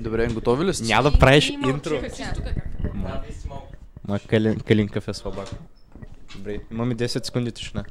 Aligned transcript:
Добре, 0.00 0.26
готови 0.26 0.64
ли 0.64 0.74
сте? 0.74 0.84
Няма 0.84 1.10
да 1.10 1.18
правиш 1.18 1.48
интро. 1.48 2.00
Ма 4.08 4.18
калин, 4.18 4.60
калинкав 4.60 5.08
е 5.08 5.14
слабак. 5.14 5.48
Добре, 6.36 6.58
имаме 6.70 6.94
10 6.94 7.26
секунди 7.26 7.52
тишина. 7.52 7.84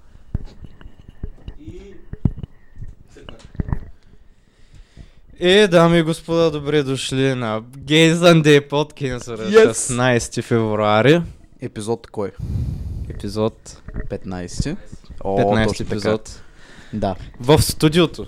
Е, 5.39 5.67
дами 5.67 5.97
и 5.97 6.01
господа, 6.01 6.51
добре 6.51 6.83
дошли 6.83 7.35
на 7.35 7.61
Gays 7.61 8.13
and 8.13 8.43
Day 8.43 8.69
Podcast 8.69 9.19
Yes! 9.19 9.71
16 9.71 10.41
февруари. 10.41 11.21
Епизод 11.61 12.07
кой? 12.07 12.31
Епизод 13.09 13.81
15. 14.09 14.77
О, 15.23 15.37
15 15.37 15.67
точно 15.67 15.85
така. 15.85 15.95
епизод. 15.95 16.43
Да. 16.93 17.15
В 17.39 17.61
студиото 17.61 18.25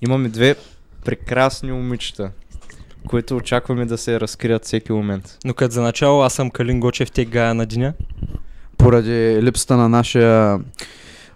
имаме 0.00 0.28
две 0.28 0.56
прекрасни 1.04 1.72
момичета, 1.72 2.30
които 3.08 3.36
очакваме 3.36 3.86
да 3.86 3.98
се 3.98 4.20
разкрият 4.20 4.64
всеки 4.64 4.92
момент. 4.92 5.38
Но 5.44 5.54
като 5.54 5.74
за 5.74 5.82
начало 5.82 6.22
аз 6.22 6.32
съм 6.32 6.50
Калин 6.50 6.80
Гочев, 6.80 7.10
те 7.10 7.24
гая 7.24 7.54
на 7.54 7.66
деня. 7.66 7.92
Поради 8.78 9.38
липсата 9.42 9.76
на 9.76 9.88
нашия 9.88 10.60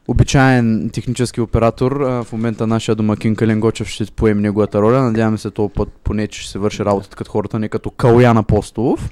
обичаен 0.09 0.91
технически 0.93 1.41
оператор, 1.41 1.93
в 1.93 2.27
момента 2.33 2.67
нашия 2.67 2.95
домакин 2.95 3.37
Калин 3.37 3.61
Гочев 3.61 3.89
ще 3.89 4.05
поеме 4.05 4.41
неговата 4.41 4.83
роля. 4.83 5.03
Надяваме 5.03 5.39
се 5.39 5.51
този 5.51 5.73
път 5.75 5.89
поне, 6.05 6.27
че 6.27 6.41
ще 6.41 6.51
се 6.51 6.59
върши 6.59 6.85
работата 6.85 7.17
като 7.17 7.31
хората, 7.31 7.59
не 7.59 7.69
като 7.69 7.91
Калян 7.91 8.37
Апостолов. 8.37 9.11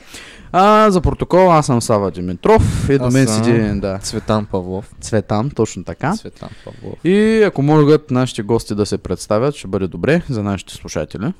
А, 0.52 0.90
за 0.90 1.00
протокол 1.00 1.52
аз 1.52 1.66
съм 1.66 1.82
Сава 1.82 2.10
Димитров 2.10 2.88
и 2.90 2.98
до 2.98 3.10
мен 3.10 3.26
седи 3.26 3.80
да, 3.80 3.98
Цветан 3.98 4.46
Павлов. 4.46 4.94
Цветан, 5.00 5.50
точно 5.50 5.84
така. 5.84 6.16
Цветан 6.16 6.48
Павлов. 6.64 7.04
И 7.04 7.42
ако 7.42 7.62
могат 7.62 8.10
нашите 8.10 8.42
гости 8.42 8.74
да 8.74 8.86
се 8.86 8.98
представят, 8.98 9.54
ще 9.54 9.68
бъде 9.68 9.86
добре 9.86 10.22
за 10.28 10.42
нашите 10.42 10.74
слушатели. 10.74 11.32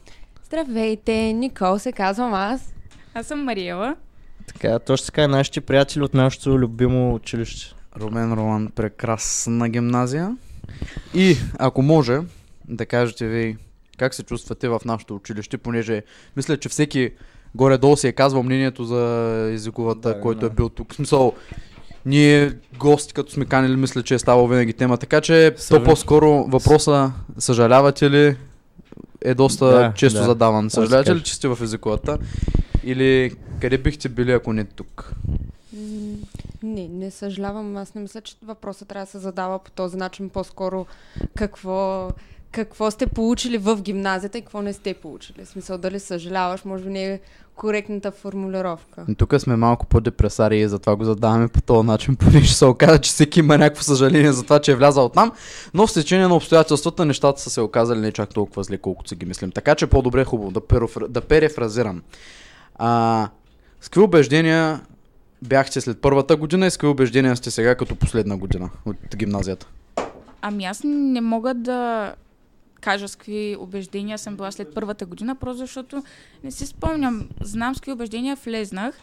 Здравейте, 0.47 1.13
Никол 1.33 1.79
се 1.79 1.93
казвам 1.93 2.35
аз. 2.35 2.75
Аз 3.15 3.27
съм 3.27 3.45
Мариела. 3.45 3.97
Така, 4.47 4.79
точно 4.79 5.07
така 5.07 5.23
и 5.23 5.29
нашите 5.29 5.61
приятели 5.61 6.03
от 6.03 6.15
нашето 6.15 6.59
любимо 6.59 7.15
училище. 7.15 7.75
Румен 8.01 8.33
Ролан, 8.33 8.69
прекрасна 8.69 9.69
гимназия. 9.69 10.37
И 11.15 11.37
ако 11.59 11.83
може 11.83 12.21
да 12.65 12.87
кажете 12.87 13.27
ви 13.27 13.57
как 13.99 14.15
се 14.15 14.23
чувствате 14.23 14.69
в 14.69 14.81
нашето 14.85 15.17
училище, 15.17 15.59
понеже 15.59 16.03
мисля, 16.37 16.57
че 16.57 16.69
всеки 16.69 17.11
горе-долу 17.55 17.97
си 17.97 18.09
е 18.09 18.13
казвал 18.13 18.43
мнението 18.43 18.85
за 18.85 19.03
езиковата, 19.53 20.09
Да, 20.09 20.21
който 20.21 20.47
е 20.47 20.49
да. 20.49 20.55
бил 20.55 20.69
тук. 20.69 20.93
В 20.93 20.97
смисъл, 20.97 21.33
ние 22.07 22.53
гости, 22.79 23.15
като 23.15 23.33
сме 23.33 23.45
канили, 23.45 23.77
мисля, 23.77 24.03
че 24.03 24.15
е 24.15 24.19
ставал 24.19 24.47
винаги 24.49 24.73
тема. 24.73 24.97
Така 24.97 25.21
че 25.21 25.51
то 25.51 25.63
Съжа- 25.63 25.85
по-скоро 25.85 26.45
въпроса 26.45 27.13
съжалявате 27.39 28.11
ли 28.11 28.37
е 29.23 29.35
доста 29.35 29.67
Да, 29.67 29.93
често 29.97 30.19
да. 30.19 30.25
задаван. 30.25 30.71
Съжалявате 30.71 31.15
ли, 31.15 31.23
че 31.23 31.35
сте 31.35 31.49
в 31.49 31.59
езиковата? 31.63 32.19
Или 32.85 33.37
къде 33.61 33.79
бихте 33.79 34.09
били, 34.09 34.33
ако 34.33 34.53
не 34.53 34.65
тук? 34.65 35.13
Не, 36.63 36.89
не 36.89 37.11
съжалявам. 37.11 37.77
Аз 37.77 37.95
не 37.95 38.01
мисля, 38.01 38.21
че 38.21 38.37
въпросът 38.43 38.89
трябва 38.89 39.05
да 39.07 39.11
се 39.11 39.19
задава 39.19 39.59
по 39.59 39.71
този 39.71 39.97
начин. 39.97 40.29
По-скоро 40.29 40.87
какво, 41.35 42.11
какво 42.57 42.91
сте 42.91 43.07
получили 43.07 43.59
в 43.59 43.83
гимназията 43.83 44.39
и 44.39 44.41
какво 44.41 44.63
не 44.63 44.73
сте 44.73 44.95
получили. 44.95 45.45
В 45.45 45.49
смисъл 45.49 45.79
дали 45.79 46.01
съжаляваш, 46.01 46.65
може 46.65 46.85
би 46.85 46.91
не 46.91 47.05
е 47.05 47.21
коректната 47.57 48.11
формулировка. 48.11 49.07
Тук 49.19 49.35
сме 49.41 49.57
малко 49.57 49.87
по-депресари 49.87 50.59
и 50.59 50.69
затова 50.69 50.97
го 50.97 51.05
задаваме 51.05 51.49
по 51.49 51.63
този 51.63 51.87
начин, 51.87 52.17
понеже 52.21 52.47
ще 52.47 52.55
се 52.55 52.65
оказа, 52.65 52.99
че 52.99 53.11
всеки 53.11 53.41
има 53.41 53.59
някакво 53.59 53.83
съжаление 53.83 54.33
за 54.33 54.43
това, 54.43 54.59
че 54.59 54.73
е 54.73 54.77
влязал 54.77 55.05
от 55.05 55.17
нам, 55.17 55.33
но 55.75 55.87
в 55.87 55.95
течение 55.95 56.29
на 56.29 56.37
обстоятелствата 56.37 57.05
нещата 57.05 57.41
са 57.41 57.51
се 57.51 57.61
оказали 57.61 58.01
не 58.01 58.13
чак 58.13 58.29
толкова 58.29 58.65
зле, 58.65 58.79
колкото 58.79 59.09
си 59.09 59.17
ги 59.17 59.27
мислим. 59.27 59.51
Така 59.51 59.75
че 59.75 59.87
по-добре 59.87 60.21
е 60.21 60.25
хубаво 60.25 60.51
да, 60.51 60.61
перофра... 60.61 61.09
да 61.09 61.21
перефразирам. 61.21 62.03
А, 62.75 63.29
с 63.81 63.89
какви 63.89 64.01
убеждения 64.01 64.81
бяхте 65.43 65.81
след 65.81 66.01
първата 66.01 66.37
година 66.37 66.67
и 66.67 66.71
с 66.71 66.77
какви 66.77 66.89
убеждения 66.89 67.37
сте 67.37 67.51
сега 67.51 67.75
като 67.75 67.97
последна 67.97 68.37
година 68.37 68.71
от 68.87 68.97
гимназията? 69.17 69.67
Ами 70.43 70.65
аз 70.65 70.81
не 70.85 71.21
мога 71.21 71.55
да 71.55 72.13
кажа 72.87 73.09
с 73.09 73.17
какви 73.17 73.57
убеждения 73.61 74.19
съм 74.19 74.37
била 74.37 74.53
след 74.53 74.75
първата 74.75 75.07
година, 75.07 75.35
просто 75.35 75.59
защото 75.59 76.05
не 76.45 76.51
си 76.51 76.67
спомням. 76.67 77.29
Знам 77.41 77.75
с 77.75 77.79
какви 77.79 77.93
убеждения 77.93 78.37
влезнах. 78.37 78.95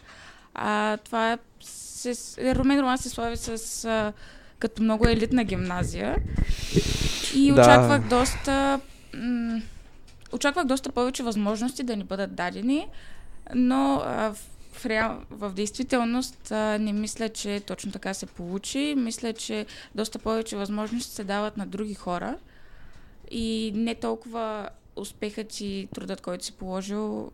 А, 0.54 0.96
това 0.96 1.32
е... 1.32 1.38
Се, 1.60 2.54
Румен 2.54 2.80
Роман 2.80 2.98
се 2.98 3.08
слави 3.08 3.36
с... 3.36 3.84
А, 3.84 4.12
като 4.58 4.82
много 4.82 5.08
елитна 5.08 5.44
гимназия. 5.44 6.16
И 7.34 7.52
Да. 7.52 7.60
очаквах 7.60 8.08
доста... 8.08 8.80
М- 9.14 9.60
очаквах 10.32 10.64
доста 10.64 10.92
повече 10.92 11.22
възможности 11.22 11.82
да 11.82 11.96
ни 11.96 12.04
бъдат 12.04 12.34
дадени, 12.34 12.88
но 13.54 14.02
а, 14.04 14.32
в, 14.32 14.38
в, 14.72 14.86
реал, 14.86 15.20
в 15.30 15.52
действителност 15.52 16.52
а, 16.52 16.78
не 16.78 16.92
мисля, 16.92 17.28
че 17.28 17.60
точно 17.60 17.92
така 17.92 18.14
се 18.14 18.26
получи. 18.26 18.94
Мисля, 18.96 19.32
че 19.32 19.66
доста 19.94 20.18
повече 20.18 20.56
възможности 20.56 21.14
се 21.14 21.24
дават 21.24 21.56
на 21.56 21.66
други 21.66 21.94
хора 21.94 22.36
и 23.34 23.72
не 23.74 23.94
толкова 23.94 24.68
успехът 24.96 25.60
и 25.60 25.88
трудът, 25.94 26.20
който 26.20 26.44
си 26.44 26.52
положил, 26.52 27.30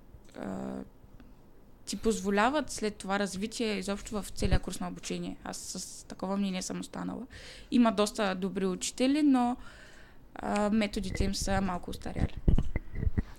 ти 1.86 1.96
позволяват 1.96 2.70
след 2.70 2.94
това 2.94 3.18
развитие 3.18 3.74
изобщо 3.74 4.22
в 4.22 4.26
целия 4.34 4.58
курс 4.58 4.80
на 4.80 4.88
обучение. 4.88 5.36
Аз 5.44 5.56
с 5.56 6.04
такова 6.04 6.36
мнение 6.36 6.62
съм 6.62 6.80
останала. 6.80 7.22
Има 7.70 7.92
доста 7.92 8.34
добри 8.34 8.66
учители, 8.66 9.22
но 9.22 9.56
методите 10.72 11.24
им 11.24 11.34
са 11.34 11.60
малко 11.60 11.90
устаряли. 11.90 12.34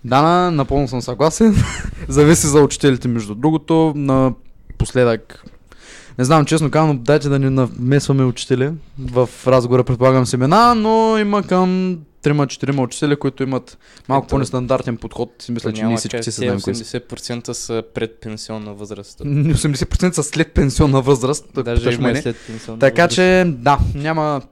Дана, 0.04 0.50
напълно 0.50 0.88
съм 0.88 1.02
съгласен. 1.02 1.54
Зависи 2.08 2.46
за 2.46 2.60
учителите, 2.60 3.08
между 3.08 3.34
другото. 3.34 3.92
Напоследък 3.96 5.44
не 6.18 6.24
знам, 6.24 6.44
честно 6.44 6.70
казвам, 6.70 7.02
дайте 7.02 7.28
да 7.28 7.38
не 7.38 7.50
намесваме 7.50 8.24
учители 8.24 8.72
в 8.98 9.28
разговора, 9.46 9.84
предполагам 9.84 10.26
семена, 10.26 10.74
но 10.74 11.18
има 11.18 11.42
към 11.42 11.98
3-4 12.22 12.82
учители, 12.82 13.16
които 13.16 13.42
имат 13.42 13.78
малко 14.08 14.24
Ето, 14.24 14.30
по-нестандартен 14.30 14.96
подход. 14.96 15.34
Си 15.38 15.52
мисля, 15.52 15.72
че 15.72 15.84
ние 15.84 15.96
всички 15.96 16.22
си 16.22 16.24
те 16.24 16.30
знаем 16.30 16.60
кои 16.60 16.74
са. 16.74 17.00
80% 17.00 17.52
са 17.52 17.82
предпенсионна 17.94 18.74
възраст. 18.74 19.20
80% 19.20 20.12
са 20.12 20.22
след 20.22 20.52
пенсионна 20.52 21.02
възраст, 21.02 21.46
Даже 21.54 21.92
има 21.92 22.16
след 22.16 22.36
пенсионна 22.46 22.78
Така 22.78 23.02
възраст. 23.02 23.14
че, 23.14 23.44
да, 23.46 23.78
няма 23.94 24.42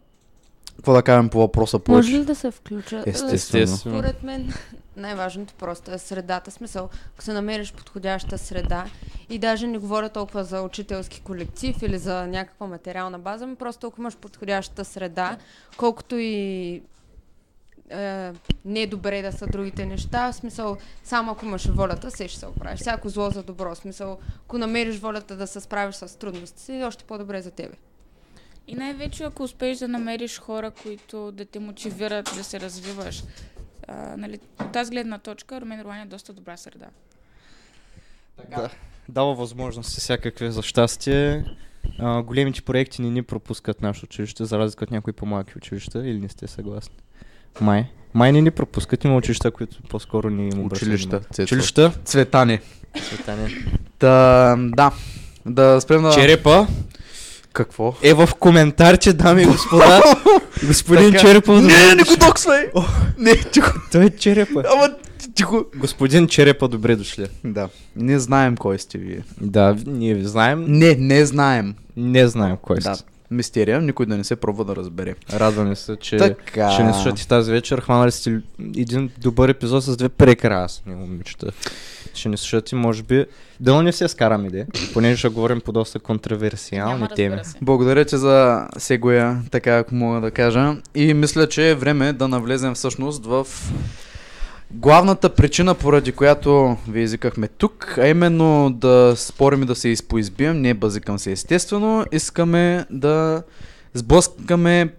какво 0.77 0.93
да 0.93 1.03
кажем 1.03 1.29
по 1.29 1.39
въпроса 1.39 1.77
Може 1.77 1.85
повече. 1.85 2.11
ли 2.11 2.25
да 2.25 2.35
се 2.35 2.51
включа? 2.51 3.03
Естествено. 3.07 3.35
Естествено. 3.35 3.77
Според 3.99 4.23
мен 4.23 4.53
най-важното 4.97 5.55
просто 5.55 5.93
е 5.93 5.99
средата. 5.99 6.51
Смисъл, 6.51 6.89
ако 7.15 7.23
се 7.23 7.33
намериш 7.33 7.73
подходяща 7.73 8.39
среда 8.39 8.85
и 9.31 9.39
даже 9.39 9.67
не 9.67 9.79
говоря 9.79 10.09
толкова 10.09 10.45
за 10.45 10.63
учителски 10.63 11.21
колектив 11.21 11.77
или 11.83 11.99
за 11.99 12.27
някаква 12.27 12.67
материална 12.67 13.19
база, 13.19 13.47
ми 13.47 13.55
просто 13.55 13.87
ако 13.87 14.01
имаш 14.01 14.17
подходящата 14.17 14.85
среда, 14.85 15.37
колкото 15.77 16.17
и 16.19 16.83
е, 17.91 18.33
не 18.65 18.83
е 18.83 18.87
добре 18.87 19.23
да 19.23 19.33
са 19.33 19.47
другите 19.47 19.87
неща, 19.87 20.33
в 20.33 20.37
смисъл, 20.37 20.77
само 21.05 21.33
ако 21.33 21.45
имаш 21.45 21.67
волята, 21.67 22.11
се 22.11 22.28
ще 22.28 22.39
се 22.39 22.47
оправиш. 22.47 22.81
Всяко 22.81 23.09
зло 23.09 23.31
за 23.31 23.43
добро, 23.43 23.75
в 23.75 23.78
смисъл, 23.78 24.19
ако 24.45 24.59
намериш 24.59 24.99
волята 24.99 25.37
да 25.37 25.47
се 25.47 25.61
справиш 25.61 25.95
с 25.95 26.19
трудности 26.19 26.61
си, 26.61 26.83
още 26.84 27.05
по-добре 27.05 27.43
за 27.43 27.51
тебе. 27.51 27.75
И 28.69 28.75
най-вече 28.75 29.25
ако 29.25 29.43
успееш 29.43 29.78
да 29.78 29.89
намериш 29.89 30.39
хора, 30.39 30.71
които 30.71 31.33
да 31.33 31.45
те 31.45 31.59
мотивират 31.59 32.31
да 32.37 32.45
се 32.45 32.61
развиваш. 32.61 33.25
А, 33.89 34.17
нали, 34.17 34.41
от 34.61 34.72
тази 34.72 34.91
гледна 34.91 35.19
точка 35.19 35.61
Румен 35.61 35.81
Руан 35.81 36.01
е 36.01 36.07
доста 36.07 36.33
добра 36.33 36.57
среда. 36.57 36.87
Да. 38.51 38.71
Дава 39.09 39.34
възможности 39.34 40.01
всякакви 40.01 40.51
за 40.51 40.62
щастие. 40.62 41.45
А, 41.99 42.22
големите 42.22 42.62
проекти 42.62 43.03
не 43.03 43.11
ни 43.11 43.22
пропускат 43.22 43.83
нашето 43.83 44.05
училище, 44.05 44.45
за 44.45 44.59
разлика 44.59 44.84
от 44.84 44.91
някои 44.91 45.12
по-малки 45.12 45.53
училища, 45.57 46.09
или 46.09 46.19
не 46.19 46.28
сте 46.28 46.47
съгласни? 46.47 46.97
Май. 47.61 47.87
Май 48.15 48.33
не 48.33 48.41
ни 48.41 48.50
пропускат, 48.50 49.05
има 49.05 49.16
училища, 49.16 49.50
които 49.50 49.77
по-скоро 49.83 50.31
ни 50.31 50.49
им 50.49 50.66
Училища. 50.66 51.21
Цецо. 51.21 51.43
Училища? 51.43 51.93
Цветане. 52.05 52.60
Цветане. 53.09 53.48
Да, 54.01 54.57
да. 54.59 54.92
Да 55.47 55.80
спрем 55.80 56.03
на... 56.03 56.10
Черепа 56.13 56.66
Какво? 57.53 57.95
е 58.03 58.15
в 58.15 58.28
коментарите, 58.39 59.13
дами 59.13 59.42
и 59.42 59.47
господа. 59.47 60.03
Господин 60.66 61.13
Така. 61.13 61.21
Черепа. 61.21 61.53
Не, 61.53 61.95
не 61.95 62.03
го 62.03 62.16
доксвай! 62.21 62.66
Не, 63.19 63.36
тихо. 63.36 63.80
Той 63.92 64.04
е 64.04 64.10
Черепа. 64.10 64.65
Ама, 64.72 64.91
тихо. 65.34 65.65
Господин 65.77 66.28
Черепа, 66.28 66.69
добре 66.69 66.97
дошли. 66.97 67.27
Да. 67.45 67.69
Не 67.97 68.19
знаем 68.19 68.57
кой 68.57 68.78
сте 68.78 68.98
вие. 68.98 69.22
Да, 69.41 69.77
ние 69.86 70.15
ви 70.15 70.25
знаем. 70.25 70.65
Не, 70.69 70.95
не 70.95 71.27
знаем. 71.27 71.75
Не 71.97 72.28
знаем 72.28 72.57
кой 72.63 72.77
Да. 72.78 72.95
сте. 72.95 73.04
Мистерия, 73.30 73.80
никой 73.80 74.06
да 74.06 74.16
не 74.16 74.24
се 74.24 74.36
пробва 74.36 74.65
да 74.65 74.77
разбере. 74.77 75.15
Радваме 75.32 75.77
се, 75.77 75.97
че 75.97 76.16
Така. 76.16 76.71
ще 76.71 76.82
ни 76.82 76.92
слушате 76.92 77.28
тази 77.28 77.53
вечер. 77.53 77.80
Хванали 77.80 78.10
сте 78.10 78.41
един 78.77 79.10
добър 79.18 79.48
епизод 79.48 79.84
с 79.84 79.97
две 79.97 80.09
прекрасни 80.09 80.94
момичета. 80.94 81.53
Ще 82.15 82.28
ни 82.28 82.36
слушате, 82.36 82.77
може 82.77 83.03
би. 83.03 83.27
Дано 83.60 83.82
не 83.82 83.92
се 83.92 84.09
скараме, 84.09 84.50
де, 84.50 84.66
понеже 84.92 85.16
ще 85.16 85.28
говорим 85.28 85.60
по 85.60 85.72
доста 85.72 85.98
контроверсиални 85.98 86.94
Няма, 86.94 87.09
теми. 87.09 87.41
Благодаря 87.62 88.04
ти 88.04 88.16
за 88.16 88.66
сегоя, 88.78 89.42
така 89.50 89.78
ако 89.78 89.94
мога 89.94 90.21
да 90.21 90.30
кажа. 90.30 90.77
И 90.94 91.15
мисля, 91.15 91.48
че 91.48 91.71
е 91.71 91.74
време 91.74 92.12
да 92.12 92.28
навлезем 92.28 92.74
всъщност 92.74 93.27
в 93.27 93.47
главната 94.71 95.34
причина, 95.34 95.75
поради 95.75 96.13
която 96.13 96.77
ви 96.89 97.03
изикахме 97.03 97.49
тук, 97.49 97.99
а 97.99 98.09
именно 98.09 98.71
да 98.71 99.15
спорим 99.17 99.63
и 99.63 99.67
да 99.67 99.75
се 99.75 99.89
изпоизбием, 99.89 100.61
не 100.61 100.75
базикам 100.75 101.19
се 101.19 101.33
естествено, 101.33 102.05
искаме 102.13 102.87
да 102.91 103.43
сблъскаме 103.95 104.95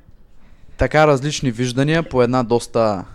така 0.78 1.08
различни 1.08 1.52
виждания 1.52 2.04
по 2.04 2.24
една 2.24 2.44
доста... 2.44 3.06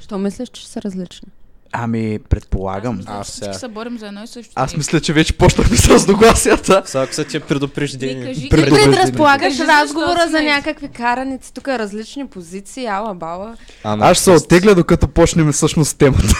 Що 0.00 0.18
мислиш, 0.18 0.48
че 0.48 0.68
са 0.68 0.82
различни? 0.82 1.28
Ами, 1.78 2.18
предполагам. 2.28 2.94
Аз 2.94 2.98
мисля, 2.98 3.14
Аз 3.20 3.28
сега. 3.28 3.52
се 3.52 3.68
борим 3.68 3.98
за 3.98 4.06
едно 4.06 4.22
и 4.22 4.26
също. 4.26 4.52
Аз 4.54 4.76
мисля, 4.76 5.00
че 5.00 5.12
вече 5.12 5.32
почнахме 5.32 5.76
с 5.76 5.88
разногласията. 5.88 6.82
Сега 6.86 7.06
са 7.06 7.24
ти 7.24 7.40
кажи, 8.26 8.40
Ти 8.40 8.48
Предупреждение. 8.48 8.96
предразполагаш 8.96 9.58
разговора 9.58 10.26
за 10.30 10.42
някакви 10.42 10.88
караници, 10.88 11.54
тук 11.54 11.68
различни 11.68 12.26
позиции, 12.26 12.86
ала 12.86 13.14
бала. 13.14 13.56
Ана, 13.84 14.06
Аз 14.06 14.16
ще 14.16 14.24
се 14.24 14.30
оттегля, 14.30 14.74
докато 14.74 15.08
почнем 15.08 15.52
всъщност 15.52 15.98
темата. 15.98 16.34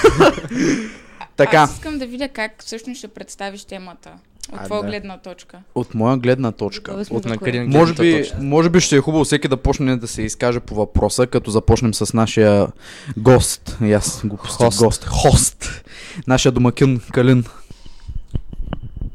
така, 1.36 1.56
Аз 1.56 1.72
искам 1.72 1.98
да 1.98 2.06
видя 2.06 2.28
как 2.28 2.52
всъщност 2.58 2.98
ще 2.98 3.08
представиш 3.08 3.64
темата. 3.64 4.10
От 4.52 4.64
твоя 4.64 4.82
гледна 4.82 5.18
точка. 5.18 5.58
от 5.74 5.94
моя 5.94 6.16
гледна 6.16 6.52
точка. 6.52 7.04
От 7.10 7.24
накъден 7.24 7.70
кое. 7.70 7.80
Може 7.80 7.94
би, 7.94 8.22
точка. 8.22 8.38
може 8.40 8.70
би 8.70 8.80
ще 8.80 8.96
е 8.96 9.00
хубаво 9.00 9.24
всеки 9.24 9.48
да 9.48 9.56
почне 9.56 9.96
да 9.96 10.08
се 10.08 10.22
изкаже 10.22 10.60
по 10.60 10.74
въпроса, 10.74 11.26
като 11.26 11.50
започнем 11.50 11.94
с 11.94 12.14
нашия 12.14 12.68
гост. 13.16 13.78
И 13.84 13.92
аз 13.92 14.20
глупости 14.24 14.64
Хост. 14.64 14.78
гост. 14.78 15.04
Хост. 15.04 15.84
Нашия 16.26 16.52
домакин 16.52 17.00
Калин. 17.12 17.44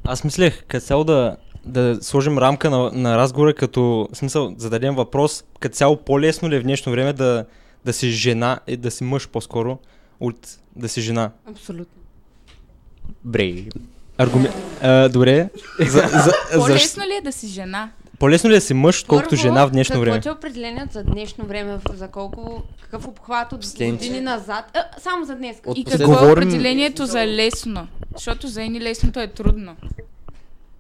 Аз 0.03 0.23
мислех, 0.23 0.63
като 0.67 0.85
цяло 0.85 1.03
да, 1.03 1.37
да 1.65 1.97
сложим 2.01 2.37
рамка 2.37 2.69
на, 2.69 2.91
на 2.91 3.17
разговора, 3.17 3.53
като 3.53 4.09
в 4.13 4.17
смисъл 4.17 4.55
зададем 4.57 4.95
въпрос, 4.95 5.43
като 5.59 5.75
цяло 5.75 5.97
по-лесно 5.97 6.49
ли 6.49 6.55
е 6.55 6.59
в 6.59 6.63
днешно 6.63 6.91
време 6.91 7.13
да, 7.13 7.45
да 7.85 7.93
си 7.93 8.09
жена, 8.09 8.59
и 8.67 8.77
да 8.77 8.91
си 8.91 9.03
мъж 9.03 9.27
по-скоро, 9.27 9.77
от 10.19 10.57
да 10.75 10.89
си 10.89 11.01
жена. 11.01 11.31
Абсолютно. 11.45 12.01
Бре. 13.23 13.63
Аргумен... 14.21 14.51
А, 14.81 15.09
добре. 15.09 15.49
За, 15.79 15.99
за, 16.07 16.19
за, 16.19 16.31
По-лесно 16.55 17.03
ли 17.03 17.13
е 17.13 17.21
да 17.21 17.31
си 17.31 17.47
жена? 17.47 17.89
по-лесно 18.19 18.49
ли 18.49 18.53
е 18.53 18.57
да 18.57 18.61
си 18.61 18.73
мъж, 18.73 19.03
колкото 19.03 19.35
жена 19.35 19.65
в 19.65 19.71
днешно 19.71 19.93
какво 19.93 20.01
време? 20.01 20.21
ти 20.21 20.27
е 20.27 20.31
определението 20.31 20.93
за 20.93 21.03
днешно 21.03 21.45
време? 21.45 21.79
За 21.93 22.07
колко, 22.07 22.63
какъв 22.81 23.07
обхват 23.07 23.53
от 23.53 23.65
години 23.77 24.21
назад? 24.21 24.65
А, 24.73 24.99
само 24.99 25.25
за 25.25 25.35
днес. 25.35 25.57
От 25.65 25.77
И 25.77 25.85
какво 25.85 26.03
е 26.03 26.05
Говорим- 26.05 26.47
определението 26.47 27.05
за 27.05 27.27
лесно? 27.27 27.87
Защото 28.13 28.47
за 28.47 28.63
едни 28.63 28.81
лесното 28.81 29.19
е 29.19 29.27
трудно. 29.27 29.75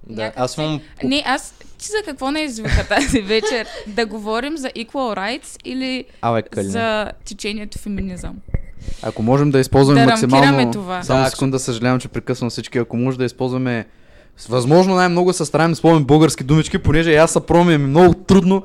Да, 0.07 0.21
Някак 0.21 0.39
аз 0.39 0.57
имам... 0.57 0.81
Не, 1.03 1.23
аз 1.25 1.53
ти 1.77 1.85
за 1.85 1.97
какво 2.05 2.31
не 2.31 2.39
извика 2.39 2.87
тази 2.87 3.21
вечер? 3.21 3.67
Да 3.87 4.05
говорим 4.05 4.57
за 4.57 4.69
equal 4.69 5.17
rights 5.17 5.57
или 5.65 6.05
Абе, 6.21 6.43
за 6.53 7.11
течението 7.25 7.79
феминизъм? 7.79 8.35
Ако 9.03 9.23
можем 9.23 9.51
да 9.51 9.59
използваме 9.59 9.99
Да 10.01 10.07
максимално... 10.07 10.71
това. 10.71 11.03
Само 11.03 11.23
Да, 11.23 11.29
секунда, 11.29 11.59
съжалявам, 11.59 11.99
че 11.99 12.07
прекъсвам 12.07 12.49
всички. 12.49 12.77
Ако 12.77 12.97
може 12.97 13.17
да 13.17 13.25
използваме 13.25 13.85
възможно 14.49 14.95
най-много 14.95 15.33
се 15.33 15.45
стараем 15.45 15.71
да 15.71 15.73
използваме 15.73 16.05
български 16.05 16.43
думички, 16.43 16.77
понеже 16.77 17.11
и 17.11 17.15
аз 17.15 17.31
се 17.31 17.39
ми 17.65 17.73
е 17.73 17.77
много 17.77 18.13
трудно. 18.13 18.63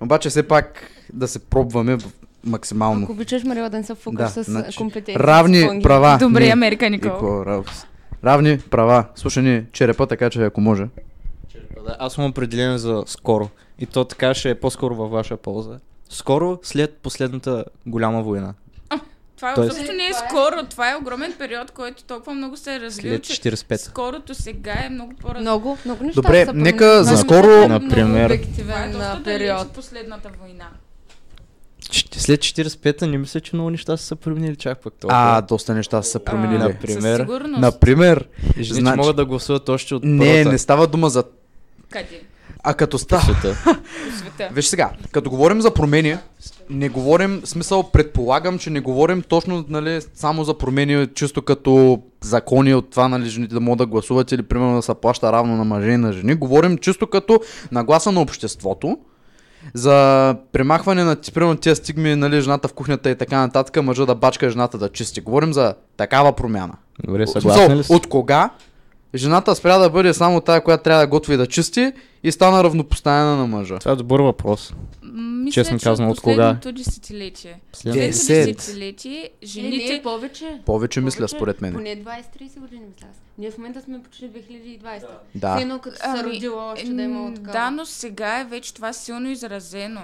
Обаче 0.00 0.28
все 0.28 0.42
пак 0.42 0.90
да 1.12 1.28
се 1.28 1.38
пробваме 1.38 1.98
максимално. 2.44 3.02
Ако 3.02 3.12
обичаш, 3.12 3.44
Марила, 3.44 3.70
да 3.70 3.76
не 3.76 3.84
се 3.84 3.94
фукаш 3.94 4.34
Да, 4.34 4.44
с 4.44 4.50
значи, 4.50 4.76
компетенции. 4.78 5.22
равни 5.22 5.60
с 5.60 5.66
понги. 5.66 5.82
права. 5.82 6.18
Добре, 6.18 6.46
Не. 6.46 6.52
Америка 6.52 6.90
Никол. 6.90 7.44
Равни 8.24 8.58
права. 8.70 9.04
Слушай 9.14 9.42
ни 9.42 9.62
черепа, 9.72 10.06
така 10.06 10.30
че 10.30 10.42
ако 10.42 10.60
може. 10.60 10.88
Да, 11.86 11.96
аз 11.98 12.12
съм 12.12 12.24
определен 12.24 12.78
за 12.78 13.02
скоро. 13.06 13.48
И 13.78 13.86
то 13.86 14.04
така 14.04 14.34
ще 14.34 14.50
е 14.50 14.54
по-скоро 14.54 14.94
във 14.94 15.10
ваша 15.10 15.36
полза. 15.36 15.78
Скоро 16.10 16.58
след 16.62 16.96
последната 16.96 17.64
голяма 17.86 18.22
война. 18.22 18.54
Това 19.36 19.54
Тоест- 19.54 19.72
изобщо 19.72 19.92
не 19.92 20.06
е 20.06 20.12
скоро, 20.14 20.66
това 20.66 20.90
е 20.90 20.96
огромен 20.96 21.32
период, 21.32 21.70
който 21.70 22.04
толкова 22.04 22.34
много 22.34 22.56
се 22.56 22.74
е 22.74 22.80
развил, 22.80 23.12
След 23.12 23.22
че 23.22 23.32
45. 23.32 23.76
скорото 23.76 24.34
сега 24.34 24.74
е 24.76 24.90
много 24.90 25.12
по-различно. 25.12 25.40
Много, 25.42 25.78
много 25.84 26.04
неща 26.04 26.20
Добре, 26.22 26.44
са 26.44 26.52
нека 26.54 27.04
за 27.04 27.16
скоро- 27.18 27.46
много 27.58 27.84
Например- 27.84 28.40
Това 28.58 28.84
е 28.84 28.88
на 28.88 29.20
период. 29.24 29.60
от 29.60 29.70
последната 29.70 30.30
война. 30.40 30.66
След 32.12 32.40
45-та 32.40 33.06
не 33.06 33.18
мисля, 33.18 33.40
че 33.40 33.56
много 33.56 33.70
неща 33.70 33.96
са 33.96 34.04
се 34.04 34.14
променили 34.14 34.56
чак 34.56 34.78
пък 34.78 34.94
толкова. 34.94 35.20
А, 35.28 35.40
доста 35.40 35.74
неща 35.74 36.02
са 36.02 36.10
се 36.10 36.18
променили. 36.20 36.56
А, 36.56 36.68
Например? 36.68 37.00
Със 37.10 37.20
сигурност. 37.20 37.60
Например, 37.60 38.28
Жените 38.54 38.74
значи- 38.74 38.96
могат 38.96 39.16
да 39.16 39.24
гласуват 39.24 39.68
още 39.68 39.94
от 39.94 40.04
не, 40.04 40.18
първата 40.26 40.48
не 40.48 40.58
става 40.58 40.86
дума 40.86 41.10
за... 41.10 41.24
Къде? 41.90 42.20
А 42.64 42.74
като 42.74 42.98
става... 42.98 43.22
света. 43.22 43.56
Виж 44.52 44.66
сега, 44.66 44.90
като 45.12 45.30
говорим 45.30 45.60
за 45.60 45.74
промени, 45.74 46.16
не 46.70 46.88
говорим, 46.88 47.40
смисъл 47.44 47.90
предполагам, 47.90 48.58
че 48.58 48.70
не 48.70 48.80
говорим 48.80 49.22
точно 49.22 49.64
нали, 49.68 50.00
само 50.14 50.44
за 50.44 50.58
промени, 50.58 51.06
чисто 51.14 51.42
като 51.42 52.02
закони 52.20 52.74
от 52.74 52.90
това, 52.90 53.08
нали, 53.08 53.28
жените 53.28 53.54
да 53.54 53.60
могат 53.60 53.78
да 53.78 53.86
гласуват 53.86 54.32
или 54.32 54.42
примерно 54.42 54.76
да 54.76 54.82
се 54.82 54.94
плаща 54.94 55.32
равно 55.32 55.56
на 55.56 55.64
мъже 55.64 55.90
и 55.90 55.96
на 55.96 56.12
жени. 56.12 56.34
Говорим 56.34 56.78
чисто 56.78 57.06
като 57.06 57.40
нагласа 57.72 58.12
на 58.12 58.20
обществото, 58.20 58.98
за 59.74 60.36
премахване 60.52 61.04
на 61.04 61.16
примерно 61.34 61.56
тия 61.56 61.76
стигми, 61.76 62.16
нали, 62.16 62.40
жената 62.40 62.68
в 62.68 62.72
кухнята 62.72 63.10
и 63.10 63.14
така 63.14 63.38
нататък, 63.38 63.82
мъжа 63.82 64.06
да 64.06 64.14
бачка, 64.14 64.50
жената 64.50 64.78
да 64.78 64.88
чисти. 64.88 65.20
Говорим 65.20 65.52
за 65.52 65.74
такава 65.96 66.32
промяна. 66.32 66.74
Добре, 67.06 67.26
смисъл, 67.26 67.68
ли? 67.68 67.82
От 67.88 68.06
кога 68.06 68.50
жената 69.14 69.54
спря 69.54 69.78
да 69.78 69.90
бъде 69.90 70.14
само 70.14 70.40
тая, 70.40 70.64
която 70.64 70.82
трябва 70.84 71.00
да 71.00 71.06
готви 71.06 71.34
и 71.34 71.36
да 71.36 71.46
чисти 71.46 71.92
и 72.22 72.32
стана 72.32 72.64
равнопоставена 72.64 73.36
на 73.36 73.46
мъжа? 73.46 73.78
Това 73.78 73.92
е 73.92 73.96
добър 73.96 74.20
въпрос. 74.20 74.74
Мисля, 75.04 75.52
Честно 75.52 75.78
че 75.78 75.84
казано, 75.84 76.10
от 76.10 76.20
кога? 76.20 76.32
последното 76.34 76.72
десетилетие. 76.72 77.60
Последното 77.72 77.98
Последното 78.00 78.06
Десет. 78.08 78.56
десетилетие, 78.56 79.18
Е, 79.18 79.30
не, 79.42 79.46
жените... 79.46 80.00
повече. 80.02 80.60
Повече 80.66 81.00
мисля, 81.00 81.28
според 81.28 81.60
мен. 81.60 81.72
Поне 81.72 81.96
20-30 81.96 82.04
години 82.58 82.82
мисля 82.86 83.06
аз. 83.10 83.16
Ние 83.38 83.50
в 83.50 83.58
момента 83.58 83.82
сме 83.82 84.02
почти 84.02 84.24
2020. 84.24 85.02
Да. 85.34 85.58
Сино, 85.58 85.78
като 85.78 85.96
се 85.96 86.24
родила 86.24 86.72
още 86.72 86.86
да 86.86 87.02
е 87.02 87.08
м, 87.08 87.34
такава. 87.34 87.52
Да, 87.52 87.70
но 87.70 87.86
сега 87.86 88.40
е 88.40 88.44
вече 88.44 88.74
това 88.74 88.92
силно 88.92 89.28
изразено. 89.28 90.00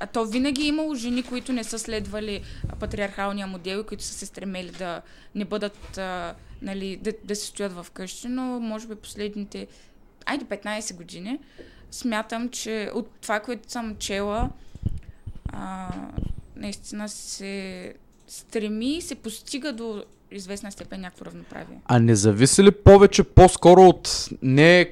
А 0.00 0.06
то 0.06 0.24
винаги 0.24 0.62
е 0.62 0.66
имало 0.66 0.94
жени, 0.94 1.22
които 1.22 1.52
не 1.52 1.64
са 1.64 1.78
следвали 1.78 2.42
патриархалния 2.80 3.46
модел 3.46 3.78
и 3.78 3.86
които 3.86 4.04
са 4.04 4.14
се 4.14 4.26
стремели 4.26 4.70
да 4.70 5.02
не 5.34 5.44
бъдат, 5.44 5.98
а, 5.98 6.34
нали, 6.62 6.96
да, 6.96 7.12
да 7.24 7.36
се 7.36 7.46
стоят 7.46 7.72
в 7.72 7.86
къщи, 7.92 8.28
но 8.28 8.42
може 8.42 8.86
би 8.86 8.94
последните, 8.94 9.66
айде 10.26 10.44
15 10.44 10.94
години, 10.96 11.38
смятам, 11.90 12.48
че 12.48 12.90
от 12.94 13.08
това, 13.20 13.40
което 13.40 13.72
съм 13.72 13.96
чела, 13.96 14.50
а, 15.48 15.88
наистина 16.56 17.08
се 17.08 17.94
стреми 18.28 18.96
и 18.96 19.02
се 19.02 19.14
постига 19.14 19.72
до 19.72 20.04
известна 20.30 20.72
степен 20.72 21.00
някакво 21.00 21.24
равноправие. 21.24 21.80
А 21.84 21.98
не 21.98 22.14
зависи 22.14 22.62
ли 22.62 22.70
повече 22.70 23.22
по-скоро 23.22 23.82
от 23.82 24.28
не 24.42 24.90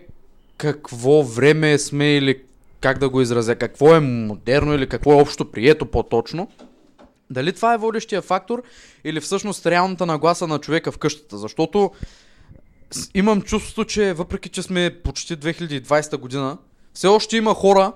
какво 0.57 1.23
време 1.23 1.79
сме 1.79 2.17
или 2.17 2.43
как 2.81 2.99
да 2.99 3.09
го 3.09 3.21
изразя, 3.21 3.57
какво 3.57 3.95
е 3.95 4.01
модерно 4.01 4.75
или 4.75 4.89
какво 4.89 5.13
е 5.13 5.23
общо 5.23 5.51
прието 5.51 5.87
по-точно? 5.87 6.49
Дали 7.31 7.53
това 7.53 7.75
е 7.75 7.79
водещия 7.79 8.23
фактор 8.23 8.63
или 9.05 9.21
всъщност 9.21 9.67
реалната 9.67 10.07
нагласа 10.07 10.47
на 10.47 10.59
човека 10.59 10.93
в 10.93 10.99
къщата? 10.99 11.39
Защото 11.39 11.91
имам 13.15 13.43
чувството, 13.43 13.85
че 13.85 14.13
въпреки, 14.13 14.49
че 14.49 14.63
сме 14.63 14.97
почти 15.05 15.37
2020 15.37 16.17
година, 16.17 16.59
все 16.95 17.07
още 17.07 17.37
има 17.37 17.55
хора, 17.55 17.93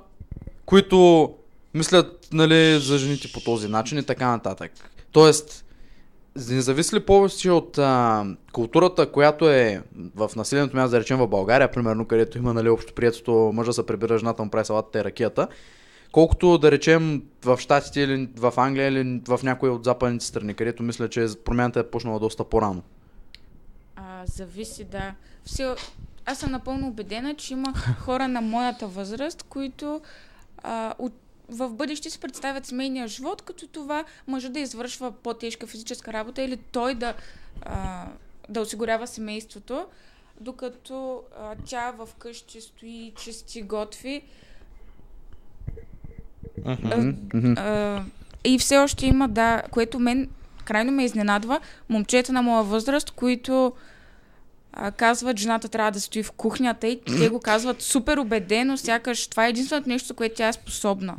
които 0.67 1.31
мислят 1.75 2.29
нали, 2.33 2.81
за 2.81 2.99
жените 2.99 3.33
по 3.33 3.41
този 3.41 3.69
начин 3.69 3.99
и 3.99 4.03
така 4.03 4.27
нататък. 4.27 4.73
Тоест, 5.12 5.65
не 6.37 6.61
зависи 6.61 6.97
ли 6.97 7.01
повече 7.01 7.51
от 7.51 7.79
а, 7.79 8.27
културата, 8.53 9.12
която 9.12 9.51
е 9.51 9.83
в 10.15 10.31
населеното 10.37 10.77
място, 10.77 10.91
да 10.91 11.01
речем 11.01 11.19
в 11.19 11.29
България, 11.29 11.71
примерно, 11.71 12.07
където 12.07 12.39
има 12.39 12.55
нали, 12.55 12.69
общо 12.69 12.95
приятелство, 12.95 13.53
мъжа 13.53 13.73
се 13.73 13.87
прибира, 13.87 14.19
жената 14.19 14.45
му 14.45 14.51
прави 14.51 14.65
салатата 14.65 14.99
и 14.99 15.05
ракията, 15.05 15.49
колкото 16.12 16.59
да 16.59 16.71
речем 16.71 17.23
в 17.45 17.59
Штатите 17.59 18.01
или 18.01 18.29
в 18.37 18.53
Англия 18.57 18.89
или 18.89 19.23
в 19.29 19.41
някои 19.43 19.71
от 19.71 19.85
западните 19.85 20.25
страни, 20.25 20.55
където 20.55 20.83
мисля, 20.83 21.09
че 21.09 21.27
промяната 21.45 21.81
е 21.81 21.91
почнала 21.91 22.19
доста 22.19 22.45
по-рано. 22.45 22.83
А, 23.97 24.23
зависи, 24.27 24.85
да. 24.85 25.15
Все, 25.45 25.75
аз 26.27 26.39
съм 26.39 26.51
напълно 26.53 26.89
убедена, 26.89 27.35
че 27.35 27.53
има 27.53 27.75
хора 27.99 28.29
на 28.29 28.41
моята 28.41 28.87
възраст, 28.87 29.43
които 29.43 30.01
а, 30.62 30.95
от, 30.99 31.12
в 31.52 31.68
бъдеще 31.68 32.11
си 32.11 32.21
представят 32.21 32.66
семейния 32.66 33.09
живот, 33.09 33.42
като 33.42 33.66
това 33.66 34.04
може 34.26 34.49
да 34.49 34.61
извършва 34.61 35.12
по-тежка 35.12 35.66
физическа 35.66 36.12
работа 36.12 36.42
или 36.42 36.56
той 36.56 36.94
да, 36.94 37.14
а, 37.62 38.06
да 38.49 38.61
осигурява 38.61 39.06
семейството, 39.06 39.87
докато 40.40 41.23
а, 41.38 41.54
тя 41.66 41.90
в 41.90 42.09
къщи 42.18 42.61
стои, 42.61 43.12
чисти, 43.18 43.62
готви. 43.62 44.23
Мгм, 46.64 47.11
мгм. 47.35 47.54
А, 47.56 48.04
и 48.44 48.59
все 48.59 48.78
още 48.78 49.06
има, 49.06 49.28
да, 49.28 49.62
което 49.71 49.99
мен 49.99 50.28
крайно 50.64 50.92
ме 50.92 51.04
изненадва, 51.04 51.61
момчета 51.88 52.32
на 52.32 52.42
моя 52.42 52.62
възраст, 52.62 53.11
които 53.11 53.73
а, 54.73 54.91
казват, 54.91 55.38
жената 55.38 55.69
трябва 55.69 55.91
да 55.91 56.00
стои 56.00 56.23
в 56.23 56.33
кухнята 56.33 56.87
и 56.87 57.00
те 57.19 57.29
го 57.29 57.41
казват 57.41 57.83
супер 57.83 58.17
убедено, 58.17 58.76
сякаш 58.76 59.26
това 59.26 59.47
е 59.47 59.50
единственото 59.50 59.88
нещо, 59.88 60.09
за 60.09 60.14
което 60.14 60.35
тя 60.35 60.49
е 60.49 60.52
способна. 60.52 61.14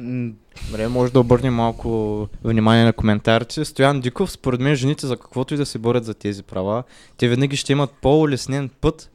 Добре, 0.67 0.87
може 0.87 1.13
да 1.13 1.19
обърнем 1.19 1.53
малко 1.53 2.27
внимание 2.43 2.85
на 2.85 2.93
коментарите. 2.93 3.65
Стоян 3.65 4.01
Диков, 4.01 4.31
според 4.31 4.59
мен 4.59 4.75
жените 4.75 5.07
за 5.07 5.17
каквото 5.17 5.53
и 5.53 5.57
да 5.57 5.65
се 5.65 5.77
борят 5.77 6.05
за 6.05 6.13
тези 6.13 6.43
права, 6.43 6.83
те 7.17 7.27
винаги 7.27 7.55
ще 7.55 7.71
имат 7.71 7.91
по-улеснен 8.01 8.69
път, 8.81 9.09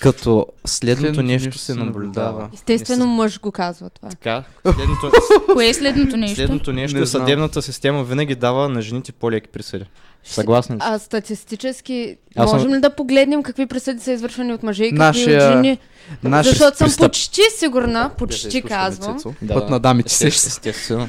като 0.00 0.46
следното, 0.66 1.00
Следното 1.00 1.22
нещо 1.22 1.58
се 1.58 1.74
наблюдава. 1.74 2.50
Естествено 2.54 3.06
мъж 3.06 3.40
го 3.40 3.52
казва 3.52 3.90
това. 3.90 4.08
Така, 4.08 4.44
следното, 4.74 5.10
Кое 5.52 5.68
е 5.68 5.74
следното 5.74 6.16
нещо? 6.16 6.36
следното 6.36 6.72
нещо 6.72 6.96
Не 6.96 7.02
е 7.02 7.06
съдебната 7.06 7.62
система 7.62 8.04
винаги 8.04 8.34
дава 8.34 8.68
на 8.68 8.82
жените 8.82 9.12
по-леки 9.12 9.48
присъди. 9.48 9.84
Съгласни 10.28 10.74
ли? 10.74 10.80
сте? 10.80 10.88
А 10.88 10.98
статистически, 10.98 12.16
Аз 12.36 12.50
съм- 12.50 12.58
можем 12.58 12.74
ли 12.74 12.80
да 12.80 12.90
погледнем 12.90 13.42
какви 13.42 13.66
присъди 13.66 14.00
са 14.00 14.12
извършвани 14.12 14.52
от 14.52 14.62
мъже 14.62 14.84
и 14.84 14.88
какви 14.88 14.98
Нашия- 14.98 15.48
от 15.48 15.54
жени? 15.54 15.78
Наши 16.22 16.48
Защото 16.48 16.76
съм 16.76 16.88
пристъп- 16.88 17.00
почти 17.02 17.40
сигурна, 17.58 18.10
почти 18.18 18.62
казвам. 18.62 19.16
Да, 19.42 19.54
Път 19.54 19.64
да. 19.64 19.70
на 19.70 19.80
дамите 19.80 20.12
се. 20.12 20.26
Естествено. 20.26 21.08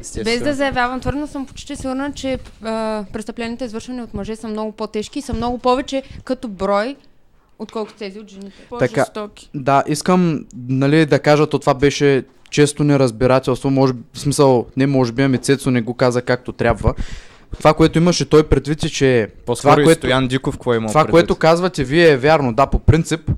Естествено. 0.00 0.24
без 0.24 0.42
да 0.42 0.54
заявявам 0.54 1.00
твърдо, 1.00 1.26
съм 1.26 1.46
почти 1.46 1.76
сигурна, 1.76 2.12
че 2.12 2.38
а, 2.62 3.04
престъпленията, 3.12 3.64
извършвани 3.64 4.02
от 4.02 4.14
мъже, 4.14 4.36
са 4.36 4.48
много 4.48 4.72
по-тежки 4.72 5.18
и 5.18 5.22
са 5.22 5.32
много 5.32 5.58
повече 5.58 6.02
като 6.24 6.48
брой, 6.48 6.96
отколкото 7.58 7.98
тези 7.98 8.18
от 8.18 8.30
жените. 8.30 8.52
По-жестоки. 8.70 9.50
Да, 9.54 9.84
искам 9.86 10.44
нали, 10.58 11.06
да 11.06 11.18
кажа, 11.18 11.46
то 11.46 11.58
това 11.58 11.74
беше 11.74 12.22
често 12.50 12.84
неразбирателство, 12.84 13.70
може, 13.70 13.92
в 14.12 14.18
смисъл, 14.20 14.66
не 14.76 14.86
може 14.86 15.12
би, 15.12 15.22
ами 15.22 15.38
Цецо 15.38 15.70
не 15.70 15.80
го 15.80 15.94
каза 15.94 16.22
както 16.22 16.52
трябва. 16.52 16.94
Това, 17.58 17.74
което 17.74 17.98
имаше 17.98 18.28
той 18.28 18.42
предвид 18.42 18.84
е, 18.84 18.88
че 18.88 19.28
По-скоро 19.46 19.72
това, 19.72 19.84
което, 19.84 20.00
Стоян 20.00 20.28
Диков, 20.28 20.54
какво 20.54 20.74
има 20.74 20.88
това 20.88 21.04
което 21.04 21.36
казвате 21.36 21.84
вие 21.84 22.10
е 22.10 22.16
вярно, 22.16 22.52
да, 22.52 22.66
по 22.66 22.78
принцип, 22.78 23.30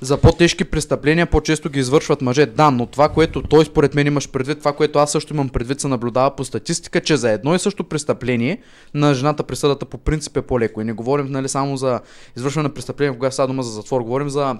за 0.00 0.16
по-тежки 0.16 0.64
престъпления 0.64 1.26
по-често 1.26 1.70
ги 1.70 1.78
извършват 1.78 2.22
мъже, 2.22 2.46
да, 2.46 2.70
но 2.70 2.86
това, 2.86 3.08
което 3.08 3.42
той 3.42 3.64
според 3.64 3.94
мен 3.94 4.06
имаш 4.06 4.30
предвид, 4.30 4.58
това, 4.58 4.72
което 4.72 4.98
аз 4.98 5.12
също 5.12 5.34
имам 5.34 5.48
предвид, 5.48 5.80
се 5.80 5.88
наблюдава 5.88 6.36
по 6.36 6.44
статистика, 6.44 7.00
че 7.00 7.16
за 7.16 7.30
едно 7.30 7.54
и 7.54 7.58
също 7.58 7.84
престъпление 7.84 8.58
на 8.94 9.14
жената 9.14 9.42
присъдата 9.42 9.86
по 9.86 9.98
принцип 9.98 10.36
е 10.36 10.42
по-леко. 10.42 10.80
И 10.80 10.84
не 10.84 10.92
говорим 10.92 11.26
нали, 11.26 11.48
само 11.48 11.76
за 11.76 12.00
извършване 12.36 12.68
на 12.68 12.74
престъпление, 12.74 13.14
когато 13.14 13.34
става 13.34 13.46
дума 13.46 13.62
за 13.62 13.70
затвор, 13.70 14.00
говорим 14.00 14.28
за, 14.28 14.56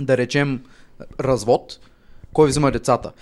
да 0.00 0.16
речем, 0.16 0.60
развод, 1.20 1.78
кой 2.32 2.48
взима 2.48 2.70
децата. 2.70 3.12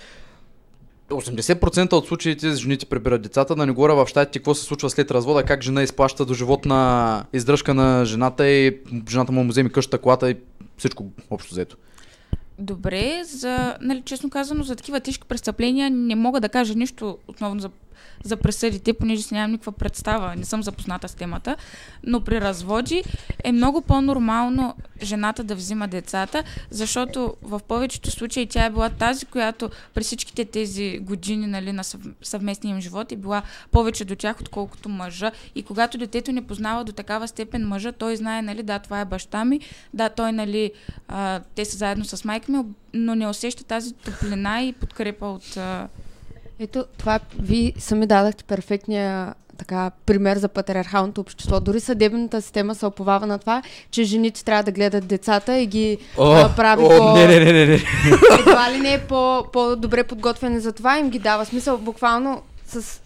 80% 1.09 1.93
от 1.93 2.07
случаите 2.07 2.55
жените 2.55 2.85
прибират 2.85 3.21
децата, 3.21 3.55
да 3.55 3.65
не 3.65 3.71
говоря 3.71 3.95
в 3.95 4.07
щатите 4.07 4.39
какво 4.39 4.55
се 4.55 4.63
случва 4.63 4.89
след 4.89 5.11
развода, 5.11 5.43
как 5.43 5.63
жена 5.63 5.83
изплаща 5.83 6.25
до 6.25 6.33
животна 6.33 7.25
издръжка 7.33 7.73
на 7.73 8.05
жената 8.05 8.47
и 8.47 8.77
жената 9.09 9.31
му 9.31 9.47
вземе 9.47 9.69
къщата, 9.69 9.97
колата 9.97 10.31
и 10.31 10.35
всичко 10.77 11.05
общо 11.29 11.51
взето. 11.51 11.77
Добре, 12.59 13.21
за, 13.23 13.77
нали, 13.81 14.01
честно 14.05 14.29
казано, 14.29 14.63
за 14.63 14.75
такива 14.75 14.99
тежки 14.99 15.27
престъпления 15.27 15.89
не 15.89 16.15
мога 16.15 16.39
да 16.39 16.49
кажа 16.49 16.75
нищо 16.75 17.17
основно 17.27 17.61
за, 17.61 17.69
за 18.23 18.37
присъдите, 18.37 18.93
понеже 18.93 19.21
си 19.21 19.33
нямам 19.33 19.51
никаква 19.51 19.71
представа, 19.71 20.35
не 20.35 20.45
съм 20.45 20.63
запозната 20.63 21.07
с 21.07 21.15
темата, 21.15 21.55
но 22.03 22.21
при 22.21 22.41
разводи 22.41 23.03
е 23.43 23.51
много 23.51 23.81
по-нормално 23.81 24.75
жената 25.03 25.43
да 25.43 25.55
взима 25.55 25.87
децата, 25.87 26.43
защото 26.69 27.35
в 27.41 27.61
повечето 27.67 28.11
случаи 28.11 28.47
тя 28.47 28.65
е 28.65 28.69
била 28.69 28.89
тази, 28.89 29.25
която 29.25 29.69
през 29.93 30.05
всичките 30.05 30.45
тези 30.45 30.99
години 31.01 31.47
нали, 31.47 31.71
на 31.71 31.83
съв, 31.83 32.01
съвместния 32.21 32.75
им 32.75 32.81
живот 32.81 33.11
е 33.11 33.15
била 33.15 33.41
повече 33.71 34.05
до 34.05 34.15
тях, 34.15 34.41
отколкото 34.41 34.89
мъжа. 34.89 35.31
И 35.55 35.63
когато 35.63 35.97
детето 35.97 36.31
не 36.31 36.47
познава 36.47 36.83
до 36.83 36.91
такава 36.91 37.27
степен 37.27 37.67
мъжа, 37.67 37.91
той 37.91 38.15
знае, 38.15 38.41
нали, 38.41 38.63
да, 38.63 38.79
това 38.79 39.01
е 39.01 39.05
баща 39.05 39.45
ми, 39.45 39.59
да, 39.93 40.09
той, 40.09 40.31
нали, 40.31 40.71
а, 41.07 41.39
те 41.55 41.65
са 41.65 41.77
заедно 41.77 42.05
с 42.05 42.25
майка 42.25 42.51
ми, 42.51 42.63
но 42.93 43.15
не 43.15 43.27
усеща 43.27 43.63
тази 43.63 43.93
топлина 43.93 44.61
и 44.61 44.73
подкрепа 44.73 45.25
от... 45.25 45.57
А... 45.57 45.87
Ето, 46.59 46.85
това 46.97 47.19
ви 47.39 47.73
сами 47.77 48.07
дадахте 48.07 48.43
перфектния 48.43 49.33
така, 49.57 49.91
пример 50.05 50.37
за 50.37 50.47
патриархалното 50.47 51.21
общество. 51.21 51.59
Дори 51.59 51.79
съдебната 51.79 52.41
система 52.41 52.75
се 52.75 52.85
оповава 52.85 53.27
на 53.27 53.39
това, 53.39 53.61
че 53.91 54.03
жените 54.03 54.43
трябва 54.43 54.63
да 54.63 54.71
гледат 54.71 55.07
децата 55.07 55.57
и 55.57 55.65
ги 55.65 55.97
а, 56.19 56.55
прави 56.55 56.83
по... 56.83 57.13
не, 57.13 57.27
не, 57.27 57.39
не, 57.39 57.53
не, 57.53 57.65
не. 57.65 57.79
едва 58.39 58.71
ли 58.71 58.79
не 58.79 58.93
е 58.93 58.99
по, 58.99 59.45
по-добре 59.53 60.03
подготвени 60.03 60.59
за 60.59 60.73
това, 60.73 60.99
им 60.99 61.09
ги 61.09 61.19
дава 61.19 61.45
смисъл 61.45 61.77
буквално 61.77 62.41
с 62.67 63.01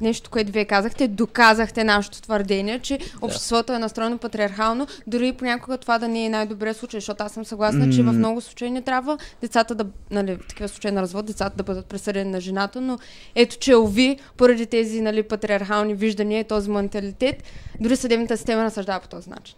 нещо, 0.00 0.30
което 0.30 0.52
вие 0.52 0.64
казахте, 0.64 1.08
доказахте 1.08 1.84
нашето 1.84 2.22
твърдение, 2.22 2.78
че 2.78 2.98
обществото 3.22 3.72
е 3.72 3.78
настроено 3.78 4.18
патриархално, 4.18 4.86
дори 5.06 5.28
и 5.28 5.32
понякога 5.32 5.78
това 5.78 5.98
да 5.98 6.08
не 6.08 6.24
е 6.24 6.28
най-добрият 6.28 6.76
случай, 6.76 7.00
защото 7.00 7.22
аз 7.22 7.32
съм 7.32 7.44
съгласна, 7.44 7.90
че 7.90 8.02
в 8.02 8.12
много 8.12 8.40
случаи 8.40 8.70
не 8.70 8.82
трябва 8.82 9.18
децата 9.40 9.74
да, 9.74 9.86
нали, 10.10 10.36
в 10.36 10.48
такива 10.48 10.68
случаи 10.68 10.90
на 10.90 11.02
развод, 11.02 11.26
децата 11.26 11.56
да 11.56 11.62
бъдат 11.62 11.86
пресъдени 11.86 12.30
на 12.30 12.40
жената, 12.40 12.80
но 12.80 12.98
ето, 13.34 13.56
че 13.58 13.76
ови, 13.76 14.18
поради 14.36 14.66
тези 14.66 15.00
нали, 15.00 15.22
патриархални 15.22 15.94
виждания 15.94 16.40
и 16.40 16.44
този 16.44 16.70
менталитет, 16.70 17.42
дори 17.80 17.96
съдебната 17.96 18.36
система 18.36 18.64
разсъждава 18.64 19.00
по 19.00 19.08
този 19.08 19.30
начин. 19.30 19.56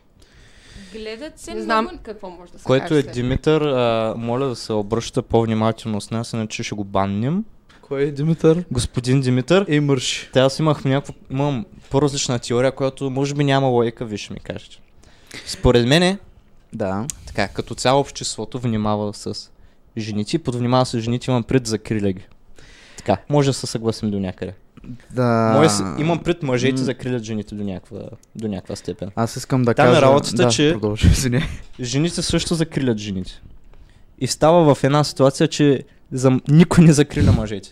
Гледат 0.93 1.39
се 1.39 1.55
Не 1.55 1.63
знам 1.63 1.85
много... 1.85 1.99
какво 2.03 2.31
може 2.31 2.53
да 2.53 2.59
се 2.59 2.65
Което 2.65 2.89
каже 2.89 3.01
е 3.01 3.03
след. 3.03 3.15
Димитър, 3.15 3.61
а, 3.61 4.15
моля 4.17 4.49
да 4.49 4.57
се 4.57 4.73
обръща 4.73 5.23
по-внимателно 5.23 6.01
с 6.01 6.11
нас, 6.11 6.33
иначе 6.33 6.63
ще 6.63 6.75
го 6.75 6.85
баннем. 6.85 7.45
Кой 7.89 8.03
е 8.03 8.11
Димитър? 8.11 8.65
Господин 8.71 9.21
Димитър, 9.21 9.65
Ей, 9.69 9.81
мърш. 9.81 10.31
Те 10.33 10.41
аз 10.41 10.59
имах 10.59 10.85
някаква, 10.85 11.15
имам 11.31 11.67
по-различна 11.91 12.39
теория, 12.39 12.73
която 12.73 13.11
може 13.11 13.35
би 13.35 13.45
няма 13.45 13.67
логика, 13.67 14.05
вие 14.05 14.19
ще 14.19 14.33
ми 14.33 14.41
кажете. 14.41 14.77
Според 15.47 15.87
мен 15.87 16.03
е, 16.03 16.19
Да. 16.73 17.07
така, 17.27 17.49
като 17.49 17.75
цяло 17.75 18.01
обществото 18.01 18.59
внимава 18.59 19.15
с 19.15 19.35
жените, 19.99 20.37
и 20.37 20.39
под 20.39 20.55
внимава 20.55 20.87
с 20.87 21.01
жените 21.01 21.31
имам 21.31 21.43
пред 21.43 21.67
закриля 21.67 22.13
ги. 22.13 22.27
Така, 22.97 23.17
може 23.29 23.51
да 23.51 23.55
се 23.55 23.67
съгласим 23.67 24.11
до 24.11 24.21
някъде. 24.21 24.53
Да. 25.11 25.53
Може, 25.57 25.69
с- 25.69 25.95
имам 25.99 26.19
пред 26.19 26.43
мъжете 26.43 26.73
М. 26.73 26.85
закрилят 26.85 27.23
жените 27.23 27.55
до 27.55 27.65
някаква, 27.65 28.01
до 28.35 28.49
някаква 28.49 28.77
степен. 28.77 29.11
Аз 29.17 29.37
искам 29.37 29.63
да 29.63 29.75
Там 29.75 29.87
е 29.87 29.91
кажа... 29.91 30.03
работата, 30.03 30.37
да, 30.37 30.49
че- 30.49 30.73
Продължи. 30.73 31.09
Жените 31.81 32.23
също 32.23 32.55
закрилят 32.55 32.99
жените. 32.99 33.41
И 34.19 34.27
става 34.27 34.75
в 34.75 34.85
една 34.85 35.05
ситуация, 35.05 35.49
че 35.49 35.85
за... 36.13 36.41
никой 36.49 36.85
не 36.85 36.93
закриля 36.93 37.33
мъжете. 37.33 37.69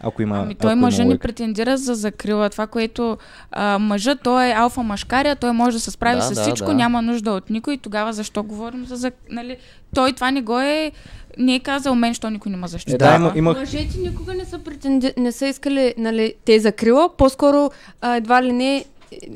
Ако 0.00 0.22
има. 0.22 0.38
Ами 0.38 0.54
той 0.54 0.74
мъжа 0.74 0.98
не 0.98 1.06
логика. 1.06 1.22
претендира 1.22 1.76
за 1.76 1.94
закрила. 1.94 2.50
Това, 2.50 2.66
което 2.66 3.18
а, 3.52 3.78
мъжът, 3.78 4.18
той 4.20 4.46
е 4.46 4.52
алфа 4.52 4.82
машкария, 4.82 5.36
той 5.36 5.52
може 5.52 5.76
да 5.76 5.80
се 5.80 5.90
справи 5.90 6.16
Да, 6.16 6.22
с 6.22 6.34
да, 6.34 6.42
всичко, 6.42 6.66
да. 6.66 6.74
няма 6.74 7.02
нужда 7.02 7.30
от 7.32 7.50
никой. 7.50 7.76
Тогава 7.76 8.12
защо 8.12 8.42
говорим 8.42 8.86
за... 8.86 9.12
Нали, 9.30 9.56
той 9.94 10.12
това 10.12 10.30
не 10.30 10.42
го 10.42 10.60
е... 10.60 10.92
Не 11.38 11.54
е 11.54 11.60
казал 11.60 11.94
мен, 11.94 12.14
що 12.14 12.30
никой 12.30 12.50
не 12.50 12.56
ме 12.56 12.64
Е, 12.64 12.68
защитава. 12.68 13.10
да, 13.10 13.16
има, 13.16 13.32
имах 13.36 13.58
Мъжете 13.58 13.98
никога 13.98 14.34
не 14.34 14.44
са, 14.44 14.58
претенди... 14.58 15.12
не 15.16 15.32
са 15.32 15.46
искали 15.46 15.94
нали, 15.98 16.34
те 16.44 16.60
закрила, 16.60 17.08
по-скоро 17.08 17.70
а, 18.00 18.16
едва 18.16 18.42
ли 18.42 18.52
не 18.52 18.84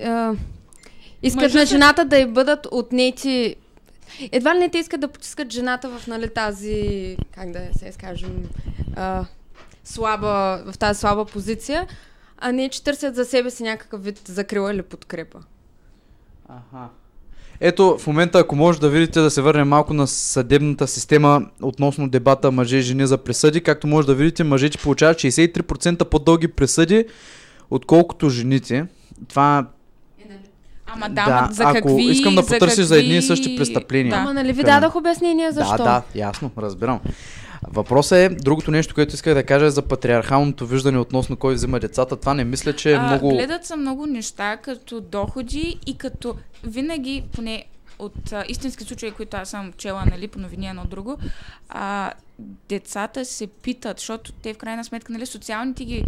а, 0.04 0.32
искат 1.22 1.42
Мъжете- 1.42 1.54
на 1.54 1.66
жената 1.66 2.04
да 2.04 2.18
й 2.18 2.26
бъдат 2.26 2.66
отнети 2.70 3.56
едва 4.32 4.54
ли 4.54 4.58
не 4.58 4.68
те 4.68 4.78
искат 4.78 5.00
да 5.00 5.08
потискат 5.08 5.52
жената 5.52 5.98
в 5.98 6.06
нали, 6.06 6.28
тази, 6.28 7.16
как 7.34 7.50
да 7.50 7.60
се 7.78 7.88
изкажем, 7.88 8.48
а, 8.96 9.25
слаба, 9.84 10.62
в 10.72 10.78
тази 10.78 11.00
слаба 11.00 11.25
позиция, 11.25 11.86
а 12.38 12.52
не 12.52 12.68
че 12.68 12.84
търсят 12.84 13.14
за 13.14 13.25
себе 13.25 13.50
си 13.50 13.62
някакъв 13.62 14.04
вид 14.04 14.20
закрила 14.28 14.72
или 14.72 14.82
подкрепа. 14.82 15.38
Аха. 16.48 16.88
Ето, 17.60 17.98
в 17.98 18.06
момента, 18.06 18.38
ако 18.38 18.56
може 18.56 18.80
да 18.80 18.88
видите, 18.88 19.20
да 19.20 19.30
се 19.30 19.42
върнем 19.42 19.68
малко 19.68 19.94
на 19.94 20.06
съдебната 20.06 20.86
система 20.86 21.46
относно 21.62 22.08
дебата 22.08 22.52
мъже 22.52 22.76
и 22.76 22.82
жени 22.82 23.06
за 23.06 23.18
присъди. 23.18 23.60
Както 23.60 23.86
може 23.86 24.06
да 24.06 24.14
видите, 24.14 24.44
мъжете 24.44 24.78
получават 24.78 25.16
63% 25.16 26.04
по-дълги 26.04 26.48
присъди, 26.48 27.04
отколкото 27.70 28.28
жените. 28.28 28.86
Това 29.28 29.66
Ама 30.86 31.08
да, 31.08 31.24
Да, 31.24 31.48
за 31.52 31.62
ако 31.62 31.88
какви... 31.88 32.02
искам 32.04 32.34
да 32.34 32.46
потърсиш 32.46 32.84
за 32.84 32.98
едни 32.98 33.10
и 33.10 33.14
какви- 33.14 33.26
същи 33.26 33.56
престъпления. 33.56 34.10
Да. 34.10 34.16
Ама 34.16 34.34
нали 34.34 34.52
ви 34.52 34.62
дадох 34.62 34.96
обяснение 34.96 35.52
защо? 35.52 35.76
Да, 35.76 35.84
да, 35.84 36.02
ясно, 36.14 36.50
разбирам. 36.58 37.00
Въпросът 37.68 38.18
е, 38.18 38.28
другото 38.28 38.70
нещо, 38.70 38.94
което 38.94 39.14
исках 39.14 39.34
да 39.34 39.44
кажа 39.44 39.66
е 39.66 39.70
за 39.70 39.82
патриархалното 39.82 40.66
виждане 40.66 40.98
относно 40.98 41.36
кой 41.36 41.54
взима 41.54 41.80
децата. 41.80 42.16
Това 42.16 42.34
не 42.34 42.44
мисля, 42.44 42.72
че 42.72 42.92
е 42.92 42.94
А, 42.94 43.02
много... 43.02 43.28
Гледат 43.28 43.64
се 43.64 43.76
много 43.76 44.06
неща, 44.06 44.56
като 44.56 45.00
доходи 45.00 45.78
и 45.86 45.98
като 45.98 46.34
винаги, 46.64 47.24
поне 47.32 47.64
от 47.98 48.32
а, 48.32 48.44
истински 48.48 48.84
случаи, 48.84 49.10
които 49.10 49.36
аз 49.36 49.48
съм 49.48 49.72
чела, 49.76 50.02
нали, 50.10 50.28
по 50.28 50.38
новини 50.38 50.68
едно 50.68 50.84
друго, 50.84 51.18
а, 51.68 52.12
децата 52.68 53.24
се 53.24 53.46
питат, 53.46 53.98
защото 53.98 54.32
те 54.32 54.54
в 54.54 54.58
крайна 54.58 54.84
сметка, 54.84 55.12
нали, 55.12 55.26
социалните 55.26 55.84
ги 55.84 56.04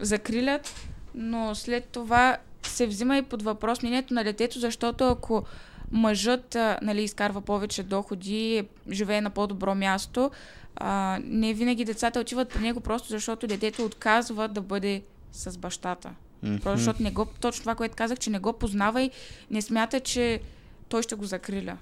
закрилят, 0.00 0.74
но 1.14 1.54
след 1.54 1.84
това 1.84 2.36
се 2.62 2.86
взима 2.86 3.18
и 3.18 3.22
под 3.22 3.42
въпрос 3.42 3.82
мнението 3.82 4.14
на 4.14 4.24
детето, 4.24 4.58
защото 4.58 5.08
ако 5.08 5.44
мъжът 5.90 6.56
нали, 6.82 7.02
изкарва 7.02 7.40
повече 7.40 7.82
доходи, 7.82 8.68
живее 8.90 9.20
на 9.20 9.30
по-добро 9.30 9.74
място, 9.74 10.30
а, 10.76 11.18
не 11.24 11.54
винаги 11.54 11.84
децата 11.84 12.20
отиват 12.20 12.48
при 12.48 12.60
него 12.60 12.80
просто 12.80 13.08
защото 13.08 13.46
детето 13.46 13.84
отказва 13.84 14.48
да 14.48 14.60
бъде 14.60 15.02
с 15.32 15.58
бащата. 15.58 16.10
Мгм. 16.42 16.56
Просто 16.56 16.78
защото 16.78 17.02
не 17.02 17.10
го, 17.10 17.26
точно 17.40 17.60
това, 17.60 17.74
което 17.74 17.96
казах, 17.96 18.18
че 18.18 18.30
не 18.30 18.38
го 18.38 18.52
познава 18.52 19.02
и 19.02 19.10
не 19.50 19.62
смята, 19.62 20.00
че 20.00 20.40
той 20.88 21.02
ще 21.02 21.14
го 21.14 21.24
закриля. 21.24 21.76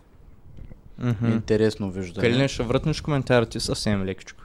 Мгм. 0.98 1.32
Интересно 1.32 1.90
виждане. 1.90 2.28
Калине, 2.28 2.48
ще 2.48 2.62
вратнеш 2.62 3.00
коментарите 3.00 3.60
съвсем 3.60 4.04
лекичко. 4.04 4.43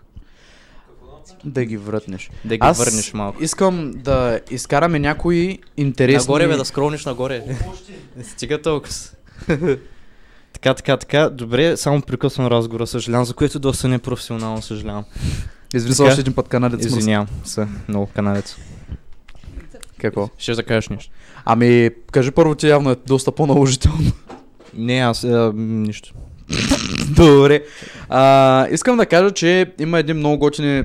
Да 1.45 1.65
ги 1.65 1.77
вратнеш. 1.77 2.29
Да 2.45 2.55
ги 2.55 2.59
Аз 2.62 2.77
върнеш 2.77 3.13
малко. 3.13 3.43
искам 3.43 3.91
да 3.95 4.39
изкараме 4.51 5.00
някои 5.00 5.59
интересни... 5.77 6.27
Нагоре, 6.27 6.48
бе, 6.48 6.55
да 6.57 6.65
скролниш 6.65 7.05
нагоре. 7.05 7.43
Не 8.17 8.24
стига 8.24 8.62
толкова. 8.62 8.93
така, 10.53 10.74
така, 10.74 10.98
така. 10.98 11.29
Добре, 11.29 11.77
само 11.77 12.01
прекъсвам 12.01 12.48
разговора, 12.48 12.88
съжалявам, 12.88 13.25
за 13.25 13.33
което 13.33 13.59
доста 13.59 13.88
непрофесионално 13.88 14.62
съжалявам. 14.62 15.05
Извини 15.74 15.95
се 15.95 16.03
още 16.03 16.21
един 16.21 16.33
път 16.33 16.48
канадец. 16.48 16.86
Извинявам 16.86 17.27
се, 17.43 17.67
много 17.88 18.09
канадец. 18.15 18.55
Какво? 19.98 20.29
Ще 20.38 20.53
да 20.53 20.63
кажеш 20.63 20.89
нещо. 20.89 21.12
Ами, 21.45 21.89
кажи 22.12 22.31
първо, 22.31 22.55
че 22.55 22.69
явно 22.69 22.91
е 22.91 22.95
доста 23.07 23.31
по-наложително. 23.31 24.12
Не, 24.74 25.00
аз 25.00 25.24
а, 25.24 25.51
нищо. 25.55 26.13
Добре. 27.09 27.63
А, 28.09 28.67
искам 28.71 28.98
да 28.98 29.05
кажа, 29.05 29.31
че 29.31 29.71
има 29.79 30.00
един 30.00 30.17
много 30.17 30.38
готини, 30.38 30.83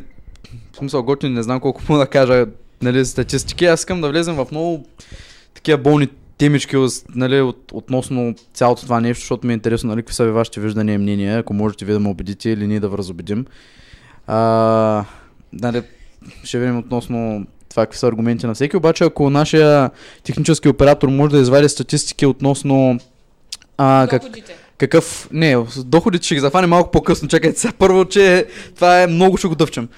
в 0.73 0.77
смисъл 0.77 1.03
готини, 1.03 1.35
не 1.35 1.43
знам 1.43 1.61
колко 1.61 1.83
мога 1.89 2.01
да 2.01 2.07
кажа, 2.07 2.47
нали, 2.83 3.05
статистики. 3.05 3.65
Аз 3.65 3.81
искам 3.81 4.01
да 4.01 4.09
влезем 4.09 4.35
в 4.35 4.47
много 4.51 4.87
такива 5.55 5.79
болни 5.79 6.09
темички, 6.39 6.77
нали, 7.15 7.41
от, 7.41 7.73
относно 7.73 8.35
цялото 8.55 8.83
това 8.83 9.01
нещо, 9.01 9.21
защото 9.21 9.47
ми 9.47 9.53
е 9.53 9.55
интересно, 9.55 9.89
нали, 9.89 10.03
какви 10.03 10.15
са 10.15 10.25
ви 10.25 10.31
вашите 10.31 10.61
виждания 10.61 10.95
и 10.95 10.99
мнения, 10.99 11.39
ако 11.39 11.55
можете 11.55 11.85
ви 11.85 11.93
да 11.93 12.01
ме 12.01 12.09
убедите 12.09 12.51
или 12.51 12.67
ние 12.67 12.81
да 12.81 12.89
ви 12.89 12.99
разобедим. 12.99 13.47
А, 14.27 15.05
нали, 15.53 15.83
ще 16.45 16.59
видим 16.59 16.79
относно 16.79 17.47
това 17.71 17.87
какви 17.87 17.99
са 17.99 18.07
аргументи 18.07 18.47
на 18.47 18.55
всеки, 18.55 18.77
обаче 18.77 19.05
ако 19.05 19.31
нашия 19.31 19.91
технически 20.23 20.69
оператор 20.69 21.09
може 21.09 21.35
да 21.35 21.41
извади 21.41 21.69
статистики 21.69 22.27
относно 22.27 22.99
а, 23.79 24.07
как, 24.11 24.23
какъв... 24.79 25.29
Не, 25.33 25.57
доходите 25.85 26.27
ще 26.27 26.35
ги 26.35 26.41
захване 26.41 26.67
малко 26.67 26.91
по-късно. 26.91 27.29
Чакайте 27.29 27.61
сега. 27.61 27.75
Първо, 27.79 28.05
че 28.05 28.47
това 28.75 29.03
е 29.03 29.07
много 29.07 29.37
ще 29.37 29.49
го 29.49 29.55
дъвчам. 29.55 29.89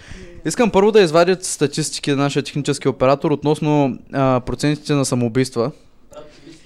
Искам 0.47 0.71
първо 0.71 0.93
да 0.93 1.00
извадят 1.00 1.45
статистики 1.45 2.11
на 2.11 2.17
нашия 2.17 2.43
технически 2.43 2.88
оператор 2.88 3.31
относно 3.31 3.99
а, 4.12 4.41
процентите 4.41 4.93
на 4.93 5.05
самоубийства. 5.05 5.73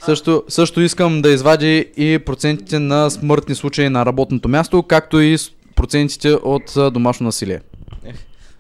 Също, 0.05 0.45
също 0.49 0.81
искам 0.81 1.23
да 1.23 1.31
извади 1.31 1.93
и 1.97 2.19
процентите 2.27 2.79
на 2.79 3.11
смъртни 3.11 3.55
случаи 3.55 3.89
на 3.89 4.07
работното 4.07 4.49
място, 4.49 4.83
както 4.83 5.21
и 5.21 5.37
процентите 5.77 6.33
от 6.33 6.77
а, 6.77 6.91
домашно 6.91 7.27
насилие. 7.27 7.61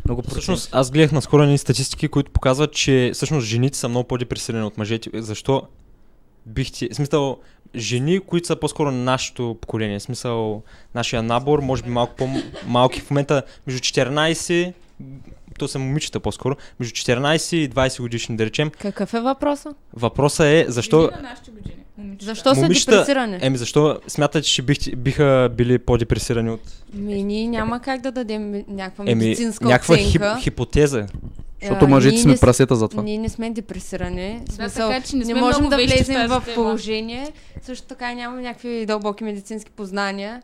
Много 0.04 0.22
Всъщност, 0.28 0.68
аз 0.72 0.90
гледах 0.90 1.12
наскоро 1.12 1.42
едни 1.42 1.58
статистики, 1.58 2.08
които 2.08 2.30
показват, 2.30 2.72
че 2.72 3.10
всъщност 3.14 3.46
жените 3.46 3.78
са 3.78 3.88
много 3.88 4.08
по-депресирани 4.08 4.64
от 4.64 4.78
мъжете. 4.78 5.10
Защо 5.14 5.62
бихте... 6.46 6.88
В 6.92 6.94
смисъл, 6.94 7.38
жени, 7.76 8.20
които 8.20 8.46
са 8.46 8.56
по-скоро 8.56 8.90
нашето 8.90 9.56
поколение. 9.60 9.98
В 9.98 10.02
смисъл, 10.02 10.62
нашия 10.94 11.22
набор, 11.22 11.58
може 11.58 11.82
би 11.82 11.90
малко 11.90 12.14
по-малки 12.16 13.00
в 13.00 13.10
момента, 13.10 13.42
между 13.66 13.80
14, 13.80 14.72
то 15.58 15.68
са 15.68 15.78
момичета 15.78 16.20
по-скоро, 16.20 16.56
между 16.80 16.92
14 16.94 17.56
и 17.56 17.70
20 17.70 18.00
годишни, 18.00 18.36
да 18.36 18.46
речем. 18.46 18.70
Какъв 18.70 19.14
е 19.14 19.20
въпросът? 19.20 19.76
Въпросът 19.92 20.46
е, 20.46 20.64
защо... 20.68 21.10
На 21.12 21.22
нашите 21.22 21.50
години. 21.50 21.76
момичета. 21.98 22.24
Защо 22.24 22.54
са 22.54 22.60
Момичета- 22.60 22.90
депресирани? 22.90 23.38
Еми, 23.40 23.56
защо 23.58 24.00
смятате, 24.08 24.42
че 24.42 24.62
бихте, 24.62 24.96
биха 24.96 25.50
били 25.56 25.78
по-депресирани 25.78 26.50
от... 26.50 26.60
Ми, 26.94 27.22
ние 27.22 27.46
няма 27.46 27.80
как 27.80 28.00
да 28.00 28.12
дадем 28.12 28.64
някаква 28.68 29.04
Еми, 29.06 29.14
медицинска 29.14 29.64
някаква 29.64 29.96
хип, 29.96 30.06
оценка. 30.06 30.38
хипотеза. 30.40 31.06
Защото 31.60 31.84
А, 31.84 31.88
мъжете 31.88 32.14
ние 32.14 32.22
сме 32.22 32.36
прасета 32.36 32.76
за 32.76 32.88
това. 32.88 33.02
Ние 33.02 33.18
не 33.18 33.28
сме 33.28 33.50
депресирани. 33.50 34.40
В 34.48 34.52
смисъл, 34.52 34.88
така 34.88 35.00
че 35.00 35.16
не 35.16 35.24
не 35.24 35.34
можем 35.34 35.60
много 35.60 35.70
да 35.70 35.76
в 35.78 35.88
влезем 35.88 36.28
в 36.28 36.42
положение. 36.54 37.32
Също 37.62 37.86
така 37.86 38.14
нямаме 38.14 38.42
някакви 38.42 38.86
дълбоки 38.86 39.24
медицински 39.24 39.70
познания. 39.70 40.42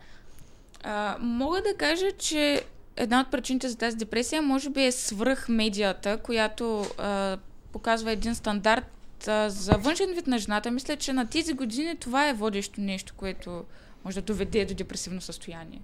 А, 0.84 1.16
мога 1.20 1.58
да 1.58 1.74
кажа, 1.78 2.06
че 2.18 2.62
една 2.96 3.20
от 3.20 3.30
причините 3.30 3.68
за 3.68 3.76
тази 3.76 3.96
депресия 3.96 4.42
може 4.42 4.70
би 4.70 4.84
е 4.84 4.92
свръх 4.92 5.48
медията, 5.48 6.18
която 6.18 6.86
а, 6.98 7.36
показва 7.72 8.12
един 8.12 8.34
стандарт 8.34 9.28
а, 9.28 9.50
за 9.50 9.72
външен 9.72 10.14
вид 10.14 10.26
на 10.26 10.38
жената. 10.38 10.70
Мисля, 10.70 10.96
че 10.96 11.12
на 11.12 11.26
тези 11.26 11.52
години 11.52 11.96
това 11.96 12.28
е 12.28 12.34
водещо 12.34 12.80
нещо, 12.80 13.14
което 13.16 13.64
може 14.04 14.14
да 14.14 14.22
доведе 14.22 14.64
до 14.64 14.74
депресивно 14.74 15.20
състояние. 15.20 15.80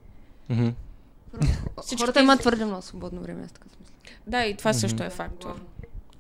Всички 1.82 2.02
Хората 2.02 2.20
имат 2.20 2.40
твърде 2.40 2.64
много 2.64 2.82
свободно 2.82 3.20
време. 3.20 3.48
С 3.48 3.52
така 3.52 3.68
смисъл. 3.68 3.94
Да, 4.26 4.44
и 4.44 4.56
това 4.56 4.72
също 4.72 5.02
е 5.02 5.10
фактор. 5.10 5.60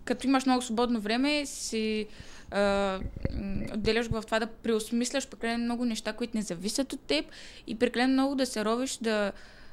Като 0.04 0.26
имаш 0.26 0.46
много 0.46 0.62
свободно 0.62 1.00
време, 1.00 1.46
си 1.46 2.06
а, 2.50 3.00
отделяш 3.74 4.08
го 4.08 4.20
в 4.20 4.26
това 4.26 4.40
да 4.40 4.46
преосмисляш 4.46 5.28
прекалено 5.28 5.64
много 5.64 5.84
неща, 5.84 6.12
които 6.12 6.36
не 6.36 6.42
зависят 6.42 6.92
от 6.92 7.00
теб 7.00 7.24
и 7.66 7.78
прекалено 7.78 8.12
много 8.12 8.34
да 8.34 8.46
се 8.46 8.64
ровиш, 8.64 8.96
да 8.96 9.32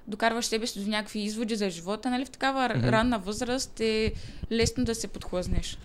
докарваш 0.10 0.46
себе 0.46 0.68
си 0.68 0.84
до 0.84 0.90
някакви 0.90 1.20
изводи 1.20 1.56
за 1.56 1.70
живота. 1.70 2.10
Нали? 2.10 2.26
В 2.26 2.30
такава 2.30 2.70
mm-hmm. 2.70 2.92
ранна 2.92 3.20
възраст 3.20 3.80
е 3.80 4.12
лесно 4.52 4.86
да 4.86 4.96
се 4.96 5.08
подхлъзнеш. 5.08 5.78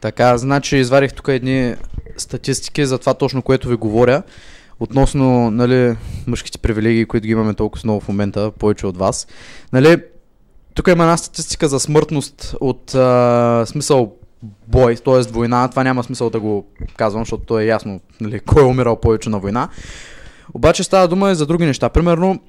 Така, 0.00 0.38
значи 0.38 0.76
извадих 0.76 1.12
тук 1.12 1.28
едни 1.28 1.74
статистики 2.16 2.86
за 2.86 2.98
това 2.98 3.14
точно, 3.14 3.42
което 3.42 3.68
ви 3.68 3.76
говоря. 3.76 4.22
Относно, 4.80 5.50
нали, 5.50 5.96
мъжките 6.26 6.58
привилегии, 6.58 7.06
които 7.06 7.24
ги 7.24 7.32
имаме 7.32 7.54
толкова 7.54 7.80
много 7.84 8.00
в 8.00 8.08
момента, 8.08 8.50
повече 8.50 8.86
от 8.86 8.96
вас. 8.96 9.26
Нали, 9.72 10.02
тук 10.74 10.88
има 10.88 11.04
една 11.04 11.16
статистика 11.16 11.68
за 11.68 11.80
смъртност 11.80 12.54
от 12.60 12.94
а, 12.94 13.64
смисъл 13.66 14.12
бой, 14.68 14.96
т.е. 14.96 15.32
война. 15.32 15.68
Това 15.68 15.84
няма 15.84 16.02
смисъл 16.02 16.30
да 16.30 16.40
го 16.40 16.66
казвам, 16.96 17.22
защото 17.22 17.44
то 17.44 17.60
е 17.60 17.64
ясно 17.64 18.00
нали, 18.20 18.40
кой 18.40 18.62
е 18.62 18.66
умирал 18.66 19.00
повече 19.00 19.30
на 19.30 19.38
война. 19.38 19.68
Обаче 20.54 20.84
става 20.84 21.08
дума 21.08 21.30
и 21.30 21.34
за 21.34 21.46
други 21.46 21.66
неща. 21.66 21.88
Примерно, 21.88 22.40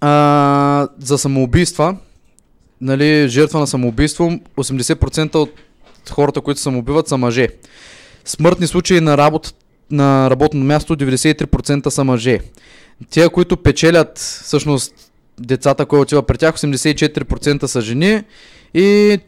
а, 0.00 0.88
за 0.98 1.18
самоубийства, 1.18 1.96
нали, 2.80 3.28
жертва 3.28 3.60
на 3.60 3.66
самоубийство, 3.66 4.38
80% 4.56 5.34
от 5.34 5.54
хората, 6.10 6.40
които 6.40 6.60
самоубиват, 6.60 7.08
са 7.08 7.16
мъже. 7.16 7.48
Смъртни 8.24 8.66
случаи 8.66 9.00
на, 9.00 9.18
работа, 9.18 9.52
на 9.90 10.30
работно 10.30 10.64
място 10.64 10.96
93% 10.96 11.88
са 11.88 12.04
мъже. 12.04 12.40
Тия, 13.10 13.30
които 13.30 13.56
печелят 13.56 14.18
всъщност 14.18 14.94
децата, 15.40 15.86
кой 15.86 16.00
отива 16.00 16.22
при 16.22 16.38
тях, 16.38 16.56
84% 16.56 17.66
са 17.66 17.80
жени 17.80 18.22
и 18.74 19.18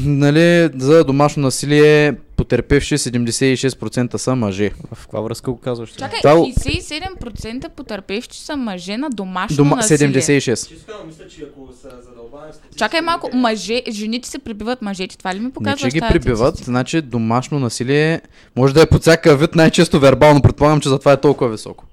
нали, 0.00 0.70
за 0.76 1.04
домашно 1.04 1.42
насилие 1.42 2.14
потерпевши 2.42 2.98
76% 2.98 4.16
са 4.16 4.36
мъже. 4.36 4.70
В 4.92 5.02
каква 5.02 5.20
връзка 5.20 5.50
го 5.52 5.58
казваш? 5.58 5.90
Чакай, 5.90 6.20
Това- 6.20 6.34
67% 6.34 7.68
потърпевши 7.68 8.40
са 8.40 8.56
мъже 8.56 8.96
на 8.96 9.10
домашно 9.10 9.56
Дома, 9.56 9.76
насилие. 9.76 9.98
76. 9.98 10.70
мисля, 11.06 11.28
че 11.28 11.42
ако 11.42 11.72
са 11.72 11.88
задълбани 12.02 12.52
Чакай 12.76 13.00
малко, 13.00 13.30
мъже, 13.36 13.82
жените 13.90 14.28
се 14.28 14.38
прибиват 14.38 14.82
мъжете. 14.82 15.18
Това 15.18 15.34
ли 15.34 15.38
ми 15.38 15.44
Не, 15.44 15.52
показва? 15.52 15.90
че 15.90 15.94
ги 15.94 16.00
прибиват, 16.00 16.56
значи 16.56 17.00
домашно 17.00 17.58
насилие 17.58 18.20
може 18.56 18.74
да 18.74 18.82
е 18.82 18.86
по 18.86 18.98
всякакъв 18.98 19.40
вид, 19.40 19.54
най-често 19.54 20.00
вербално. 20.00 20.42
Предполагам, 20.42 20.80
че 20.80 20.88
затова 20.88 21.12
е 21.12 21.20
толкова 21.20 21.50
високо. 21.50 21.84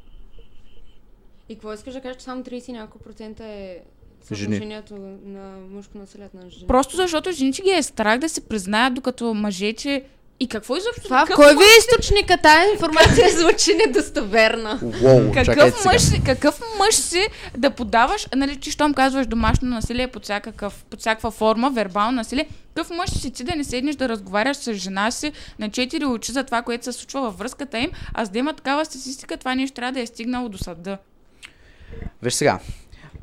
И 1.50 1.56
какво 1.56 1.74
искаш 1.74 1.94
да 1.94 2.02
кажеш, 2.02 2.18
че 2.18 2.24
само 2.24 2.44
30 2.44 2.70
и 2.70 2.72
няколко 2.72 3.00
процента 3.00 3.44
е 3.46 3.78
съотношението 4.24 4.94
на 5.26 5.52
мъжко 5.72 5.98
насилие 5.98 6.30
на 6.34 6.50
жени? 6.50 6.68
Просто 6.68 6.96
защото 6.96 7.32
жените 7.32 7.62
ги 7.62 7.70
е 7.70 7.84
страх 7.84 8.20
да 8.20 8.30
се 8.30 8.42
признаят, 8.42 8.94
докато 8.94 9.34
мъжете... 9.34 10.04
И 10.42 10.48
какво 10.48 10.78
изобщо? 10.78 11.02
Това 11.04 11.20
в 11.20 11.28
какъв 11.28 11.36
кой 11.36 11.56
ви 11.56 11.64
е 11.64 11.78
източника? 11.80 12.38
Тая 12.38 12.72
информация 12.74 13.30
звучи 13.30 13.76
недостоверна. 13.76 14.80
Уоу, 15.04 15.34
чакайте 15.34 15.46
Какъв 15.54 15.78
сега. 15.78 15.94
мъж, 15.94 16.02
си- 16.02 16.22
какъв 16.26 16.62
мъж 16.80 16.96
си 16.96 17.28
да 17.58 17.70
подаваш, 17.70 18.28
нали, 18.36 18.56
че 18.56 18.72
щом 18.72 18.94
казваш 18.94 19.28
домашно 19.28 19.68
насилие 19.70 20.08
под, 20.08 20.24
всякакъв, 20.24 20.84
под 20.84 21.00
всякаква 21.00 21.32
форма, 21.32 21.70
вербално 21.70 22.12
насилие, 22.12 22.48
какъв 22.76 22.90
мъж 22.90 23.10
си 23.10 23.32
ти 23.32 23.44
да 23.44 23.56
не 23.56 23.64
седнеш 23.64 23.96
да 23.96 24.10
разговаряш 24.10 24.58
с 24.58 24.74
жена 24.74 25.12
си 25.12 25.32
на 25.60 25.70
четири 25.70 26.06
очи 26.06 26.32
за 26.32 26.44
това, 26.44 26.62
което 26.62 26.86
се 26.86 26.92
случва 26.92 27.22
във 27.22 27.38
връзката 27.38 27.80
им, 27.80 27.92
а 28.14 28.26
за 28.26 28.32
да 28.32 28.40
има 28.40 28.54
такава 28.54 28.86
статистика, 28.86 29.38
това 29.38 29.56
нещо 29.56 29.76
трябва 29.76 29.92
да 29.92 30.02
е 30.02 30.06
стигнало 30.06 30.50
до 30.50 30.58
съда. 30.58 30.98
Виж 32.22 32.34
сега. 32.34 32.60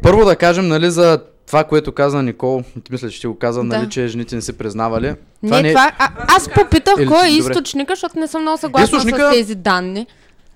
Първо 0.02 0.24
да 0.24 0.36
кажем, 0.36 0.68
нали, 0.68 0.90
за 0.90 1.20
това, 1.46 1.64
което 1.64 1.92
каза 1.92 2.22
Никол, 2.22 2.62
ти 2.84 2.92
мисля, 2.92 3.10
че 3.10 3.20
ти 3.20 3.26
го 3.26 3.38
каза, 3.38 3.60
Да. 3.60 3.64
нали, 3.66 3.90
че 3.90 4.06
жените 4.06 4.34
не 4.34 4.42
се 4.42 4.52
признавали. 4.52 5.14
Не, 5.42 5.62
не... 5.62 5.68
това... 5.68 5.92
А, 5.98 6.08
аз 6.28 6.48
попитах 6.48 6.94
Или- 6.98 7.06
кой 7.06 7.26
е 7.28 7.30
добре. 7.30 7.38
източника, 7.40 7.92
защото 7.92 8.18
не 8.18 8.26
съм 8.28 8.42
много 8.42 8.58
съгласна 8.58 8.98
Източника- 8.98 9.28
с 9.28 9.34
тези 9.34 9.54
данни. 9.54 10.06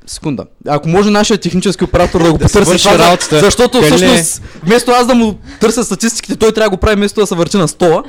Секунда. 0.07 0.45
Ако 0.69 0.89
може 0.89 1.11
нашия 1.11 1.39
технически 1.39 1.85
оператор 1.85 2.23
да 2.23 2.33
го 2.33 2.39
потърси 2.39 2.79
това, 2.79 2.99
работата. 3.01 3.41
защото 3.41 3.81
Кали 3.81 3.91
не 3.91 3.97
е? 3.97 3.99
всъщност, 4.17 4.43
вместо 4.63 4.91
аз 4.91 5.07
да 5.07 5.15
му 5.15 5.39
търся 5.61 5.85
статистиките, 5.85 6.37
той 6.37 6.53
трябва 6.53 6.67
да 6.67 6.77
го 6.77 6.81
прави 6.81 6.97
вместо 6.97 7.21
да 7.21 7.27
се 7.27 7.35
върти 7.35 7.57
на 7.57 7.69
стола. 7.69 8.03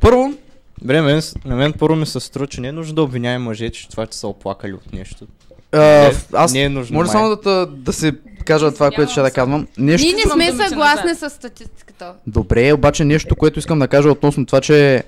Първо, 0.00 0.32
Добре, 0.80 1.00
мен, 1.02 1.22
на 1.44 1.56
мен 1.56 1.72
първо 1.72 1.96
ми 1.96 2.06
се 2.06 2.20
струва, 2.20 2.46
че 2.46 2.60
не 2.60 2.68
е 2.68 2.72
нужно 2.72 2.94
да 2.94 3.02
обвиняваме 3.02 3.44
мъжете, 3.44 3.72
че 3.72 3.88
това, 3.88 4.06
че 4.06 4.18
са 4.18 4.28
оплакали 4.28 4.72
от 4.72 4.92
нещо. 4.92 5.26
А, 5.72 6.10
аз 6.32 6.52
не 6.52 6.62
е 6.62 6.68
нужно, 6.68 6.94
може 6.94 7.06
май. 7.06 7.12
само 7.12 7.36
да, 7.36 7.66
да 7.66 7.92
се 7.92 8.12
кажа 8.44 8.74
това, 8.74 8.90
което 8.90 9.12
ще 9.12 9.22
да 9.22 9.30
казвам. 9.30 9.66
Нещо, 9.78 10.06
Ние 10.06 10.14
не 10.14 10.50
сме 10.52 10.68
съгласни 10.68 11.14
с 11.14 11.30
статистиката. 11.30 12.14
Добре, 12.26 12.72
обаче 12.72 13.04
нещо, 13.04 13.36
което 13.36 13.58
искам 13.58 13.78
да 13.78 13.88
кажа 13.88 14.10
относно 14.10 14.46
това, 14.46 14.60
че 14.60 15.04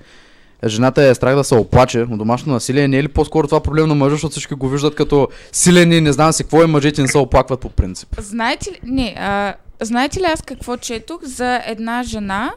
жената 0.66 1.02
е 1.02 1.14
страх 1.14 1.34
да 1.34 1.44
се 1.44 1.54
оплаче 1.54 2.00
от 2.00 2.18
домашно 2.18 2.52
насилие, 2.52 2.88
не 2.88 2.98
е 2.98 3.02
ли 3.02 3.08
по-скоро 3.08 3.46
това 3.48 3.60
проблем 3.60 3.88
на 3.88 3.94
мъжа, 3.94 4.14
защото 4.14 4.30
всички 4.30 4.54
го 4.54 4.68
виждат 4.68 4.94
като 4.94 5.28
силен 5.52 5.92
и 5.92 6.00
не 6.00 6.12
знам 6.12 6.32
си 6.32 6.42
какво 6.42 6.62
и 6.62 6.66
мъжете 6.66 7.02
не 7.02 7.08
се 7.08 7.18
оплакват 7.18 7.60
по 7.60 7.68
принцип. 7.68 8.08
Знаете 8.18 8.70
ли, 8.70 8.80
не, 8.84 9.14
а, 9.18 9.54
знаете 9.80 10.20
ли 10.20 10.24
аз 10.24 10.42
какво 10.42 10.76
четох 10.76 11.24
за 11.24 11.62
една 11.66 12.02
жена, 12.02 12.52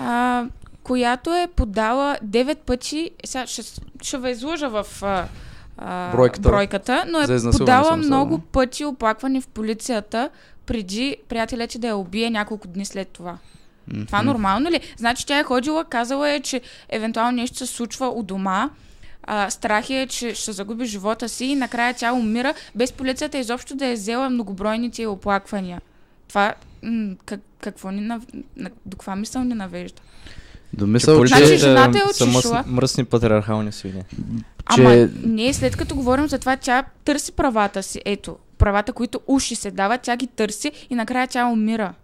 а, 0.00 0.44
която 0.82 1.34
е 1.34 1.48
подала 1.56 2.16
9 2.24 2.56
пъти, 2.66 3.10
сега 3.24 3.46
ще, 3.46 3.62
ще 4.02 4.18
ви 4.18 4.30
излъжа 4.30 4.68
в 4.68 4.86
а, 5.02 5.24
а, 5.78 6.12
Бройката. 6.12 6.48
бройката, 6.48 7.04
но 7.08 7.20
е 7.20 7.26
подала 7.58 7.96
много 7.96 8.38
пъти 8.38 8.84
оплакване 8.84 9.40
в 9.40 9.48
полицията 9.48 10.30
преди 10.66 11.16
приятеля 11.28 11.66
ти 11.66 11.78
да 11.78 11.86
я 11.86 11.96
убие 11.96 12.30
няколко 12.30 12.68
дни 12.68 12.84
след 12.84 13.08
това. 13.08 13.38
Това 14.06 14.22
нормално 14.22 14.70
ли? 14.70 14.80
Значи 14.96 15.26
тя 15.26 15.38
е 15.38 15.44
ходила, 15.44 15.84
казала 15.84 16.30
е, 16.30 16.40
че 16.40 16.60
евентуално 16.88 17.36
нещо 17.36 17.56
се 17.58 17.66
случва 17.66 18.08
у 18.08 18.22
дома, 18.22 18.70
а, 19.22 19.50
страх 19.50 19.90
е, 19.90 20.06
че 20.06 20.34
ще 20.34 20.52
загуби 20.52 20.84
живота 20.84 21.28
си 21.28 21.44
и 21.44 21.56
накрая 21.56 21.94
тя 21.94 22.12
умира, 22.12 22.54
без 22.74 22.92
полицията 22.92 23.38
изобщо 23.38 23.74
да 23.74 23.86
е 23.86 23.92
взела 23.94 24.30
многобройните 24.30 25.06
оплаквания. 25.06 25.80
Това 26.28 26.54
м- 26.82 27.14
как, 27.24 27.40
какво 27.60 27.90
ни 27.90 28.00
на, 28.00 28.20
до 28.86 28.96
каква 28.96 29.16
мисъл 29.16 29.44
ни 29.44 29.54
навежда? 29.54 30.02
Домисъл, 30.74 31.16
полицията- 31.16 31.46
Значи 31.46 31.60
че... 31.60 31.66
жената 31.66 31.98
е 32.10 32.12
са 32.12 32.64
мръсни, 32.66 33.04
патриархални 33.04 33.72
свини. 33.72 34.02
Ама 34.66 35.08
не, 35.22 35.52
след 35.52 35.76
като 35.76 35.94
говорим 35.94 36.28
за 36.28 36.38
това, 36.38 36.56
тя 36.56 36.84
търси 37.04 37.32
правата 37.32 37.82
си. 37.82 38.00
Ето, 38.04 38.36
правата, 38.58 38.92
които 38.92 39.20
уши 39.26 39.54
се 39.54 39.70
дават, 39.70 40.00
тя 40.02 40.16
ги 40.16 40.26
търси 40.26 40.72
и 40.90 40.94
накрая 40.94 41.28
тя 41.28 41.46
умира. 41.46 41.94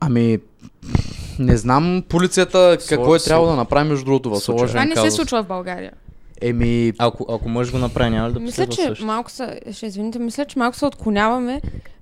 Ами, 0.00 0.38
не 1.38 1.56
знам 1.56 2.02
полицията 2.08 2.78
какво 2.88 3.14
е 3.14 3.18
трябвало 3.18 3.50
да 3.50 3.56
направи 3.56 3.88
между 3.88 4.04
другото 4.04 4.30
в 4.30 4.40
случая. 4.40 4.68
Това 4.68 4.84
не 4.84 4.96
се 4.96 5.10
случва 5.10 5.42
в 5.42 5.46
България. 5.46 5.92
Еми, 6.40 6.92
Ако, 6.98 7.26
ако 7.30 7.48
мъж 7.48 7.72
го 7.72 7.78
направи, 7.78 8.10
няма 8.10 8.28
ли 8.28 8.32
да 8.32 8.40
Мисля, 8.40 8.66
че 8.66 8.82
също? 8.82 9.04
малко 9.06 9.30
са, 9.30 9.54
ще 9.72 9.86
извините, 9.86 10.18
мисля, 10.18 10.44
че 10.44 10.58
малко 10.58 10.76
се 10.76 10.86
отклоняваме 10.86 11.60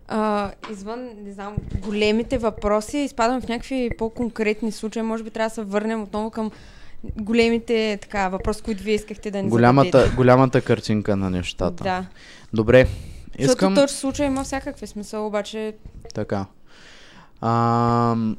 а, 0.09 0.51
извън, 0.73 1.11
не 1.25 1.33
знам, 1.33 1.57
големите 1.87 2.39
въпроси, 2.39 2.99
изпадам 2.99 3.41
в 3.41 3.49
някакви 3.49 3.91
по-конкретни 3.99 4.73
случаи. 4.73 5.03
Може 5.03 5.25
би 5.25 5.31
трябва 5.31 5.49
да 5.49 5.55
се 5.55 5.63
върнем 5.63 6.03
отново 6.03 6.31
към 6.31 6.51
големите 7.17 7.99
така, 8.03 8.29
въпроси, 8.29 8.63
които 8.63 8.83
вие 8.83 8.95
искахте 8.95 9.31
да 9.31 9.43
ни 9.43 9.49
голямата, 9.49 9.99
зададете. 9.99 10.17
голямата 10.17 10.61
картинка 10.61 11.17
на 11.17 11.31
нещата. 11.31 11.85
Да. 11.85 12.07
Добре, 12.53 12.87
Защото 13.39 13.51
искам... 13.51 13.75
този 13.75 13.95
случай 13.95 14.27
има 14.27 14.45
всякакви 14.45 14.87
смисъл, 14.87 15.27
обаче 15.27 15.75
Така. 16.15 16.47
Ам... 17.41 18.37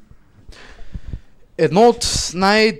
Едно 1.57 1.81
от 1.81 2.31
най- 2.33 2.79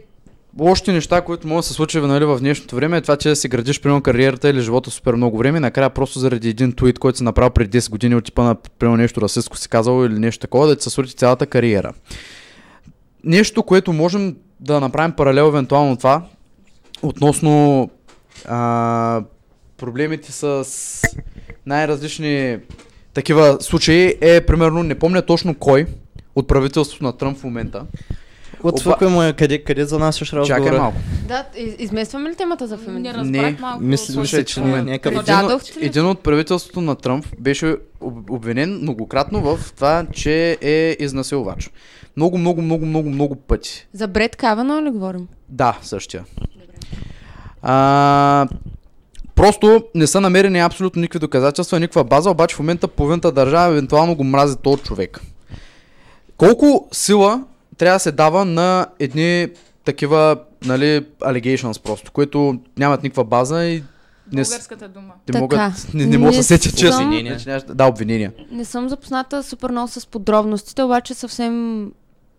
лошите 0.59 0.93
неща, 0.93 1.21
които 1.21 1.47
могат 1.47 1.63
да 1.63 1.67
се 1.67 1.73
случи 1.73 1.99
нали, 1.99 2.25
в 2.25 2.39
днешното 2.39 2.75
време 2.75 2.97
е 2.97 3.01
това, 3.01 3.17
че 3.17 3.29
да 3.29 3.35
си 3.35 3.47
градиш 3.47 3.81
примерно 3.81 4.01
кариерата 4.01 4.49
или 4.49 4.61
живота 4.61 4.91
супер 4.91 5.13
много 5.13 5.37
време 5.37 5.59
накрая 5.59 5.89
просто 5.89 6.19
заради 6.19 6.49
един 6.49 6.73
твит, 6.73 6.99
който 6.99 7.17
си 7.17 7.23
направил 7.23 7.49
преди 7.49 7.81
10 7.81 7.89
години 7.89 8.15
от 8.15 8.25
типа 8.25 8.43
на 8.43 8.55
примерно 8.55 8.97
нещо 8.97 9.21
расистско 9.21 9.57
си 9.57 9.69
казал 9.69 10.05
или 10.05 10.19
нещо 10.19 10.41
такова, 10.41 10.67
да 10.67 10.75
ти 10.75 10.83
се 10.83 10.89
срути 10.89 11.15
цялата 11.15 11.45
кариера. 11.45 11.93
Нещо, 13.23 13.63
което 13.63 13.93
можем 13.93 14.35
да 14.59 14.79
направим 14.79 15.15
паралел 15.15 15.43
евентуално 15.43 15.97
това, 15.97 16.21
относно 17.01 17.89
а, 18.45 19.21
проблемите 19.77 20.31
с 20.31 20.67
най-различни 21.65 22.57
такива 23.13 23.57
случаи 23.61 24.15
е, 24.21 24.41
примерно, 24.41 24.83
не 24.83 24.95
помня 24.95 25.21
точно 25.21 25.55
кой 25.55 25.85
от 26.35 26.47
правителството 26.47 27.03
на 27.03 27.17
Тръмп 27.17 27.37
в 27.37 27.43
момента. 27.43 27.85
Отвъквай 28.63 29.09
му, 29.09 29.33
къде, 29.37 29.57
къде 29.59 29.85
занасяш 29.85 30.33
разговора? 30.33 30.63
Чакай 30.63 30.79
малко. 30.79 30.97
Да, 31.27 31.45
из- 31.57 31.75
изместваме 31.79 32.29
ли 32.29 32.35
темата 32.35 32.67
за 32.67 32.77
Не 32.77 32.83
феминизъм? 32.83 33.21
разбрах 33.21 33.41
Не, 33.43 33.57
малко. 33.61 33.83
мисля- 33.83 34.21
мисля, 34.21 34.43
че 34.43 34.61
не 34.61 34.71
е 34.71 34.81
някакъв- 34.81 35.27
Един, 35.69 35.83
един 35.83 36.05
от 36.05 36.19
правителството 36.19 36.81
на 36.81 36.95
Тръмп 36.95 37.25
беше 37.39 37.67
об- 38.01 38.29
обвинен 38.29 38.73
многократно 38.73 39.41
в 39.41 39.73
това, 39.73 40.05
че 40.13 40.57
е 40.61 40.97
изнасилвач. 40.99 41.69
Много, 42.17 42.37
много, 42.37 42.61
много, 42.61 42.85
много, 42.85 43.09
много 43.09 43.35
пъти. 43.37 43.87
За 43.93 44.07
Бред 44.07 44.35
Кавано 44.35 44.81
ли 44.81 44.89
говорим? 44.89 45.27
Да, 45.49 45.77
същия. 45.81 46.23
А, 47.61 48.47
просто 49.35 49.83
не 49.95 50.07
са 50.07 50.21
намерени 50.21 50.59
абсолютно 50.59 51.01
никакви 51.01 51.19
доказателства, 51.19 51.79
никаква 51.79 52.03
база, 52.03 52.31
обаче 52.31 52.55
в 52.55 52.59
момента 52.59 52.87
половината 52.87 53.31
държава 53.31 53.67
евентуално 53.67 54.15
го 54.15 54.23
мрази 54.23 54.55
този 54.57 54.83
човек. 54.83 55.21
Колко 56.37 56.87
сила 56.91 57.43
трябва 57.77 57.95
да 57.95 57.99
се 57.99 58.11
дава 58.11 58.45
на 58.45 58.87
едни 58.99 59.47
такива, 59.85 60.37
нали, 60.65 61.05
allegations 61.19 61.81
просто, 61.81 62.11
които 62.11 62.59
нямат 62.77 63.03
никаква 63.03 63.23
база 63.23 63.65
и 63.65 63.83
не, 64.31 64.41
Българската 64.43 64.87
дума. 64.87 65.07
не 65.07 65.25
Така, 65.25 65.39
могат, 65.39 65.61
не, 65.93 66.05
не 66.05 66.17
могат 66.17 66.33
да 66.33 66.37
не 66.37 66.43
се 66.43 66.47
сетят, 66.47 66.77
че 66.77 66.91
съм- 66.91 67.05
Обвинения. 67.05 67.61
Да, 67.67 67.85
обвинения. 67.85 68.33
Не 68.51 68.65
съм 68.65 68.89
запозната 68.89 69.43
супер 69.43 69.69
много 69.69 69.87
с 69.87 70.07
подробностите, 70.07 70.83
обаче 70.83 71.13
съвсем 71.13 71.85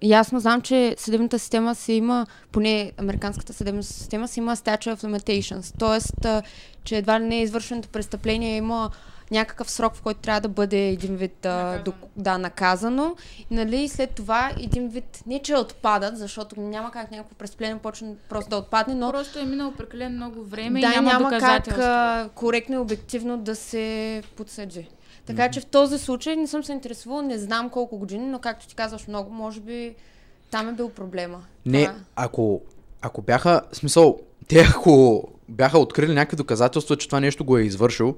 ясно 0.02 0.40
знам, 0.40 0.60
че 0.60 0.94
съдебната 0.98 1.38
система 1.38 1.74
си 1.74 1.92
има, 1.92 2.26
поне 2.52 2.92
американската 2.98 3.52
съдебна 3.52 3.82
система 3.82 4.28
си 4.28 4.40
има 4.40 4.56
statute 4.56 4.94
of 4.94 5.02
limitations. 5.02 5.74
Тоест, 5.78 6.24
а, 6.24 6.42
че 6.84 6.96
едва 6.96 7.20
ли 7.20 7.24
не 7.24 7.42
извършеното 7.42 7.88
престъпление 7.88 8.56
има 8.56 8.90
някакъв 9.30 9.70
срок, 9.70 9.94
в 9.94 10.02
който 10.02 10.20
трябва 10.20 10.40
да 10.40 10.48
бъде 10.48 10.88
един 10.88 11.16
вид 11.16 11.46
а, 11.46 11.48
Наказано. 11.48 11.84
док- 11.84 12.08
да, 12.16 12.38
наказано. 12.38 13.16
И, 13.50 13.54
нали, 13.54 13.76
и 13.76 13.88
след 13.88 14.10
това 14.10 14.50
един 14.60 14.88
вид, 14.88 15.22
не 15.26 15.38
че 15.38 15.56
отпадат, 15.56 16.18
защото 16.18 16.60
няма 16.60 16.90
как 16.90 17.10
някакво 17.10 17.34
престъпление 17.34 17.78
почне 17.78 18.14
просто 18.28 18.50
да 18.50 18.56
отпадне, 18.56 18.94
но 18.94 19.12
Просто 19.12 19.38
е 19.38 19.44
минало 19.44 19.72
прекалено 19.72 20.16
много 20.16 20.44
време 20.44 20.80
да, 20.80 20.86
и 20.86 20.90
няма, 20.90 21.12
няма 21.12 21.30
как 21.30 21.68
а, 21.68 22.28
коректно 22.34 22.74
и 22.74 22.78
обективно 22.78 23.38
да 23.38 23.56
се 23.56 24.22
подсъди. 24.36 24.88
Така 25.26 25.50
че 25.50 25.60
в 25.60 25.66
този 25.66 25.98
случай 25.98 26.36
не 26.36 26.46
съм 26.46 26.64
се 26.64 26.72
интересувала, 26.72 27.22
не 27.22 27.38
знам 27.38 27.70
колко 27.70 27.98
години, 27.98 28.26
но 28.26 28.38
както 28.38 28.68
ти 28.68 28.74
казваш 28.74 29.06
много, 29.08 29.30
може 29.30 29.60
би 29.60 29.94
там 30.50 30.68
е 30.68 30.72
бил 30.72 30.88
проблема. 30.88 31.42
Не, 31.66 31.84
Това- 31.84 31.98
ако, 32.16 32.60
ако 33.02 33.22
бяха, 33.22 33.62
смисъл, 33.72 34.18
те 34.48 34.66
ако 34.70 35.24
бяха 35.48 35.78
открили 35.78 36.14
някакви 36.14 36.36
доказателства, 36.36 36.96
че 36.96 37.08
това 37.08 37.20
нещо 37.20 37.44
го 37.44 37.58
е 37.58 37.62
извършил, 37.62 38.16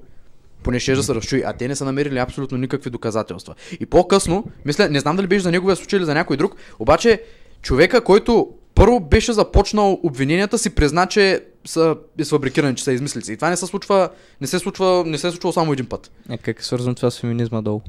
поне 0.63 0.79
ще 0.79 0.95
да 0.95 1.03
се 1.03 1.15
разчуи, 1.15 1.43
а 1.45 1.53
те 1.53 1.67
не 1.67 1.75
са 1.75 1.85
намерили 1.85 2.17
абсолютно 2.17 2.57
никакви 2.57 2.89
доказателства. 2.89 3.55
И 3.79 3.85
по-късно, 3.85 4.45
мисля, 4.65 4.89
не 4.89 4.99
знам 4.99 5.15
дали 5.15 5.27
беше 5.27 5.43
за 5.43 5.51
неговия 5.51 5.75
случай 5.75 5.97
или 5.97 6.05
за 6.05 6.13
някой 6.13 6.37
друг, 6.37 6.55
обаче 6.79 7.21
човека, 7.61 8.03
който 8.03 8.49
първо 8.75 8.99
беше 8.99 9.33
започнал 9.33 9.99
обвиненията 10.03 10.57
си, 10.57 10.75
призна, 10.75 11.07
че 11.07 11.45
са 11.65 11.95
изфабрикирани, 12.17 12.75
че 12.75 12.83
са 12.83 12.93
измислици. 12.93 13.33
И 13.33 13.35
това 13.35 13.49
не 13.49 13.57
се 13.57 13.65
случва, 13.65 14.09
не 14.41 14.47
се 14.47 14.59
случва, 14.59 15.03
не 15.05 15.17
се 15.17 15.27
е 15.27 15.31
случвало 15.31 15.53
само 15.53 15.73
един 15.73 15.85
път. 15.85 16.11
Е, 16.29 16.37
как 16.37 16.59
е 16.59 16.63
свързано 16.63 16.95
това 16.95 17.11
с 17.11 17.19
феминизма 17.19 17.61
долу? 17.61 17.81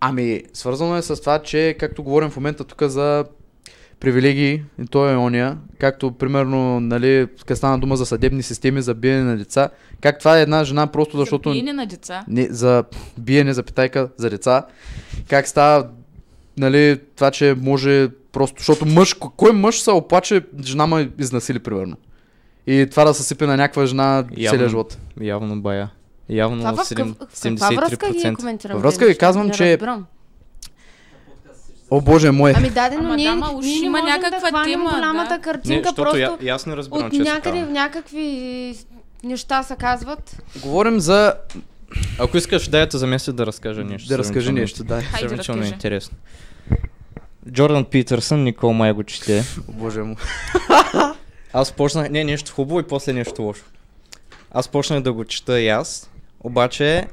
Ами, 0.00 0.42
свързано 0.52 0.96
е 0.96 1.02
с 1.02 1.20
това, 1.20 1.38
че, 1.38 1.76
както 1.80 2.02
говорим 2.02 2.30
в 2.30 2.36
момента 2.36 2.64
тук 2.64 2.82
за 2.82 3.24
привилегии, 4.00 4.62
и 4.82 4.86
то 4.90 5.10
е 5.10 5.16
ония, 5.16 5.58
както 5.78 6.12
примерно, 6.12 6.80
нали, 6.80 7.26
къде 7.40 7.56
стана 7.56 7.78
дума 7.78 7.96
за 7.96 8.06
съдебни 8.06 8.42
системи, 8.42 8.82
за 8.82 8.94
биене 8.94 9.22
на 9.22 9.36
деца, 9.36 9.68
как 10.00 10.18
това 10.18 10.38
е 10.38 10.42
една 10.42 10.64
жена 10.64 10.86
просто 10.86 11.18
защото... 11.18 11.48
За 11.48 11.52
биене 11.52 11.72
на 11.72 11.86
деца. 11.86 12.24
Не, 12.28 12.48
за 12.50 12.84
биене, 13.18 13.52
за 13.52 13.62
питайка, 13.62 14.08
за 14.16 14.30
деца. 14.30 14.66
Как 15.28 15.48
става, 15.48 15.88
нали, 16.58 17.00
това, 17.16 17.30
че 17.30 17.54
може 17.60 18.08
просто, 18.32 18.58
защото 18.58 18.86
мъж, 18.86 19.14
кой 19.14 19.52
мъж 19.52 19.80
се 19.80 19.90
оплаче, 19.90 20.42
жена 20.64 20.86
ме 20.86 21.10
изнасили, 21.18 21.58
примерно. 21.58 21.96
И 22.66 22.86
това 22.90 23.04
да 23.04 23.14
се 23.14 23.22
сипе 23.22 23.46
на 23.46 23.56
някаква 23.56 23.86
жена 23.86 24.24
Явно. 24.36 24.56
целия 24.56 24.68
живот. 24.68 24.98
Явно 25.20 25.62
бая. 25.62 25.90
Явно 26.28 26.58
Това 26.58 26.84
в, 26.84 26.88
какъв, 26.88 27.08
7, 27.08 27.56
в 27.56 27.60
каква 27.60 27.76
връзка 27.82 28.12
ги 28.12 28.18
73%. 28.18 28.36
коментирам? 28.36 28.74
Във 28.74 28.82
връзка 28.82 29.06
ви 29.06 29.18
казвам, 29.18 29.50
че- 29.50 29.72
разбирам. 29.72 30.06
О, 31.90 32.00
боже 32.00 32.30
мой. 32.30 32.52
Ами 32.56 32.70
дадено, 32.70 33.04
Ама 33.04 33.16
ние, 33.16 33.30
да, 33.30 33.36
ма 33.36 33.50
уж 33.54 33.64
ние 33.64 33.80
не 33.80 33.86
има 33.86 34.02
някаква 34.02 34.50
да 34.50 34.64
тема, 34.64 34.90
голямата 34.90 35.34
да. 35.36 35.40
картинка, 35.40 35.68
Не, 35.76 35.82
защото 35.82 36.02
просто 36.02 36.18
я, 36.18 36.38
ясно 36.42 36.76
разбирам, 36.76 37.06
от 37.06 37.12
че 37.12 37.18
някъде 37.18 37.58
такава. 37.58 37.72
някакви 37.72 38.74
неща 39.24 39.62
се 39.62 39.76
казват. 39.76 40.42
Говорим 40.62 41.00
за... 41.00 41.34
Ако 42.18 42.36
искаш, 42.36 42.68
дай 42.68 42.86
да 42.86 42.98
заместя 42.98 43.32
да 43.32 43.46
разкажа 43.46 43.84
нещо. 43.84 44.08
Да 44.08 44.18
разкажи 44.18 44.52
нещо, 44.52 44.84
да. 44.84 44.94
Хайде, 45.02 45.28
Сравнително 45.28 45.60
разкажи. 45.60 45.74
интересно. 45.74 46.16
Джордан 47.50 47.84
Питърсън, 47.84 48.42
Никол 48.44 48.72
май 48.72 48.92
го 48.92 49.04
чете. 49.04 49.44
О, 49.68 49.72
боже 49.72 50.02
му. 50.02 50.16
Аз 51.52 51.72
почнах, 51.72 52.10
не, 52.10 52.24
нещо 52.24 52.52
хубаво 52.52 52.80
и 52.80 52.82
после 52.82 53.12
нещо 53.12 53.42
лошо. 53.42 53.64
Аз 54.50 54.68
почнах 54.68 55.00
да 55.00 55.12
го 55.12 55.24
чета 55.24 55.60
и 55.60 55.68
аз, 55.68 56.10
обаче, 56.40 57.06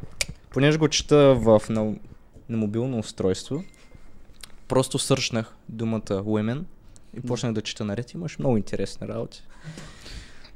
понеже 0.50 0.78
го 0.78 0.88
чета 0.88 1.36
в, 1.36 1.62
на, 1.70 1.84
на 2.50 2.58
мобилно 2.58 3.00
устройство, 3.00 3.64
просто 4.68 5.00
сърчнах 5.00 5.56
думата 5.70 6.02
women 6.02 6.64
и 7.18 7.22
почнах 7.22 7.54
да 7.54 7.62
чета 7.62 7.86
наред. 7.86 8.14
Имаш 8.14 8.40
много 8.40 8.58
интересни 8.58 9.08
работи. 9.08 9.44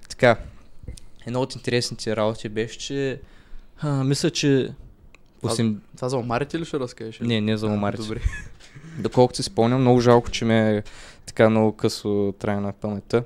Така, 0.10 0.38
едно 1.26 1.42
от 1.42 1.56
интересните 1.56 2.16
работи 2.16 2.50
беше, 2.50 2.80
че 2.80 3.22
а, 3.82 4.04
мисля, 4.04 4.32
че 4.32 4.74
осем... 5.44 5.82
Това 5.96 6.10
за 6.10 6.18
омарите 6.18 6.60
ли 6.60 6.66
ще 6.66 6.80
разкажеш? 6.80 7.20
Не, 7.20 7.42
не 7.42 7.58
за 7.58 7.68
А, 7.68 7.70
омарите. 7.70 8.04
Добре. 8.04 8.22
Доколкото 9.00 9.38
си 9.38 9.44
спомням, 9.44 9.82
много 9.82 10.02
жалко, 10.02 10.32
че 10.32 10.46
ме 10.46 10.78
е 10.78 10.84
така 11.26 11.50
много 11.50 11.72
късо 11.78 12.34
трае 12.40 12.60
на 12.60 12.74
паметта. 12.74 13.24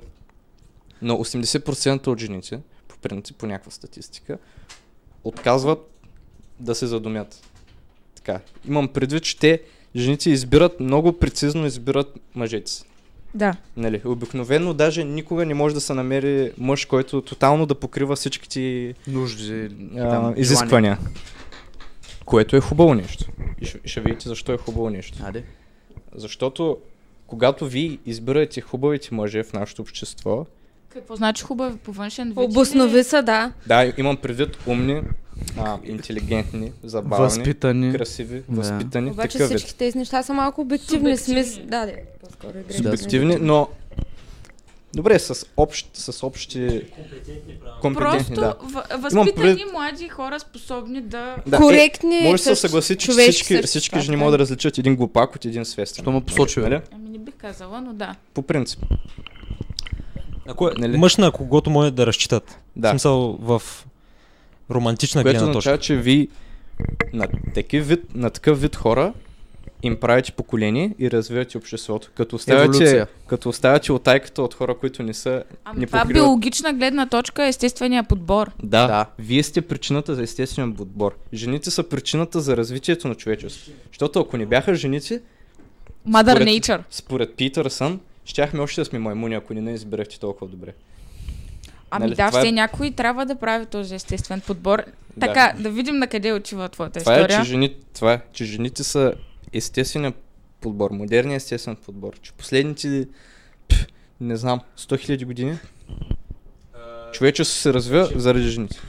Но 1.02 1.14
80% 1.14 2.06
от 2.06 2.20
жените, 2.20 2.60
по 2.88 2.98
принцип, 2.98 3.36
по 3.36 3.46
някаква 3.46 3.70
статистика, 3.70 4.38
отказват 5.24 5.90
да 6.60 6.74
се 6.74 6.86
задумят. 6.86 7.50
Така. 8.14 8.40
Имам 8.68 8.88
предвид, 8.88 9.22
че 9.22 9.38
те, 9.38 9.62
жените 9.96 10.30
избират, 10.30 10.80
много 10.80 11.12
прецизно 11.12 11.66
избират 11.66 12.14
мъжете 12.34 12.70
си. 12.70 12.84
Да. 13.34 13.54
Нали, 13.76 14.02
обикновено 14.04 14.74
даже 14.74 15.04
никога 15.04 15.46
не 15.46 15.54
може 15.54 15.74
да 15.74 15.80
се 15.80 15.94
намери 15.94 16.52
мъж, 16.58 16.84
който 16.84 17.20
тотално 17.20 17.66
да 17.66 17.74
покрива 17.74 18.16
всички 18.16 18.48
ти 18.48 18.94
Нужди, 19.08 19.68
а, 19.96 20.10
там, 20.10 20.34
изисквания. 20.36 20.98
Което 22.24 22.56
е 22.56 22.60
хубаво 22.60 22.94
нещо. 22.94 23.24
И 23.60 23.66
ще, 23.66 23.80
ще 23.84 24.00
видите 24.00 24.28
защо 24.28 24.52
е 24.52 24.56
хубаво 24.56 24.90
нещо. 24.90 25.16
желания. 25.16 25.40
Аде. 25.40 25.44
Защото 26.14 26.78
когато 27.26 27.66
ви 27.66 27.98
избирате 28.06 28.60
хубавите 28.60 29.14
мъже 29.14 29.42
в 29.42 29.52
нашето 29.52 29.82
общество, 29.82 30.46
Какво 30.88 31.16
значи 31.16 31.42
хубаво 31.42 31.76
по 31.76 31.92
външен 31.92 32.28
вид? 32.28 32.38
Обоснови 32.38 33.04
са, 33.04 33.22
да. 33.22 33.52
да, 33.66 33.92
имам 33.98 34.16
предвид 34.16 34.58
умни, 34.66 35.02
а, 35.58 35.78
интелигентни, 35.84 36.72
забавни, 36.82 37.24
Възпитани. 37.24 37.92
красиви, 37.92 38.42
Да. 38.48 38.56
възпитани, 38.56 39.10
Обаче 39.10 39.28
такъв 39.28 39.48
вид. 39.48 39.58
всички 39.58 39.78
тези 39.78 39.98
неща 39.98 40.22
са 40.22 40.32
малко 40.34 40.60
обективни. 40.60 41.16
Субективни. 41.16 41.44
Смис... 41.44 41.60
Да, 41.64 41.86
да, 41.86 41.92
по-скоро 42.20 42.58
игри. 42.60 42.74
Субективни, 42.74 43.36
но 43.36 43.68
добре, 44.94 45.18
с, 45.18 45.46
общ, 45.56 45.88
с 45.92 46.22
общи 46.22 46.82
компетентни, 47.80 48.10
Просто 48.10 48.34
да. 48.34 48.54
в- 48.62 48.84
възпитани 48.98 49.32
пред- 49.56 49.72
млади 49.72 50.08
хора 50.08 50.40
способни 50.40 51.00
да... 51.00 51.36
да. 51.46 51.56
Коректни. 51.56 52.16
Е, 52.18 52.22
може 52.22 52.32
да 52.34 52.46
се 52.46 52.56
съгласи, 52.56 52.96
че 52.96 53.12
всички, 53.12 53.62
всички 53.62 54.00
жени 54.00 54.16
могат 54.16 54.32
да 54.32 54.38
различат 54.38 54.78
един 54.78 54.96
глупак 54.96 55.34
от 55.36 55.44
един 55.44 55.64
свестен. 55.64 56.02
Що 56.02 56.10
му 56.10 56.20
посочи, 56.20 56.60
бе? 56.60 56.68
Нали? 56.68 56.80
Ами 56.92 57.08
не 57.08 57.18
бих 57.18 57.34
казала, 57.34 57.80
но 57.80 57.92
да. 57.92 58.14
По 58.34 58.42
принцип. 58.42 58.80
Ако 60.48 60.68
е 60.68 60.72
Нали? 60.78 60.96
мъж 60.96 61.16
на 61.16 61.30
когото 61.30 61.70
може 61.70 61.90
да 61.90 62.06
разчитат. 62.06 62.50
В 62.50 62.56
Да. 62.76 62.90
смисъл 62.90 63.38
в 63.40 63.62
романтична 64.70 65.22
Което 65.22 65.32
гледна 65.32 65.46
точка. 65.46 65.58
означава, 65.58 65.78
че 65.78 65.96
ви 65.96 66.28
на, 67.12 67.28
такив 67.54 67.88
вид, 67.88 68.14
на 68.14 68.30
такъв 68.30 68.60
вид 68.60 68.76
хора 68.76 69.12
им 69.82 69.96
правите 69.96 70.32
поколение 70.32 70.94
и 70.98 71.10
развивате 71.10 71.58
обществото. 71.58 72.10
Като 72.14 72.36
оставяте, 72.36 73.06
като 73.26 73.48
оставяте 73.48 73.92
отайката 73.92 74.42
от 74.42 74.54
хора, 74.54 74.74
които 74.74 75.02
не 75.02 75.14
са... 75.14 75.44
Ами 75.64 75.80
не 75.80 75.86
това 75.86 75.98
покриват. 75.98 76.14
биологична 76.14 76.72
гледна 76.72 77.06
точка 77.06 77.44
е 77.44 77.48
естествения 77.48 78.04
подбор. 78.04 78.50
Да, 78.62 78.86
Да. 78.86 79.06
вие 79.18 79.42
сте 79.42 79.62
причината 79.62 80.14
за 80.14 80.22
естествен 80.22 80.74
подбор. 80.74 81.14
Жените 81.34 81.70
са 81.70 81.82
причината 81.82 82.40
за 82.40 82.56
развитието 82.56 83.08
на 83.08 83.14
човечеството. 83.14 83.78
Защото 83.88 84.20
ако 84.20 84.36
не 84.36 84.46
бяха 84.46 84.74
жените, 84.74 85.20
Mother 86.08 86.30
Според- 86.30 86.48
Nature. 86.48 86.80
според 86.90 87.34
Питърсън, 87.34 88.00
щяхме 88.24 88.60
още 88.60 88.80
да 88.80 88.84
сме 88.84 88.98
маймуни, 88.98 89.34
ако 89.34 89.54
не 89.54 89.60
не 89.60 89.72
изберехте 89.72 90.20
толкова 90.20 90.46
добре. 90.46 90.72
Ами 91.96 92.04
Нали, 92.04 92.14
да, 92.14 92.26
е- 92.26 92.30
все 92.30 92.52
някой 92.52 92.90
трябва 92.90 93.26
да 93.26 93.34
прави 93.34 93.66
този 93.66 93.94
естествен 93.94 94.40
подбор. 94.40 94.82
Да. 95.16 95.26
Така, 95.26 95.54
да 95.58 95.70
видим 95.70 95.96
на 95.96 96.06
къде 96.06 96.32
отива 96.32 96.68
твоята 96.68 97.00
Това 97.00 97.14
е, 97.14 97.16
история. 97.16 97.38
че, 97.38 97.48
жени, 97.48 97.76
това 97.94 98.12
е, 98.12 98.20
че 98.32 98.44
жените 98.44 98.84
са 98.84 99.12
естествен 99.52 100.14
подбор, 100.60 100.90
модерният 100.90 101.42
естествен 101.42 101.76
подбор. 101.76 102.12
Че 102.22 102.32
последните, 102.32 103.08
пф, 103.68 103.86
не 104.20 104.36
знам, 104.36 104.60
100 104.78 105.08
000 105.18 105.24
години 105.24 105.58
човечеството 107.12 107.60
се 107.60 107.74
развива 107.74 108.08
заради 108.16 108.48
жените. 108.48 108.80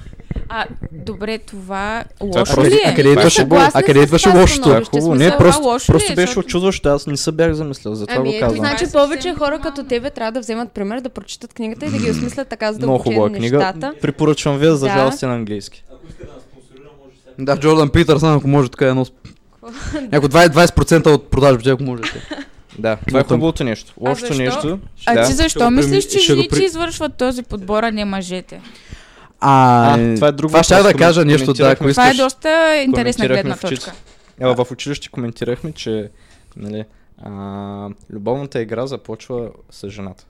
А, 0.50 0.66
добре, 0.92 1.38
това 1.38 2.00
е 2.00 2.04
лошо 2.24 2.64
ли 2.64 2.80
А 2.86 2.90
е? 2.90 2.96
къде 2.96 3.10
идваше, 3.10 3.48
а 3.74 3.84
къде 3.84 4.00
идваше 4.00 4.30
лошото? 4.30 4.62
Това 4.62 4.78
е 4.78 4.84
хубаво. 4.84 5.16
Не, 5.16 5.26
а 5.26 5.38
просто, 5.38 5.64
лошо 5.64 5.84
ли 5.84 5.96
е, 5.96 5.98
просто 5.98 6.16
беше 6.16 6.26
защото- 6.26 6.46
очудващо. 6.48 6.90
Аз 6.90 7.08
не 7.08 7.18
се 7.18 7.32
бях 7.32 7.54
замислил, 7.54 7.96
затова 7.96 8.18
Ами 8.18 8.34
го 8.34 8.40
казвам. 8.40 8.58
значи 8.60 8.84
е 8.84 8.88
повече 8.90 9.34
хора 9.34 9.60
като 9.60 9.84
тебе 9.84 10.10
трябва 10.10 10.32
да 10.32 10.40
вземат 10.40 10.72
пример, 10.72 11.02
да 11.02 11.10
прочитат 11.10 11.54
книгата 11.54 11.86
и 11.86 11.90
да 11.90 11.98
ги 11.98 12.12
осмислят 12.12 12.48
така 12.48 12.66
Много 12.66 12.74
задълбочено 12.74 13.16
хубава 13.16 13.30
книга. 13.30 13.58
нещата. 13.58 13.94
Препоръчвам 14.02 14.58
ви, 14.58 14.66
за 14.68 14.80
Да. 14.80 14.90
жалост 14.90 15.24
е 15.24 15.28
на 15.28 15.36
английски. 15.36 15.84
Да, 17.40 17.58
Джордан 17.60 17.90
Питърсън, 17.90 18.34
ако 18.34 18.48
може 18.48 18.70
така 18.70 18.88
едно... 18.88 19.06
Някой 20.02 20.30
20%, 20.30 20.50
20% 20.50 21.08
от 21.08 21.30
продажбите, 21.30 21.70
ако 21.70 21.84
можете. 21.84 22.22
Да, 22.80 22.98
това 23.08 23.20
е 23.20 23.24
хубавото 23.24 23.64
нещо. 23.64 23.94
Лошото 24.00 24.34
нещо. 24.34 24.80
А 25.06 25.14
да. 25.14 25.26
ти 25.26 25.34
защо 25.34 25.72
мислиш, 25.72 26.06
че 26.06 26.20
жените 26.20 26.64
извършват 26.64 27.14
този 27.14 27.44
подбор, 27.44 27.84
а 27.84 27.92
не 27.92 28.06
мъжете? 28.06 28.62
А, 29.40 29.94
А, 29.94 30.16
това 30.16 30.28
е 30.28 30.32
друг 30.32 30.50
Това 30.52 30.64
ще 30.64 30.76
да 30.76 30.94
кажа 30.94 31.26
нещо, 31.26 31.54
да, 31.54 31.64
ако 31.64 31.78
коментирахме. 31.78 31.92
Това 31.92 32.08
е 32.08 32.12
искаш. 32.12 32.18
доста 32.18 32.76
интересна 32.78 33.28
гледна 33.28 33.56
в 33.56 33.64
училище. 33.64 33.86
точка. 33.86 34.02
Ела, 34.40 34.56
в 34.56 34.72
училище 34.72 35.10
коментирахме, 35.10 35.72
че 35.72 36.10
нали, 36.58 36.86
а, 37.24 37.90
любовната 38.10 38.62
игра 38.62 38.88
започва 38.88 39.50
с 39.72 39.90
жената. 39.90 40.26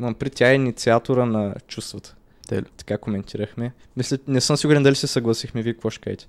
Имам 0.00 0.14
при 0.14 0.30
тя 0.30 0.50
е 0.50 0.54
инициатора 0.54 1.26
на 1.26 1.54
чувствата. 1.68 2.14
Те? 2.48 2.62
Така 2.76 2.98
коментирахме. 2.98 3.72
Мисля, 3.96 4.18
не 4.28 4.40
съм 4.40 4.56
сигурен 4.56 4.82
дали 4.82 4.94
се 4.94 5.06
съгласихме. 5.06 5.62
Вие 5.62 5.72
какво 5.72 5.90
ще 5.90 6.00
кажете? 6.00 6.26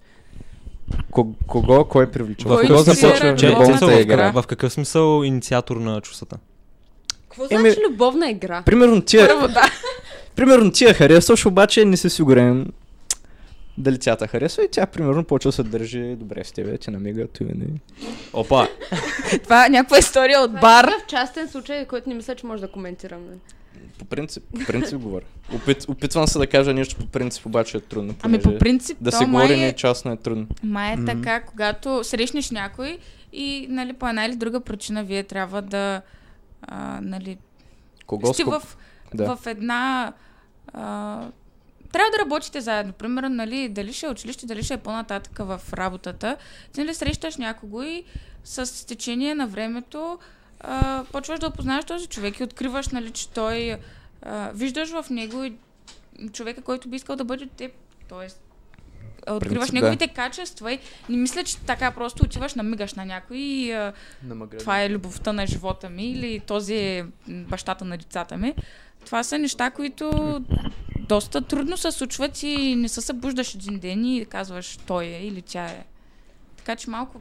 Ко- 1.11 1.33
кого, 1.47 1.85
кой 1.85 2.11
привлича? 2.11 2.47
Кой 2.47 2.65
В 2.65 2.67
кого 2.67 2.79
започва 2.79 3.35
любовната 3.43 4.01
игра? 4.01 4.31
в, 4.31 4.43
какъв 4.47 4.73
смисъл 4.73 5.23
инициатор 5.23 5.77
на 5.77 6.01
чувствата? 6.01 6.37
Какво 7.23 7.47
значи 7.47 7.77
любовна 7.89 8.29
игра? 8.29 8.61
Примерно 8.65 9.01
тия, 9.01 9.27
Първо, 9.27 9.47
да. 9.47 9.61
Примерно 10.41 10.71
тия 10.71 10.93
харесваш, 10.93 11.45
обаче 11.45 11.85
не 11.85 11.97
си 11.97 12.09
сигурен 12.09 12.67
дали 13.77 13.99
тя 13.99 14.15
те 14.15 14.27
харесва 14.27 14.63
и 14.63 14.67
тя 14.71 14.85
примерно 14.85 15.23
почва 15.23 15.47
да 15.47 15.51
се 15.51 15.63
държи 15.63 16.15
добре 16.15 16.43
с 16.43 16.51
тебе, 16.51 16.77
ти 16.77 16.91
намига, 16.91 17.27
той 17.27 17.47
не. 17.47 17.65
Опа! 18.33 18.67
Това 19.43 19.65
е 19.65 19.69
някаква 19.69 19.97
история 19.97 20.41
от 20.41 20.51
бар. 20.51 20.91
В 21.03 21.07
частен 21.07 21.49
случай, 21.49 21.85
който 21.85 22.09
не 22.09 22.15
мисля, 22.15 22.35
че 22.35 22.45
може 22.45 22.61
да 22.61 22.71
коментирам. 22.71 23.25
нали? 23.25 23.37
По 23.99 24.05
принцип, 24.05 24.43
по 24.59 24.65
принцип 24.65 24.97
говоря. 24.99 25.23
Опит, 25.55 25.85
опитвам 25.87 26.27
се 26.27 26.39
да 26.39 26.47
кажа 26.47 26.73
нещо 26.73 26.95
по 26.95 27.05
принцип, 27.05 27.45
обаче 27.45 27.77
е 27.77 27.79
трудно. 27.79 28.15
Ами 28.21 28.41
по 28.41 28.57
принцип, 28.57 28.97
Да 29.01 29.11
се 29.11 29.25
май 29.25 29.41
говори 29.45 29.59
не 29.59 29.65
е, 29.65 29.69
е 29.69 29.73
частно 29.73 30.11
е 30.11 30.17
трудно. 30.17 30.47
май 30.63 30.93
е 30.93 30.95
Мгм. 30.95 31.05
така, 31.05 31.41
когато 31.41 32.03
срещнеш 32.03 32.51
някой 32.51 32.97
и 33.33 33.67
нали, 33.69 33.93
по 33.93 34.07
една 34.07 34.25
или 34.25 34.35
друга 34.35 34.59
причина 34.59 35.03
вие 35.03 35.23
трябва 35.23 35.61
да 35.61 36.01
а, 36.61 36.99
нали, 37.01 37.37
Кого 38.05 38.33
сте 38.33 38.43
в, 38.43 38.61
Да. 39.13 39.35
в 39.35 39.47
една... 39.47 40.13
Трябва 41.91 42.11
да 42.11 42.19
работите 42.19 42.61
заедно. 42.61 42.93
Примерно, 42.93 43.29
нали, 43.29 43.69
дали 43.69 43.93
ще 43.93 44.05
е 44.05 44.09
училище, 44.09 44.45
дали 44.45 44.63
ще 44.63 44.73
е 44.73 44.77
по-нататък 44.77 45.37
в 45.37 45.61
работата. 45.73 46.37
Ти 46.73 46.79
нали 46.79 46.93
срещаш 46.93 47.37
някого 47.37 47.81
и 47.81 48.03
с 48.43 48.87
течение 48.87 49.35
на 49.35 49.47
времето 49.47 50.19
а, 50.59 51.03
почваш 51.11 51.39
да 51.39 51.47
опознаеш 51.47 51.85
този 51.85 52.07
човек 52.07 52.39
и 52.39 52.43
откриваш, 52.43 52.87
нали, 52.87 53.11
че 53.11 53.29
той... 53.29 53.77
А, 54.21 54.51
виждаш 54.53 54.89
в 54.89 55.05
него 55.09 55.43
и 55.43 55.53
човека, 56.33 56.61
който 56.61 56.89
би 56.89 56.95
искал 56.95 57.15
да 57.15 57.23
бъде 57.23 57.43
от 57.43 57.51
теб. 57.51 57.71
Тоест, 58.09 58.41
откриваш 59.29 59.69
Принцип, 59.69 59.73
да. 59.73 59.81
неговите 59.81 60.07
качества 60.07 60.73
и 60.73 60.79
не 61.09 61.17
мисля, 61.17 61.43
че 61.43 61.57
така 61.57 61.91
просто 61.91 62.23
отиваш, 62.23 62.55
намигаш 62.55 62.93
на 62.93 63.05
някой 63.05 63.37
и 63.37 63.71
а, 63.71 63.93
това 64.59 64.83
е 64.83 64.89
любовта 64.89 65.33
на 65.33 65.47
живота 65.47 65.89
ми 65.89 66.11
или 66.11 66.39
този 66.39 66.75
е 66.75 67.05
бащата 67.27 67.85
на 67.85 67.97
децата 67.97 68.37
ми. 68.37 68.55
Това 69.05 69.23
са 69.23 69.37
неща, 69.37 69.71
които 69.71 70.11
доста 70.99 71.41
трудно 71.41 71.77
се 71.77 71.91
случват 71.91 72.43
и 72.43 72.75
не 72.75 72.89
се 72.89 73.01
събуждаш 73.01 73.55
един 73.55 73.79
ден 73.79 74.05
и 74.05 74.25
казваш 74.25 74.77
той 74.87 75.05
е 75.05 75.27
или 75.27 75.41
тя 75.41 75.65
е. 75.65 75.85
Така 76.57 76.75
че 76.75 76.89
малко 76.89 77.19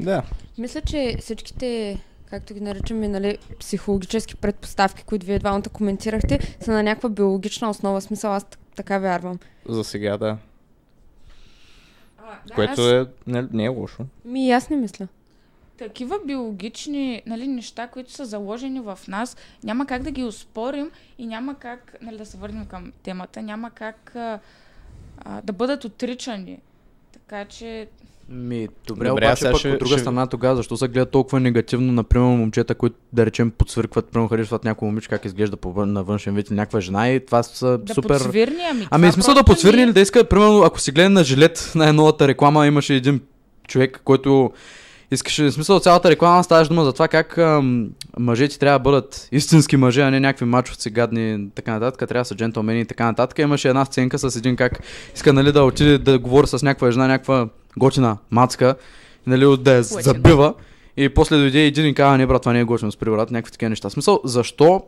Да. 0.00 0.22
Мисля, 0.58 0.80
че 0.80 1.16
всичките, 1.20 1.98
както 2.26 2.54
ги 2.54 2.60
наричаме, 2.60 3.08
нали, 3.08 3.38
психологически 3.60 4.36
предпоставки, 4.36 5.04
които 5.04 5.26
вие 5.26 5.38
двамата 5.38 5.62
коментирахте, 5.72 6.56
са 6.60 6.72
на 6.72 6.82
някаква 6.82 7.08
биологична 7.08 7.70
основа. 7.70 8.00
Смисъл, 8.00 8.32
аз 8.32 8.46
така 8.76 8.98
вярвам. 8.98 9.38
За 9.68 9.84
сега 9.84 10.16
да. 10.16 10.38
А, 12.24 12.38
да, 12.48 12.54
Което 12.54 12.82
аз- 12.82 12.92
е, 12.92 13.06
не, 13.26 13.46
не 13.52 13.64
е 13.64 13.68
лошо. 13.68 14.02
Ми, 14.24 14.50
аз 14.50 14.70
не 14.70 14.76
мисля. 14.76 15.08
такива 15.78 16.18
биологични 16.26 17.22
нали, 17.26 17.48
неща, 17.48 17.86
които 17.86 18.12
са 18.12 18.24
заложени 18.24 18.80
в 18.80 18.98
нас, 19.08 19.36
няма 19.64 19.86
как 19.86 20.02
да 20.02 20.10
ги 20.10 20.24
успорим 20.24 20.90
и 21.18 21.26
няма 21.26 21.54
как, 21.54 21.96
нали, 22.00 22.16
да 22.16 22.26
се 22.26 22.36
върнем 22.36 22.66
към 22.66 22.92
темата, 23.02 23.42
няма 23.42 23.70
как 23.70 24.16
а, 24.16 24.40
а, 25.18 25.40
да 25.42 25.52
бъдат 25.52 25.84
отричани. 25.84 26.58
Така 27.12 27.44
че, 27.44 27.88
Ми, 28.28 28.68
добре, 28.86 29.08
Добре, 29.08 29.24
обаче 29.24 29.44
пък 29.44 29.56
ще- 29.58 29.68
от 29.68 29.78
друга 29.78 29.90
ще- 29.90 29.98
страна 30.00 30.26
тогава, 30.26 30.56
защо 30.56 30.76
се 30.76 30.88
гледа 30.88 31.06
толкова 31.06 31.40
негативно, 31.40 31.92
например, 31.92 32.26
момчета, 32.26 32.74
които 32.74 32.96
да 33.12 33.26
речем 33.26 33.50
подсвиркват, 33.50 34.06
примерно 34.06 34.28
харесват 34.28 34.64
някой 34.64 34.86
момиче, 34.86 35.08
как 35.08 35.24
изглежда 35.24 35.56
по 35.56 35.72
вън, 35.72 35.92
на 35.92 36.02
външен 36.02 36.34
вид 36.34 36.48
или 36.48 36.54
някаква 36.54 36.80
жена 36.80 37.10
и 37.10 37.26
това 37.26 37.42
са 37.42 37.78
да 37.78 37.94
супер... 37.94 38.08
подсвирни, 38.08 38.62
ами 38.70 38.86
Ами, 38.90 39.12
смисъл 39.12 39.34
да 39.34 39.40
просто 39.40 39.52
подсвирни 39.52 39.80
е- 39.80 39.84
или 39.84 39.92
да 39.92 40.00
иска, 40.00 40.24
примерно, 40.24 40.62
ако 40.62 40.80
си 40.80 40.92
гледа 40.92 41.10
на 41.10 41.24
жилет 41.24 41.72
на 41.74 41.92
новата 41.92 42.28
реклама, 42.28 42.66
имаше 42.66 42.94
един 42.94 43.20
човек, 43.68 44.00
който 44.04 44.50
искаше, 45.10 45.44
в 45.44 45.52
смисъл 45.52 45.80
цялата 45.80 46.10
реклама 46.10 46.44
ставаше 46.44 46.68
дума 46.68 46.84
за 46.84 46.92
това 46.92 47.08
как 47.08 47.38
ам, 47.38 47.88
мъжете 48.18 48.58
трябва 48.58 48.78
да 48.78 48.82
бъдат 48.82 49.28
истински 49.32 49.76
мъже, 49.76 50.00
а 50.00 50.10
не 50.10 50.20
някакви 50.20 50.44
мачовци, 50.44 50.90
гадни 50.90 51.48
така 51.54 51.72
нататък, 51.72 52.08
трябва 52.08 52.20
да 52.20 52.24
са 52.24 52.34
джентълмени 52.34 52.80
и 52.80 52.84
така 52.84 53.04
нататък. 53.04 53.38
Имаше 53.38 53.68
една 53.68 53.84
сценка 53.84 54.18
с 54.18 54.36
един 54.36 54.56
как 54.56 54.80
иска 55.14 55.32
нали, 55.32 55.52
да 55.52 55.64
отиде 55.64 55.98
да 55.98 56.18
говори 56.18 56.46
с 56.46 56.62
някаква 56.62 56.90
жена, 56.90 57.06
някаква 57.06 57.48
готина 57.78 58.16
мацка, 58.30 58.74
нали, 59.26 59.56
да 59.58 59.74
я 59.74 59.82
забива. 59.82 60.54
И 60.96 61.08
после 61.08 61.36
дойде 61.36 61.66
един 61.66 61.86
и 61.86 61.94
каза, 61.94 62.18
не 62.18 62.26
брат, 62.26 62.42
това 62.42 62.52
не 62.52 62.60
е 62.60 62.64
готино, 62.64 62.92
спри 62.92 63.10
брат, 63.10 63.30
някакви 63.30 63.52
такива 63.52 63.70
неща. 63.70 63.88
В 63.88 63.92
смисъл, 63.92 64.20
защо 64.24 64.82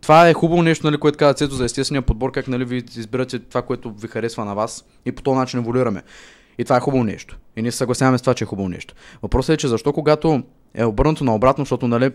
това 0.00 0.28
е 0.28 0.34
хубаво 0.34 0.62
нещо, 0.62 0.86
нали, 0.86 0.96
което 0.96 1.18
каза 1.18 1.34
Цето 1.34 1.54
за 1.54 1.64
естествения 1.64 2.02
подбор, 2.02 2.30
как 2.30 2.48
нали, 2.48 2.64
ви 2.64 2.82
избирате 2.96 3.38
това, 3.38 3.62
което 3.62 3.92
ви 3.92 4.08
харесва 4.08 4.44
на 4.44 4.54
вас 4.54 4.84
и 5.06 5.12
по 5.12 5.22
този 5.22 5.38
начин 5.38 5.60
еволюираме. 5.60 6.02
И 6.58 6.64
това 6.64 6.76
е 6.76 6.80
хубаво 6.80 7.04
нещо. 7.04 7.36
И 7.58 7.62
ние 7.62 7.72
се 7.72 7.78
съгласяваме 7.78 8.18
с 8.18 8.22
това, 8.22 8.34
че 8.34 8.44
е 8.44 8.46
хубаво 8.46 8.68
нещо. 8.68 8.94
Въпросът 9.22 9.54
е, 9.54 9.56
че 9.56 9.68
защо 9.68 9.92
когато 9.92 10.42
е 10.74 10.84
обърнато 10.84 11.24
наобратно, 11.24 11.64
защото, 11.64 11.88
нали, 11.88 12.10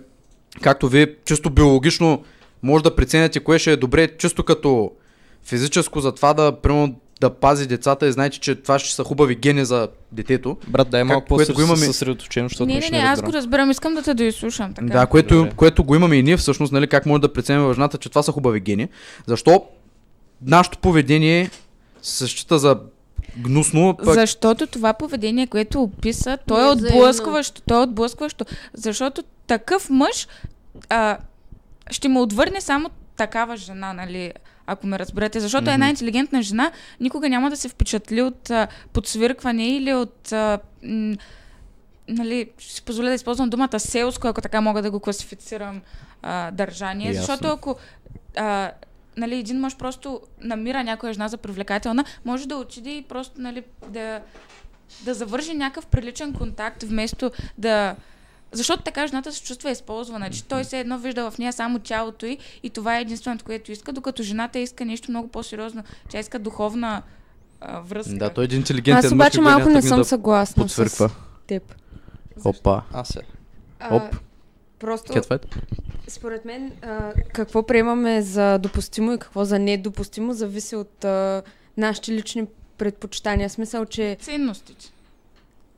както 0.62 0.88
вие 0.88 1.16
чисто 1.26 1.50
биологично 1.50 2.24
може 2.64 2.84
да 2.84 2.96
преценяте 2.96 3.40
кое 3.40 3.60
ще 3.60 3.72
е 3.72 3.78
добре, 3.78 4.18
чисто 4.18 4.44
като 4.44 4.92
физическо 5.46 6.00
за 6.00 6.12
това 6.12 6.34
да, 6.34 6.52
примерно, 6.62 6.96
да 7.22 7.30
пази 7.30 7.68
децата 7.68 8.08
и 8.08 8.12
знаете, 8.12 8.40
че 8.40 8.56
това 8.56 8.80
ще 8.80 8.96
са 8.96 9.04
хубави 9.04 9.36
гени 9.36 9.66
за 9.66 9.88
детето. 10.12 10.58
Брат, 10.68 10.90
дай 10.90 11.04
малко 11.04 11.36
което 11.36 11.54
го 11.54 11.62
имаме- 11.62 11.86
по-съсредоточено, 11.86 12.50
защото 12.50 12.68
Не, 12.68 12.76
не, 12.76 12.82
ще 12.82 12.92
не, 12.92 12.98
аз 12.98 13.22
го 13.22 13.34
разбирам, 13.34 13.72
искам 13.72 13.94
да 13.94 14.02
те 14.02 14.14
доизслушам. 14.14 14.74
Така. 14.74 14.88
Да, 14.88 15.08
което, 15.08 15.36
Добре. 15.36 15.52
което 15.56 15.84
го 15.84 15.96
имаме 15.96 16.16
и 16.16 16.24
ние 16.24 16.38
всъщност, 16.38 16.74
нали, 16.74 16.88
как 16.88 17.06
може 17.06 17.22
да 17.22 17.34
преценим 17.34 17.62
във 17.62 17.76
жената, 17.76 17.98
че 17.98 18.10
това 18.10 18.24
са 18.24 18.32
хубави 18.32 18.60
гени. 18.60 18.88
Защо 19.26 19.64
нашето 20.46 20.78
поведение 20.78 21.50
се 22.02 22.28
счита 22.28 22.60
за 22.60 22.80
гнусно, 23.38 23.98
пък 23.98 24.14
Защото 24.14 24.68
това 24.68 24.94
поведение, 24.94 25.48
което 25.48 25.82
описа, 25.82 26.38
то 26.48 26.62
е 26.62 26.64
е 26.64 26.70
отблъскващо. 26.70 27.62
То 27.62 27.80
е 27.80 27.84
отблъскващо. 27.84 28.46
Защото 28.74 29.24
такъв 29.48 29.90
мъж 29.90 30.28
а, 30.90 31.18
ще 31.92 32.10
му 32.10 32.22
отвърне 32.22 32.62
само 32.62 32.90
такава 33.18 33.58
жена, 33.58 33.94
нали? 33.94 34.34
Ако 34.68 34.88
ме 34.88 35.00
разберете. 35.00 35.40
Защото 35.40 35.70
една 35.70 35.90
интелигентна 35.90 36.42
жена 36.42 36.72
никога 37.00 37.30
няма 37.30 37.50
да 37.50 37.58
се 37.58 37.70
впечатли 37.70 38.22
от 38.22 38.50
а, 38.50 38.68
подсвиркване 38.94 39.68
или 39.68 39.94
от. 39.94 40.32
А, 40.32 40.60
м, 40.84 41.16
нали, 42.08 42.50
ще 42.58 42.74
си 42.74 42.82
позволя 42.82 43.08
да 43.08 43.16
използвам 43.16 43.50
думата 43.50 43.80
селско, 43.80 44.28
ако 44.28 44.42
така 44.42 44.62
мога 44.62 44.82
да 44.82 44.92
го 44.92 45.00
класифицирам 45.00 45.82
а, 46.22 46.52
държание. 46.52 47.08
Ясно. 47.08 47.22
Защото 47.22 47.48
ако 47.48 47.76
а, 48.38 48.72
нали, 49.18 49.36
един 49.36 49.60
мъж 49.60 49.78
просто 49.78 50.22
намира 50.42 50.84
някоя 50.84 51.14
жена 51.14 51.28
за 51.28 51.38
привлекателна, 51.38 52.06
може 52.26 52.48
да 52.48 52.56
отиде 52.56 52.90
и 52.90 53.02
просто 53.02 53.42
нали, 53.42 53.64
да, 53.88 54.22
да 55.06 55.14
завърши 55.14 55.54
някакъв 55.54 55.86
приличен 55.86 56.34
контакт, 56.34 56.84
вместо 56.84 57.32
да... 57.58 57.96
Защото 58.52 58.84
така 58.84 59.08
жената 59.08 59.32
се 59.32 59.44
чувства 59.44 59.72
използвана, 59.72 60.30
че 60.30 60.44
той 60.44 60.64
се 60.64 60.80
едно 60.80 61.00
вижда 61.00 61.32
в 61.32 61.38
нея 61.38 61.54
само 61.54 61.80
тялото 61.80 62.26
й 62.26 62.38
и 62.64 62.70
това 62.70 62.98
е 62.98 63.02
единственото, 63.02 63.46
което 63.46 63.72
иска, 63.72 63.94
докато 63.94 64.24
жената 64.24 64.60
иска 64.60 64.86
нещо 64.86 65.12
много 65.12 65.28
по-сериозно. 65.28 65.84
Тя 66.10 66.20
иска 66.20 66.40
духовна 66.40 67.02
а, 67.62 67.80
връзка. 67.80 68.18
да, 68.18 68.30
той 68.30 68.44
е 68.44 68.46
един 68.46 68.60
интелигентен 68.60 69.06
Аз 69.06 69.12
обаче 69.12 69.42
малко 69.42 69.70
не 69.70 69.82
съм 69.82 69.98
да 69.98 70.06
съгласна 70.06 70.70
с 70.70 71.10
теб. 71.48 71.76
Опа. 72.46 72.82
Аз 72.94 73.16
е. 73.16 73.22
А, 73.80 73.96
Оп. 73.96 74.16
Просто, 74.84 75.14
Кетфайт? 75.14 75.56
според 76.08 76.46
мен, 76.46 76.72
а, 76.82 77.14
какво 77.34 77.64
приемаме 77.64 78.22
за 78.22 78.58
допустимо 78.58 79.14
и 79.14 79.18
какво 79.20 79.46
за 79.46 79.60
недопустимо, 79.60 80.34
зависи 80.34 80.76
от 80.76 81.06
а, 81.06 81.42
нашите 81.78 82.12
лични 82.12 82.46
предпочитания. 82.78 83.50
Смисъл, 83.50 83.86
че 83.86 84.18
Ценностите. 84.22 84.86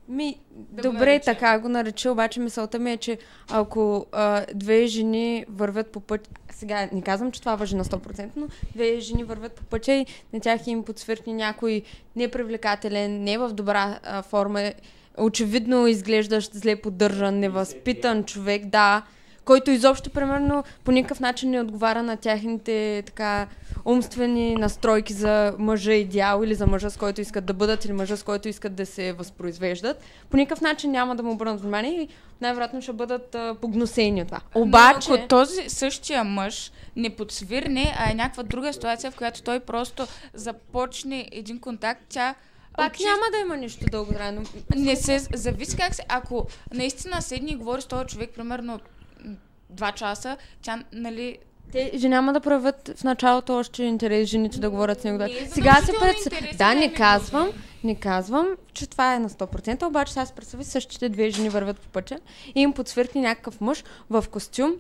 Ми, 0.10 0.38
Да 0.52 0.82
го 0.82 0.94
добре, 0.94 1.00
наречем. 1.00 1.34
така 1.34 1.60
го 1.60 1.70
нареча, 1.70 2.12
обаче 2.12 2.40
мисълта 2.40 2.80
ми 2.80 2.92
е, 2.92 2.98
че 2.98 3.18
ако 3.50 4.06
а, 4.12 4.46
две 4.56 4.88
жени 4.88 5.46
вървят 5.50 5.88
по 5.92 6.00
път, 6.00 6.30
сега 6.52 6.90
не 6.94 7.02
казвам, 7.02 7.32
че 7.32 7.40
това 7.40 7.56
въжи 7.56 7.76
на 7.76 7.86
100%, 7.86 8.30
но 8.36 8.48
две 8.74 9.00
жени 9.00 9.24
вървят 9.24 9.54
по 9.54 9.64
пътя 9.64 9.94
и 9.94 10.06
на 10.34 10.40
тях 10.40 10.68
им 10.68 10.84
подсвиркне 10.84 11.34
някой 11.34 11.82
непривлекателен, 12.16 13.24
не 13.24 13.38
в 13.38 13.50
добра 13.54 14.00
а, 14.04 14.22
форма, 14.22 14.74
очевидно 15.18 15.88
изглеждащ 15.88 16.54
зле 16.54 16.76
поддържан, 16.76 17.40
невъзпитан 17.40 18.24
човек, 18.24 18.66
да, 18.66 19.04
който 19.46 19.72
изобщо, 19.72 20.10
примерно, 20.10 20.64
по 20.84 20.92
никакъв 20.92 21.20
начин 21.20 21.50
не 21.50 21.62
отговаря 21.62 22.04
на 22.04 22.18
тяхните 22.18 23.04
така 23.06 23.48
умствени 23.86 24.56
настройки 24.56 25.14
за 25.14 25.54
мъжа 25.60 25.94
идеал 25.94 26.44
или 26.44 26.56
за 26.56 26.68
мъжа, 26.68 26.90
с 26.90 26.98
който 26.98 27.22
искат 27.22 27.46
да 27.46 27.54
бъдат 27.54 27.86
или 27.86 27.94
мъжа, 27.94 28.18
с 28.18 28.24
който 28.24 28.48
искат 28.48 28.76
да 28.76 28.86
се 28.86 29.14
възпроизвеждат, 29.14 30.04
по 30.30 30.38
никакъв 30.38 30.62
начин 30.62 30.92
няма 30.92 31.16
да 31.16 31.24
му 31.24 31.32
обърнат 31.32 31.62
внимание 31.62 32.02
и 32.02 32.08
най-вероятно 32.42 32.82
ще 32.82 32.94
бъдат 32.94 33.36
а, 33.36 33.56
погносени 33.62 34.22
от 34.22 34.28
това. 34.28 34.42
Обаче, 34.56 35.10
Но 35.10 35.16
ако 35.16 35.28
този 35.28 35.70
същия 35.70 36.24
мъж 36.24 36.72
не 36.96 37.10
подсвирне, 37.10 37.96
а 37.98 38.12
е 38.12 38.14
някаква 38.14 38.44
друга 38.44 38.74
ситуация, 38.74 39.12
в 39.12 39.16
която 39.16 39.44
той 39.44 39.60
просто 39.60 40.08
започне 40.34 41.28
един 41.32 41.60
контакт, 41.60 42.02
тя 42.10 42.36
пак 42.78 42.94
очи- 42.94 43.04
няма 43.04 43.24
да 43.32 43.38
има 43.38 43.58
нищо 43.58 43.86
дълготрайно. 43.86 44.44
Не 44.76 44.96
се 44.96 45.20
зависи 45.34 45.78
как 45.78 45.96
се. 45.96 46.04
Ако 46.10 46.48
наистина 46.74 47.22
седни 47.22 47.52
и 47.52 47.56
говори 47.56 47.82
с 47.82 47.86
този 47.86 48.06
човек, 48.06 48.30
примерно 48.32 48.80
м, 49.26 49.36
два 49.70 49.92
часа, 49.92 50.38
тя, 50.62 50.84
нали, 50.94 51.38
Те 51.76 51.92
же 51.96 52.10
няма 52.10 52.34
да 52.34 52.40
правят 52.40 52.92
в 52.98 53.04
началото 53.04 53.58
още 53.58 53.84
интерес 53.84 54.30
жените 54.30 54.60
да 54.60 54.70
говорят 54.70 55.02
с 55.02 55.04
него. 55.04 55.18
Да. 55.18 55.26
Не 55.26 55.32
е 55.32 55.50
Сега 55.50 55.76
се 55.76 55.92
пред... 56.00 56.58
Да, 56.58 56.74
не 56.74 56.86
е 56.86 56.94
казвам, 56.94 57.50
не 57.84 57.96
казвам, 57.96 58.48
че 58.74 58.88
това 58.88 59.14
е 59.14 59.20
на 59.20 59.30
100%, 59.30 59.88
обаче 59.88 60.14
сега 60.14 60.26
се 60.26 60.34
представи 60.34 60.64
същите 60.64 61.10
две 61.10 61.30
жени 61.30 61.50
вървят 61.50 61.80
по 61.80 61.88
пътя 61.88 62.18
и 62.56 62.62
им 62.62 62.74
подсвиркне 62.74 63.22
някакъв 63.22 63.62
мъж 63.62 63.84
в 64.10 64.26
костюм, 64.32 64.74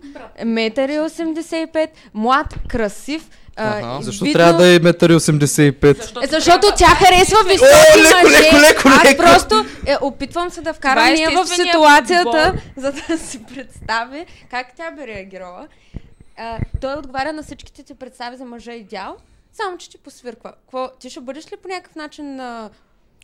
метър 0.45 0.89
и 0.89 0.93
85, 0.93 1.87
млад, 2.13 2.55
красив, 2.67 3.29
а, 3.55 3.77
Аха. 3.79 4.01
Защо 4.01 4.25
видно- 4.25 4.39
трябва 4.39 4.53
да 4.53 4.67
е 4.67 4.79
1,85 4.79 6.15
м? 6.15 6.23
Е, 6.23 6.27
защото 6.27 6.67
тя 6.77 6.87
харесва 6.87 7.37
О, 7.41 7.47
високи 7.47 7.99
леко, 7.99 8.23
мъже. 8.23 8.43
леко, 8.43 8.55
леко, 8.57 8.87
Аз 8.87 9.03
леко. 9.05 9.23
просто 9.23 9.65
е, 9.85 9.95
опитвам 10.01 10.49
се 10.49 10.61
да 10.61 10.73
вкарам 10.73 11.07
е 11.07 11.11
нея 11.11 11.29
в 11.31 11.47
ситуацията, 11.47 12.53
за 12.77 12.91
да 12.91 13.17
си 13.17 13.43
представи 13.43 14.25
как 14.51 14.67
тя 14.77 14.91
би 14.91 15.07
реагирала. 15.07 15.67
А, 16.37 16.59
той 16.81 16.93
отговаря 16.93 17.33
на 17.33 17.43
всичките 17.43 17.83
ти 17.83 17.93
представи 17.93 18.37
за 18.37 18.45
мъжа 18.45 18.73
идеал, 18.73 19.17
само 19.53 19.77
че 19.77 19.89
ти 19.89 19.97
посвирква. 19.97 20.51
Какво, 20.51 20.89
ти 20.99 21.09
ще 21.09 21.19
бъдеш 21.21 21.45
ли 21.45 21.57
по 21.57 21.67
някакъв 21.67 21.95
начин 21.95 22.39
а, 22.39 22.69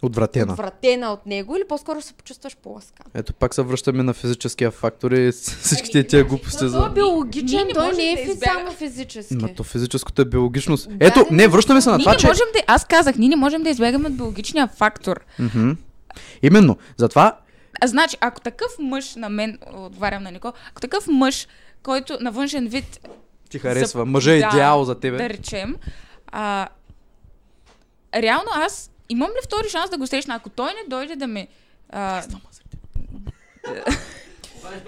Отвратена. 0.04 0.54
отвратена 0.54 1.12
от 1.12 1.26
него 1.26 1.56
или 1.56 1.64
по-скоро 1.70 2.02
се 2.02 2.14
почувстваш 2.14 2.58
по-ласка? 2.58 3.04
Ето 3.14 3.34
пак 3.34 3.54
се 3.54 3.62
връщаме 3.62 4.04
на 4.04 4.14
физическия 4.14 4.72
фактор 4.72 5.12
и 5.12 5.32
всичките 5.32 6.04
тия 6.04 6.24
глупости 6.24 6.58
Той 6.58 6.68
е 6.68 6.70
за... 6.70 6.90
биологичен, 6.90 7.56
Ние 7.56 7.66
не 7.66 7.74
той 7.74 7.92
не 7.94 8.12
е 8.12 8.16
да 8.16 8.32
фи- 8.34 8.46
само 8.46 8.72
физически. 8.72 9.36
Ма 9.36 9.50
то 9.56 9.64
физическото 9.64 10.22
е 10.22 10.26
биологичност. 10.26 10.90
Да, 10.90 11.06
Ето, 11.06 11.26
не 11.32 11.48
връщаме 11.48 11.82
се 11.82 11.90
на 11.90 11.98
ние 11.98 12.04
това, 12.04 12.14
не 12.14 12.20
че... 12.20 12.28
можем 12.28 12.46
да... 12.54 12.60
Аз 12.68 12.86
казах, 12.86 13.16
ние 13.16 13.30
не 13.30 13.36
можем 13.36 13.64
да 13.64 13.70
избягаме 13.70 14.08
от 14.08 14.18
биологичния 14.18 14.68
фактор. 14.68 15.20
Мгм. 15.40 15.72
Именно. 16.42 16.78
Затова 16.98 17.38
А, 17.82 17.88
значи, 17.88 18.18
ако 18.22 18.42
такъв 18.42 18.72
мъж 18.80 19.16
на 19.16 19.30
мен, 19.30 19.58
отговарям 19.74 20.24
на 20.24 20.32
Нико, 20.32 20.54
ако 20.72 20.82
такъв 20.82 21.08
мъж, 21.08 21.48
който 21.84 22.18
на 22.22 22.32
външен 22.32 22.68
вид 22.68 23.00
ти 23.50 23.60
харесва. 23.60 24.00
За- 24.00 24.06
Мъжа 24.06 24.32
е 24.32 24.40
да, 24.40 24.48
идеал 24.48 24.84
за 24.84 24.96
тебе. 24.96 25.18
да 25.18 25.30
речем, 25.30 25.76
а, 26.28 26.68
реално 28.16 28.50
аз 28.56 28.92
имам 29.10 29.30
ли 29.30 29.46
втори 29.46 29.70
шанс 29.70 29.90
да 29.90 29.98
го 29.98 30.08
срещна? 30.08 30.36
Ако 30.36 30.50
той 30.50 30.68
не 30.68 30.90
дойде 30.90 31.16
да 31.16 31.28
ме... 31.28 31.48
А, 31.90 32.22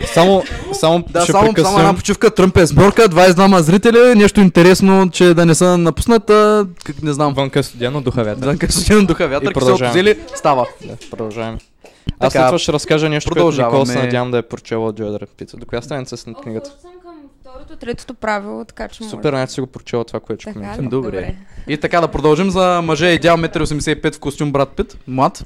Само, 0.06 0.43
само 0.73 0.99
Да, 1.01 1.21
ще 1.21 1.32
само, 1.32 1.41
само 1.41 1.53
прекъснем. 1.53 1.79
една 1.79 1.93
почивка. 1.93 2.32
Тръмп 2.32 2.58
е 2.58 2.65
сборка, 2.65 3.01
22 3.03 3.60
зрители. 3.60 4.15
Нещо 4.15 4.41
интересно, 4.41 5.10
че 5.10 5.25
да 5.25 5.45
не 5.45 5.56
са 5.56 5.77
напуснат. 5.77 6.29
а, 6.29 6.67
Как 6.84 7.01
не 7.01 7.13
знам. 7.13 7.34
Вънка 7.34 7.60
е 7.60 7.63
студено, 7.63 8.01
духа 8.01 8.23
вятър. 8.23 8.45
Вънка 8.45 8.71
студено 8.71 9.06
духа 9.06 9.27
вятър, 9.27 9.51
И 9.51 9.53
продължаваме. 9.53 9.93
зели, 9.93 10.19
става. 10.36 10.67
Да, 10.82 10.95
продължаваме. 11.12 11.58
Аз 12.19 12.33
след 12.33 12.45
това 12.45 12.59
ще 12.59 12.73
разкажа 12.73 13.09
нещо, 13.09 13.31
което 13.31 13.51
Никол 13.51 13.85
се 13.85 14.03
надявам 14.03 14.31
да 14.31 14.37
е 14.37 14.41
прочела 14.41 14.87
от 14.87 14.95
Джойдър 14.95 15.27
Пица. 15.27 15.57
До 15.57 15.65
коя 15.65 15.81
страница 15.81 16.17
с 16.17 16.23
книгата? 16.23 16.69
Още 16.69 16.81
съм 16.81 16.91
към 17.01 17.15
второто, 17.41 17.75
третото 17.75 18.13
правило, 18.13 18.65
така 18.65 18.87
че 18.87 19.03
Супер, 19.03 19.31
може. 19.31 19.41
значи 19.41 19.53
си 19.53 19.61
го 19.61 19.67
прочела 19.67 20.03
това, 20.05 20.19
което 20.19 20.41
ще 20.41 20.53
коментирам. 20.53 20.85
ли? 20.85 20.89
Добре. 20.89 21.35
И 21.67 21.77
така 21.77 22.01
да 22.01 22.07
продължим 22.07 22.49
за 22.49 22.81
мъже 22.83 23.07
идеал 23.07 23.37
1,85 23.37 24.05
м 24.05 24.11
в 24.11 24.19
костюм 24.19 24.51
Брат 24.51 24.69
Пит. 24.69 24.97
Млад, 25.07 25.45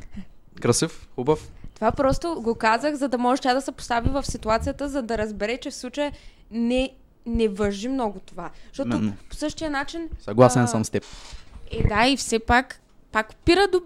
красив, 0.62 1.08
хубав. 1.16 1.52
Това 1.76 1.92
просто 1.92 2.42
го 2.42 2.56
казах, 2.56 2.96
за 2.96 3.08
да 3.08 3.18
може 3.18 3.42
тя 3.42 3.54
да 3.54 3.62
се 3.62 3.72
постави 3.72 4.10
в 4.10 4.24
ситуацията, 4.26 4.90
за 4.90 5.02
да 5.02 5.18
разбере, 5.18 5.58
че 5.58 5.70
в 5.70 5.76
случая 5.76 6.12
не, 6.52 6.90
не 7.26 7.48
въжи 7.48 7.88
много 7.88 8.20
това. 8.20 8.50
Защото 8.68 8.90
Именно. 8.90 9.14
по 9.30 9.36
същия 9.36 9.70
начин... 9.70 10.10
Съгласен 10.20 10.64
а, 10.64 10.68
съм 10.68 10.86
с 10.86 10.90
теб. 10.90 11.04
е, 11.72 11.88
да, 11.88 12.08
и 12.08 12.18
все 12.18 12.40
пак, 12.40 12.80
пак 13.12 13.32
опира 13.32 13.68
до 13.72 13.80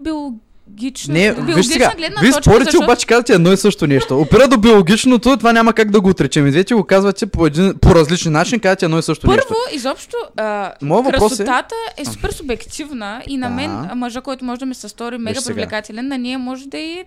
биологично. 0.72 1.14
Не, 1.14 1.32
виж 1.32 1.36
биологична 1.36 1.72
сега, 1.72 1.92
гледна 1.96 2.20
вие 2.20 2.30
точка, 2.30 2.42
спорите, 2.42 2.64
защото- 2.64 2.84
обаче 2.84 3.06
казвате 3.06 3.32
едно 3.32 3.52
и 3.52 3.56
също 3.56 3.86
нещо. 3.86 4.20
Опира 4.20 4.48
до 4.48 4.58
биологичното, 4.58 5.36
това 5.36 5.52
няма 5.52 5.72
как 5.72 5.90
да 5.90 6.00
го 6.00 6.08
отречем. 6.08 6.46
И 6.46 6.50
двете 6.50 6.74
го 6.74 6.84
казвате 6.84 7.26
по, 7.26 7.46
един, 7.46 7.74
по 7.80 7.94
различен 7.94 8.32
начин, 8.32 8.60
казвате 8.60 8.84
едно 8.84 8.98
и 8.98 9.02
също 9.02 9.26
нещо. 9.26 9.46
Първо, 9.48 9.60
изобщо, 9.72 10.16
а, 10.36 10.72
е- 11.06 11.10
красотата 11.10 11.74
е... 11.96 12.04
супер 12.04 12.30
субективна 12.30 13.22
и 13.26 13.36
на 13.36 13.50
мен 13.50 13.90
мъжа, 13.94 14.20
който 14.20 14.44
може 14.44 14.58
да 14.58 14.66
ми 14.66 14.74
се 14.74 14.88
стори 14.88 15.18
мега 15.18 15.40
привлекателен, 15.46 16.08
на 16.08 16.18
нея 16.18 16.38
може 16.38 16.66
да 16.66 16.78
и 16.78 17.04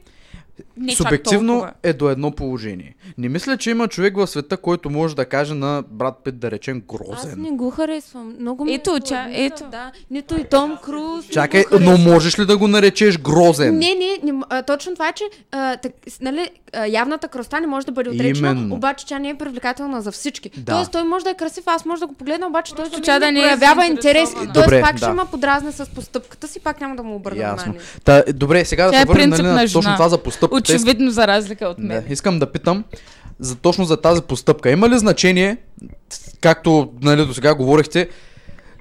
не 0.78 0.96
субективно 0.96 1.68
е 1.84 1.94
до 1.94 2.10
едно 2.10 2.32
положение. 2.32 2.96
Не 3.18 3.30
мисля, 3.30 3.58
че 3.58 3.70
има 3.72 3.88
човек 3.88 4.18
в 4.18 4.28
света, 4.28 4.58
който 4.58 4.90
може 4.90 5.16
да 5.16 5.26
каже 5.26 5.54
на 5.54 5.84
брат 5.92 6.16
Пит, 6.24 6.40
да 6.40 6.52
речем, 6.52 6.84
Аз 6.90 6.98
грозен. 6.98 7.42
не 7.42 7.52
го 7.52 7.70
харесвам. 7.70 8.36
Много 8.40 8.66
ми 8.66 8.74
Ето, 8.74 8.96
е 8.96 9.00
ча- 9.00 9.30
ето. 9.34 9.64
Да. 9.72 9.92
Нито 10.12 10.42
и 10.42 10.44
Том 10.44 10.78
Круз. 10.84 11.28
Чакай, 11.28 11.66
но 11.82 11.98
можеш 11.98 12.40
ли 12.40 12.46
да 12.46 12.58
го 12.58 12.68
наречеш 12.68 13.20
грозен? 13.20 13.78
Не, 13.78 13.96
не, 13.96 14.32
не, 14.32 14.42
а, 14.50 14.62
точно 14.64 14.94
това 14.94 15.10
е, 15.10 15.14
че 15.14 15.24
а, 15.52 15.78
так, 15.78 15.92
нали, 16.22 16.50
а, 16.74 16.86
явната 16.88 17.28
кръста 17.28 17.62
не 17.62 17.68
може 17.68 17.86
да 17.86 17.92
бъде 17.92 18.10
отречена, 18.10 18.52
Именно. 18.52 18.76
обаче 18.76 19.06
тя 19.06 19.20
не 19.20 19.30
е 19.30 19.36
привлекателна 19.36 20.02
за 20.02 20.12
всички. 20.12 20.50
Да. 20.58 20.72
Тоест 20.72 20.92
той 20.92 21.04
може 21.04 21.24
да 21.26 21.32
е 21.32 21.34
красив, 21.34 21.64
аз 21.68 21.86
може 21.86 22.00
да 22.00 22.08
го 22.08 22.14
погледна, 22.14 22.48
обаче 22.48 22.76
той 22.76 22.86
тя 23.04 23.12
мен 23.12 23.20
да 23.20 23.32
не 23.32 23.40
е 23.40 23.44
проявява 23.44 23.86
интерес. 23.86 24.04
заинтересована. 24.30 24.54
Тоест 24.54 24.66
Добре, 24.66 24.82
пак 24.82 24.92
да. 24.92 24.98
ще 24.98 25.10
има 25.10 25.26
подразне 25.26 25.72
с 25.72 25.86
постъпката 25.90 26.48
си, 26.48 26.60
пак 26.60 26.82
няма 26.82 26.96
да 26.96 27.04
му 27.04 27.16
обърна 27.16 27.56
внимание. 27.56 27.82
Та, 28.04 28.24
е, 28.28 28.34
добре, 28.34 28.66
сега 28.66 28.86
да 28.86 28.92
Тя 28.92 28.98
се 28.98 29.02
е 29.02 29.06
върнем 29.06 29.30
нали, 29.30 29.42
на 29.44 29.62
точно 29.62 29.82
това 29.82 30.10
за 30.10 30.18
постъпката. 30.18 30.45
Искам- 30.48 30.58
Очевидно 30.76 31.12
за 31.12 31.28
разлика 31.28 31.66
от 31.66 31.78
Да, 31.78 31.84
мен. 31.84 32.06
искам 32.10 32.40
да 32.40 32.52
питам 32.52 32.84
за, 33.40 33.56
точно 33.56 33.86
за 33.86 33.98
тази 33.98 34.22
постъпка. 34.22 34.70
Има 34.70 34.90
ли 34.90 34.98
значение, 34.98 35.58
както 36.42 36.92
нали, 37.02 37.26
до 37.26 37.34
сега 37.34 37.56
говорихте, 37.56 38.10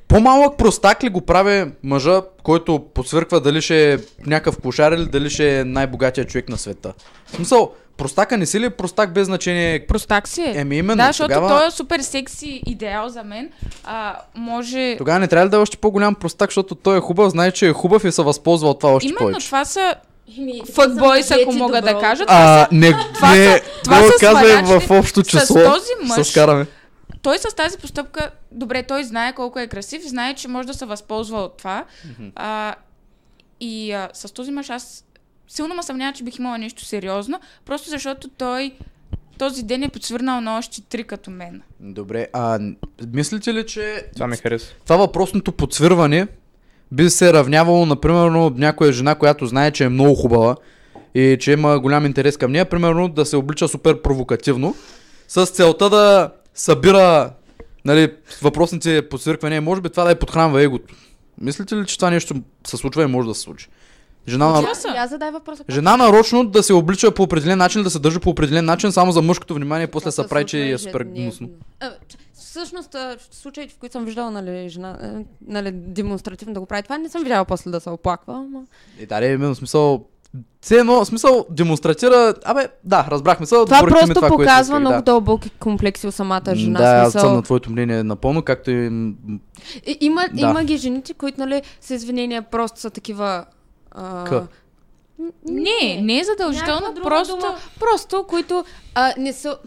по-малък 0.09 0.59
простак 0.59 1.05
ли 1.05 1.09
го 1.09 1.21
прави 1.21 1.73
мъжа, 1.83 2.23
който 2.43 2.85
подсвърква 2.95 3.41
дали 3.41 3.61
ще 3.61 3.93
е 3.93 3.99
някакъв 4.27 4.59
кошар 4.59 4.93
или 4.93 5.05
дали 5.05 5.31
ще 5.31 5.61
е 5.61 5.65
най-богатия 5.65 6.25
човек 6.27 6.49
на 6.49 6.59
света? 6.59 6.93
В 7.27 7.31
смисъл, 7.31 7.73
простака 7.97 8.37
не 8.37 8.47
си 8.47 8.61
ли 8.61 8.71
простак 8.71 9.13
без 9.13 9.27
значение? 9.27 9.87
Простак 9.87 10.29
си 10.29 10.43
е. 10.43 10.53
Еми 10.55 10.77
именно, 10.77 10.97
да, 10.97 11.07
защото 11.07 11.29
тогава, 11.29 11.49
той 11.49 11.67
е 11.67 11.71
супер 11.71 12.01
секси 12.01 12.63
идеал 12.67 13.09
за 13.09 13.25
мен. 13.25 13.51
А, 13.85 14.17
може... 14.35 14.95
тогава 14.99 15.19
не 15.19 15.29
трябва 15.29 15.47
ли 15.47 15.51
да 15.51 15.57
е 15.57 15.61
още 15.61 15.77
по-голям 15.77 16.15
простак, 16.15 16.51
защото 16.51 16.75
той 16.75 16.97
е 16.97 17.01
хубав, 17.01 17.31
знае, 17.31 17.51
че 17.51 17.69
е 17.69 17.73
хубав 17.73 18.05
и 18.05 18.13
се 18.13 18.23
възползва 18.23 18.69
от 18.71 18.79
това 18.79 18.93
още 18.93 19.07
Именно 19.07 19.19
повече. 19.21 19.47
това 19.47 19.65
са 19.65 19.95
фъкбойс, 20.67 21.31
ако 21.31 21.39
дети, 21.41 21.57
мога 21.57 21.75
да 21.75 21.89
добро. 21.89 22.01
кажа. 22.01 22.25
А, 22.29 22.69
не, 22.73 22.93
това 23.15 23.31
не, 23.31 23.45
са- 23.47 23.61
това 23.85 24.03
го 24.03 24.07
са 24.09 24.15
казвай 24.21 24.63
в 24.79 24.91
общо 24.91 25.21
с 25.21 25.27
число. 25.27 25.55
този 25.57 25.91
мъж. 26.03 26.15
Се 26.17 26.25
скараме. 26.25 26.67
Той 27.23 27.39
с 27.39 27.55
тази 27.55 27.79
постъпка, 27.79 28.31
добре, 28.53 28.83
той 28.83 29.05
знае 29.05 29.33
колко 29.33 29.59
е 29.59 29.67
красив, 29.67 30.03
знае, 30.03 30.35
че 30.35 30.49
може 30.49 30.67
да 30.69 30.75
се 30.75 30.87
възползва 30.87 31.39
от 31.39 31.57
това. 31.57 31.85
А, 32.37 32.75
и 33.61 33.93
а, 33.93 34.09
с 34.15 34.33
този 34.33 34.51
мъж 34.51 34.71
аз 34.71 35.05
силно 35.49 35.75
ме 35.75 35.83
съмнява, 35.83 36.13
че 36.13 36.25
бих 36.25 36.39
имала 36.39 36.59
нещо 36.59 36.85
сериозно, 36.85 37.41
просто 37.65 37.91
защото 37.91 38.29
той 38.29 38.75
този 39.39 39.63
ден 39.63 39.83
е 39.83 39.89
подсвърнал 39.89 40.41
на 40.41 40.59
още 40.59 40.81
три 40.83 41.05
като 41.05 41.31
мен. 41.31 41.63
Добре, 41.81 42.27
а 42.33 42.59
мислите 43.07 43.55
ли, 43.55 43.67
че 43.67 44.07
Това 44.15 44.27
ми 44.27 44.37
хареса. 44.37 44.73
това 44.85 44.97
въпросното 44.97 45.53
подсвирване 45.53 46.27
би 46.95 47.11
се 47.11 47.33
равнявало, 47.33 47.87
например, 47.87 48.51
някоя 48.57 48.93
жена, 48.93 49.15
която 49.15 49.47
знае, 49.47 49.71
че 49.71 49.85
е 49.85 49.89
много 49.89 50.15
хубава 50.15 50.57
и 51.15 51.37
че 51.41 51.53
има 51.53 51.81
голям 51.81 52.07
интерес 52.07 52.37
към 52.37 52.53
нея, 52.53 52.65
примерно 52.65 53.09
да 53.09 53.27
се 53.27 53.37
облича 53.37 53.69
супер 53.69 54.03
провокативно, 54.03 54.75
с 55.29 55.47
целта 55.47 55.91
да 55.91 56.31
събира 56.55 57.31
нали, 57.85 58.13
въпросните 58.43 59.09
подсвирквания. 59.09 59.63
Може 59.63 59.81
би 59.81 59.91
това 59.91 60.05
да 60.05 60.11
е 60.11 60.15
подхранва 60.19 60.63
егото. 60.63 60.95
Мислите 61.41 61.77
ли, 61.77 61.87
че 61.87 61.99
това 61.99 62.11
нещо 62.11 62.35
се 62.67 62.77
случва 62.77 63.03
и 63.03 63.07
може 63.07 63.29
да 63.29 63.35
се 63.35 63.41
случи? 63.41 63.69
Жена, 64.29 64.47
на... 64.47 64.61
Жена 65.71 65.97
нарочно 65.97 66.45
да 66.45 66.63
се 66.63 66.73
облича 66.73 67.11
по 67.11 67.23
определен 67.23 67.59
начин, 67.59 67.83
да 67.83 67.91
се 67.91 67.99
държи 67.99 68.19
по 68.19 68.31
определен 68.31 68.65
начин, 68.65 68.93
само 68.93 69.13
за 69.13 69.23
мъжкото 69.23 69.55
внимание, 69.55 69.87
после 69.87 70.11
се 70.11 70.29
прави, 70.29 70.45
че 70.45 70.69
е 70.69 70.79
супер 70.79 71.03
гнусно. 71.03 71.49
Всъщност, 72.55 72.93
в 72.93 73.17
случаите, 73.31 73.75
в 73.75 73.79
които 73.79 73.93
съм 73.93 74.05
виждала, 74.05 74.31
нали, 74.31 74.69
жена, 74.69 74.99
а, 75.03 75.21
нали, 75.47 75.71
демонстративно 75.73 76.55
да 76.55 76.61
го 76.61 76.67
прави 76.67 76.83
това, 76.83 76.99
не 76.99 77.09
съм 77.09 77.23
видяла 77.23 77.45
после 77.45 77.71
да 77.71 77.81
се 77.81 77.91
оплаква, 77.91 78.35
ама... 78.35 78.63
И 79.01 79.07
да, 79.07 79.27
именно 79.27 79.55
смисъл. 79.55 80.05
Все 80.61 80.79
едно, 80.79 81.05
смисъл, 81.05 81.47
демонстратира. 81.51 82.35
Абе, 82.45 82.69
да, 82.85 83.07
разбрах 83.11 83.41
мисъл. 83.41 83.65
Това 83.65 83.77
отговорихте 83.79 84.07
ми 84.07 84.15
просто 84.15 84.21
което 84.21 84.37
показва 84.37 84.63
исках, 84.63 84.81
много 84.81 84.97
да. 84.97 85.03
дълбоки 85.03 85.51
комплекси 85.51 86.07
у 86.07 86.13
самата 86.13 86.55
жена. 86.55 86.81
Да, 86.81 86.87
аз 86.87 87.13
смисъл. 87.13 87.29
съм 87.29 87.37
на 87.37 87.43
твоето 87.43 87.71
мнение 87.71 88.03
напълно, 88.03 88.43
както 88.43 88.71
и... 88.71 88.87
И, 89.87 89.99
има, 90.01 90.25
Да. 90.33 90.41
има 90.41 90.65
ги 90.65 90.77
жените, 90.77 91.15
които, 91.15 91.41
нали, 91.41 91.63
с 91.81 91.91
извинения 91.91 92.43
просто 92.43 92.81
са 92.81 92.91
такива... 92.91 93.45
А... 93.91 94.25
К. 94.25 94.31
м, 94.31 95.29
Не, 95.49 96.01
не 96.03 96.19
е 96.19 96.25
задължително, 96.25 96.95
просто... 97.03 97.37
дума. 97.37 97.55
Просто, 97.81 98.25
които 98.29 98.65
а, 98.95 99.13
не 99.19 99.33
са... 99.33 99.59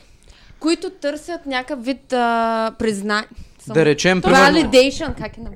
Които 0.60 0.90
търсят 0.90 1.46
някакъв 1.46 1.86
вид 1.86 2.14
а, 2.14 2.72
признание. 2.80 3.28
Да 3.74 3.86
речем, 3.86 4.22
примерно... 4.22 4.58
Validation, 4.58 5.16
как 5.22 5.38
е 5.38 5.42
на 5.42 5.50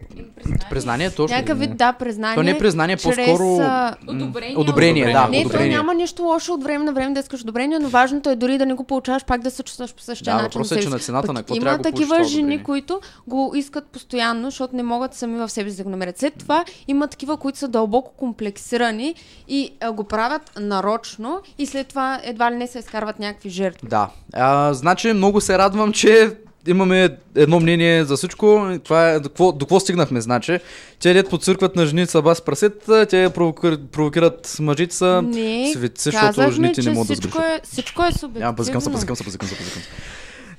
Признание, 0.69 1.09
точно. 1.09 1.35
Някакъв 1.35 1.59
вид, 1.59 1.77
да, 1.77 1.93
признание. 1.93 2.35
То 2.35 2.43
не 2.43 2.51
е 2.51 2.57
признание, 2.57 2.97
чрез, 2.97 3.15
по-скоро... 3.15 3.57
а, 3.61 3.95
Одобрение, 4.07 4.57
Одобрение, 4.57 5.03
да, 5.03 5.09
одобрение. 5.09 5.39
Не, 5.39 5.43
то 5.43 5.49
одобрение. 5.49 5.77
няма 5.77 5.93
нищо 5.93 6.23
лошо 6.23 6.53
от 6.53 6.63
време 6.63 6.83
на 6.85 6.93
време 6.93 7.13
да 7.13 7.19
искаш 7.19 7.41
одобрение, 7.41 7.79
но 7.79 7.89
важното 7.89 8.29
е 8.29 8.35
дори 8.35 8.57
да 8.57 8.65
не 8.65 8.73
го 8.73 8.83
получаваш, 8.83 9.25
пак 9.25 9.41
да 9.41 9.51
се 9.51 9.63
чувстваш 9.63 9.93
по 9.93 10.01
същия 10.01 10.35
Да, 10.35 10.41
начин. 10.41 10.59
въпросът 10.59 10.77
е, 10.77 10.81
че 10.81 10.89
на 10.89 10.99
цената 10.99 11.27
Пък 11.27 11.33
на 11.33 11.39
какво 11.39 11.55
Има 11.55 11.63
трябва 11.63 11.77
да 11.77 11.91
такива 11.91 12.23
жени, 12.23 12.63
които 12.63 13.01
го 13.27 13.53
искат 13.55 13.85
постоянно, 13.87 14.47
защото 14.49 14.75
не 14.75 14.83
могат 14.83 15.13
сами 15.13 15.37
в 15.39 15.49
себе 15.49 15.71
си 15.71 15.77
да 15.77 15.83
го 15.83 15.89
намерят. 15.89 16.17
След 16.19 16.33
това 16.33 16.65
има 16.87 17.07
такива, 17.07 17.37
които 17.37 17.57
са 17.59 17.67
дълбоко 17.67 18.11
комплексирани 18.17 19.15
и 19.47 19.69
а, 19.81 19.91
го 19.91 20.03
правят 20.03 20.51
нарочно 20.59 21.39
и 21.57 21.65
след 21.65 21.87
това 21.87 22.19
едва 22.23 22.51
ли 22.51 22.55
не 22.55 22.67
се 22.67 22.79
изкарват 22.79 23.19
някакви 23.19 23.49
жертви. 23.49 23.87
Да. 23.87 24.09
А, 24.33 24.73
значи, 24.73 25.13
много 25.13 25.41
се 25.41 25.57
радвам, 25.57 25.93
че 25.93 26.31
имаме 26.67 27.09
едно 27.35 27.59
мнение 27.59 28.03
за 28.03 28.17
всичко. 28.17 28.45
Това 28.83 29.09
е, 29.09 29.15
до 29.15 29.29
какво, 29.29 29.51
до 29.51 29.59
какво 29.59 29.79
стигнахме, 29.79 30.21
значи. 30.21 30.59
Те 30.99 31.13
дет 31.13 31.29
подсъркват 31.29 31.75
на 31.75 31.85
жените 31.85 32.11
са 32.11 32.21
бас 32.21 32.41
прасета, 32.41 33.05
те 33.05 33.29
провокират, 33.29 33.91
провокират 33.91 34.57
мъжите 34.59 34.95
са 34.95 35.21
Не, 35.23 35.71
светци, 35.73 36.03
защото 36.03 36.51
жените 36.51 36.81
не 36.81 36.91
могат 36.91 37.07
да 37.09 37.15
сгрешат. 37.15 37.41
е, 37.41 37.59
всичко 37.63 38.03
е 38.03 38.11
субективно. 38.11 38.39
Няма, 38.39 38.53
базикам 38.53 38.81
се, 38.81 38.89
базикам 38.89 39.15
се, 39.15 39.23
базикам 39.23 39.47
се, 39.47 39.55
базикам 39.55 39.71
се. 39.73 39.87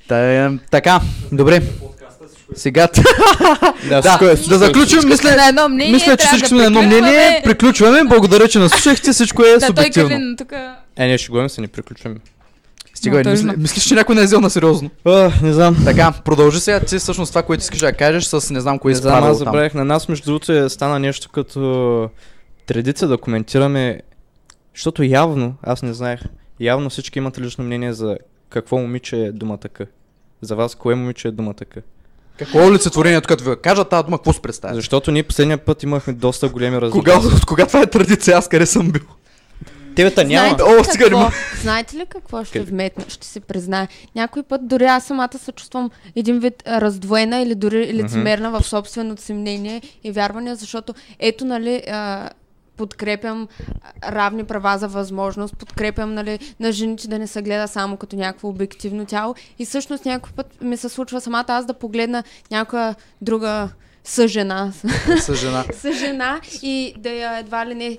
Та, 0.07 0.45
е, 0.45 0.49
така, 0.71 0.99
добре. 1.31 1.61
Сега, 2.55 2.87
Да, 3.83 4.01
да, 4.01 4.01
всичко 4.01 4.25
е- 4.25 4.27
да 4.27 4.35
всичко 4.35 4.53
е- 4.55 4.57
заключим, 4.57 4.99
мисля, 5.05 5.31
на 5.31 5.47
едно 5.47 5.69
мнение, 5.69 5.93
мисля, 5.93 6.17
че 6.17 6.27
всички 6.27 6.41
да 6.41 6.47
сме 6.47 6.57
на 6.57 6.63
едно 6.65 6.81
мнение. 6.81 7.41
приключваме. 7.43 8.03
Благодаря, 8.03 8.47
че 8.47 8.59
наслушахте. 8.59 9.11
Всичко 9.11 9.43
е 9.43 9.53
Да, 9.53 9.65
субективно. 9.65 10.35
Е, 10.97 11.05
ние 11.07 11.17
шегуваме 11.17 11.49
се, 11.49 11.61
не 11.61 11.67
приключваме. 11.67 12.15
Стига, 13.03 13.17
Но 13.17 13.23
той 13.23 13.31
мисли, 13.31 13.51
мислиш, 13.57 13.83
че 13.83 13.95
някой 13.95 14.15
не 14.15 14.21
е 14.21 14.25
взел 14.25 14.41
на 14.41 14.49
сериозно. 14.49 14.89
А, 15.05 15.31
не 15.41 15.53
знам. 15.53 15.77
Така, 15.85 16.13
продължи 16.25 16.59
сега 16.59 16.79
ти 16.79 16.97
всъщност 16.97 17.31
това, 17.31 17.43
което 17.43 17.61
искаш 17.61 17.79
да 17.79 17.93
кажеш 17.93 18.23
с 18.23 18.49
не 18.53 18.59
знам 18.61 18.79
кое 18.79 18.91
Не 18.91 18.95
знам, 18.95 19.23
аз 19.23 19.37
забравих. 19.37 19.73
На 19.73 19.85
нас, 19.85 20.09
между 20.09 20.25
другото, 20.25 20.51
е 20.53 20.69
стана 20.69 20.99
нещо 20.99 21.29
като 21.29 22.09
традиция 22.65 23.07
да 23.07 23.17
коментираме, 23.17 24.01
защото 24.75 25.03
явно, 25.03 25.55
аз 25.63 25.81
не 25.81 25.93
знаех, 25.93 26.19
явно 26.59 26.89
всички 26.89 27.19
имат 27.19 27.39
лично 27.39 27.63
мнение 27.63 27.93
за 27.93 28.17
какво 28.49 28.77
момиче 28.77 29.17
е 29.17 29.31
думата 29.31 29.57
К. 29.57 29.81
За 30.41 30.55
вас, 30.55 30.75
кое 30.75 30.95
момиче 30.95 31.27
е 31.27 31.31
думата 31.31 31.53
К? 31.53 31.77
Какво 32.37 32.59
е 32.59 32.67
олицетворението, 32.67 33.27
като 33.27 33.43
ви 33.43 33.55
кажа 33.61 33.83
тази 33.83 34.03
дума, 34.03 34.17
какво 34.17 34.33
се 34.33 34.41
представя? 34.41 34.75
Защото 34.75 35.11
ние 35.11 35.23
последния 35.23 35.57
път 35.57 35.83
имахме 35.83 36.13
доста 36.13 36.49
големи 36.49 36.91
Кога, 36.91 37.13
разлики. 37.13 37.35
от 37.35 37.45
кога 37.45 37.65
това 37.65 37.81
е 37.81 37.85
традиция, 37.85 38.37
аз 38.37 38.47
къде 38.47 38.65
съм 38.65 38.91
бил? 38.91 39.03
Тебета 39.95 40.23
няма. 40.23 40.47
Знаете, 40.47 40.63
О, 40.63 40.79
ли 40.79 40.83
сега 40.83 41.05
не 41.05 41.09
какво, 41.11 41.31
знаете 41.61 41.97
ли 41.97 42.05
какво 42.09 42.43
ще 42.43 42.59
Къде? 42.59 42.71
вметна? 42.71 43.05
Ще 43.07 43.27
се 43.27 43.39
призная. 43.39 43.87
Някой 44.15 44.43
път 44.43 44.67
дори 44.67 44.85
аз 44.85 45.05
самата 45.05 45.37
се 45.37 45.51
чувствам 45.51 45.89
един 46.15 46.39
вид 46.39 46.63
а, 46.65 46.81
раздвоена 46.81 47.41
или 47.41 47.55
дори 47.55 47.93
лицемерна 47.93 48.51
в 48.51 48.63
собственото 48.63 49.21
си 49.21 49.33
мнение 49.33 49.81
и 50.03 50.11
вярване, 50.11 50.55
защото 50.55 50.93
ето, 51.19 51.45
нали, 51.45 51.83
а, 51.91 52.29
подкрепям 52.77 53.47
равни 54.03 54.43
права 54.43 54.77
за 54.77 54.87
възможност, 54.87 55.57
подкрепям 55.57 56.13
нали, 56.13 56.39
на 56.59 56.71
жените 56.71 57.07
да 57.07 57.19
не 57.19 57.27
се 57.27 57.41
гледа 57.41 57.67
само 57.67 57.97
като 57.97 58.15
някакво 58.15 58.47
обективно 58.47 59.05
тяло 59.05 59.35
и 59.59 59.65
всъщност 59.65 60.05
някой 60.05 60.31
път 60.35 60.61
ми 60.61 60.77
се 60.77 60.89
случва 60.89 61.21
самата 61.21 61.45
аз 61.47 61.65
да 61.65 61.73
погледна 61.73 62.23
някоя 62.51 62.95
друга 63.21 63.69
съжена, 64.03 64.73
С 65.19 65.35
жена. 65.35 65.65
съжена 65.73 66.41
и 66.61 66.93
да 66.97 67.09
я 67.09 67.39
едва 67.39 67.65
ли 67.65 67.75
не 67.75 67.97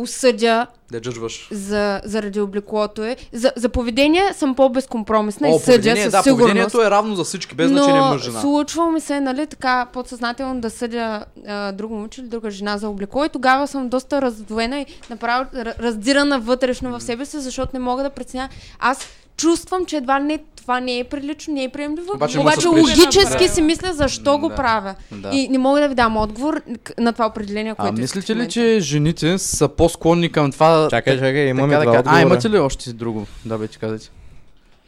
осъдя 0.00 0.66
Да 0.90 1.00
джъджваш. 1.00 1.48
за, 1.52 2.00
заради 2.04 2.40
облеклото 2.40 3.04
е. 3.04 3.16
За, 3.32 3.52
за 3.56 3.68
поведение 3.68 4.32
съм 4.32 4.54
по-безкомпромисна 4.54 5.48
и 5.48 5.50
О, 5.50 5.58
съдя 5.58 5.64
поведение, 5.66 6.02
със 6.02 6.12
да, 6.12 6.22
сигурност. 6.22 6.42
поведението 6.42 6.82
е 6.82 6.90
равно 6.90 7.14
за 7.14 7.24
всички, 7.24 7.54
без 7.54 7.68
значение 7.70 8.00
мъж 8.00 8.22
жена. 8.22 8.40
случва 8.40 8.90
ми 8.90 9.00
се, 9.00 9.20
нали, 9.20 9.46
така 9.46 9.86
подсъзнателно 9.86 10.60
да 10.60 10.70
съдя 10.70 11.24
а, 11.46 11.72
друго 11.72 11.94
момиче 11.94 12.20
или 12.20 12.28
друга 12.28 12.50
жена 12.50 12.78
за 12.78 12.88
облекло 12.88 13.24
и 13.24 13.28
тогава 13.28 13.66
съм 13.66 13.88
доста 13.88 14.22
раздвоена 14.22 14.80
и 14.80 14.86
направо 15.10 15.46
раздирана 15.54 16.40
вътрешно 16.40 16.90
в 16.90 17.02
себе 17.02 17.26
си, 17.26 17.40
защото 17.40 17.70
не 17.72 17.80
мога 17.80 18.02
да 18.02 18.10
преценя. 18.10 18.48
Аз 18.78 19.06
чувствам, 19.36 19.86
че 19.86 19.96
едва 19.96 20.18
не 20.18 20.38
това 20.56 20.80
не 20.80 20.98
е 20.98 21.04
прилично, 21.04 21.54
не 21.54 21.64
е 21.64 21.68
приемливо, 21.68 22.12
Обаче 22.14 22.38
обаче, 22.38 22.68
логически 22.68 23.38
Да. 23.38 23.48
си 23.48 23.62
мисля 23.62 23.92
защо 23.92 24.38
го 24.38 24.48
Да. 24.48 24.54
правя. 24.54 24.94
Да. 25.12 25.30
И 25.32 25.48
не 25.48 25.58
мога 25.58 25.80
да 25.80 25.88
ви 25.88 25.94
дам 25.94 26.16
отговор 26.16 26.62
на 26.98 27.12
това 27.12 27.26
определение, 27.26 27.74
което 27.74 27.94
А 27.94 28.00
мислите 28.00 28.36
ли, 28.36 28.48
че 28.48 28.80
жените 28.80 29.38
са 29.38 29.68
по-склонни 29.68 30.32
към 30.32 30.52
това? 30.52 30.88
Чакай, 30.90 31.14
чакай, 31.14 31.46
имаме 31.46 31.72
така 31.74 31.82
два 31.82 31.98
отговора. 31.98 32.18
А, 32.18 32.22
имате 32.22 32.50
ли 32.50 32.58
още 32.58 32.92
друго? 32.92 33.26
Да, 33.44 33.58
бе, 33.58 33.68
ти 33.68 33.78
казайте. 33.78 34.10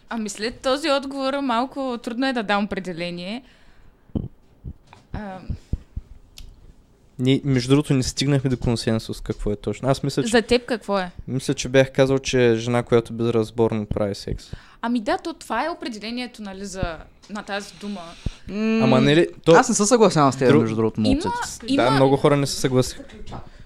Ами 0.08 0.28
след 0.28 0.54
този 0.56 0.90
отговор 0.90 1.34
малко 1.34 1.98
трудно 2.02 2.26
е 2.26 2.32
да 2.32 2.42
дам 2.42 2.64
определение. 2.64 3.42
А, 5.12 5.38
Ние, 7.22 7.40
между 7.44 7.68
другото, 7.68 7.94
не 7.94 8.02
стигнахме 8.02 8.50
до 8.50 8.56
консенсус 8.56 9.20
какво 9.20 9.52
е 9.52 9.56
точно. 9.56 9.88
Аз 9.88 10.02
мисля, 10.02 10.22
че, 10.22 10.28
За 10.28 10.42
теб 10.42 10.64
какво 10.64 10.98
е? 10.98 11.10
мисля, 11.28 11.54
че 11.54 11.68
бях 11.68 11.92
казал, 11.92 12.18
че 12.18 12.46
е 12.46 12.56
жена, 12.56 12.82
която 12.82 13.12
безразборно 13.12 13.86
прави 13.86 14.14
секс. 14.14 14.44
Ами 14.82 15.00
да, 15.00 15.18
то 15.18 15.32
това 15.32 15.64
е 15.64 15.70
определението, 15.70 16.42
нали, 16.42 16.64
за, 16.64 16.82
на 17.30 17.42
тази 17.42 17.74
дума. 17.74 18.00
Ама 18.82 19.00
не 19.00 19.16
ли? 19.16 19.28
То, 19.44 19.52
Аз 19.52 19.68
не 19.68 19.74
се 19.74 19.86
съгласявам 19.86 20.32
с 20.32 20.36
теб, 20.36 20.48
Друг- 20.48 20.60
между 20.60 20.76
другото, 20.76 21.00
Има, 21.00 21.20
има, 21.66 21.84
Да, 21.84 21.90
много 21.90 22.16
хора 22.16 22.36
не 22.36 22.46
се 22.46 22.56
съгласиха. 22.56 23.02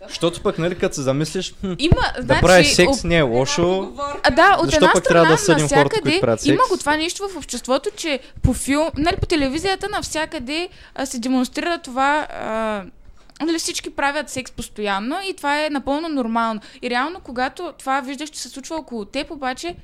Защото 0.08 0.42
пък, 0.42 0.58
нали, 0.58 0.74
като 0.74 0.94
се 0.94 1.02
замислиш, 1.02 1.54
хм, 1.54 1.72
има, 1.78 1.96
да 2.16 2.22
значи, 2.22 2.40
правиш 2.40 2.66
секс 2.68 2.88
об- 2.94 3.04
не 3.04 3.16
е 3.16 3.22
лошо. 3.22 3.92
А, 4.22 4.30
да, 4.30 4.56
от 4.56 4.64
Защо 4.64 4.76
една 4.76 4.92
пък 4.92 5.04
страна, 5.04 5.20
трябва 5.20 5.34
да 5.34 5.38
съдим 5.38 5.68
хората, 5.70 6.00
които 6.02 6.20
правят 6.20 6.40
секс? 6.40 6.48
има 6.48 6.62
го 6.70 6.76
това 6.76 6.96
нещо 6.96 7.28
в 7.28 7.36
обществото, 7.36 7.90
че 7.96 8.20
по 8.42 8.54
филм, 8.54 8.88
нали, 8.98 9.16
по 9.16 9.26
телевизията 9.26 9.88
навсякъде 9.88 10.68
а, 10.94 11.06
се 11.06 11.18
демонстрира 11.18 11.78
това, 11.78 12.26
а, 12.32 12.82
нали, 13.42 13.58
всички 13.58 13.90
правят 13.90 14.30
секс 14.30 14.52
постоянно 14.52 15.16
и 15.30 15.34
това 15.36 15.64
е 15.64 15.70
напълно 15.70 16.08
нормално. 16.08 16.60
И 16.82 16.90
реално, 16.90 17.20
когато 17.20 17.72
това 17.78 18.00
виждаш, 18.00 18.30
че 18.30 18.40
се 18.40 18.48
случва 18.48 18.76
около 18.76 19.04
теб, 19.04 19.30
обаче 19.30 19.76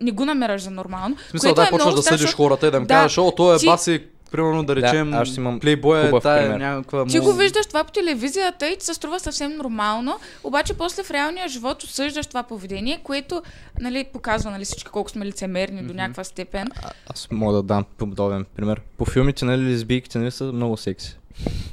не 0.00 0.10
го 0.10 0.24
намираш 0.24 0.62
за 0.62 0.70
нормално. 0.70 1.16
В 1.16 1.30
смисъл, 1.30 1.54
да, 1.54 1.64
е 1.64 1.70
почваш 1.70 1.94
да 1.94 2.02
съдиш 2.02 2.34
хората 2.34 2.66
и 2.66 2.70
да 2.70 2.76
им 2.76 2.82
Да. 2.82 2.94
кажеш, 2.94 3.18
о, 3.18 3.30
той 3.36 3.56
е 3.56 3.58
Ти- 3.58 3.66
баси, 3.66 4.04
примерно 4.30 4.64
да 4.64 4.76
речем, 4.76 5.14
аз 5.14 5.28
ще 5.28 5.40
имам 5.40 5.60
плейбой 5.60 6.08
е 6.08 6.20
тая 6.20 6.58
някаква... 6.58 7.06
Ти 7.06 7.18
много- 7.18 7.32
го 7.32 7.38
виждаш 7.38 7.66
това 7.66 7.84
по 7.84 7.92
телевизията 7.92 8.68
и 8.68 8.78
ти 8.78 8.84
се 8.84 8.94
струва 8.94 9.20
съвсем 9.20 9.56
нормално, 9.56 10.18
обаче 10.44 10.74
после 10.74 11.02
в 11.02 11.10
реалния 11.10 11.48
живот 11.48 11.82
осъждаш 11.82 12.26
това 12.26 12.42
поведение, 12.42 13.00
което 13.04 13.42
нали, 13.80 14.04
показва 14.12 14.50
нали, 14.50 14.64
всички 14.64 14.90
колко 14.90 15.10
сме 15.10 15.26
лицемерни 15.26 15.82
до 15.82 15.94
някаква 15.94 16.24
степен. 16.24 16.68
А, 16.82 16.90
аз 17.06 17.28
мога 17.30 17.52
да 17.52 17.62
дам 17.62 17.84
подобен 17.98 18.46
пример. 18.56 18.80
По 18.98 19.04
филмите, 19.04 19.44
нали, 19.44 19.72
лесбийките 19.72 20.18
нали, 20.18 20.30
са 20.30 20.44
много 20.44 20.76
секси. 20.76 21.18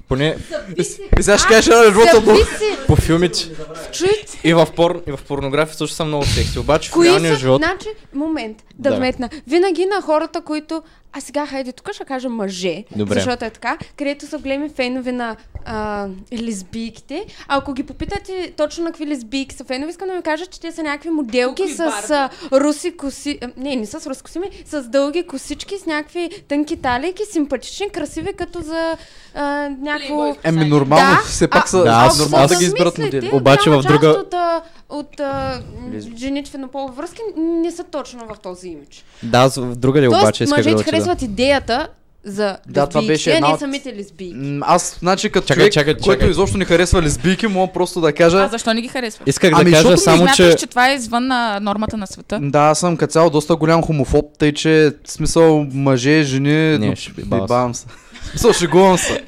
Поне 0.07 0.37
И 0.77 0.83
сега 1.23 1.37
ще 1.37 1.47
кажеш, 1.47 1.67
а, 1.73 1.83
живота. 1.85 2.21
Зависи. 2.25 2.77
по 2.87 2.95
филмите 2.95 3.49
Чуйте. 3.91 4.39
и 4.43 4.53
в, 4.53 4.67
пор... 4.75 5.01
и 5.07 5.11
в 5.11 5.19
порнография 5.27 5.75
също 5.77 5.95
са 5.95 6.05
много 6.05 6.25
секси. 6.25 6.59
Обаче 6.59 6.89
в 6.89 6.93
Кои 6.93 7.07
реалния 7.07 7.33
са, 7.33 7.39
живот... 7.39 7.61
значи, 7.61 7.87
момент, 8.13 8.57
да, 8.79 8.89
Да. 8.89 8.95
вметна. 8.95 9.29
Винаги 9.47 9.85
на 9.85 10.01
хората, 10.01 10.41
които, 10.41 10.83
а 11.13 11.21
сега 11.21 11.45
хайде, 11.45 11.71
тук 11.71 11.93
ще 11.93 12.03
кажа 12.03 12.29
мъже, 12.29 12.83
Добре. 12.95 13.13
защото 13.13 13.45
е 13.45 13.49
така, 13.49 13.77
където 13.97 14.27
са 14.27 14.37
големи 14.37 14.69
фенове 14.69 15.11
на 15.11 15.35
а, 15.65 16.07
лесбийките. 16.35 17.25
А 17.47 17.57
ако 17.57 17.73
ги 17.73 17.83
попитате 17.83 18.53
точно 18.57 18.83
на 18.83 18.89
какви 18.89 19.07
лесбийки 19.07 19.55
са 19.55 19.63
фенове, 19.63 19.89
искам 19.89 20.07
да 20.07 20.13
ми 20.13 20.21
кажат, 20.21 20.49
че 20.49 20.59
те 20.59 20.71
са 20.71 20.83
някакви 20.83 21.09
моделки 21.09 21.67
с 21.67 21.79
а, 21.79 22.29
руси 22.53 22.97
коси, 22.97 23.39
не, 23.57 23.75
не 23.75 23.85
с 23.85 24.07
руси 24.07 24.21
коси, 24.21 24.39
ми, 24.39 24.49
с 24.65 24.83
дълги 24.83 25.23
косички, 25.23 25.77
с 25.77 25.85
някакви 25.85 26.29
тънки 26.47 26.77
талийки, 26.77 27.23
симпатични, 27.31 27.89
красиви, 27.89 28.33
като 28.33 28.61
за 28.61 28.97
а, 29.35 29.43
някакво... 29.71 30.35
Еми, 30.43 30.65
нормално, 30.65 31.15
Да, 31.15 31.21
все 31.25 31.47
пак 31.47 31.63
а- 31.65 31.67
са 31.67 31.83
Да, 31.83 31.89
аз- 31.89 32.19
нормално 32.19 32.47
да 32.47 32.55
ги 32.55 32.65
изберат 32.65 32.97
модели. 32.97 33.29
Обаче 33.33 33.69
в 33.69 33.81
друга- 33.81 34.09
от, 34.09 34.33
а, 34.33 34.61
от 34.89 35.19
а, 35.19 35.61
жените 36.17 36.51
в 36.51 36.55
еднополови 36.55 36.95
връзки 36.95 37.19
не 37.37 37.71
са 37.71 37.83
точно 37.83 38.19
в 38.25 38.39
този 38.39 38.67
имидж. 38.67 39.05
Да, 39.23 39.49
в 39.49 39.75
друга 39.75 40.01
ли 40.01 40.07
обаче 40.07 40.43
исках 40.43 40.63
да. 40.63 40.69
Харесват 41.03 41.21
идеята 41.21 41.87
за 42.23 42.57
Да, 42.67 42.87
това 42.87 43.01
беше 43.01 43.31
а 43.31 43.35
една 43.35 43.51
не 43.51 43.57
самите 43.57 43.95
лесбийки. 43.95 44.59
Аз, 44.61 44.97
значи, 44.99 45.29
като 45.29 45.47
Чакай, 45.47 45.61
човек, 45.61 45.73
чакай, 45.73 45.93
който 45.93 46.11
чакай. 46.11 46.29
изобщо 46.29 46.57
не 46.57 46.65
харесва 46.65 47.01
лесбийки, 47.01 47.47
мога 47.47 47.73
просто 47.73 48.01
да 48.01 48.13
кажа... 48.13 48.37
А 48.43 48.47
защо 48.47 48.73
не 48.73 48.81
ги 48.81 48.87
харесваш? 48.87 49.23
Исках 49.27 49.51
Ами, 49.53 49.63
да 49.63 49.71
кажа 49.71 49.81
защото 49.81 50.03
само, 50.03 50.17
Смяташ, 50.17 50.51
че... 50.51 50.55
че 50.55 50.67
това 50.67 50.89
е 50.89 50.95
извън 50.95 51.27
на 51.27 51.59
нормата 51.59 51.97
на 51.97 52.07
света? 52.07 52.39
Да, 52.41 52.59
аз 52.59 52.79
съм 52.79 52.97
като 52.97 53.11
цяло 53.11 53.29
доста 53.29 53.55
голям 53.55 53.83
хомофоб, 53.83 54.25
тъй 54.39 54.53
че 54.53 54.91
в 55.05 55.11
смисъл 55.11 55.67
мъже, 55.73 56.23
жени... 56.23 56.77
Не, 56.77 56.77
но- 56.77 56.95
ще 56.95 57.11
би 57.11 57.23
бавам 57.23 57.75
се. 57.75 57.85
Смисъл, 58.29 58.53
шегувам 58.53 58.97
се. 58.97 59.23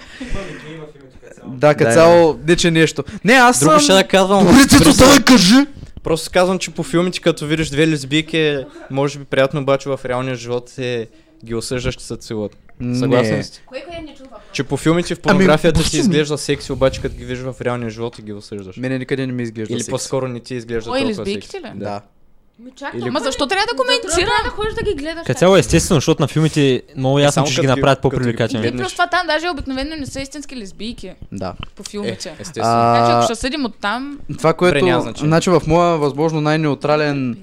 Да, 1.48 1.76
като 1.76 1.90
Да, 1.90 1.94
цяло, 1.94 2.40
не 2.48 2.56
че 2.56 2.72
нещо. 2.72 3.04
Не, 3.24 3.34
аз 3.34 3.60
Друго 3.60 3.72
съм... 3.72 3.80
ще 3.80 3.94
да 3.94 4.04
казвам. 4.08 4.46
Добре, 4.46 4.68
ти 5.18 5.24
кажи! 5.24 5.66
Просто 6.04 6.30
казвам, 6.34 6.60
че 6.60 6.72
по 6.72 6.84
филмите, 6.84 7.20
като 7.20 7.46
видиш 7.46 7.70
две 7.70 7.88
лесбийки, 7.88 8.58
може 8.92 9.20
би 9.20 9.26
приятно, 9.26 9.62
обаче 9.62 9.90
в 9.90 10.00
реалния 10.06 10.36
живот 10.36 10.72
е 10.78 11.08
ги 11.44 11.56
осъждаш, 11.56 11.96
че 11.96 12.06
се 12.06 12.16
целуват. 12.18 12.58
Съгласен 13.00 13.44
сте? 13.44 13.64
Кое 13.66 13.82
кое 13.82 14.02
не 14.02 14.16
чува? 14.16 14.30
Че 14.52 14.64
по 14.64 14.78
филмите 14.78 15.16
в 15.16 15.20
Ами, 15.20 15.22
порнографията 15.24 15.74
ти 15.74 15.84
почти 15.84 15.98
ми. 15.98 16.02
изглежда 16.02 16.38
секси, 16.38 16.72
обаче 16.72 17.02
като 17.02 17.16
ги 17.16 17.26
виждаш 17.26 17.54
в 17.54 17.62
реалния 17.62 17.90
живот 17.90 18.20
и 18.20 18.22
ги 18.22 18.34
осъждаш. 18.34 18.78
Мене 18.78 19.00
никъде 19.00 19.28
не 19.28 19.34
ми 19.34 19.44
изглежда 19.44 19.74
Или 19.74 19.80
секс. 19.80 19.90
по-скоро 19.90 20.28
не 20.28 20.40
ти 20.40 20.56
изглежда 20.56 20.92
Ой, 20.92 21.00
толкова 21.00 21.26
секси. 21.26 21.58
ли? 21.58 21.72
Да. 21.76 22.02
Ми 22.60 22.72
чакай, 22.76 23.00
Или- 23.00 23.10
Ма 23.10 23.20
защо 23.20 23.48
трябва 23.48 23.66
да 23.72 23.78
коментирам? 23.78 24.16
Трябва 24.16 24.44
да 24.44 24.50
ходиш 24.50 24.74
да 24.74 24.84
ги 24.84 24.94
гледаш. 24.94 25.24
Като 25.26 25.40
цяло 25.40 25.56
е 25.56 25.60
естествено, 25.60 25.98
защото 25.98 26.22
на 26.22 26.28
филмите 26.28 26.82
много 26.98 27.20
ясно, 27.20 27.44
че 27.44 27.52
ще 27.54 27.62
ги 27.62 27.68
направят 27.68 28.02
по-привлекателни. 28.02 28.66
И 28.66 28.70
Веднъж. 28.70 28.84
плюс 28.84 28.92
това 28.94 29.08
там 29.08 29.28
даже 29.28 29.50
обикновено 29.50 29.96
не 29.96 30.06
са 30.06 30.22
истински 30.22 30.56
лесбийки 30.56 31.12
Да. 31.32 31.54
по 31.76 31.84
филмите. 31.84 32.30
Е, 32.30 32.36
естествено. 32.40 32.68
Значи 32.70 33.12
ако 33.12 33.24
ще 33.26 33.36
съдим 33.36 33.66
от 33.66 33.76
там, 33.78 34.20
това, 34.38 34.54
което... 34.54 34.80
значение. 34.80 35.14
Значи 35.18 35.50
в 35.50 35.62
моя 35.68 35.98
възможно 35.98 36.42
най-неутрален 36.42 37.38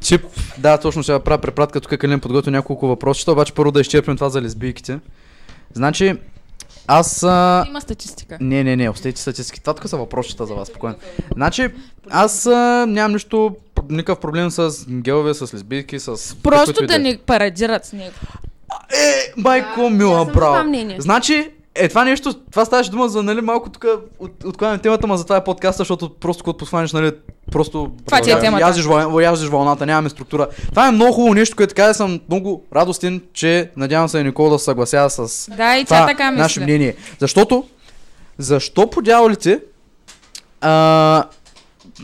тип... 0.00 0.24
Да, 0.58 0.78
точно 0.78 1.02
ще 1.02 1.18
правя 1.18 1.38
препратка, 1.38 1.80
тук 1.80 1.98
Калин 1.98 2.20
подготвя 2.20 2.50
няколко 2.50 2.86
въпросчета, 2.86 3.32
обаче 3.32 3.54
първо 3.54 3.72
да 3.72 3.80
изчерпим 3.80 4.16
това 4.16 4.28
за 4.28 4.42
лесбийките. 4.42 4.98
Значи, 5.74 6.14
аз... 6.86 7.22
А... 7.22 7.64
има 7.68 7.80
статистика. 7.80 8.38
Не, 8.40 8.64
не, 8.64 8.76
не, 8.76 8.90
оставете 8.90 9.20
статистики. 9.20 9.60
Това 9.60 9.74
тук 9.74 9.88
са 9.88 9.96
въпросчета 9.96 10.46
за 10.46 10.54
вас, 10.54 10.68
спокойно. 10.68 10.96
Значи, 11.34 11.68
аз 12.10 12.46
а, 12.46 12.86
нямам 12.88 13.12
нищо, 13.12 13.56
никакъв 13.90 14.20
проблем 14.20 14.50
с 14.50 14.86
гелове, 14.88 15.34
с 15.34 15.54
лесбийки, 15.54 15.98
с... 16.00 16.06
Просто 16.42 16.66
каквито 16.66 16.84
и 16.84 16.86
да 16.86 16.94
е. 16.94 16.98
ни 16.98 17.18
парадират 17.26 17.84
с 17.84 17.92
него. 17.92 18.14
Е, 18.90 19.32
майко 19.36 19.80
Да, 19.80 19.90
мила, 19.90 20.24
браво. 20.24 20.74
Значи, 20.98 21.50
е, 21.78 21.88
това 21.88 22.04
нещо, 22.04 22.34
това 22.34 22.64
ставаше 22.64 22.90
дума 22.90 23.08
за, 23.08 23.22
нали, 23.22 23.40
малко 23.40 23.70
тук 23.70 23.84
от, 24.18 24.44
отклоняваме 24.44 24.82
темата, 24.82 25.06
ма 25.06 25.16
за 25.16 25.24
това 25.24 25.36
е 25.36 25.44
подкаста, 25.44 25.78
защото 25.78 26.10
просто 26.10 26.44
когато 26.44 26.56
посванеш, 26.58 26.92
нали, 26.92 27.12
просто... 27.52 27.90
Това 28.06 28.20
ти 28.20 28.30
е 28.30 28.38
темата. 28.40 28.60
Яздиш, 28.60 28.84
вълна- 28.84 29.22
яздиш 29.22 29.48
вълната, 29.48 29.86
нямаме 29.86 30.08
структура. 30.08 30.46
Това 30.70 30.88
е 30.88 30.92
много 30.92 31.12
хубаво 31.12 31.34
нещо, 31.34 31.56
което 31.56 31.74
така 31.74 31.94
съм 31.94 32.20
много 32.28 32.62
радостен, 32.74 33.22
че 33.32 33.70
надявам 33.76 34.08
се 34.08 34.24
Никола 34.24 34.50
да 34.50 34.58
се 34.58 34.64
съгласява 34.64 35.10
с 35.10 35.50
Да, 35.56 35.76
и 35.76 35.84
това 35.84 36.06
така 36.06 36.30
наше 36.30 36.60
мисли. 36.60 36.62
мнение. 36.64 36.94
Защото, 37.18 37.64
защо 38.38 38.90
по 38.90 39.02
дяволите, 39.02 39.60
а, 40.60 41.24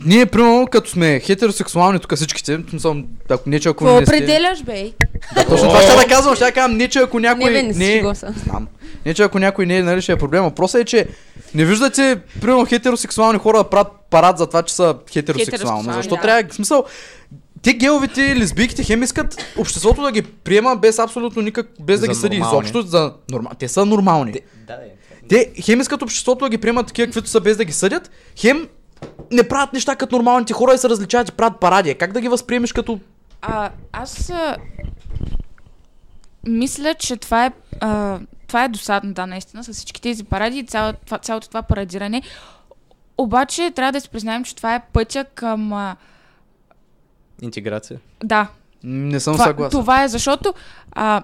ние, 0.04 0.26
примерно, 0.26 0.66
като 0.70 0.90
сме 0.90 1.20
хетеросексуални 1.20 1.98
тук 1.98 2.16
всичките, 2.16 2.58
смисъл, 2.70 2.96
ако 3.28 3.50
не 3.50 3.60
че 3.60 3.68
ако 3.68 3.84
Какво 3.84 4.00
не 4.00 4.06
сте... 4.06 4.16
определяш, 4.16 4.62
бе? 4.62 4.90
Да, 5.34 5.44
точно 5.46 5.68
това 5.68 5.82
ще 5.82 5.96
да 5.96 6.06
казвам, 6.06 6.34
ще 6.34 6.44
да 6.44 6.52
казвам, 6.52 6.76
не 6.76 6.88
че 6.88 6.98
ако 6.98 7.20
някой 7.20 7.50
Не, 7.50 7.50
бе, 7.50 7.62
не 7.62 7.74
си 7.74 8.02
не, 8.02 8.14
се. 8.14 8.26
знам. 8.44 8.68
Не 9.06 9.14
че 9.14 9.22
ако 9.22 9.38
някой 9.38 9.66
не 9.66 9.76
е, 9.76 9.82
нали, 9.82 10.02
ще 10.02 10.12
е 10.12 10.16
проблема. 10.16 10.48
Въпросът 10.48 10.80
е, 10.80 10.84
че 10.84 11.06
не 11.54 11.64
виждате, 11.64 12.20
примерно, 12.40 12.66
хетеросексуални 12.66 13.38
хора 13.38 13.58
да 13.58 13.64
правят 13.64 13.92
парад 14.10 14.38
за 14.38 14.46
това, 14.46 14.62
че 14.62 14.74
са 14.74 14.94
хетеросексуални. 15.12 15.92
Защо 15.92 16.14
да. 16.14 16.20
трябва, 16.20 16.48
в 16.50 16.54
смисъл, 16.54 16.84
те 17.62 17.72
геовите 17.72 18.36
лесбийките 18.36 18.84
хем 18.84 19.02
искат 19.02 19.44
обществото 19.58 20.02
да 20.02 20.12
ги 20.12 20.22
приема 20.22 20.76
без 20.76 20.98
абсолютно 20.98 21.42
никак, 21.42 21.66
без 21.80 22.00
да 22.00 22.08
ги 22.08 22.14
съди 22.14 22.38
нормални. 22.38 22.66
изобщо 22.68 22.82
за 22.82 23.12
нормални. 23.30 23.56
Те 23.58 23.68
са 23.68 23.86
нормални. 23.86 24.32
Да, 24.66 24.72
е. 24.72 24.76
Те 25.28 25.50
хем 25.62 25.80
искат 25.80 26.02
обществото 26.02 26.44
да 26.44 26.48
ги 26.48 26.58
приемат 26.58 26.86
такива, 26.86 27.06
каквито 27.06 27.28
са 27.28 27.40
без 27.40 27.56
да 27.56 27.64
ги 27.64 27.72
съдят, 27.72 28.10
хем 28.36 28.68
не 29.32 29.48
правят 29.48 29.72
неща 29.72 29.96
като 29.96 30.16
нормалните 30.16 30.52
хора 30.52 30.74
и 30.74 30.78
се 30.78 30.88
различават 30.88 31.28
и 31.28 31.32
правят 31.32 31.60
паради. 31.60 31.94
Как 31.94 32.12
да 32.12 32.20
ги 32.20 32.28
възприемеш 32.28 32.72
като... 32.72 33.00
А, 33.42 33.70
аз 33.92 34.30
а, 34.30 34.56
мисля, 36.46 36.94
че 36.94 37.16
това 37.16 37.46
е, 37.46 37.52
а, 37.80 38.18
това 38.46 38.64
е 38.64 38.68
досадно, 38.68 39.12
да, 39.12 39.26
наистина, 39.26 39.64
с 39.64 39.72
всички 39.72 40.02
тези 40.02 40.24
паради 40.24 40.58
и 40.58 40.66
цяло, 40.66 40.92
това, 41.06 41.18
цялото 41.18 41.48
това 41.48 41.62
парадиране. 41.62 42.22
Обаче 43.18 43.70
трябва 43.74 43.92
да 43.92 44.00
си 44.00 44.08
признаем, 44.08 44.44
че 44.44 44.56
това 44.56 44.74
е 44.74 44.82
пътя 44.92 45.24
към... 45.34 45.72
А, 45.72 45.96
Интеграция. 47.42 48.00
да, 48.24 48.48
Не 48.84 49.20
съм 49.20 49.34
това, 49.34 49.44
съгласен. 49.44 49.80
това 49.80 50.04
е 50.04 50.08
защото 50.08 50.54
а, 50.92 51.22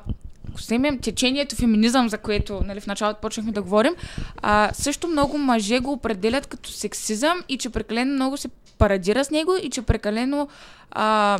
ако 0.50 0.58
вземем 0.58 0.98
течението 0.98 1.56
феминизъм, 1.56 2.08
за 2.08 2.18
което 2.18 2.60
нали, 2.66 2.80
в 2.80 2.86
началото 2.86 3.20
почнахме 3.20 3.52
да 3.52 3.62
говорим, 3.62 3.94
а, 4.42 4.70
също 4.72 5.08
много 5.08 5.38
мъже 5.38 5.78
го 5.78 5.92
определят 5.92 6.46
като 6.46 6.70
сексизъм 6.70 7.42
и 7.48 7.58
че 7.58 7.70
прекалено 7.70 8.14
много 8.14 8.36
се 8.36 8.48
парадира 8.78 9.24
с 9.24 9.30
него 9.30 9.52
и 9.62 9.70
че 9.70 9.82
прекалено 9.82 10.48
а, 10.90 11.38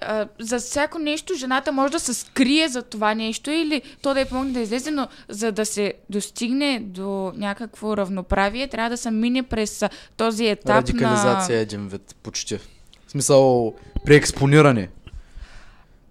а, 0.00 0.26
за 0.38 0.58
всяко 0.58 0.98
нещо 0.98 1.34
жената 1.34 1.72
може 1.72 1.92
да 1.92 2.00
се 2.00 2.14
скрие 2.14 2.68
за 2.68 2.82
това 2.82 3.14
нещо 3.14 3.50
или 3.50 3.82
то 4.02 4.14
да 4.14 4.20
й 4.20 4.24
помогне 4.24 4.52
да 4.52 4.60
излезе, 4.60 4.90
но 4.90 5.08
за 5.28 5.52
да 5.52 5.66
се 5.66 5.94
достигне 6.10 6.80
до 6.80 7.32
някакво 7.36 7.96
равноправие, 7.96 8.68
трябва 8.68 8.90
да 8.90 8.96
се 8.96 9.10
мине 9.10 9.42
през 9.42 9.84
този 10.16 10.46
етап 10.46 10.76
Радикализация 10.76 11.54
на... 11.54 11.58
е 11.58 11.62
един 11.62 11.88
вид, 11.88 12.16
почти. 12.22 12.58
В 13.06 13.10
смисъл, 13.10 13.74
преекспониране. 14.04 14.88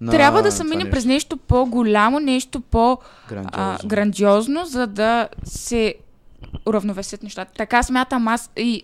На 0.02 0.12
Трябва 0.12 0.42
да 0.42 0.52
се 0.52 0.64
мине 0.64 0.76
нещо. 0.76 0.92
през 0.92 1.06
нещо 1.06 1.38
по-голямо, 1.38 2.20
нещо 2.20 2.62
по... 2.62 2.98
Грандиозно. 3.30 3.50
а, 3.54 3.78
грандиозно, 3.86 4.66
за 4.66 4.88
да 4.88 5.28
се 5.44 5.96
уравновесят 6.66 7.24
нещата. 7.24 7.52
Така 7.54 7.84
смятам 7.84 8.28
аз. 8.28 8.52
И 8.58 8.84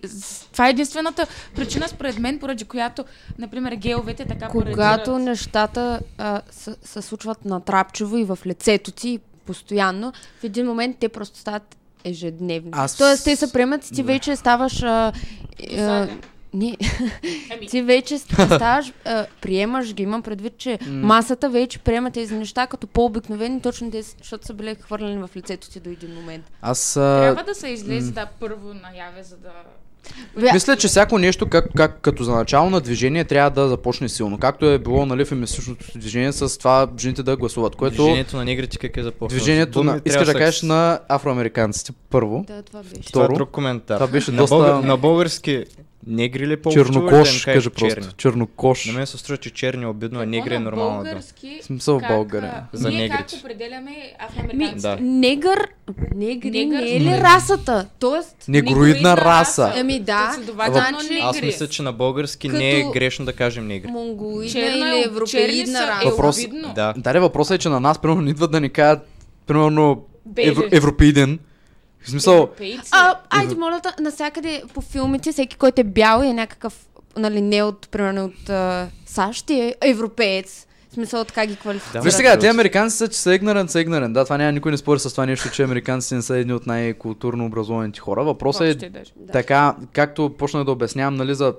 това 0.52 0.68
е 0.68 0.72
единствената 0.72 1.28
причина, 1.56 1.88
според 1.88 2.20
мен, 2.20 2.40
поради 2.40 2.66
която, 2.66 3.06
например, 3.40 3.74
геовете 3.74 4.26
така 4.26 4.48
Когато 4.48 5.04
парадират. 5.04 5.22
нещата 5.22 6.00
а, 6.18 6.42
се, 6.52 6.76
се 6.84 7.02
случват 7.02 7.46
натрапчиво 7.46 8.18
и 8.18 8.24
в 8.24 8.40
лицето 8.46 8.92
ти 8.92 9.20
постоянно, 9.46 10.14
в 10.40 10.44
един 10.44 10.66
момент 10.66 10.98
те 11.00 11.10
просто 11.10 11.40
стават 11.40 11.76
ежедневни. 12.04 12.70
Аз- 12.74 12.98
Тоест, 12.98 13.24
те 13.24 13.36
се 13.36 13.54
приемат 13.54 13.86
и 13.86 13.94
ти 13.94 14.04
вече 14.04 14.36
ставаш... 14.36 14.84
А, 14.84 15.12
а. 15.80 16.08
Не, 16.54 16.78
Ами, 17.54 17.68
ти 17.68 17.82
вече 17.82 18.18
ставаш, 18.18 18.94
а, 19.06 19.26
приемаш 19.42 19.94
ги, 19.94 20.04
имам 20.04 20.22
предвид, 20.22 20.58
че 20.58 20.80
масата 20.88 21.50
вече 21.50 21.80
приема 21.80 22.12
тези 22.12 22.36
неща 22.36 22.68
като 22.68 22.88
по-обикновени, 22.88 23.62
точно 23.62 23.92
тези, 23.92 24.16
защото 24.22 24.46
са 24.46 24.54
били 24.54 24.76
хвърлени 24.82 25.18
в 25.18 25.30
лицето 25.36 25.70
ти 25.70 25.80
до 25.80 25.90
един 25.90 26.16
момент. 26.16 26.46
Аз 26.62 26.98
а, 26.98 27.00
трябва 27.22 27.44
да 27.44 27.56
се 27.56 27.68
излезе 27.68 28.12
да 28.12 28.28
първо 28.40 28.74
наяве, 28.74 29.24
за 29.24 29.38
да... 29.38 29.50
Бе, 30.40 30.54
мисля, 30.54 30.78
че 30.78 30.88
всяко 30.88 31.18
нещо, 31.18 31.50
как, 31.50 31.66
как, 31.76 32.00
като 32.02 32.24
за 32.24 32.32
начало 32.32 32.70
на 32.70 32.82
движение, 32.82 33.24
трябва 33.24 33.50
да 33.50 33.68
започне 33.68 34.10
силно. 34.10 34.38
Както 34.38 34.66
е 34.66 34.80
било 34.80 35.06
нали, 35.06 35.26
феминистичното 35.26 35.86
движение 35.96 36.32
с 36.32 36.58
това 36.58 36.88
жените 37.00 37.24
да 37.24 37.38
гласуват, 37.38 37.76
което 37.76 37.96
Движението 37.96 38.38
на 38.38 38.46
негрите 38.46 38.78
как 38.78 38.98
е 38.98 39.04
започнало? 39.04 39.30
движението 39.30 39.72
Думи 39.72 39.92
на... 39.92 40.02
Искаш 40.06 40.26
да 40.28 40.34
кажеш 40.34 40.62
на 40.62 41.00
афроамериканците 41.10 41.92
първо. 42.10 42.44
Да, 42.48 42.64
това 42.64 42.84
беше. 42.84 43.12
Това 43.12 43.24
е 43.24 43.26
Второ. 43.26 43.34
друг 43.34 43.52
коментар. 43.52 43.96
Това 43.96 44.08
беше 44.08 44.32
на, 44.32 44.38
доста- 44.38 44.56
българ... 44.56 44.84
на 44.84 44.98
български 44.98 45.66
негри 46.08 46.48
ли 46.48 46.56
да 46.58 46.72
Чернокош, 46.72 47.46
кажи 47.46 47.70
просто. 47.70 47.88
черни? 47.90 48.08
Чернокош. 48.18 48.86
На 48.86 48.94
мен 48.94 49.08
се 49.08 49.18
струва, 49.18 49.38
че 49.38 49.50
черни 49.50 49.84
е 49.84 49.88
обидно, 49.88 50.20
а 50.20 50.26
негри 50.26 50.56
е 50.56 50.60
нормално. 50.60 50.98
Да. 50.98 51.04
Български, 51.04 51.60
В 51.62 51.66
смисъл 51.66 51.98
в 51.98 52.02
как, 52.02 52.10
България. 52.10 52.54
а, 52.54 52.64
За 52.74 52.90
ние 52.90 52.98
негрите. 53.00 53.24
как 53.30 53.40
определяме 53.40 53.92
афроамериканците? 54.20 54.80
Да. 54.80 54.98
Негър, 55.02 55.68
негри 56.16 56.50
Негър? 56.66 56.80
не 56.80 56.92
е 56.92 57.00
ли 57.00 57.06
Не. 57.06 57.20
расата? 57.20 57.88
Тоест, 58.00 58.36
Негроидна 58.48 59.18
раса. 59.18 59.74
Ами 59.76 60.00
да, 60.00 60.36
значи- 60.68 61.04
негри. 61.04 61.20
Аз 61.22 61.42
мисля, 61.42 61.68
че 61.68 61.84
на 61.84 61.94
български 61.94 62.48
Като- 62.48 62.58
не 62.58 62.72
е 62.72 62.84
грешно 62.84 63.26
да 63.26 63.34
кажем 63.34 63.68
негри. 63.68 63.88
монголоидна 63.88 64.52
Черна 64.52 64.68
или 64.90 64.98
е- 64.98 65.04
европеидна 65.04 65.74
са- 65.74 65.88
раса. 65.88 66.02
е 66.02 66.10
Въпрос- 66.10 66.38
обидно. 66.38 66.72
Да. 66.76 66.94
Даре, 66.98 67.20
въпросът 67.20 67.56
е, 67.56 67.60
че 67.60 67.70
на 67.70 67.80
нас, 67.80 68.00
примерно, 68.00 68.22
не 68.22 68.30
идват 68.30 68.52
да 68.52 68.62
ни 68.62 68.70
кажат, 68.70 69.08
примерно, 69.48 70.06
евро, 70.38 70.64
европеиден. 70.72 71.40
В 72.04 72.10
смисъл, 72.10 72.38
Европейци. 72.38 72.90
А, 72.92 73.16
айде, 73.30 73.56
моля, 73.56 73.80
те, 73.84 74.04
навсякъде 74.04 74.64
по 74.74 74.82
филмите, 74.82 75.32
всеки, 75.32 75.56
който 75.56 75.82
е 75.82 75.84
бял 75.84 76.24
и 76.24 76.28
е 76.28 76.34
някакъв, 76.34 76.86
нали, 77.18 77.42
не 77.42 77.64
от, 77.64 77.90
примерно, 77.92 78.26
от 78.26 78.50
а, 78.50 78.90
САЩ, 79.06 79.50
е 79.50 79.76
европеец. 79.82 80.68
В 80.90 80.94
смисъл, 80.94 81.26
така 81.26 81.46
ги 81.46 81.56
квалифицират. 81.56 82.04
Да. 82.04 82.06
Виж 82.06 82.14
сега, 82.14 82.40
те 82.40 82.48
американци 82.48 82.98
са, 82.98 83.08
че 83.08 83.20
са 83.20 83.36
игнорент, 83.36 83.72
са 83.72 83.82
игнорент. 83.82 84.14
Да, 84.14 84.24
това 84.24 84.38
няма 84.38 84.52
никой 84.52 84.72
не 84.72 84.78
спори 84.78 85.00
с 85.00 85.12
това 85.12 85.26
нещо, 85.26 85.52
че 85.52 85.64
американците 85.64 86.16
не 86.16 86.22
са 86.22 86.38
едни 86.38 86.54
от 86.54 86.68
най-културно 86.68 87.46
образованите 87.46 88.00
хора. 88.00 88.24
Въпросът 88.24 88.84
е 88.84 88.90
даже. 88.90 89.12
Да. 89.16 89.32
така, 89.32 89.76
както 89.94 90.36
почнах 90.38 90.64
да 90.64 90.72
обяснявам, 90.72 91.16
нали, 91.16 91.36
за 91.36 91.54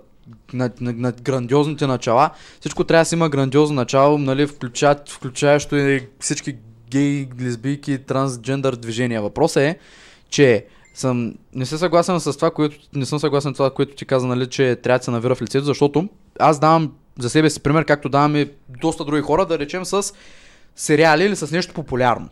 на, 0.53 0.71
на, 0.81 0.93
на 0.93 1.13
грандиозните 1.13 1.87
начала. 1.87 2.31
Всичко 2.61 2.85
трябва 2.85 3.01
да 3.01 3.05
си 3.05 3.15
има 3.15 3.29
грандиозно 3.29 3.75
начало, 3.75 4.19
нали, 4.19 4.47
включа, 4.47 4.97
включаещо 5.09 5.77
и 5.77 6.09
всички 6.21 6.57
гей, 6.91 7.29
лесбийки, 7.43 7.99
трансджендър 7.99 8.77
движения. 8.77 9.23
Въпросът 9.23 9.63
е, 9.63 9.79
че 10.33 10.67
съм, 10.95 11.35
не 11.55 11.67
съм 11.67 11.79
съгласен 11.79 12.21
с 12.21 12.37
това, 12.37 12.51
което, 12.51 12.77
не 12.95 13.07
съм 13.07 13.19
съгласен 13.19 13.55
с 13.55 13.57
това, 13.57 13.71
което 13.71 13.95
ти 13.95 14.05
каза, 14.05 14.27
нали, 14.27 14.47
че 14.47 14.77
трябва 14.77 14.99
да 14.99 15.05
се 15.05 15.11
навира 15.11 15.35
в 15.35 15.43
лицето, 15.43 15.65
защото 15.65 16.09
аз 16.39 16.59
давам 16.59 16.93
за 17.19 17.31
себе 17.31 17.51
си 17.51 17.61
пример, 17.61 17.85
както 17.85 18.09
давам 18.09 18.37
и 18.37 18.51
доста 18.69 19.05
други 19.05 19.23
хора, 19.23 19.47
да 19.47 19.59
речем 19.59 19.85
с 19.85 20.13
сериали 20.77 21.25
или 21.25 21.37
с 21.37 21.53
нещо 21.53 21.75
популярно. 21.75 22.29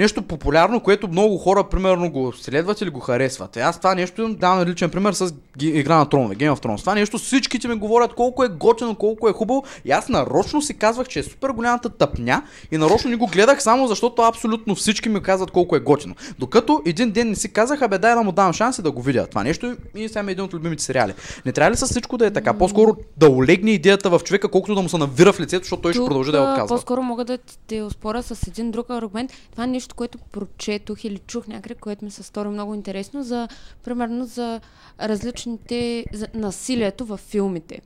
Нещо 0.00 0.22
популярно, 0.22 0.80
което 0.80 1.08
много 1.08 1.38
хора, 1.38 1.64
примерно, 1.64 2.10
го 2.10 2.32
следват 2.32 2.80
или 2.80 2.90
го 2.90 3.00
харесват. 3.00 3.56
Е, 3.56 3.60
аз 3.60 3.78
това 3.78 3.94
нещо 3.94 4.34
давам 4.34 4.68
личен 4.68 4.90
пример 4.90 5.12
с 5.12 5.34
Игра 5.60 5.96
на 5.96 6.08
тронове, 6.08 6.36
Game 6.36 6.52
of 6.52 6.64
Thrones. 6.64 6.80
Това 6.80 6.94
нещо 6.94 7.18
всичките 7.18 7.68
ми 7.68 7.74
говорят 7.74 8.14
колко 8.14 8.44
е 8.44 8.48
готино, 8.48 8.94
колко 8.94 9.28
е 9.28 9.32
хубаво. 9.32 9.64
И 9.84 9.90
аз 9.90 10.08
нарочно 10.08 10.62
си 10.62 10.74
казвах, 10.74 11.08
че 11.08 11.18
е 11.18 11.22
супер 11.22 11.50
голямата 11.50 11.88
тъпня 11.88 12.42
и 12.72 12.78
нарочно 12.78 13.10
не 13.10 13.16
го 13.16 13.26
гледах 13.26 13.62
само 13.62 13.86
защото 13.86 14.22
абсолютно 14.22 14.74
всички 14.74 15.08
ми 15.08 15.22
казват 15.22 15.50
колко 15.50 15.76
е 15.76 15.80
готино. 15.80 16.14
Докато 16.38 16.82
един 16.86 17.10
ден 17.10 17.28
не 17.28 17.34
си 17.34 17.52
казах, 17.52 17.82
абе 17.82 17.98
дай 17.98 18.14
да 18.14 18.22
му 18.22 18.32
дам 18.32 18.52
шанс 18.52 18.78
и 18.78 18.82
да 18.82 18.90
го 18.90 19.02
видя. 19.02 19.26
Това 19.26 19.42
нещо 19.42 19.76
и 19.96 20.08
сега 20.08 20.24
е 20.28 20.32
един 20.32 20.44
от 20.44 20.54
любимите 20.54 20.82
сериали. 20.82 21.14
Не 21.46 21.52
трябва 21.52 21.70
ли 21.70 21.76
с 21.76 21.86
всичко 21.86 22.18
да 22.18 22.26
е 22.26 22.30
така? 22.30 22.58
По-скоро 22.58 22.96
да 23.16 23.30
олегне 23.30 23.70
идеята 23.70 24.10
в 24.10 24.20
човека, 24.24 24.48
колкото 24.48 24.74
да 24.74 24.82
му 24.82 24.88
се 24.88 24.98
навира 24.98 25.32
в 25.32 25.40
лицето, 25.40 25.64
защото 25.64 25.82
той 25.82 25.92
ще 25.92 25.98
Тук, 25.98 26.08
продължи 26.08 26.32
да 26.32 26.38
я 26.38 26.52
отказва. 26.52 26.76
По-скоро 26.76 27.02
мога 27.02 27.24
да 27.24 27.38
те- 27.66 27.82
успоря 27.82 28.22
с 28.22 28.46
един 28.46 28.70
друг 28.70 28.90
аргумент. 28.90 29.32
Това 29.52 29.64
е 29.64 29.66
нещо, 29.90 29.96
което 29.96 30.18
прочетох 30.18 31.04
или 31.04 31.18
чух 31.18 31.46
някъде, 31.46 31.74
което 31.74 32.04
ми 32.04 32.10
се 32.10 32.22
стори 32.22 32.48
много 32.48 32.74
интересно, 32.74 33.22
за, 33.22 33.48
примерно, 33.84 34.24
за 34.24 34.60
различните, 35.00 36.04
за 36.12 36.28
насилието 36.34 37.04
във 37.04 37.20
филмите. 37.20 37.80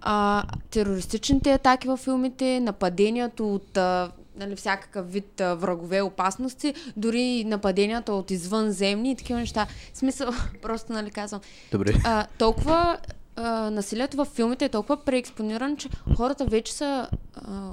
А, 0.00 0.44
терористичните 0.70 1.52
атаки 1.52 1.88
във 1.88 2.00
филмите, 2.00 2.60
нападението 2.60 3.54
от 3.54 3.76
а, 3.76 4.12
нали, 4.36 4.56
всякакъв 4.56 5.12
вид 5.12 5.40
а, 5.40 5.54
врагове, 5.54 6.02
опасности, 6.02 6.74
дори 6.96 7.44
нападенията 7.44 8.12
от 8.12 8.30
извънземни 8.30 9.10
и 9.10 9.16
такива 9.16 9.38
неща. 9.38 9.66
В 9.92 9.98
смисъл, 9.98 10.32
просто 10.62 10.92
нали 10.92 11.10
казвам, 11.10 11.40
Добре. 11.72 11.94
а, 12.04 12.26
толкова 12.38 12.98
а, 13.36 13.70
насилието 13.70 14.16
във 14.16 14.28
филмите 14.28 14.64
е 14.64 14.68
толкова 14.68 14.96
преекспонирано, 14.96 15.76
че 15.76 15.88
хората 16.16 16.44
вече 16.44 16.72
са 16.72 17.08
а, 17.34 17.70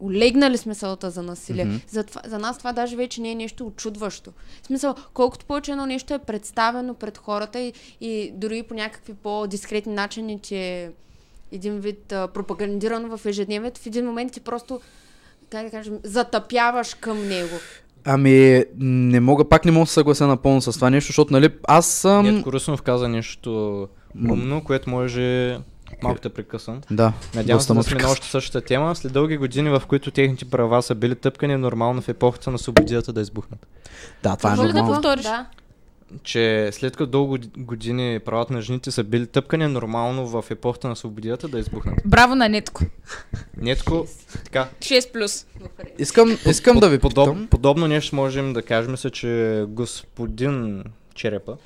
олегнали 0.00 0.56
смисълта 0.56 1.10
за 1.10 1.22
насилие. 1.22 1.64
Мгм. 1.64 1.76
за, 1.88 2.04
това, 2.04 2.20
за 2.26 2.38
нас 2.38 2.58
това 2.58 2.72
даже 2.72 2.96
вече 2.96 3.20
не 3.20 3.30
е 3.30 3.34
нещо 3.34 3.66
очудващо. 3.66 4.32
В 4.62 4.66
смисъл, 4.66 4.94
колкото 5.14 5.46
повече 5.46 5.70
едно 5.70 5.86
нещо 5.86 6.14
е 6.14 6.18
представено 6.18 6.94
пред 6.94 7.18
хората 7.18 7.60
и, 7.60 7.72
и 8.00 8.32
дори 8.34 8.62
по 8.62 8.74
някакви 8.74 9.14
по-дискретни 9.14 9.94
начини, 9.94 10.38
че 10.38 10.56
е 10.56 10.90
един 11.52 11.80
вид 11.80 12.12
а, 12.12 12.28
пропагандирано 12.28 13.16
в 13.16 13.26
ежедневието, 13.26 13.80
в 13.80 13.86
един 13.86 14.06
момент 14.06 14.32
ти 14.32 14.40
просто 14.40 14.80
как 15.50 15.64
да 15.64 15.70
кажем, 15.70 15.98
затъпяваш 16.02 16.94
към 16.94 17.28
него. 17.28 17.56
Ами, 18.04 18.64
не 18.78 19.20
мога, 19.20 19.48
пак 19.48 19.64
не 19.64 19.70
мога 19.70 19.82
да 19.82 19.86
се 19.86 19.94
съглася 19.94 20.26
напълно 20.26 20.60
с 20.60 20.72
това 20.72 20.90
нещо, 20.90 21.06
защото, 21.06 21.32
нали, 21.32 21.48
аз 21.68 21.86
съм... 21.86 22.26
Нетко 22.26 22.52
Русинов 22.52 22.82
каза 22.82 23.08
нещо 23.08 23.88
умно, 24.30 24.64
което 24.64 24.90
може 24.90 25.58
малко 26.02 26.20
те 26.20 26.28
прекъсвам. 26.28 26.80
Да, 26.90 27.12
Надявам 27.34 27.60
се 27.60 27.74
да 27.74 27.82
сме 27.82 28.00
на 28.02 28.10
още 28.10 28.26
същата 28.26 28.60
тема. 28.60 28.94
След 28.96 29.12
дълги 29.12 29.36
години, 29.36 29.70
в 29.70 29.82
които 29.88 30.10
техните 30.10 30.44
права 30.44 30.82
са 30.82 30.94
били 30.94 31.14
тъпкани, 31.14 31.52
е 31.52 31.58
нормално 31.58 32.02
в 32.02 32.08
епохата 32.08 32.50
на 32.50 32.58
свободията 32.58 33.12
да 33.12 33.20
избухнат. 33.20 33.66
Да, 34.22 34.36
това 34.36 34.52
е 34.52 34.56
Може 34.56 34.68
ли 34.68 34.72
да 34.72 34.78
нормално. 34.78 34.94
повториш? 35.02 35.22
Да. 35.24 35.46
Че 36.22 36.70
след 36.72 36.96
като 36.96 37.10
дълго 37.10 37.36
години 37.56 38.20
правата 38.24 38.52
на 38.52 38.60
жените 38.62 38.90
са 38.90 39.04
били 39.04 39.26
тъпкани, 39.26 39.64
е 39.64 39.68
нормално 39.68 40.26
в 40.26 40.44
епохата 40.50 40.88
на 40.88 40.96
свободията 40.96 41.48
да 41.48 41.58
избухнат. 41.58 41.94
Браво 42.04 42.34
на 42.34 42.48
Нетко. 42.48 42.84
Нетко, 43.56 44.06
така. 44.44 44.68
6 44.80 45.12
плюс. 45.12 45.46
Искам, 45.98 46.38
искам 46.46 46.78
да 46.78 46.88
ви 46.88 46.98
подоб, 46.98 47.28
питам. 47.28 47.46
подобно 47.50 47.88
нещо 47.88 48.16
можем 48.16 48.52
да 48.52 48.62
кажем 48.62 48.96
се, 48.96 49.10
че 49.10 49.64
господин 49.68 50.84
Черепа 51.14 51.56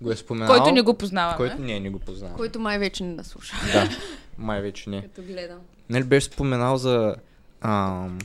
го 0.00 0.10
е 0.10 0.16
споменал. 0.16 0.56
Който 0.56 0.74
не 0.74 0.82
го 0.82 0.94
познаваме. 0.94 1.36
Който 1.36 1.62
не, 1.62 1.80
не 1.80 1.90
го 1.90 1.98
познава. 1.98 2.34
Който 2.34 2.60
май 2.60 2.78
вече 2.78 3.04
не 3.04 3.14
да 3.14 3.24
слуша, 3.24 3.56
Да, 3.72 3.88
май 4.38 4.60
вече 4.60 4.90
не. 4.90 5.02
като 5.02 5.22
гледам. 5.22 5.58
Нали 5.90 6.04
беше 6.04 6.26
споменал 6.26 6.76
за 6.76 7.14
ам, 7.60 8.18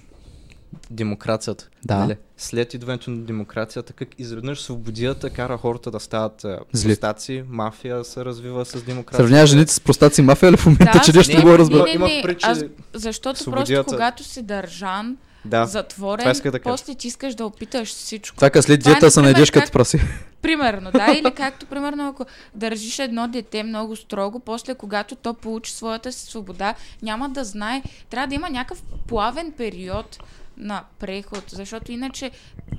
демокрацията. 0.89 1.69
Да. 1.85 1.97
Нали? 1.97 2.15
След 2.37 2.73
идването 2.73 3.11
на 3.11 3.17
демокрацията, 3.17 3.93
как 3.93 4.09
изведнъж 4.17 4.61
свободията 4.61 5.29
кара 5.29 5.57
хората 5.57 5.91
да 5.91 5.99
стават 5.99 6.45
а, 6.45 6.59
Зли. 6.73 6.89
простаци, 6.89 7.43
мафия 7.47 8.03
се 8.03 8.25
развива 8.25 8.65
с 8.65 8.83
демокрацията. 8.83 9.17
Сравняваш 9.17 9.49
жените 9.49 9.73
с 9.73 9.79
простаци 9.79 10.21
и 10.21 10.23
мафия 10.23 10.51
ли 10.51 10.57
в 10.57 10.65
момента, 10.65 11.01
че 11.05 11.13
нещо 11.13 11.33
не 11.33 11.37
не, 11.37 11.43
го 11.43 11.51
не, 11.51 11.57
разбира? 11.57 11.83
Не, 11.83 11.91
Има 11.91 12.07
не, 12.07 12.23
не. 12.23 12.35
Аз, 12.43 12.63
защото 12.93 13.39
свободията. 13.39 13.83
просто 13.83 13.95
когато 13.95 14.23
си 14.23 14.41
държан, 14.41 15.17
Да, 15.45 15.65
затворен, 15.65 16.33
това 16.33 16.51
да 16.51 16.59
кажа. 16.59 16.73
после 16.73 16.95
ти 16.95 17.07
искаш 17.07 17.35
да 17.35 17.45
опиташ 17.45 17.89
всичко. 17.89 18.37
Така 18.37 18.61
след 18.61 18.79
е, 18.79 18.83
диета 18.83 19.11
се 19.11 19.19
например, 19.19 19.33
найдеш 19.33 19.51
като 19.51 19.71
праси. 19.71 20.01
Примерно, 20.41 20.91
да, 20.91 21.13
или 21.13 21.31
както, 21.35 21.65
примерно, 21.65 22.07
ако 22.07 22.25
държиш 22.55 22.99
едно 22.99 23.27
дете 23.27 23.63
много 23.63 23.95
строго, 23.95 24.39
после 24.39 24.75
когато 24.75 25.15
то 25.15 25.33
получи 25.33 25.73
своята 25.73 26.11
си 26.11 26.25
свобода, 26.25 26.73
няма 27.01 27.29
да 27.29 27.43
знае, 27.43 27.83
трябва 28.09 28.27
да 28.27 28.35
има 28.35 28.49
някакъв 28.49 28.83
плавен 29.07 29.51
период 29.51 30.17
на 30.57 30.83
преход, 30.99 31.43
защото 31.47 31.91
иначе 31.91 32.31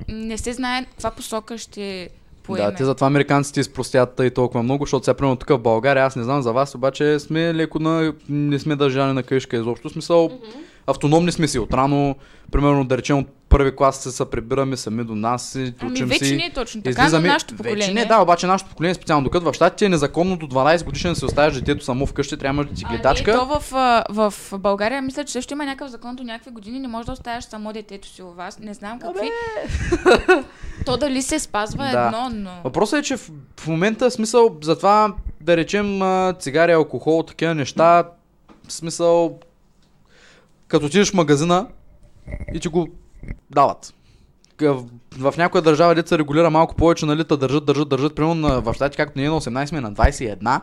не 0.09 0.39
се 0.39 0.53
знае 0.53 0.85
каква 0.85 1.11
посока 1.11 1.59
ще 1.59 2.09
поеме. 2.43 2.71
Да, 2.71 2.75
те 2.75 2.85
затова 2.85 3.07
американците 3.07 3.61
изпростят 3.61 4.21
и 4.21 4.31
толкова 4.31 4.63
много, 4.63 4.85
защото 4.85 5.05
сега, 5.05 5.15
примерно 5.15 5.37
тук 5.37 5.49
в 5.49 5.59
България, 5.59 6.05
аз 6.05 6.17
не 6.17 6.23
знам 6.23 6.43
за 6.43 6.53
вас, 6.53 6.75
обаче 6.75 7.19
сме 7.19 7.55
леко 7.55 7.79
на... 7.79 8.15
не 8.29 8.59
сме 8.59 8.77
държани 8.77 9.13
на 9.13 9.23
къща 9.23 9.57
изобщо. 9.57 9.89
В 9.89 9.93
Смисъл, 9.93 10.31
автономни 10.87 11.33
сме 11.33 11.49
си 11.49 11.59
отрано, 11.59 12.17
примерно 12.53 12.85
да 12.85 12.99
речем 12.99 13.19
от 13.19 13.27
първи 13.49 13.77
клас 13.77 13.97
се, 13.97 14.11
се 14.11 14.31
прибираме 14.31 14.77
сами 14.77 15.05
до 15.05 15.15
нас 15.15 15.55
и 15.55 15.75
Ами 15.81 15.93
учим 15.93 16.07
вече 16.07 16.25
си. 16.25 16.37
не 16.37 16.45
е 16.45 16.53
точно 16.53 16.83
така, 16.83 17.09
но 17.09 17.21
нашето 17.21 17.57
поколение. 17.57 17.77
Вече 17.77 17.95
не, 17.95 18.05
да, 18.05 18.19
обаче 18.19 18.47
нашето 18.47 18.71
поколение 18.71 18.95
специално. 18.95 19.25
Докато 19.25 19.53
в 19.53 19.55
щатите 19.55 19.85
е 19.85 19.89
незаконно 19.89 20.37
до 20.37 20.47
12 20.47 20.85
годишен 20.85 21.13
да 21.13 21.17
си 21.17 21.25
оставяш 21.25 21.55
детето 21.55 21.85
само 21.85 22.07
вкъщи, 22.07 22.37
трябва 22.37 22.65
да 22.65 22.77
си 22.77 22.85
А, 22.89 22.93
гледачка. 22.93 23.33
не, 23.33 23.39
то 23.39 23.61
в, 23.61 23.75
а, 23.75 24.05
в 24.11 24.35
България 24.53 25.03
мисля, 25.03 25.25
че 25.25 25.33
също 25.33 25.55
има 25.55 25.65
някакъв 25.65 25.91
закон 25.91 26.17
до 26.17 26.23
някакви 26.23 26.51
години, 26.51 26.79
не 26.79 26.89
можеш 26.89 27.07
да 27.07 27.13
оставяш 27.13 27.45
само 27.45 27.73
детето 27.73 28.09
си 28.09 28.23
у 28.23 28.31
вас. 28.31 28.59
Не 28.59 28.75
знам 28.75 28.99
какви. 28.99 29.31
то 30.87 30.97
дали 30.97 31.23
се 31.23 31.39
спазва 31.39 31.85
Да. 31.85 32.01
едно, 32.01 32.31
но... 32.33 32.51
Въпросът 32.65 32.99
е, 32.99 33.03
че 33.03 33.17
в, 33.17 33.31
в 33.61 33.67
момента 33.67 34.11
смисъл, 34.11 34.57
затова 34.63 35.15
да 35.41 35.57
речем 35.57 36.03
а, 36.03 36.33
цигари, 36.33 36.73
алкохол, 36.73 37.23
такива 37.23 37.55
неща, 37.55 38.05
в 38.69 38.73
смисъл, 38.73 39.39
като 40.73 40.87
отидеш 40.87 41.11
в 41.11 41.15
магазина 41.15 41.67
и 42.55 42.61
ти 42.61 42.69
го 42.69 42.89
дават. 43.51 43.95
в, 44.61 44.85
в 45.19 45.35
някоя 45.39 45.63
държава 45.63 45.95
деца 45.95 46.19
регулира 46.19 46.51
малко 46.51 46.75
повече, 46.75 47.07
нали, 47.07 47.25
та 47.25 47.37
държат, 47.37 47.65
държат, 47.65 47.89
държат, 47.89 48.15
примерно 48.15 48.35
на, 48.35 48.61
в 48.61 48.75
щати, 48.75 48.97
както 48.97 49.19
не 49.19 49.25
е 49.25 49.29
на 49.29 49.41
18, 49.41 49.73
ми 49.73 49.79
е 49.79 49.81
на 49.81 49.93
21. 49.93 50.61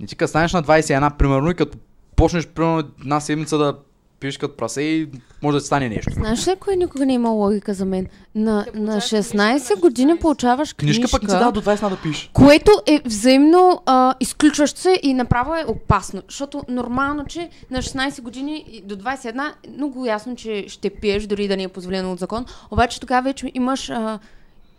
И 0.00 0.06
ти 0.06 0.16
като 0.16 0.28
станеш 0.28 0.52
на 0.52 0.62
21, 0.62 1.16
примерно, 1.16 1.50
и 1.50 1.54
като 1.54 1.78
почнеш, 2.16 2.46
примерно, 2.46 2.82
една 3.00 3.20
седмица 3.20 3.58
да 3.58 3.78
пиеш 4.22 4.38
като 4.38 4.56
прасе 4.56 4.82
и 4.82 5.08
може 5.42 5.54
да 5.54 5.60
ти 5.60 5.66
стане 5.66 5.88
нещо. 5.88 6.12
Знаеш 6.12 6.48
ли, 6.48 6.56
кое 6.60 6.76
никога 6.76 7.06
не 7.06 7.12
има 7.12 7.30
логика 7.30 7.74
за 7.74 7.84
мен? 7.84 8.06
На, 8.34 8.66
на 8.74 8.96
16 8.96 9.80
години 9.80 10.16
получаваш 10.16 10.72
книжка, 10.72 11.00
Книжка 11.00 11.10
пък 11.10 11.22
не 11.22 11.28
ти 11.28 11.34
дава 11.34 11.52
до 11.52 11.62
20 11.62 11.88
да 11.88 11.96
пишеш. 11.96 12.30
което 12.32 12.72
е 12.86 13.00
взаимно 13.04 13.82
а, 13.86 14.14
изключващо 14.20 14.80
се 14.80 15.00
и 15.02 15.14
направо 15.14 15.54
е 15.54 15.64
опасно. 15.68 16.22
Защото 16.28 16.62
нормално, 16.68 17.24
че 17.24 17.48
на 17.70 17.78
16 17.78 18.22
години 18.22 18.82
до 18.84 18.96
21 18.96 19.52
е 19.64 19.68
много 19.76 20.06
ясно, 20.06 20.36
че 20.36 20.64
ще 20.68 20.90
пиеш, 20.90 21.26
дори 21.26 21.48
да 21.48 21.56
не 21.56 21.62
е 21.62 21.68
позволено 21.68 22.12
от 22.12 22.18
закон. 22.18 22.46
Обаче 22.70 23.00
тогава 23.00 23.22
вече 23.22 23.50
имаш, 23.54 23.90
а, 23.90 24.18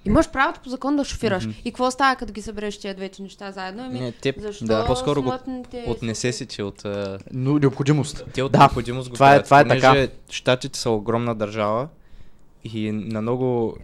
имаш 0.06 0.30
правото 0.30 0.60
по 0.60 0.70
закон 0.70 0.96
да 0.96 1.04
шофираш. 1.04 1.48
И 1.58 1.72
какво 1.72 1.92
става, 1.92 2.16
като 2.16 2.34
ги 2.34 2.42
събереш 2.42 2.80
тия 2.80 2.96
двете 2.96 3.22
неща 3.22 3.52
заедно? 3.52 3.84
Ами, 3.84 4.00
Не, 4.00 4.12
те 4.12 4.34
защо 4.38 4.66
да. 4.66 4.86
по-скоро 4.86 5.24
го 5.24 5.30
от 5.88 6.02
necessity, 6.02 6.62
от... 6.62 6.84
Но 7.34 7.60
необходимост. 7.60 8.26
Те 8.34 8.44
от 8.44 8.52
Да. 8.52 8.60
необходимост 8.60 9.10
го 9.10 9.14
Това 9.14 9.36
е- 9.36 9.44
това 9.44 9.60
е 9.60 9.68
така. 9.68 10.08
Щатите 10.30 10.80
са 10.80 10.90
огромна 10.90 11.36
държава 11.36 11.88
и 12.66 12.92
на 12.92 13.22
много 13.22 13.78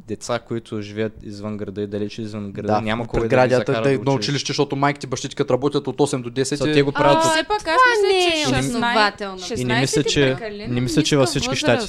деца, 0.00 0.38
които 0.38 0.82
живеят 0.82 1.12
извън 1.22 1.56
града 1.56 1.82
и 1.82 1.86
далече 1.86 2.22
извън 2.22 2.52
града, 2.52 2.68
Да, 2.68 2.80
няма 2.80 3.06
кой 3.06 3.28
да 3.28 3.46
ги 3.48 3.54
закара 3.54 3.82
да, 3.82 3.98
на 4.00 4.12
училище. 4.12 4.46
защото 4.46 4.76
майките, 4.76 5.06
бащите, 5.06 5.34
като 5.34 5.54
работят 5.54 5.86
от 5.86 5.96
8 5.96 6.22
до 6.22 6.30
10. 6.32 6.42
Са, 6.54 6.64
те 6.64 6.82
го 6.82 6.92
правят 6.92 7.16
А, 7.16 7.18
от... 7.18 7.32
все 7.32 7.44
пак 7.44 7.62
аз 7.62 7.76
мисля, 8.02 8.08
не 8.08 8.44
че 8.44 8.58
е 8.58 8.60
16, 8.62 8.66
основателно. 8.66 9.38
16 9.38 9.60
И 9.60 9.64
не 9.64 9.80
мисля, 9.80 10.04
че- 10.04 10.36
не 10.68 10.80
мисля, 10.80 11.02
че 11.02 11.16
във 11.16 11.28
всички 11.28 11.56
щати. 11.56 11.86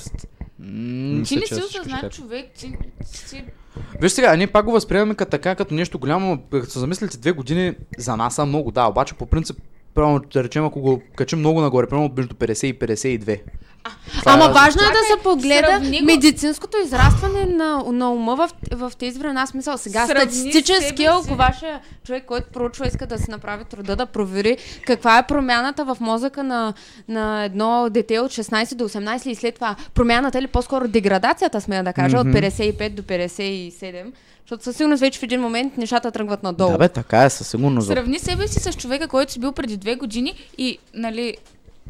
М, 0.67 1.23
Ти 1.23 1.35
не 1.35 1.45
си 1.45 1.53
осъзнат 1.53 2.13
човек, 2.13 2.45
ти 2.59 2.73
си... 3.03 3.43
Виж 4.01 4.11
сега, 4.11 4.35
ние 4.35 4.47
пак 4.47 4.65
го 4.65 4.71
възприемаме 4.71 5.15
като 5.15 5.31
така, 5.31 5.55
като 5.55 5.73
нещо 5.73 5.99
голямо. 5.99 6.43
Като 6.51 6.69
се 6.69 6.79
замислите, 6.79 7.17
две 7.17 7.31
години 7.31 7.73
за 7.97 8.17
нас 8.17 8.35
са 8.35 8.45
много, 8.45 8.71
да, 8.71 8.85
обаче 8.85 9.13
по 9.13 9.25
принцип, 9.25 9.57
правилно 9.93 10.19
да 10.33 10.43
речем, 10.43 10.65
ако 10.65 10.81
го 10.81 11.01
качим 11.15 11.39
много 11.39 11.61
нагоре, 11.61 11.87
примерно 11.87 12.13
между 12.17 12.35
50 12.35 12.65
и 12.67 12.79
52. 12.79 13.41
Това 14.19 14.33
Ама 14.33 14.45
е 14.45 14.53
важно 14.53 14.81
е 14.81 14.85
да 14.85 15.15
се 15.15 15.23
погледа 15.23 15.67
сравни 15.67 15.99
го- 15.99 16.05
медицинското 16.05 16.77
израстване 16.85 17.45
на, 17.45 17.83
на 17.91 18.11
ума 18.11 18.35
в, 18.35 18.49
в 18.71 18.91
тези 18.99 19.19
времена. 19.19 19.47
Смисъл, 19.47 19.77
сега 19.77 20.07
Сравни 20.07 20.33
статистически, 20.33 21.05
ако 21.05 21.35
вашия 21.35 21.79
човек, 22.05 22.23
който 22.25 22.47
проучва, 22.53 22.87
иска 22.87 23.07
да 23.07 23.17
си 23.17 23.31
направи 23.31 23.63
труда 23.63 23.95
да 23.95 24.05
провери 24.05 24.57
каква 24.85 25.17
е 25.17 25.27
промяната 25.27 25.85
в 25.85 25.97
мозъка 25.99 26.43
на, 26.43 26.73
на 27.07 27.43
едно 27.43 27.87
дете 27.89 28.19
от 28.19 28.31
16 28.31 28.75
до 28.75 28.89
18 28.89 29.27
и 29.27 29.35
след 29.35 29.55
това 29.55 29.75
промяната 29.93 30.39
или 30.39 30.47
по-скоро 30.47 30.87
деградацията, 30.87 31.61
смея 31.61 31.83
да 31.83 31.93
кажа, 31.93 32.17
от 32.17 32.27
55 32.27 32.89
до 32.89 33.01
57. 33.01 34.11
Защото 34.41 34.63
със 34.63 34.77
сигурност 34.77 35.01
вече 35.01 35.19
в 35.19 35.23
един 35.23 35.41
момент 35.41 35.77
нещата 35.77 36.11
тръгват 36.11 36.43
надолу. 36.43 36.71
Да, 36.71 36.77
бе, 36.77 36.89
така 36.89 37.23
е, 37.23 37.29
със 37.29 37.47
сигурност. 37.47 37.87
Сравни 37.87 38.19
себе 38.19 38.47
си 38.47 38.59
с 38.59 38.73
човека, 38.73 39.07
който 39.07 39.31
си 39.31 39.39
бил 39.39 39.51
преди 39.51 39.77
две 39.77 39.95
години 39.95 40.33
и, 40.57 40.77
нали, 40.93 41.37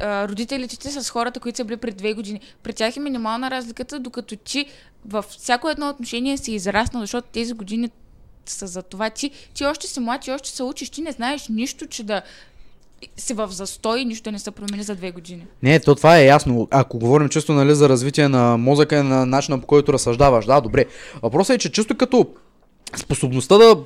родителите 0.02 0.78
ти 0.78 0.90
с 0.90 1.10
хората, 1.10 1.40
които 1.40 1.56
са 1.56 1.64
били 1.64 1.76
преди 1.76 1.96
две 1.96 2.14
години. 2.14 2.40
При 2.62 2.72
тях 2.72 2.96
е 2.96 3.00
минимална 3.00 3.50
разликата, 3.50 4.00
докато 4.00 4.36
ти 4.36 4.66
във 5.06 5.24
всяко 5.24 5.68
едно 5.68 5.88
отношение 5.88 6.36
си 6.36 6.52
израснал, 6.52 7.02
защото 7.02 7.28
тези 7.32 7.52
години 7.52 7.90
са 8.46 8.66
за 8.66 8.82
това. 8.82 9.10
Ти, 9.10 9.30
ти 9.54 9.64
още 9.64 9.86
си 9.86 10.00
млад, 10.00 10.20
ти 10.20 10.30
още 10.30 10.50
се 10.50 10.62
учиш, 10.62 10.90
ти 10.90 11.02
не 11.02 11.12
знаеш 11.12 11.48
нищо, 11.48 11.86
че 11.86 12.02
да 12.04 12.22
си 13.16 13.34
в 13.34 13.48
застой 13.50 14.00
и 14.00 14.04
нищо 14.04 14.30
не 14.30 14.38
се 14.38 14.50
промени 14.50 14.82
за 14.82 14.94
две 14.94 15.10
години. 15.10 15.46
Не, 15.62 15.80
то 15.80 15.94
това 15.94 16.18
е 16.18 16.26
ясно. 16.26 16.68
Ако 16.70 16.98
говорим 16.98 17.28
чисто 17.28 17.52
нали, 17.52 17.74
за 17.74 17.88
развитие 17.88 18.28
на 18.28 18.56
мозъка 18.56 18.98
и 18.98 19.02
на 19.02 19.26
начина 19.26 19.60
по 19.60 19.66
който 19.66 19.92
разсъждаваш, 19.92 20.46
да, 20.46 20.60
добре. 20.60 20.84
Въпросът 21.22 21.56
е, 21.56 21.58
че 21.58 21.72
чисто 21.72 21.96
като 21.96 22.26
способността 22.96 23.58
да 23.58 23.76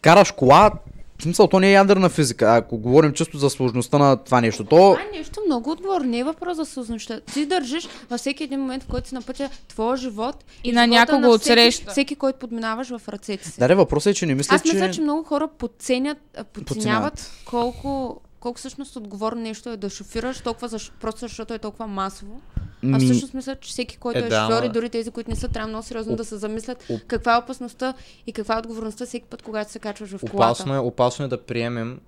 караш 0.00 0.30
кола, 0.30 0.70
в 1.18 1.22
смисъл, 1.22 1.46
то 1.48 1.60
не 1.60 1.68
е 1.68 1.72
ядерна 1.72 2.08
физика. 2.08 2.56
Ако 2.56 2.78
говорим 2.78 3.12
чисто 3.12 3.38
за 3.38 3.50
сложността 3.50 3.98
на 3.98 4.16
това 4.16 4.40
нещо, 4.40 4.64
то... 4.64 4.76
Това 4.76 5.00
е 5.12 5.18
нещо 5.18 5.40
много 5.46 5.70
отговорно. 5.70 6.10
Не 6.10 6.18
е 6.18 6.24
въпрос 6.24 6.56
за 6.56 6.64
сложността. 6.64 7.20
Ти 7.20 7.46
държиш 7.46 7.88
във 8.10 8.20
всеки 8.20 8.44
един 8.44 8.60
момент, 8.60 8.82
в 8.82 8.86
който 8.86 9.08
си 9.08 9.14
на 9.14 9.22
пътя 9.22 9.50
твоя 9.68 9.96
живот 9.96 10.44
И 10.64 10.72
на 10.72 10.84
живота 10.84 10.98
някого 10.98 11.38
всеки, 11.38 11.52
отсреща. 11.52 11.90
всеки, 11.90 12.14
който 12.16 12.38
подминаваш 12.38 12.88
в 12.88 13.08
ръцете 13.08 13.48
си. 13.48 13.58
Да, 13.58 13.68
не, 13.68 13.74
въпросът 13.74 14.10
е, 14.10 14.14
че 14.14 14.26
не 14.26 14.34
мисля, 14.34 14.54
Аз 14.54 14.64
мисля, 14.64 14.86
че... 14.86 14.92
че 14.92 15.00
много 15.00 15.22
хора 15.22 15.48
подценят, 15.48 16.18
подценяват 16.52 16.66
Подценяват. 16.66 17.30
колко, 17.44 18.20
колко 18.44 18.58
всъщност 18.58 18.96
отговорно 18.96 19.40
нещо 19.40 19.70
е 19.70 19.76
да 19.76 19.90
шофираш, 19.90 20.40
толкова 20.40 20.68
защ... 20.68 20.92
просто 21.00 21.20
защото 21.20 21.54
е 21.54 21.58
толкова 21.58 21.86
масово. 21.86 22.40
Ми, 22.82 23.00
всъщност 23.00 23.34
мисля, 23.34 23.56
че 23.56 23.70
всеки, 23.70 23.96
който 23.96 24.18
Е, 24.18 24.22
е, 24.22 24.28
да, 24.28 24.46
шофьор 24.50 24.62
и 24.62 24.68
дори 24.68 24.90
тези, 24.90 25.10
които 25.10 25.30
не 25.30 25.36
са, 25.36 25.48
трябва 25.48 25.68
много 25.68 25.82
сериозно 25.82 26.12
Оп- 26.12 26.16
да 26.16 26.24
се 26.24 26.36
замислят 26.36 26.82
оп- 26.82 27.06
каква 27.06 27.34
е 27.34 27.38
опасността 27.38 27.94
и 28.26 28.32
каква 28.32 28.54
е 28.54 28.58
отговорността 28.58 29.06
всеки 29.06 29.26
път, 29.26 29.42
когато 29.42 29.72
се 29.72 29.78
качваш 29.78 30.10
в 30.10 30.20
колата. 30.20 30.36
Опасно 30.36 30.74
е, 30.74 30.78
опасно 30.78 31.24
е 31.24 31.28
да 31.28 31.42
приемем, 31.42 32.00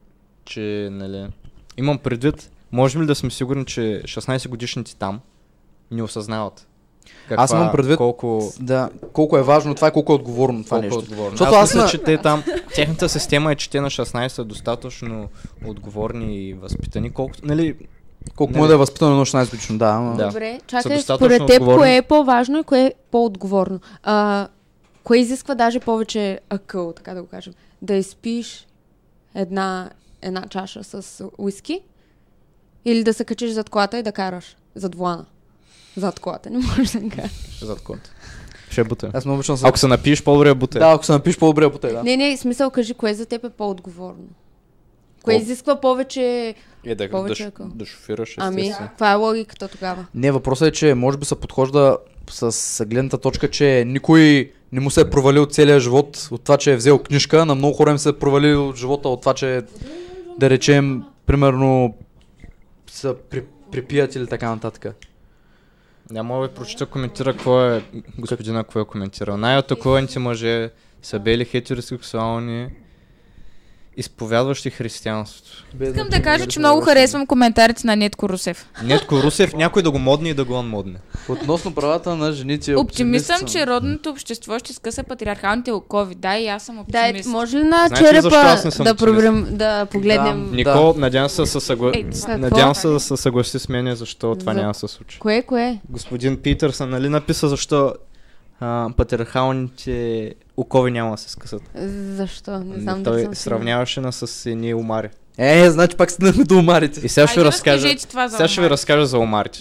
че, 0.45 0.89
нали... 0.93 1.29
Имам 1.77 1.99
предвид, 1.99 2.51
можем 2.73 3.03
ли 3.03 3.07
да 3.07 3.15
сме 3.15 3.31
сигурни, 3.31 3.67
че 3.67 4.03
16 4.05 4.49
годишните 4.49 4.97
там 4.97 5.21
не 5.91 6.03
осъзнават? 6.03 6.69
Каква, 7.29 7.45
Аз 7.45 7.51
имам 7.53 7.73
предвид- 7.73 7.97
Колко, 7.97 8.53
Да, 8.61 8.91
колко 9.13 9.39
е 9.39 9.43
важно 9.43 9.75
това 9.75 9.89
и 9.89 9.93
колко 9.93 10.13
е 10.13 10.17
отговорно 10.17 10.65
това 10.65 10.71
колко 10.71 10.85
е 10.85 10.89
нещо. 10.89 10.99
отговорно. 11.01 11.31
Защото 11.31 11.51
аз, 11.51 11.63
аз 11.63 11.71
мисля, 11.71 11.83
на- 11.83 11.89
че 11.89 11.99
те 11.99 12.19
там, 12.19 12.43
техната 12.75 13.09
система 13.09 13.53
е, 13.53 13.57
че 13.57 13.71
те 13.71 13.81
на 13.81 13.91
16 13.91 14.29
са 14.29 14.45
достатъчно 14.45 15.29
отговорни 15.67 16.39
и 16.39 16.55
възпитани, 16.55 17.11
колкото, 17.11 17.47
нали, 17.47 17.77
Колко 18.37 18.51
Нали? 18.51 18.59
може 18.59 18.69
да 18.69 18.75
е 18.75 18.79
възпитано 18.79 19.11
едно 19.11 19.25
16 19.25 19.51
годишно, 19.51 19.79
да. 19.79 19.87
Ама... 19.87 20.17
Да. 20.17 20.27
Добре, 20.27 20.61
чакай, 20.67 21.01
според 21.01 21.39
теб 21.39 21.51
отговорни. 21.53 21.79
кое 21.79 21.97
е 21.97 22.03
по-важно 22.03 22.59
и 22.59 22.65
кое 22.65 22.81
е 22.81 22.93
по-отговорно? 23.11 23.81
А, 24.03 24.49
кое 25.05 25.19
изисква 25.19 25.55
даже 25.55 25.81
повече 25.81 26.41
акъл, 26.51 26.93
така 26.93 27.15
да 27.15 27.23
го 27.23 27.29
кажем? 27.29 27.55
Да 27.83 27.95
изпиш 27.95 28.67
една, 29.35 29.91
една 30.23 30.43
чаша 30.43 30.85
с 30.85 31.25
уиски 31.39 31.81
или 32.85 33.05
да 33.05 33.15
се 33.15 33.25
качиш 33.25 33.51
зад 33.51 33.71
колата 33.71 33.99
и 33.99 34.03
да 34.03 34.13
караш 34.13 34.57
зад 34.75 34.95
влана? 34.95 35.25
Зад 35.97 36.21
колата, 36.21 36.51
не 36.51 36.59
можеш 36.59 36.91
да 36.91 37.09
караш. 37.17 37.31
зад 37.63 37.81
конта. 37.81 38.11
Ще 38.71 38.85
бута. 38.85 39.11
Аз 39.15 39.25
много 39.25 39.39
обичам 39.39 39.57
се... 39.57 39.67
Ако 39.67 39.79
се 39.79 39.87
напиеш, 39.87 40.23
по-добре 40.23 40.55
бута. 40.55 40.79
Да, 40.79 40.93
ако 40.93 41.05
се 41.05 41.13
напиш 41.13 41.39
по-добре 41.39 41.71
по 41.73 41.79
да. 41.79 42.03
Не, 42.03 42.17
не, 42.17 42.37
смисъл, 42.37 42.71
кажи, 42.71 42.95
кое 42.95 43.15
за 43.15 43.27
теб 43.27 43.45
е 43.45 43.51
по-отговорно? 43.51 44.25
Кое 45.23 45.35
По- 45.35 45.41
изисква 45.43 45.81
повече... 45.81 46.55
Е, 46.85 46.95
да, 46.95 47.11
Повече 47.11 47.43
да, 47.43 47.49
ако- 47.49 47.65
да 47.65 47.87
шофираш, 47.87 48.35
Ами, 48.39 48.73
каква 48.79 49.13
е 49.13 49.15
логиката 49.15 49.69
тогава? 49.69 50.07
Не, 50.15 50.33
въпросът 50.33 50.69
е, 50.69 50.73
че 50.73 50.95
може 50.95 51.19
би 51.19 51.25
се 51.25 51.41
подхожда 51.41 51.99
с 52.31 52.85
гледната 52.87 53.19
точка, 53.19 53.51
че 53.51 53.85
никой 53.87 54.53
не 54.73 54.81
му 54.81 54.91
се 54.91 55.01
е 55.01 55.11
провалил 55.11 55.47
целия 55.47 55.81
живот 55.81 56.29
от 56.31 56.43
това, 56.45 56.57
че 56.57 56.73
е 56.73 56.77
взел 56.77 56.99
книжка. 56.99 57.47
На 57.47 57.55
много 57.55 57.77
хора 57.77 57.91
им 57.91 57.99
се 57.99 58.09
е 58.09 58.13
провалил 58.13 58.73
живота 58.77 59.09
от 59.09 59.21
това, 59.21 59.35
че 59.35 59.63
да 60.39 60.51
речем, 60.51 61.03
примерно, 61.27 61.95
са 62.91 63.15
при, 63.31 63.43
припият 63.73 64.15
или 64.15 64.27
така 64.27 64.51
нататък. 64.51 64.87
Няма 66.11 66.41
да 66.41 66.49
ви 66.49 66.55
прочита 66.55 66.87
коментира 66.87 67.33
какво 67.33 67.65
е 67.65 67.83
господина, 68.19 68.65
какво 68.65 68.81
е 68.81 68.85
коментирал. 68.85 69.37
Най-атакуваните 69.37 70.19
мъже 70.19 70.71
са 71.03 71.19
бели 71.19 71.45
хетеросексуални, 71.45 72.69
изповядващи 73.97 74.71
християнството. 74.71 75.65
Искам 75.85 76.09
да 76.09 76.23
кажа, 76.23 76.47
че 76.47 76.59
много 76.59 76.81
харесвам 76.81 77.27
коментарите 77.27 77.87
на 77.87 77.97
Нетко 77.97 78.29
Русев. 78.29 78.67
Нетко 78.83 79.23
Русев, 79.23 79.55
някой 79.55 79.83
да 79.83 79.91
го 79.91 79.99
модне 79.99 80.29
и 80.29 80.35
да 80.35 80.45
го 80.45 80.55
онмодне. 80.55 80.95
Относно 81.29 81.75
правата 81.75 82.17
на 82.17 82.33
жените. 82.33 82.75
Оптимист 82.75 83.27
съм, 83.27 83.47
че 83.47 83.67
родното 83.67 84.11
общество 84.11 84.59
ще 84.59 84.73
скъса 84.73 85.03
патриархалните 85.03 85.73
окови. 85.73 86.15
Да, 86.15 86.37
и 86.37 86.49
аз 86.49 86.63
съм 86.63 86.85
Да, 86.89 87.07
е, 87.07 87.11
оптимист. 87.11 87.29
може 87.29 87.57
ли 87.57 87.65
на 87.65 87.91
черепа 87.97 88.31
да, 88.85 88.95
проблем, 88.95 89.47
да 89.51 89.87
погледнем... 89.87 90.49
Да. 90.51 90.57
Никол, 90.57 90.95
надявам 90.97 91.29
се 91.29 91.43
да 91.43 91.47
се 91.47 91.61
съгла... 91.61 91.93
Ей, 91.95 92.05
какво? 92.05 92.39
надявам 92.39 92.75
се 92.75 92.89
да 92.89 93.01
се 93.01 93.17
съгласи 93.17 93.59
с 93.59 93.69
мене, 93.69 93.97
защо 93.97 94.35
това 94.35 94.53
За- 94.53 94.61
няма 94.61 94.73
да 94.73 94.79
се 94.79 94.89
случи. 94.89 95.19
Кое, 95.19 95.43
кое? 95.43 95.81
Господин 95.91 96.37
Питърсън, 96.37 96.91
нали 96.91 97.09
написа 97.09 97.49
защо 97.49 97.95
а, 98.61 98.89
патриархалните 98.97 100.35
окови 100.57 100.91
няма 100.91 101.11
да 101.11 101.17
се 101.17 101.31
скъсат? 101.31 101.63
Защо? 102.17 102.59
Не 102.59 102.81
знам 102.81 103.05
Той 103.05 103.13
съм 103.13 103.21
сигурна. 103.21 103.35
сравняваше 103.37 104.01
на 104.01 104.13
с 104.13 104.47
едни 104.47 104.75
омари. 104.75 105.09
Е, 105.39 105.71
значи 105.71 105.97
пак 105.97 106.11
стигнахме 106.11 106.45
до 106.45 106.59
умарите. 106.59 107.01
И 107.01 107.09
сега 107.09 107.27
ще 107.27 107.45
разкажа, 107.45 107.77
разкажете 107.77 108.09
това 108.09 108.29
за 108.29 108.37
сега 108.37 108.49
ще 108.49 108.61
ви 108.61 108.71
разкажа 108.71 109.07
за 109.07 109.19
омарите. 109.19 109.59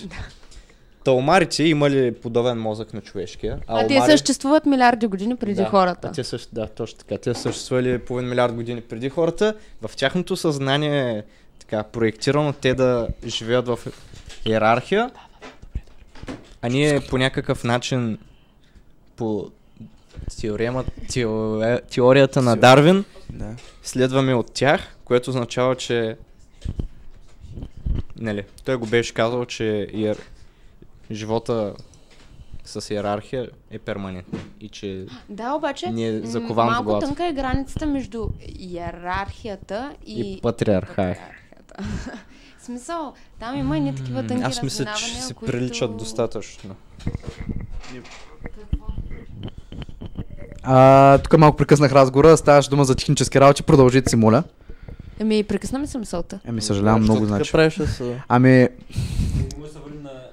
Та 1.03 1.11
омарите 1.11 1.63
имали 1.63 2.13
подобен 2.13 2.59
мозък 2.59 2.93
на 2.93 3.01
човешкия. 3.01 3.59
А, 3.67 3.79
А 3.79 3.87
те 3.87 3.93
омари- 3.93 4.05
съществуват 4.05 4.65
милиарди 4.65 5.07
години 5.07 5.35
преди 5.35 5.55
да, 5.55 5.65
хората. 5.65 6.11
Те 6.11 6.23
също, 6.23 6.49
да, 6.55 6.67
точно 6.67 6.99
така. 6.99 7.17
Те 7.17 7.33
съществували 7.33 7.99
половин 7.99 8.29
милиард 8.29 8.53
години 8.53 8.81
преди 8.81 9.09
хората. 9.09 9.53
В 9.81 9.95
тяхното 9.95 10.35
съзнание 10.37 11.09
е 11.09 11.23
така 11.59 11.83
проектирано 11.83 12.53
те 12.53 12.73
да 12.73 13.07
живеят 13.25 13.67
в 13.67 13.79
иерархия. 14.45 15.11
А 16.61 16.69
ние 16.69 16.99
по 16.99 17.17
някакъв 17.17 17.63
начин 17.63 18.17
по 19.15 19.51
теорема, 20.41 20.83
теоре, 21.13 21.81
теорията 21.81 22.41
на 22.41 22.57
Дарвин 22.57 23.05
Да. 23.29 23.55
следваме 23.83 24.33
от 24.33 24.53
тях, 24.53 24.95
което 25.05 25.29
означава, 25.29 25.75
че 25.75 26.17
нали, 28.15 28.43
той 28.65 28.75
го 28.75 28.85
беше 28.85 29.13
казал, 29.13 29.45
че 29.45 29.87
иер... 29.93 30.17
живота 31.11 31.73
с 32.65 32.93
иерархия 32.93 33.49
е 33.71 33.79
перманентно. 33.79 34.39
И 34.61 34.69
че 34.69 35.05
Да, 35.29 35.53
обаче 35.53 35.89
Ни 35.89 36.07
е 36.07 36.21
закован 36.21 36.67
в 36.67 36.71
малко 36.71 36.83
главата. 36.83 37.05
тънка 37.07 37.27
е 37.27 37.33
границата 37.33 37.85
между 37.85 38.29
иерархията 38.59 39.95
и, 40.05 40.21
И 40.37 40.41
патриархат. 40.41 40.95
патриархията. 40.95 41.75
В 42.59 42.63
смисъл, 42.65 43.13
там 43.39 43.57
има 43.57 43.77
и 43.77 43.79
не 43.79 43.95
такива 43.95 44.27
тънки 44.27 44.43
аз 44.43 44.63
мисля, 44.63 44.93
че 44.97 45.05
се 45.05 45.33
които... 45.33 45.51
приличат 45.51 45.97
достатъчно. 45.97 46.75
А, 50.63 51.17
тук 51.17 51.37
малко 51.37 51.57
прекъснах 51.57 51.91
разговора, 51.91 52.37
ставаше 52.37 52.69
дума 52.69 52.85
за 52.85 52.95
технически 52.95 53.39
работи, 53.39 53.63
продължите 53.63 54.09
си, 54.09 54.15
моля. 54.15 54.43
Еми, 55.19 55.43
прекъсна 55.43 55.79
ми 55.79 55.87
се 55.87 55.97
мисълта. 55.97 56.39
Еми, 56.47 56.61
съжалявам 56.61 57.01
много, 57.01 57.25
значи. 57.25 57.51
правиш 57.51 57.73
с... 57.73 58.03
Ами, 58.27 58.67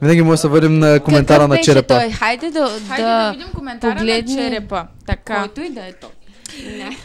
винаги 0.03 0.23
може 0.23 0.31
да 0.31 0.39
се 0.39 0.49
върнем 0.49 0.79
на 0.79 1.01
коментара 1.01 1.39
Какъв 1.39 1.49
на 1.49 1.55
беше 1.55 1.65
черепа. 1.65 1.99
Той? 2.01 2.11
Хайде 2.11 2.51
да, 2.51 2.69
Хайде 2.89 3.03
да, 3.03 3.09
да, 3.25 3.31
видим 3.33 3.49
коментара 3.55 3.97
погледне- 3.97 4.35
на 4.35 4.43
черепа. 4.43 4.87
Така. 5.07 5.39
който 5.39 5.61
и 5.61 5.71
да 5.71 5.87
е 5.87 5.93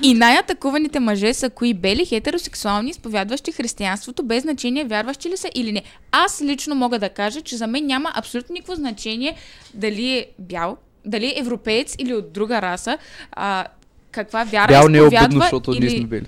И 0.04 0.14
най-атакуваните 0.14 1.00
мъже 1.00 1.34
са 1.34 1.50
кои 1.50 1.74
бели, 1.74 2.06
хетеросексуални, 2.06 2.90
изповядващи 2.90 3.52
християнството, 3.52 4.24
без 4.24 4.44
значение 4.44 4.86
вярващи 4.86 5.30
ли 5.30 5.38
са 5.38 5.50
или 5.56 5.72
не. 5.72 5.84
Аз 6.12 6.42
лично 6.42 6.76
мога 6.76 7.00
да 7.00 7.10
кажа, 7.10 7.42
че 7.42 7.58
за 7.58 7.68
мен 7.68 7.86
няма 7.86 8.12
абсолютно 8.16 8.54
никакво 8.54 8.76
значение 8.76 9.36
дали 9.74 10.12
е 10.12 10.26
бял, 10.40 10.78
дали 11.06 11.26
е 11.26 11.40
европеец 11.40 11.96
или 12.00 12.14
от 12.14 12.34
друга 12.34 12.62
раса, 12.62 12.98
а, 13.32 13.66
каква 14.12 14.44
вяра 14.44 14.68
Бял 14.68 14.88
не 14.88 14.98
е 14.98 15.02
обидно, 15.02 15.42
защото 15.42 15.72
или... 15.72 15.80
ние 15.80 15.90
сме 15.90 16.08
били. 16.08 16.26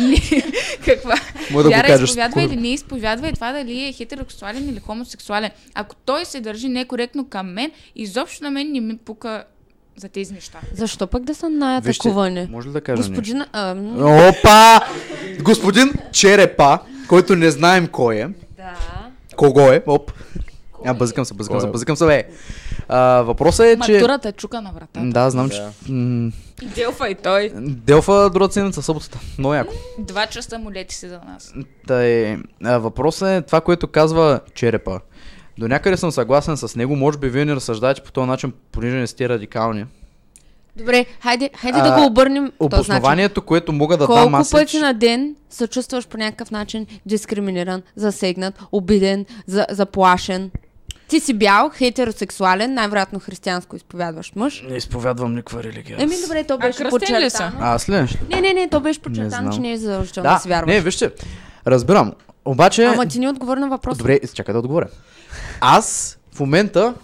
Не, 0.00 0.42
каква 0.84 1.14
Може 1.50 1.64
да 1.64 1.70
вяра 1.70 1.86
кажеш 1.86 2.08
изповядва 2.08 2.30
спокойно. 2.30 2.52
или 2.52 2.60
не 2.60 2.68
изповядва 2.68 3.28
и 3.28 3.32
това 3.32 3.52
дали 3.52 3.84
е 3.84 3.92
хетеросексуален 3.92 4.68
или 4.68 4.80
хомосексуален. 4.80 5.50
Ако 5.74 5.94
той 5.94 6.24
се 6.24 6.40
държи 6.40 6.68
некоректно 6.68 7.28
към 7.28 7.52
мен, 7.52 7.70
изобщо 7.96 8.44
на 8.44 8.50
мен 8.50 8.72
не 8.72 8.80
ми 8.80 8.96
пука 8.96 9.44
за 9.96 10.08
тези 10.08 10.34
неща. 10.34 10.58
Защо 10.74 11.06
пък 11.06 11.22
да 11.22 11.34
са 11.34 11.46
Вижте, 11.46 11.58
най-атакувани? 11.58 12.48
може 12.50 12.68
ли 12.68 12.72
да 12.72 12.80
кажа 12.80 12.98
нещо? 12.98 13.12
Господин... 13.12 13.42
А, 13.52 13.74
м, 13.74 14.28
Опа! 14.28 14.80
Господин 15.40 15.92
Черепа, 16.12 16.78
който 17.08 17.36
не 17.36 17.50
знаем 17.50 17.86
кой 17.86 18.16
е. 18.16 18.28
да. 18.56 18.74
Кого 19.36 19.60
е? 19.60 19.82
Оп. 19.86 20.12
А, 20.84 20.94
бъзикам 20.94 21.24
се, 21.24 21.34
бъзикам 21.34 21.60
се, 21.60 21.66
бъзикам 21.66 21.96
се, 21.96 22.06
бе. 22.06 22.24
А, 22.88 22.98
въпросът 23.22 23.66
е, 23.66 23.78
че... 23.86 23.92
Матурата 23.92 24.32
чука 24.32 24.60
на 24.62 24.72
вратата. 24.72 25.00
Да, 25.02 25.30
знам, 25.30 25.50
че... 25.50 25.56
Да. 25.58 25.72
м, 25.88 26.32
И 26.62 26.66
Делфа 26.66 27.08
и 27.08 27.14
той. 27.14 27.52
Делфа 27.56 28.30
друга 28.30 28.52
седмица, 28.52 28.82
съботата. 28.82 29.18
Много 29.38 29.54
яко. 29.54 29.74
Два 29.98 30.26
часа 30.26 30.58
му 30.58 30.72
лети 30.72 30.94
се 30.94 31.08
за 31.08 31.20
нас. 31.26 31.52
Тъй, 31.86 32.36
а, 32.64 32.78
въпросът 32.78 33.28
е 33.28 33.42
това, 33.42 33.60
което 33.60 33.86
казва 33.88 34.40
Черепа. 34.54 35.00
До 35.62 35.68
някъде 35.68 35.96
съм 35.96 36.12
съгласен 36.12 36.56
с 36.56 36.76
него. 36.76 36.96
Може 36.96 37.18
би 37.18 37.28
вие 37.28 37.44
не 37.44 37.54
разсъждаете 37.54 38.00
по 38.00 38.12
този 38.12 38.26
начин, 38.28 38.52
понеже 38.72 38.96
не 38.96 39.06
сте 39.06 39.28
радикални. 39.28 39.84
Добре, 40.76 41.06
хайде, 41.20 41.50
хайде 41.56 41.78
А, 41.78 41.90
да 41.90 42.00
го 42.00 42.06
обърнем 42.06 42.52
този 42.58 42.70
начин. 42.70 42.96
Обоснованието, 42.96 43.42
което 43.42 43.72
мога 43.72 43.96
да 43.96 44.06
Колко 44.06 44.22
дам 44.22 44.34
аз 44.34 44.48
е, 44.48 44.52
пъти 44.52 44.78
на 44.78 44.94
ден 44.94 45.36
се 45.50 45.66
чувстваш 45.66 46.06
по 46.06 46.16
някакъв 46.16 46.50
начин 46.50 46.86
дискриминиран, 47.06 47.82
засегнат, 47.96 48.60
обиден, 48.72 49.24
за, 49.46 49.66
заплашен? 49.70 50.50
Ти 51.08 51.20
си 51.20 51.34
бял, 51.34 51.70
хетеросексуален, 51.74 52.74
най-вероятно 52.74 53.20
християнско 53.20 53.76
изповядващ 53.76 54.36
мъж. 54.36 54.64
Не 54.70 54.76
изповядвам 54.76 55.34
никаква 55.34 55.62
религия. 55.62 55.96
Еми 56.00 56.14
добре, 56.22 56.44
то 56.44 56.58
беше 56.58 56.88
подчертано. 56.88 57.56
Аз 57.60 57.88
ли? 57.88 57.94
Не, 58.30 58.40
не, 58.40 58.52
не, 58.52 58.68
то 58.68 58.80
беше 58.80 58.98
Не 58.98 59.02
подчертано, 59.02 59.42
знам. 59.42 59.52
че 59.54 59.60
не 59.60 59.72
е 59.72 59.76
задължително 59.76 60.28
да, 60.28 60.34
Да, 60.34 60.40
си 60.40 60.48
вярваш. 60.48 60.74
не, 60.74 60.80
вижте. 60.80 61.10
Разбирам. 61.66 62.12
Обаче... 62.44 62.84
Ама 62.84 63.06
ти 63.06 63.18
не 63.18 63.28
отговори 63.28 63.60
на 63.60 63.68
въпроса. 63.68 63.98
Добре, 63.98 64.20
чакай 64.34 64.52
да 64.52 64.58
отговоря. 64.58 64.88
Аз 65.64 66.18
в 66.34 66.40
момента, 66.40 66.94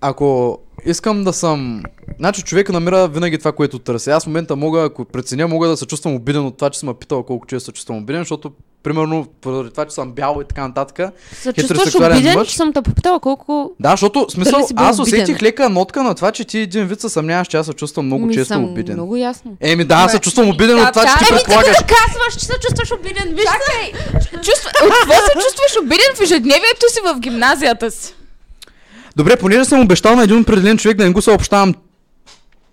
ако 0.00 0.58
искам 0.84 1.24
да 1.24 1.32
съм... 1.32 1.82
Значи 2.18 2.42
човек 2.42 2.68
намира 2.68 3.08
винаги 3.08 3.38
това, 3.38 3.52
което 3.52 3.78
търси. 3.78 4.10
Аз 4.10 4.24
в 4.24 4.26
момента 4.26 4.56
мога, 4.56 4.82
ако 4.82 5.04
преценя, 5.04 5.48
мога 5.48 5.68
да 5.68 5.76
се 5.76 5.86
чувствам 5.86 6.14
обиден 6.14 6.46
от 6.46 6.56
това, 6.56 6.70
че 6.70 6.78
съм 6.78 6.88
ме 6.88 6.94
питал 6.94 7.22
колко 7.22 7.46
често 7.46 7.64
се 7.64 7.72
чувствам 7.72 7.98
обиден, 7.98 8.20
защото 8.20 8.52
примерно 8.82 9.26
поради 9.40 9.70
това, 9.70 9.84
че 9.84 9.94
съм 9.94 10.12
бял 10.12 10.38
и 10.42 10.48
така 10.48 10.68
нататък. 10.68 11.14
Се 11.32 11.52
чувстваш 11.52 11.94
обиден, 11.94 12.38
мъж. 12.38 12.48
че 12.48 12.56
съм 12.56 12.72
те 12.72 12.82
попитала 12.82 13.20
колко... 13.20 13.72
Да, 13.80 13.90
защото 13.90 14.26
смисъл, 14.30 14.68
аз 14.76 14.98
усетих 14.98 15.42
лека 15.42 15.68
нотка 15.68 16.02
на 16.02 16.14
това, 16.14 16.32
че 16.32 16.44
ти 16.44 16.58
един 16.58 16.86
вид 16.86 17.00
се 17.00 17.08
съмняваш, 17.08 17.48
че 17.48 17.56
аз 17.56 17.66
се 17.66 17.72
чувствам 17.72 18.06
много 18.06 18.26
Ми 18.26 18.34
често 18.34 18.54
съм 18.54 18.64
обиден. 18.64 18.94
Много 18.94 19.16
ясно. 19.16 19.56
Еми 19.60 19.84
да, 19.84 19.94
аз 19.94 20.12
се 20.12 20.18
чувствам 20.18 20.48
обиден 20.48 20.76
Да, 20.76 20.82
от 20.82 20.92
това, 20.92 21.06
че 21.06 21.12
да, 21.12 21.18
ти 21.18 21.32
еми, 21.32 21.38
предполагаш. 21.38 21.76
казваш, 21.76 22.34
че 22.40 22.46
се 22.46 22.52
чувстваш 22.60 22.92
обиден, 22.92 23.34
виж 23.34 23.44
Чакай! 23.44 23.92
Чувства... 24.42 24.70
От 24.84 24.92
какво 25.00 25.14
се 25.14 25.32
чувстваш 25.32 25.82
обиден 25.82 26.14
в 26.14 26.20
ежедневието 26.20 26.86
си 26.88 27.00
в 27.04 27.20
гимназията 27.20 27.90
си? 27.90 28.14
Добре, 29.16 29.36
понеже 29.36 29.64
съм 29.64 29.80
обещал 29.80 30.16
на 30.16 30.22
един 30.22 30.40
определен 30.40 30.78
човек 30.78 30.96
да 30.96 31.04
не 31.04 31.10
го 31.10 31.22
съобщавам 31.22 31.74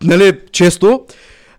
нали, 0.04 0.40
често, 0.52 1.02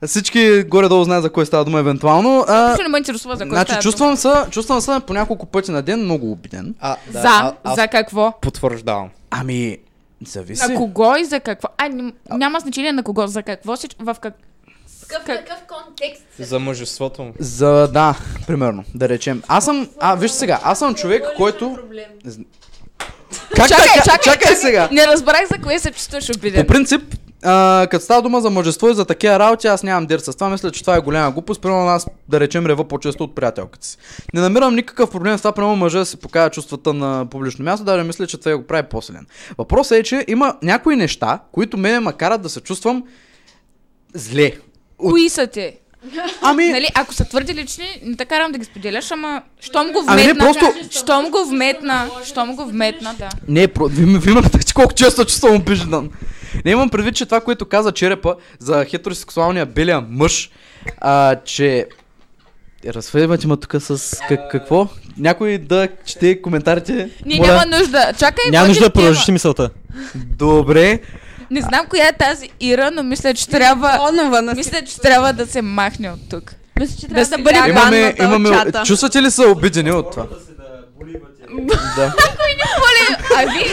всички 0.06 0.62
горе-долу 0.62 1.04
знаят 1.04 1.22
за 1.22 1.30
кой 1.30 1.46
става 1.46 1.64
дума 1.64 1.78
евентуално. 1.78 2.44
А, 2.48 2.76
не 2.82 2.88
ме 2.88 2.98
интересува 2.98 3.36
за 3.36 3.44
кой 3.44 3.50
значи, 3.50 3.70
става 3.72 3.82
чувствам 3.82 4.16
се, 4.16 4.32
чувствам 4.50 4.80
се 4.80 5.00
по 5.06 5.12
няколко 5.14 5.46
пъти 5.46 5.70
на 5.70 5.82
ден 5.82 6.00
много 6.00 6.32
обиден. 6.32 6.74
А, 6.80 6.96
дума. 7.06 7.22
За, 7.64 7.74
за 7.74 7.88
какво? 7.88 8.32
потвърждавам. 8.40 9.08
Ами, 9.30 9.78
зависи. 10.26 10.66
На 10.68 10.74
кого 10.74 11.16
и 11.16 11.24
за 11.24 11.40
какво? 11.40 11.68
А, 11.78 11.84
ням- 11.84 12.12
няма 12.30 12.60
значение 12.60 12.92
на 12.92 13.02
кого, 13.02 13.26
за 13.26 13.42
какво 13.42 13.76
си, 13.76 13.88
в 13.98 14.16
как... 14.20 14.34
Как- 15.26 15.66
контекст? 15.68 16.22
За 16.38 16.58
мъжеството 16.58 17.22
му. 17.22 17.32
За, 17.38 17.88
да, 17.92 18.18
примерно, 18.46 18.84
да 18.94 19.08
речем. 19.08 19.42
Аз 19.48 19.64
съм, 19.64 19.88
а, 20.00 20.14
виж 20.14 20.30
сега, 20.30 20.60
аз 20.62 20.78
съм 20.78 20.94
човек, 20.94 21.24
който... 21.36 21.78
Как 23.56 23.68
Чакай, 23.68 23.86
така? 23.86 24.02
чакай, 24.04 24.32
чакай 24.34 24.56
сега. 24.56 24.88
Не 24.92 25.06
разбрах 25.06 25.48
за 25.52 25.58
кое 25.62 25.78
се 25.78 25.92
чувстваш 25.92 26.26
По 26.26 26.32
обиден. 26.38 26.66
принцип, 26.66 27.02
а, 27.44 27.86
като 27.90 28.04
става 28.04 28.22
дума 28.22 28.40
за 28.40 28.50
мъжество 28.50 28.88
и 28.88 28.94
за 28.94 29.04
такива 29.04 29.38
работи, 29.38 29.66
аз 29.66 29.82
нямам 29.82 30.06
дир 30.06 30.18
с 30.18 30.32
това. 30.34 30.48
Мисля, 30.50 30.70
че 30.70 30.80
това 30.80 30.96
е 30.96 31.00
голяма 31.00 31.30
глупост. 31.32 31.62
Примерно 31.62 31.86
аз, 31.88 32.06
да 32.28 32.40
речем, 32.40 32.66
рева 32.66 32.88
по-често 32.88 33.24
от 33.24 33.34
приятелката 33.34 33.86
си. 33.86 33.96
Не 34.34 34.40
намирам 34.40 34.74
никакъв 34.74 35.10
проблем 35.10 35.38
с 35.38 35.40
това, 35.40 35.52
примерно 35.52 35.76
мъжа 35.76 35.98
да 35.98 36.06
си 36.06 36.16
покажа 36.16 36.50
чувствата 36.50 36.92
на 36.94 37.26
публично 37.30 37.64
място, 37.64 37.84
даже 37.84 38.04
мисля, 38.04 38.26
че 38.26 38.38
това 38.38 38.56
го 38.56 38.66
прави 38.66 38.82
по-силен. 38.82 39.26
Въпросът 39.58 39.98
е, 39.98 40.02
че 40.02 40.24
има 40.28 40.54
някои 40.62 40.96
неща, 40.96 41.38
които 41.52 41.76
мене 41.76 42.00
ме 42.00 42.12
карат 42.12 42.42
да 42.42 42.48
се 42.48 42.60
чувствам 42.60 43.02
зле. 44.14 44.52
От... 44.98 45.10
Кои 45.10 45.28
са 45.28 45.46
те? 45.46 45.76
Ами, 46.42 46.68
Нали, 46.68 46.88
ако 46.94 47.14
са 47.14 47.24
твърди 47.24 47.54
лични, 47.54 47.84
не 48.04 48.16
те 48.16 48.24
карам 48.24 48.52
да 48.52 48.58
ги 48.58 48.64
споделяш, 48.64 49.10
ама 49.10 49.42
щом 49.60 49.92
го 49.92 50.04
Ами 50.06 50.22
не, 50.26 50.32
вметна, 50.32 50.44
просто- 50.52 50.98
щом 50.98 51.30
го 51.30 51.44
вметна, 51.44 52.08
щом 52.24 52.56
го 52.56 52.64
вметна, 52.66 53.14
да. 53.18 53.28
Не, 53.48 53.68
про... 53.68 53.86
ви, 53.86 54.06
ме- 54.06 54.18
ви 54.18 54.32
ме 54.32 54.42
питахте 54.42 54.72
колко 54.72 54.92
често 54.94 55.24
чувствам 55.24 55.56
обиждан. 55.56 56.10
Не 56.64 56.70
имам 56.70 56.90
предвид, 56.90 57.16
че 57.16 57.26
това, 57.26 57.40
което 57.40 57.66
каза 57.66 57.92
Черепа 57.92 58.36
за 58.58 58.84
хетеросексуалния 58.84 59.66
белия 59.66 60.00
мъж, 60.08 60.50
а, 61.00 61.36
че... 61.44 61.86
Разфейвате 62.86 63.46
ме 63.46 63.56
тук 63.56 63.74
с 63.78 64.16
как, 64.28 64.50
какво? 64.50 64.88
Някой 65.18 65.58
да 65.58 65.88
чете 66.06 66.42
коментарите? 66.42 67.10
Не, 67.26 67.36
Моля. 67.36 67.46
няма 67.46 67.78
нужда. 67.78 68.12
Чакай, 68.18 68.44
Няма 68.50 68.68
нужда 68.68 68.84
да 68.84 68.90
продължиш 68.90 69.28
мисълта. 69.28 69.70
Добре. 70.14 71.00
Не 71.50 71.60
знам 71.60 71.86
коя 71.88 72.08
е 72.08 72.12
тази 72.12 72.50
Ира, 72.60 72.90
но 72.90 73.02
мисля, 73.02 73.34
че 73.34 73.48
трябва... 73.48 74.12
Мисля, 74.56 74.82
че 74.82 75.00
трябва 75.00 75.32
да 75.32 75.46
се 75.46 75.62
махне 75.62 76.10
от 76.10 76.30
тук. 76.30 76.54
Мисля, 76.80 76.96
че 77.00 77.06
Да 77.06 77.08
трябва 77.08 77.24
се 77.24 77.36
да 77.36 77.42
бъде. 77.42 77.58
Имаме, 77.68 78.14
имаме, 78.18 78.48
чата. 78.48 78.82
чувствате 78.86 79.22
ли 79.22 79.30
се 79.30 79.46
обидени 79.46 79.92
от 79.92 80.10
това? 80.10 80.26
Да. 81.96 82.14
А 82.18 82.34
ви? 83.54 83.70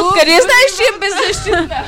Откъде 0.00 0.30
знаеш, 0.40 0.70
че 0.76 0.82
е 0.82 0.98
беззащитна? 1.00 1.84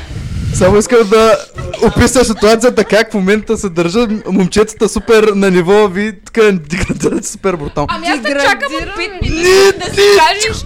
Само 0.54 0.78
искам 0.78 1.08
да 1.08 1.38
опиша 1.82 2.24
ситуацията 2.24 2.84
как 2.84 3.10
в 3.10 3.14
момента 3.14 3.56
се 3.56 3.68
държат 3.68 4.26
момчетата 4.28 4.88
супер 4.88 5.22
на 5.22 5.50
ниво, 5.50 5.88
ви 5.88 6.12
тук 6.24 6.34
деградирате 6.34 7.28
супер 7.28 7.56
брутално. 7.56 7.88
Ами 7.90 8.06
аз 8.06 8.20
да 8.20 8.28
чакам 8.28 8.72
от 8.74 8.96
5 8.96 8.98
Не, 8.98 9.28
минути 9.30 9.78
да 9.78 9.84
си 9.94 10.00
кажеш 10.18 10.64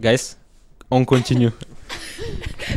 Guys, 0.00 0.36
on 0.90 1.04
continue. 1.04 1.52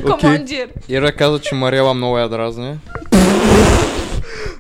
командир. 0.19 0.67
Ира 0.89 1.11
каза, 1.11 1.39
че 1.39 1.55
Мариела 1.55 1.93
много 1.93 2.17
я 2.17 2.29
дразни. 2.29 2.75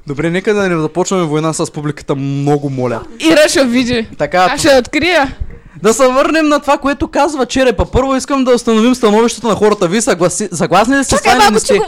Добре, 0.07 0.29
нека 0.29 0.53
да 0.53 0.69
не 0.69 0.81
започваме 0.81 1.23
война 1.23 1.53
с 1.53 1.71
публиката, 1.71 2.15
много 2.15 2.69
моля. 2.69 3.01
Ира 3.19 3.49
ще 3.49 3.65
види. 3.65 4.07
Така, 4.17 4.49
Аз 4.51 4.59
ще 4.59 4.69
я 4.69 4.79
открия. 4.79 5.35
Да 5.83 5.93
се 5.93 6.07
върнем 6.07 6.47
на 6.47 6.59
това, 6.59 6.77
което 6.77 7.07
казва 7.07 7.45
Черепа. 7.45 7.85
Първо 7.85 8.15
искам 8.15 8.43
да 8.43 8.51
установим 8.51 8.95
становището 8.95 9.47
на 9.47 9.55
хората. 9.55 9.87
Вие 9.87 10.01
съгласи... 10.01 10.49
съгласни 10.51 10.97
ли 10.97 11.03
сте 11.03 11.17
с 11.17 11.21
това 11.21 11.49
не 11.49 11.59
сте? 11.59 11.79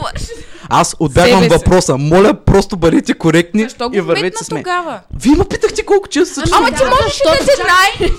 Аз 0.68 0.96
отбягвам 1.00 1.42
Себе 1.42 1.56
въпроса. 1.56 1.96
Моля, 1.96 2.34
просто 2.34 2.76
бъдете 2.76 3.14
коректни 3.14 3.62
Защо 3.62 3.90
и 3.92 4.00
го 4.00 4.06
вървете 4.06 4.44
с 4.44 4.50
мен. 4.50 4.62
тогава? 4.62 5.00
Вие 5.20 5.36
ме 5.36 5.44
питахте 5.44 5.84
колко 5.84 6.08
често 6.08 6.34
се 6.34 6.42
Ама 6.52 6.66
ти 6.66 6.82
можеш 6.84 7.18
да 7.18 7.46
те 7.46 7.52
знае? 7.54 8.10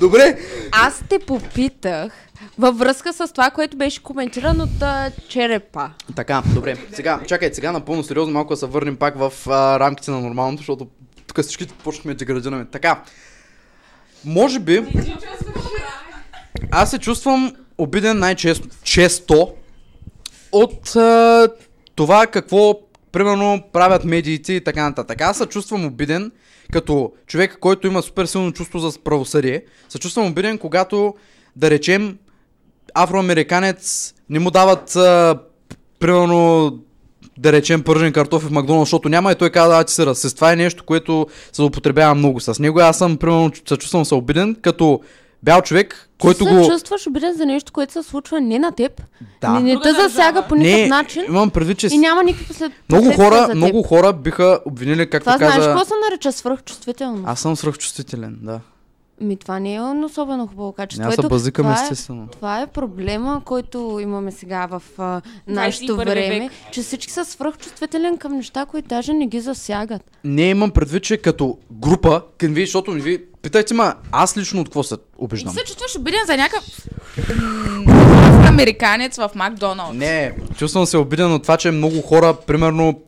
Добре. 0.00 0.38
Аз 0.72 1.02
те 1.08 1.18
попитах 1.18 2.12
във 2.58 2.78
връзка 2.78 3.12
с 3.12 3.32
това, 3.32 3.50
което 3.50 3.76
беше 3.76 4.02
коментирано 4.02 4.64
от 4.64 4.82
а, 4.82 5.10
Черепа. 5.28 5.90
Така, 6.16 6.42
добре. 6.54 6.76
Сега, 6.92 7.20
чакай, 7.26 7.50
сега 7.54 7.72
напълно 7.72 8.04
сериозно 8.04 8.32
малко 8.32 8.52
да 8.54 8.56
се 8.56 8.66
върнем 8.66 8.96
пак 8.96 9.18
в 9.18 9.32
а, 9.46 9.80
рамките 9.80 10.10
на 10.10 10.20
нормалното, 10.20 10.60
защото 10.60 10.86
тук 11.34 11.44
всички 11.44 11.66
почнахме 11.66 12.14
да 12.14 12.18
деградираме. 12.18 12.64
Така, 12.64 13.02
може 14.24 14.58
би, 14.58 15.02
аз 16.70 16.90
се 16.90 16.98
чувствам 16.98 17.52
обиден 17.78 18.18
най-често 18.18 18.68
често 18.82 19.54
от 20.52 20.96
а, 20.96 21.48
това 21.94 22.26
какво 22.26 22.80
примерно 23.12 23.62
правят 23.72 24.04
медиите 24.04 24.52
и 24.52 24.64
така 24.64 24.82
нататък. 24.82 25.20
Аз 25.20 25.38
се 25.38 25.46
чувствам 25.46 25.84
обиден 25.84 26.32
като 26.72 27.12
човек, 27.26 27.56
който 27.60 27.86
има 27.86 28.02
супер 28.02 28.26
силно 28.26 28.52
чувство 28.52 28.78
за 28.78 28.98
правосъдие. 28.98 29.64
Се 29.88 29.98
чувствам 29.98 30.26
обиден, 30.26 30.58
когато, 30.58 31.14
да 31.56 31.70
речем, 31.70 32.18
афроамериканец 32.94 34.14
не 34.30 34.38
му 34.38 34.50
дават 34.50 34.96
а, 34.96 35.38
примерно 35.98 36.78
да 37.40 37.52
речем 37.52 37.82
пържен 37.82 38.12
картоф 38.12 38.42
в 38.42 38.50
Макдоналд, 38.50 38.86
защото 38.86 39.08
няма 39.08 39.32
и 39.32 39.34
той 39.34 39.50
казва, 39.50 39.78
а 39.80 39.84
ти 39.84 39.92
си 39.92 40.06
расист. 40.06 40.36
Това 40.36 40.52
е 40.52 40.56
нещо, 40.56 40.84
което 40.84 41.26
се 41.52 41.62
употребява 41.62 42.14
много 42.14 42.40
с 42.40 42.58
него. 42.58 42.80
Аз 42.80 42.98
съм, 42.98 43.16
примерно, 43.16 43.50
се 43.68 43.76
чувствам 43.76 44.04
се 44.04 44.14
обиден, 44.14 44.56
като 44.62 45.00
бял 45.42 45.62
човек, 45.62 46.08
който 46.18 46.44
ти 46.44 46.54
го... 46.54 46.64
се 46.64 46.70
чувстваш 46.70 47.06
обиден 47.06 47.34
за 47.36 47.46
нещо, 47.46 47.72
което 47.72 47.92
се 47.92 48.02
случва 48.02 48.40
не 48.40 48.58
на 48.58 48.72
теб, 48.72 49.02
Да. 49.40 49.50
не, 49.50 49.60
не 49.60 49.80
те 49.80 49.92
засяга 49.92 50.42
по 50.48 50.54
никакъв 50.54 50.80
Не, 50.80 50.88
начин 50.88 51.24
имам 51.28 51.50
предвид, 51.50 51.78
че 51.78 51.86
и 51.86 51.98
няма 51.98 52.22
никакви 52.22 52.46
послед... 52.46 52.72
много 52.88 53.12
хора, 53.12 53.36
за 53.36 53.46
теб. 53.46 53.56
много 53.56 53.82
хора 53.82 54.12
биха 54.12 54.60
обвинили, 54.66 55.10
както 55.10 55.24
Това 55.24 55.36
знаеш 55.36 55.54
каза... 55.54 55.66
какво 55.68 55.84
се 55.84 55.94
нарича 56.10 56.32
свръхчувствителност? 56.32 57.24
Аз 57.26 57.40
съм 57.40 57.56
свръхчувствителен, 57.56 58.38
да. 58.42 58.60
Ми 59.20 59.36
това 59.36 59.60
не 59.60 59.74
е 59.74 59.80
особено 59.80 60.46
хубаво 60.46 60.72
качество. 60.72 61.08
Аз 61.08 61.14
се 61.14 61.22
базикам 61.22 61.64
това 61.64 61.72
е- 61.72 61.82
естествено. 61.82 62.28
Това 62.28 62.60
е 62.60 62.66
проблема, 62.66 63.42
който 63.44 63.98
имаме 64.02 64.32
сега 64.32 64.66
в 64.66 64.82
а, 64.98 65.20
нашето 65.46 65.84
21 65.86 66.04
време, 66.04 66.40
век. 66.40 66.52
че 66.72 66.82
всички 66.82 67.12
са 67.12 67.24
свръхчувствителен 67.24 68.18
към 68.18 68.32
неща, 68.32 68.66
които 68.66 68.88
даже 68.88 69.12
не 69.12 69.26
ги 69.26 69.40
засягат. 69.40 70.02
Не 70.24 70.42
имам 70.42 70.70
предвид, 70.70 71.02
че 71.02 71.16
като 71.16 71.58
група, 71.72 72.22
към 72.38 72.54
ви, 72.54 72.60
защото 72.60 72.90
ви 72.92 73.24
питайте 73.42 73.74
ма, 73.74 73.94
аз 74.12 74.36
лично 74.36 74.60
от 74.60 74.66
какво 74.66 74.82
се 74.82 74.96
обиждам? 75.18 75.54
се 75.54 75.64
чувстваш 75.64 75.96
обиден 75.96 76.20
за 76.26 76.36
някакъв 76.36 76.64
американец 78.48 79.16
в 79.16 79.30
Макдоналдс. 79.34 79.96
Не, 79.96 80.32
чувствам 80.56 80.86
се 80.86 80.96
обиден 80.96 81.32
от 81.32 81.42
това, 81.42 81.56
че 81.56 81.70
много 81.70 82.02
хора, 82.02 82.34
примерно, 82.36 83.00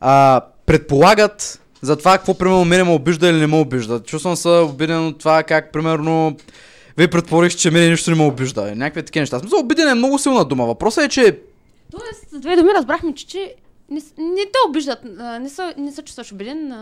а, 0.00 0.40
предполагат 0.66 1.61
за 1.82 1.96
това 1.96 2.18
какво, 2.18 2.34
примерно, 2.34 2.64
мене 2.64 2.84
ме 2.84 2.90
обижда 2.90 3.28
или 3.28 3.36
не 3.36 3.46
ме 3.46 3.56
обижда. 3.56 4.02
Чувствам 4.02 4.36
се 4.36 4.48
обиден 4.48 5.06
от 5.06 5.18
това 5.18 5.42
как, 5.42 5.72
примерно, 5.72 6.36
вие 6.96 7.08
предположихте, 7.08 7.58
че 7.58 7.70
мене 7.70 7.90
нищо 7.90 8.10
не 8.10 8.16
ме 8.16 8.24
обижда. 8.24 8.76
Някакви 8.76 9.02
такива 9.02 9.22
неща. 9.22 9.38
Смисъл, 9.38 9.58
обиден 9.58 9.88
е 9.88 9.94
много 9.94 10.18
силна 10.18 10.44
дума. 10.44 10.66
Въпросът 10.66 11.04
е, 11.04 11.08
че 11.08 11.38
Тоест, 11.90 12.30
с 12.30 12.40
две 12.40 12.56
думи 12.56 12.70
разбрахме, 12.74 13.14
че, 13.14 13.26
че 13.26 13.54
не, 13.90 14.00
не 14.18 14.42
те 14.44 14.58
обиждат, 14.68 14.98
не, 15.40 15.48
са, 15.48 15.74
не 15.78 15.92
се 15.92 16.02
чувстваш 16.02 16.32
обиден. 16.32 16.72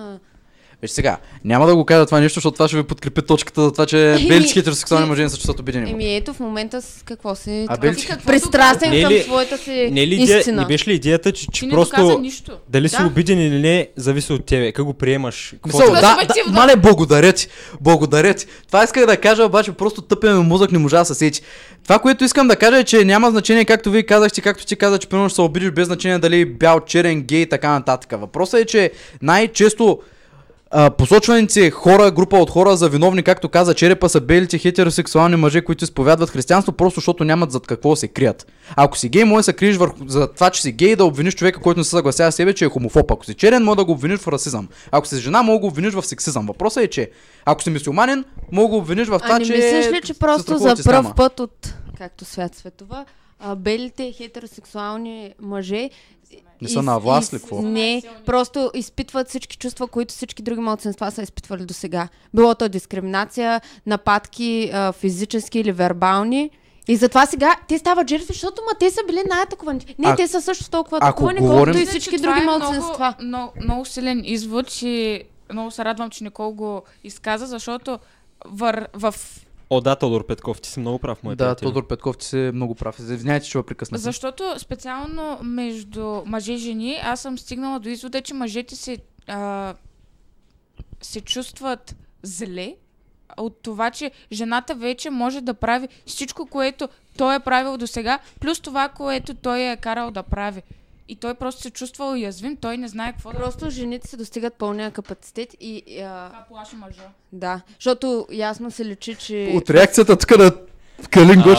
Виж 0.82 0.90
сега, 0.90 1.16
няма 1.44 1.66
да 1.66 1.76
го 1.76 1.84
кажа 1.84 2.06
това 2.06 2.20
нещо, 2.20 2.34
защото 2.34 2.54
това 2.54 2.68
ще 2.68 2.76
ви 2.76 2.82
подкрепи 2.82 3.22
точката 3.22 3.62
за 3.62 3.72
това, 3.72 3.86
че 3.86 4.12
Еми, 4.12 4.28
белите 4.28 4.52
хетеросексуални 4.52 5.08
мъже 5.08 5.22
не 5.22 5.28
се 5.28 5.36
чувстват 5.36 5.60
обидени. 5.60 5.90
Еми 5.90 6.16
ето 6.16 6.34
в 6.34 6.40
момента 6.40 6.82
с 6.82 7.02
какво 7.04 7.34
се... 7.34 7.66
А 7.68 7.76
ти 7.76 7.80
белите- 7.80 8.00
си 8.00 8.06
Каквото 8.06 8.26
Пристрастен 8.26 8.90
Не 8.90 8.98
е 8.98 9.02
към 9.02 9.12
ли- 9.12 9.22
своята 9.22 9.58
си 9.58 9.88
Не, 9.90 10.02
е 10.02 10.06
ли 10.06 10.14
идея, 10.14 10.38
истина. 10.38 10.60
не 10.62 10.66
беше 10.66 10.90
ли 10.90 10.94
идеята, 10.94 11.32
че, 11.32 11.46
че 11.46 11.68
просто 11.68 12.18
нищо. 12.18 12.52
дали 12.68 12.88
си 12.88 12.96
Да. 12.98 13.06
обиден 13.06 13.40
или 13.40 13.58
не, 13.58 13.88
зависи 13.96 14.32
от 14.32 14.44
тебе. 14.44 14.72
Как 14.72 14.84
го 14.84 14.94
приемаш? 14.94 15.54
Какво 15.54 15.78
Мисъл, 15.78 15.92
е 15.92 15.94
да, 15.94 16.00
да, 16.00 16.12
субективно. 16.12 16.52
мале, 16.52 16.76
благодаря 16.76 17.32
ти. 17.32 17.48
Благодаря 17.80 18.34
ти. 18.34 18.46
Това 18.66 18.84
исках 18.84 19.06
да 19.06 19.16
кажа, 19.16 19.44
обаче 19.44 19.72
просто 19.72 20.02
тъпия 20.02 20.34
ми 20.34 20.42
мозък 20.42 20.72
не 20.72 20.78
можа 20.78 20.98
да 20.98 21.04
се 21.04 21.14
сети. 21.14 21.42
Това, 21.82 21.98
което 21.98 22.24
искам 22.24 22.48
да 22.48 22.56
кажа 22.56 22.78
е, 22.78 22.84
че 22.84 23.04
няма 23.04 23.30
значение, 23.30 23.64
както 23.64 23.90
вие 23.90 24.02
казахте, 24.02 24.40
както 24.40 24.66
ти 24.66 24.76
каза, 24.76 24.98
че 24.98 25.08
примерно 25.08 25.28
ще 25.28 25.34
се 25.34 25.40
обидиш 25.42 25.70
без 25.70 25.86
значение 25.86 26.18
дали 26.18 26.40
е 26.40 26.46
бял, 26.46 26.80
черен, 26.80 27.22
гей 27.22 27.40
и 27.40 27.48
така 27.48 27.70
нататък. 27.70 28.12
Въпросът 28.12 28.60
е, 28.60 28.64
че 28.64 28.90
най-често 29.22 29.98
а, 30.70 30.90
посочваните 30.90 31.70
хора, 31.70 32.10
група 32.10 32.36
от 32.36 32.50
хора 32.50 32.76
за 32.76 32.88
виновни, 32.88 33.22
както 33.22 33.48
каза 33.48 33.74
Черепа, 33.74 34.08
са 34.08 34.20
белите 34.20 34.58
хетеросексуални 34.58 35.36
мъже, 35.36 35.62
които 35.62 35.84
изповядват 35.84 36.30
християнство, 36.30 36.72
просто 36.72 37.00
защото 37.00 37.24
нямат 37.24 37.52
зад 37.52 37.66
какво 37.66 37.96
се 37.96 38.08
крият. 38.08 38.52
Ако 38.76 38.98
си 38.98 39.08
гей, 39.08 39.24
може 39.24 39.38
да 39.38 39.42
се 39.42 39.52
криеш 39.52 39.76
върху, 39.76 39.96
за 40.06 40.32
това, 40.32 40.50
че 40.50 40.62
си 40.62 40.72
гей, 40.72 40.96
да 40.96 41.04
обвиниш 41.04 41.34
човека, 41.34 41.60
който 41.60 41.80
не 41.80 41.84
се 41.84 41.90
съгласява 41.90 42.32
с 42.32 42.34
себе, 42.34 42.54
че 42.54 42.64
е 42.64 42.68
хомофоб. 42.68 43.10
Ако 43.10 43.24
си 43.24 43.34
черен, 43.34 43.64
може 43.64 43.76
да 43.76 43.84
го 43.84 43.92
обвиниш 43.92 44.18
в 44.20 44.28
расизъм. 44.28 44.68
Ако 44.90 45.06
си 45.06 45.16
жена, 45.16 45.42
може 45.42 45.56
да 45.56 45.60
го 45.60 45.66
обвиниш 45.66 45.94
в 45.94 46.06
сексизъм. 46.06 46.46
Въпросът 46.46 46.84
е, 46.84 46.88
че 46.88 47.10
ако 47.44 47.62
си 47.62 47.70
мисиоманин, 47.70 48.24
може 48.52 48.64
да 48.64 48.70
го 48.70 48.76
обвиниш 48.76 49.08
в 49.08 49.18
това, 49.18 49.34
А 49.34 49.38
не 49.38 49.44
че 49.44 49.52
мислиш 49.52 49.92
ли, 49.92 50.00
че 50.04 50.14
просто 50.14 50.58
за 50.58 50.76
пръв 50.84 51.14
път 51.16 51.40
от, 51.40 51.74
както 51.98 52.24
свят 52.24 52.54
светова, 52.54 53.04
белите 53.56 54.12
хетеросексуални 54.12 55.34
мъже 55.40 55.90
Не 56.62 56.68
са 56.68 56.82
на 56.82 56.98
власт 56.98 57.32
ли, 57.34 57.38
какво? 57.38 57.62
Не, 57.62 58.02
просто 58.26 58.70
изпитват 58.74 59.28
всички 59.28 59.56
чувства, 59.56 59.86
които 59.86 60.14
всички 60.14 60.42
други 60.42 60.60
младсенства 60.60 61.10
са 61.10 61.22
изпитвали 61.22 61.64
до 61.64 61.74
сега. 61.74 62.08
Било 62.34 62.54
то 62.54 62.68
дискриминация, 62.68 63.60
нападки, 63.86 64.70
а, 64.72 64.92
физически 64.92 65.58
или 65.58 65.72
вербални. 65.72 66.50
И 66.88 66.96
затова 66.96 67.26
сега 67.26 67.56
те 67.68 67.78
стават 67.78 68.08
жертви, 68.08 68.26
защото 68.26 68.62
ма 68.62 68.78
те 68.78 68.90
са 68.90 69.00
били 69.06 69.22
най-атакувани. 69.30 69.94
Не, 69.98 70.08
А- 70.08 70.16
те 70.16 70.28
са 70.28 70.40
също 70.42 70.70
толкова 70.70 70.96
атакувани, 70.96 71.40
говорим- 71.40 71.56
колкото 71.56 71.78
и 71.78 71.80
Мисля, 71.80 71.90
всички 71.90 72.10
че 72.10 72.16
това 72.16 72.32
други 72.32 72.42
е 72.42 72.44
младсенства. 72.46 73.14
Много, 73.20 73.24
много, 73.24 73.52
много 73.64 73.84
силен 73.84 74.22
извод 74.24 74.82
и 74.82 75.22
много 75.52 75.70
се 75.70 75.84
радвам, 75.84 76.10
че 76.10 76.24
Никол 76.24 76.52
го 76.52 76.82
изказа, 77.04 77.46
защото 77.46 77.98
вър, 78.46 78.88
в 78.94 79.14
О, 79.72 79.80
да, 79.80 79.96
Тодор 79.96 80.26
Петков, 80.26 80.60
ти 80.60 80.68
си 80.68 80.80
много 80.80 80.98
прав, 80.98 81.22
мой 81.22 81.36
Да, 81.36 81.44
приятел. 81.44 81.68
Тодор 81.68 81.86
Петков, 81.86 82.18
ти 82.18 82.26
си 82.26 82.36
много 82.36 82.74
прав. 82.74 82.98
Извинявайте, 82.98 83.46
че 83.46 83.58
ви 83.58 83.64
прекъсна. 83.64 83.98
Защото 83.98 84.54
специално 84.58 85.38
между 85.42 86.22
мъже 86.26 86.52
и 86.52 86.56
жени, 86.56 86.98
аз 87.02 87.20
съм 87.20 87.38
стигнала 87.38 87.78
до 87.78 87.88
извода, 87.88 88.20
че 88.20 88.34
мъжете 88.34 88.76
се, 88.76 88.98
а, 89.26 89.74
се 91.02 91.20
чувстват 91.20 91.96
зле 92.22 92.76
от 93.36 93.62
това, 93.62 93.90
че 93.90 94.10
жената 94.32 94.74
вече 94.74 95.10
може 95.10 95.40
да 95.40 95.54
прави 95.54 95.88
всичко, 96.06 96.46
което 96.46 96.88
той 97.18 97.34
е 97.34 97.40
правил 97.40 97.76
до 97.76 97.86
сега, 97.86 98.18
плюс 98.40 98.60
това, 98.60 98.88
което 98.88 99.34
той 99.34 99.60
е 99.60 99.76
карал 99.76 100.10
да 100.10 100.22
прави. 100.22 100.62
И 101.10 101.16
той 101.16 101.34
просто 101.34 101.62
се 101.62 101.70
чувства 101.70 102.10
уязвим, 102.10 102.56
той 102.56 102.76
не 102.76 102.88
знае 102.88 103.12
какво 103.12 103.32
да... 103.32 103.38
Просто 103.38 103.70
жените 103.70 104.08
се 104.08 104.16
достигат 104.16 104.54
пълния 104.54 104.90
капацитет 104.90 105.56
и... 105.60 105.82
А, 105.98 106.28
Това 106.28 106.44
плаши 106.48 106.76
мъжа. 106.76 107.02
да, 107.32 107.60
защото 107.74 108.26
ясно 108.32 108.70
се 108.70 108.84
личи, 108.84 109.14
че... 109.14 109.52
От 109.54 109.70
реакцията 109.70 110.16
тук 110.16 110.38
на 110.38 110.52
Калин 111.10 111.42
Гоч 111.42 111.58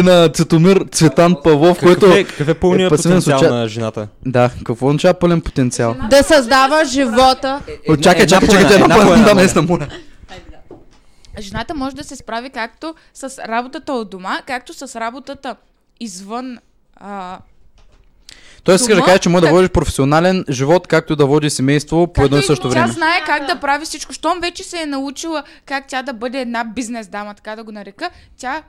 и 0.00 0.02
на 0.02 0.28
Цветомир 0.28 0.86
Цветан 0.92 1.36
Павлов, 1.44 1.78
Какъв, 1.78 2.00
който... 2.00 2.16
е, 2.16 2.24
какъв 2.24 2.48
е 2.48 2.54
пълният 2.54 2.92
е 2.92 2.96
потенциал 2.96 3.38
случай- 3.38 3.58
на 3.58 3.68
жената? 3.68 4.08
Да, 4.26 4.50
какво 4.64 4.86
означава 4.86 5.14
пълен 5.14 5.40
потенциал? 5.40 5.96
Да 6.10 6.22
създава 6.22 6.84
живота. 6.84 7.62
О, 7.88 7.96
чакай, 7.96 8.26
чакай, 8.26 8.48
чакай, 8.48 8.74
една 8.74 8.94
по 8.94 9.24
да, 9.24 9.34
наистина, 9.34 9.62
моля. 9.62 9.88
Жената 11.38 11.74
може 11.74 11.96
да 11.96 12.04
се 12.04 12.16
справи 12.16 12.50
както 12.50 12.94
с 13.14 13.38
работата 13.48 13.92
от 13.92 14.10
дома, 14.10 14.38
както 14.46 14.74
с 14.74 15.00
работата 15.00 15.56
извън 16.00 16.58
а, 16.96 17.38
Тоест, 18.64 18.82
иска 18.82 18.94
да 18.94 19.02
кажа, 19.02 19.18
че 19.18 19.28
може 19.28 19.44
да 19.44 19.50
водиш 19.50 19.70
професионален 19.70 20.44
живот, 20.50 20.86
както 20.86 21.16
да 21.16 21.26
води 21.26 21.50
семейство 21.50 22.12
по 22.12 22.24
едно 22.24 22.38
и 22.38 22.42
също 22.42 22.62
Тя 22.62 22.68
време. 22.68 22.92
знае 22.92 23.24
как 23.26 23.46
да 23.46 23.60
прави 23.60 23.84
всичко. 23.84 24.12
Щом 24.12 24.40
вече 24.40 24.62
се 24.64 24.82
е 24.82 24.86
научила 24.86 25.42
как 25.64 25.84
тя 25.88 26.02
да 26.02 26.12
бъде 26.12 26.40
една 26.40 26.64
бизнес 26.64 27.08
дама, 27.08 27.34
така 27.34 27.56
да 27.56 27.64
го 27.64 27.72
нарека, 27.72 28.10
тя, 28.36 28.62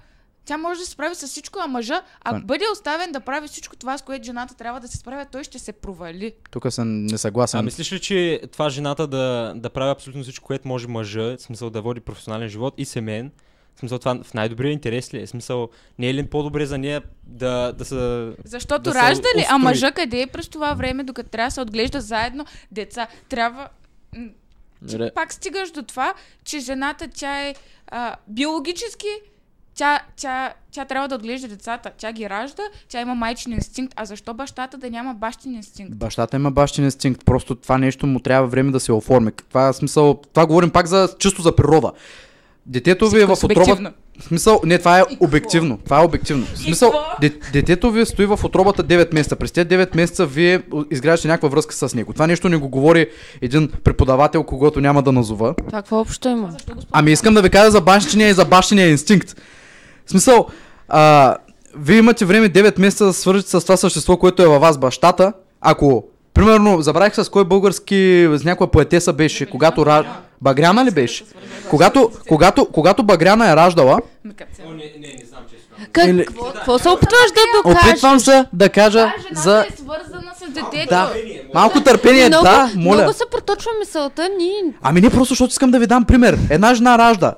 тя 0.46 0.58
може 0.58 0.80
да 0.80 0.86
се 0.86 0.92
справи 0.92 1.16
с 1.16 1.28
всичко, 1.28 1.60
а 1.64 1.68
мъжа, 1.68 2.02
ако 2.24 2.39
бъде 2.46 2.66
оставен 2.74 3.12
да 3.12 3.20
прави 3.20 3.48
всичко 3.48 3.76
това, 3.76 3.98
с 3.98 4.02
което 4.02 4.26
жената 4.26 4.56
трябва 4.56 4.80
да 4.80 4.88
се 4.88 4.98
справя, 4.98 5.26
той 5.32 5.44
ще 5.44 5.60
се 5.60 5.72
провали. 5.72 6.34
Тук 6.52 6.74
съм 6.74 7.06
несъгласен. 7.06 7.60
А 7.60 7.64
мислиш 7.64 7.92
ли, 7.92 8.00
че 8.00 8.42
това 8.52 8.70
жената 8.70 9.08
да, 9.08 9.54
да 9.56 9.70
прави 9.70 9.92
абсолютно 9.92 10.24
всичко, 10.24 10.48
което 10.48 10.68
може 10.68 10.88
мъжа, 10.88 11.38
в 11.38 11.42
смисъл 11.42 11.70
да 11.70 11.82
води 11.82 12.00
професионален 12.00 12.50
живот 12.50 12.74
и 12.78 12.86
семейен, 12.86 13.32
в 13.76 13.80
смисъл 13.80 13.99
това 13.99 14.24
в 14.24 14.34
най-добрия 14.34 14.72
интерес 14.72 15.13
ли 15.13 15.22
е? 15.22 15.26
В 15.26 15.30
смисъл, 15.30 15.69
не 15.99 16.09
е 16.09 16.13
ли 16.13 16.26
по-добре 16.26 16.65
за 16.65 16.78
нея 16.78 17.01
да, 17.24 17.72
да 17.72 17.86
са... 17.86 18.34
Защото 18.45 18.84
Да 18.84 18.91
се 18.91 18.97
ражда 18.97 19.28
ли, 19.38 19.45
а 19.49 19.57
мъжа 19.57 19.91
къде 19.91 20.22
е 20.22 20.28
през 20.28 20.49
това 20.49 20.74
време, 20.74 21.03
докато 21.03 21.30
трябва 21.30 21.47
да 21.47 21.51
се 21.51 21.61
отглежда 21.61 22.01
заедно 22.01 22.45
деца? 22.72 23.07
Трябва... 23.30 23.69
Ре- 24.86 25.13
пак 25.13 25.34
стигаш 25.34 25.72
до 25.72 25.84
това, 25.84 26.13
че 26.43 26.59
жената 26.59 27.07
тя 27.07 27.41
е 27.41 27.55
а, 27.88 28.15
биологически 28.28 29.07
тя, 29.74 29.99
тя, 30.15 30.53
тя 30.72 30.86
трябва 30.86 31.07
да 31.07 31.15
отглежда 31.15 31.47
децата. 31.47 31.91
Тя 31.97 32.11
ги 32.11 32.30
ражда, 32.30 32.63
тя 32.89 33.01
има 33.01 33.15
майчин 33.15 33.51
инстинкт. 33.51 33.93
А 33.97 34.05
защо 34.05 34.34
бащата 34.34 34.78
да 34.78 34.89
няма 34.89 35.13
бащин 35.13 35.53
инстинкт? 35.53 35.95
Бащата 35.95 36.36
има 36.36 36.51
бащин 36.51 36.84
инстинкт, 36.84 37.26
просто 37.26 37.55
това 37.55 37.78
нещо 37.78 38.07
му 38.07 38.19
трябва 38.19 38.47
време 38.47 38.72
да 38.72 38.80
се 38.80 38.91
оформи. 38.91 39.32
Това 39.49 39.67
е 39.67 39.74
смисъл, 39.74 40.22
това 40.34 40.45
говорим 40.45 40.69
пак 40.69 40.88
за 40.88 41.09
чисто 41.19 41.41
за 41.41 41.55
природа. 41.55 41.91
Детето 42.66 43.09
ви 43.09 43.22
е 43.22 43.26
в 43.26 43.38
отробата. 43.43 43.91
В 44.20 44.24
смисъл, 44.24 44.62
не, 44.66 44.78
това 44.78 44.99
е 44.99 45.03
обективно. 45.20 45.80
Това 45.86 46.01
е 46.01 46.05
обективно. 46.05 46.45
В 46.45 46.57
смисъл, 46.57 46.93
де, 47.22 47.34
детето 47.53 47.91
ви 47.91 48.05
стои 48.05 48.26
в 48.26 48.39
отробата 48.43 48.84
9 48.84 49.14
месеца. 49.14 49.36
През 49.36 49.51
тези 49.51 49.68
9 49.68 49.95
месеца 49.95 50.26
вие 50.26 50.62
изграждате 50.91 51.28
някаква 51.28 51.49
връзка 51.49 51.74
с 51.76 51.95
него. 51.95 52.14
Това 52.14 52.28
нещо 52.28 52.49
не 52.49 52.57
го 52.57 52.70
говори 52.70 53.07
един 53.41 53.70
преподавател, 53.84 54.43
когато 54.43 54.82
няма 54.82 55.01
да 55.01 55.12
назова. 55.12 55.53
Това 55.55 55.82
какво 55.82 55.99
общо 55.99 56.30
има? 56.30 56.53
Ами 56.91 57.12
искам 57.12 57.34
да 57.34 57.41
ви 57.41 57.49
кажа 57.49 57.72
за 57.72 57.82
бащиния 57.82 58.30
и 58.30 58.34
за 58.34 58.45
бащиния 58.45 58.89
инстинкт. 58.89 59.36
В 60.05 60.12
смисъл, 60.12 60.47
а, 60.88 61.36
вие 61.78 61.97
имате 61.97 62.26
време 62.26 62.49
9 62.49 62.80
месеца 62.80 63.05
да 63.05 63.14
свържете 63.14 63.49
с 63.49 63.62
това 63.62 63.78
същество, 63.78 64.18
което 64.18 64.43
е 64.43 64.47
във 64.47 64.62
вас 64.62 64.78
бащата. 64.78 65.34
Ако, 65.62 66.03
примерно, 66.34 66.82
забравих 66.82 67.16
с 67.16 67.30
кой 67.30 67.45
български, 67.45 68.28
с 68.32 68.43
някоя 68.43 68.72
поетеса 68.72 69.14
беше, 69.14 69.45
когато 69.45 69.86
ра... 69.86 70.05
Багряна 70.42 70.86
ли 70.86 70.92
беше? 70.92 71.26
Когато, 71.70 72.12
когато, 72.28 72.66
когато 72.66 73.04
Багряна 73.04 73.52
е 73.52 73.56
раждала, 73.56 74.00
не, 74.26 74.32
не, 74.76 75.08
не 75.08 75.24
знам 75.26 76.10
Или- 76.10 76.26
какво, 76.26 76.46
какво 76.46 76.80
се 76.80 76.89
опитваш 76.89 77.32
да 77.36 77.70
докажеш? 77.70 77.92
Опитвам 77.92 78.20
се 78.20 78.46
да 78.54 78.70
кажа 78.70 79.14
за... 79.32 79.66
е 79.70 79.72
свързана 79.76 80.32
с 80.36 80.52
детето. 80.52 80.89
Да, 80.89 81.14
малко 81.54 81.84
търпение, 81.84 82.28
много, 82.28 82.44
да, 82.44 82.72
моля. 82.76 82.96
много 82.96 83.14
се 83.14 83.24
проточва 83.32 83.72
мисълта 83.80 84.30
ни. 84.38 84.52
Ами 84.82 85.02
не 85.02 85.10
просто, 85.10 85.32
защото 85.32 85.52
искам 85.52 85.72
да 85.72 85.80
ви 85.80 85.88
дам 85.88 86.06
пример. 86.06 86.38
Една 86.50 86.74
жена 86.74 86.98
ражда. 86.98 87.34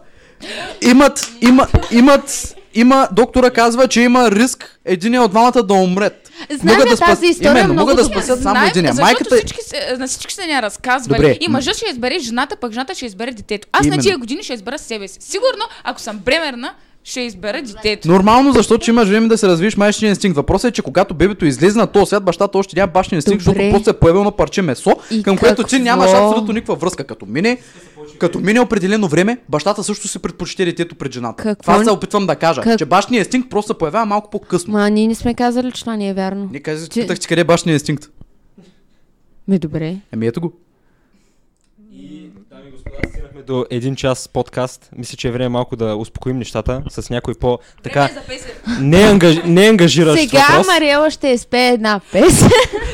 Имат, 0.82 1.32
има, 1.41 1.68
имат, 1.91 2.56
има, 2.74 3.08
доктора 3.12 3.49
казва, 3.49 3.88
че 3.88 4.01
има 4.01 4.32
риск 4.32 4.80
един 4.86 5.20
от 5.20 5.32
двамата 5.32 5.64
да 5.64 5.74
умрет. 5.74 6.22
Знаем 6.51 6.79
я 6.79 6.86
да 6.86 6.97
спас- 6.97 7.09
тази 7.09 7.25
история 7.25 7.51
Именно, 7.51 7.73
много 7.73 7.89
могат 7.89 8.05
да 8.05 8.11
спасят 8.11 8.41
само 8.41 8.53
Знаем, 8.55 8.69
един. 8.69 8.86
Защото 8.86 9.01
Майката... 9.01 9.36
всички 9.36 9.59
се, 9.61 9.95
на 9.99 10.07
всички 10.07 10.34
се 10.34 10.45
ни 10.45 10.61
разказвали. 10.61 11.17
Добре. 11.17 11.38
И 11.41 11.47
мъжът 11.47 11.75
ще 11.77 11.86
избере 11.89 12.19
жената, 12.19 12.55
пък 12.55 12.71
жената 12.71 12.95
ще 12.95 13.05
избере 13.05 13.31
детето. 13.31 13.67
Аз 13.71 13.86
Именно. 13.86 13.97
на 13.97 14.03
тия 14.03 14.17
години 14.17 14.43
ще 14.43 14.53
избера 14.53 14.79
себе 14.79 15.07
си. 15.07 15.17
Сигурно, 15.21 15.65
ако 15.84 15.99
съм 16.01 16.17
бремерна, 16.17 16.73
ще 17.04 17.22
избера 17.22 17.62
детето. 17.62 18.08
Нормално, 18.08 18.54
защото 18.54 18.89
имаш 18.89 19.08
време 19.10 19.28
да 19.28 19.38
се 19.38 19.47
развиеш 19.47 19.78
майчния 19.78 20.10
инстинкт. 20.10 20.36
Въпросът 20.36 20.70
е, 20.70 20.74
че 20.74 20.82
когато 20.82 21.14
бебето 21.14 21.45
излезе 21.45 21.80
на 21.80 21.88
този 21.88 22.06
свят, 22.06 22.24
бащата 22.26 22.58
още 22.58 22.76
няма 22.76 22.91
бащия 22.91 23.18
инстинкт, 23.18 23.45
Добре. 23.45 23.60
защото 23.60 23.74
просто 23.74 23.89
е 23.89 23.99
появил 23.99 24.24
на 24.24 24.32
парче 24.32 24.62
месо, 24.62 24.91
И 25.12 25.24
към 25.24 25.38
което 25.38 25.64
ти 25.64 25.70
какво? 25.70 25.84
нямаш 25.84 26.12
абсолютно 26.12 26.54
никаква 26.54 26.76
връзка. 26.76 27.04
Като 27.04 27.26
мине, 27.26 27.58
като 28.20 28.39
мине 28.39 28.60
определено 28.60 29.08
време, 29.08 29.38
бащата 29.49 29.84
също 29.84 30.08
се 30.08 30.20
предпочита 30.20 30.66
детето 30.66 30.95
пред 30.95 31.14
жената. 31.14 31.43
Какво? 31.43 31.62
Това 31.64 31.84
се 31.84 31.91
опитвам 31.91 32.28
да 32.28 32.36
кажа, 32.36 32.62
Как- 32.62 32.78
че 32.78 32.86
бащия 32.86 33.20
инстинкт 33.20 33.49
просто 33.49 33.68
се 33.68 33.78
появява 33.78 34.06
малко 34.06 34.30
по-късно. 34.30 34.74
Ма, 34.74 34.89
ние 34.89 35.08
не 35.08 35.16
сме 35.16 35.34
казали, 35.34 35.72
че 35.72 35.82
това 35.82 35.95
не 35.95 36.10
е 36.10 36.14
вярно. 36.14 36.49
Не 36.51 36.60
казах, 36.60 36.89
Че- 36.89 37.08
ти 37.08 37.28
къде 37.28 37.41
е 37.41 37.45
бащия 37.45 37.74
инстинкт. 37.74 38.10
Ми, 39.47 39.60
добре. 39.60 39.95
Еми 40.12 40.28
ето 40.28 40.41
го. 40.41 40.54
Дами 42.49 42.68
и 42.68 42.72
господа, 42.72 42.97
стигнахме 43.10 43.32
до 43.47 43.65
един 43.69 43.95
час 43.95 44.27
подкаст. 44.27 44.89
Мисля, 44.97 45.17
че 45.17 45.27
е 45.27 45.31
време 45.31 45.49
малко 45.49 45.75
да 45.75 45.95
успокоим 45.95 46.37
нещата 46.37 46.83
с 46.89 47.09
някой 47.09 47.33
по 47.33 47.59
така 47.83 48.09
за 48.13 48.21
песен. 48.27 48.51
не, 48.79 49.03
ангаж... 49.03 49.35
не 49.45 49.67
ангажиращ 49.67 50.19
Сега 50.19 50.47
въпрос. 50.49 50.67
Мариела 50.67 51.11
ще 51.11 51.27
изпее 51.27 51.67
една 51.67 52.01
песен. 52.11 52.49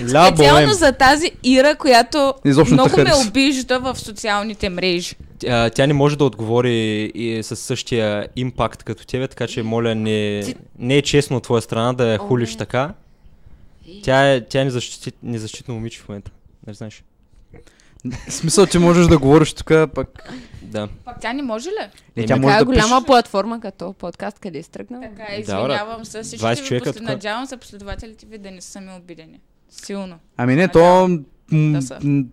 Специално 0.07 0.73
за 0.73 0.91
тази 0.91 1.31
Ира, 1.43 1.75
която 1.75 2.33
Изобщо 2.45 2.75
не 2.75 2.81
много 2.81 2.97
ме 2.97 3.27
обижда 3.27 3.79
в 3.79 3.99
социалните 3.99 4.69
мрежи. 4.69 5.15
Тя, 5.39 5.69
тя 5.69 5.87
не 5.87 5.93
може 5.93 6.17
да 6.17 6.23
отговори 6.23 7.11
и 7.15 7.43
с 7.43 7.55
същия 7.55 8.27
импакт 8.35 8.83
като 8.83 9.05
тебе, 9.05 9.27
така 9.27 9.47
че 9.47 9.63
моля 9.63 9.95
не, 9.95 10.41
Ти- 10.45 10.55
не 10.79 10.95
е 10.95 11.01
честно 11.01 11.37
от 11.37 11.43
твоя 11.43 11.61
страна 11.61 11.93
да 11.93 12.05
я 12.07 12.17
хулиш 12.17 12.51
не. 12.51 12.57
така. 12.57 12.93
Тя 14.03 14.31
е, 14.33 14.45
тя 14.45 14.61
е 14.61 14.65
незащити, 14.65 15.11
незащитно 15.23 15.73
момиче 15.73 15.99
в 15.99 16.09
момента. 16.09 16.31
Не 16.67 16.73
знаеш. 16.73 17.03
В 18.05 18.33
смисъл, 18.33 18.65
че 18.65 18.79
можеш 18.79 19.07
да 19.07 19.17
говориш 19.17 19.53
тук, 19.53 19.67
пък... 19.95 20.07
Да. 20.61 20.87
Пак 21.05 21.21
тя 21.21 21.33
не 21.33 21.41
може 21.41 21.69
ли? 21.69 21.73
Не, 22.17 22.25
тя 22.25 22.33
Еми, 22.33 22.41
може 22.41 22.53
Така 22.53 22.59
да 22.59 22.65
голяма 22.65 22.97
пише. 22.97 23.05
платформа 23.05 23.59
като 23.59 23.93
подкаст, 23.93 24.39
къде 24.39 24.59
е 24.59 24.63
стръгнала. 24.63 25.03
Така, 25.03 25.23
е, 25.25 25.43
Да, 25.43 25.55
бре. 25.55 25.61
извинявам 25.63 26.05
се. 26.05 26.23
Всички 26.23 26.45
20 26.45 26.69
ви 26.71 26.81
после... 26.81 26.99
Надявам 27.01 27.45
се 27.45 27.57
последователите 27.57 28.25
ви 28.25 28.37
да 28.37 28.51
не 28.51 28.61
са 28.61 28.81
ми 28.81 28.91
обидени. 28.93 29.39
Силно. 29.71 30.15
Ами 30.37 30.55
не, 30.55 30.67
то... 30.67 31.07
м, 31.51 31.79
Да 31.81 31.99
м, 32.03 32.23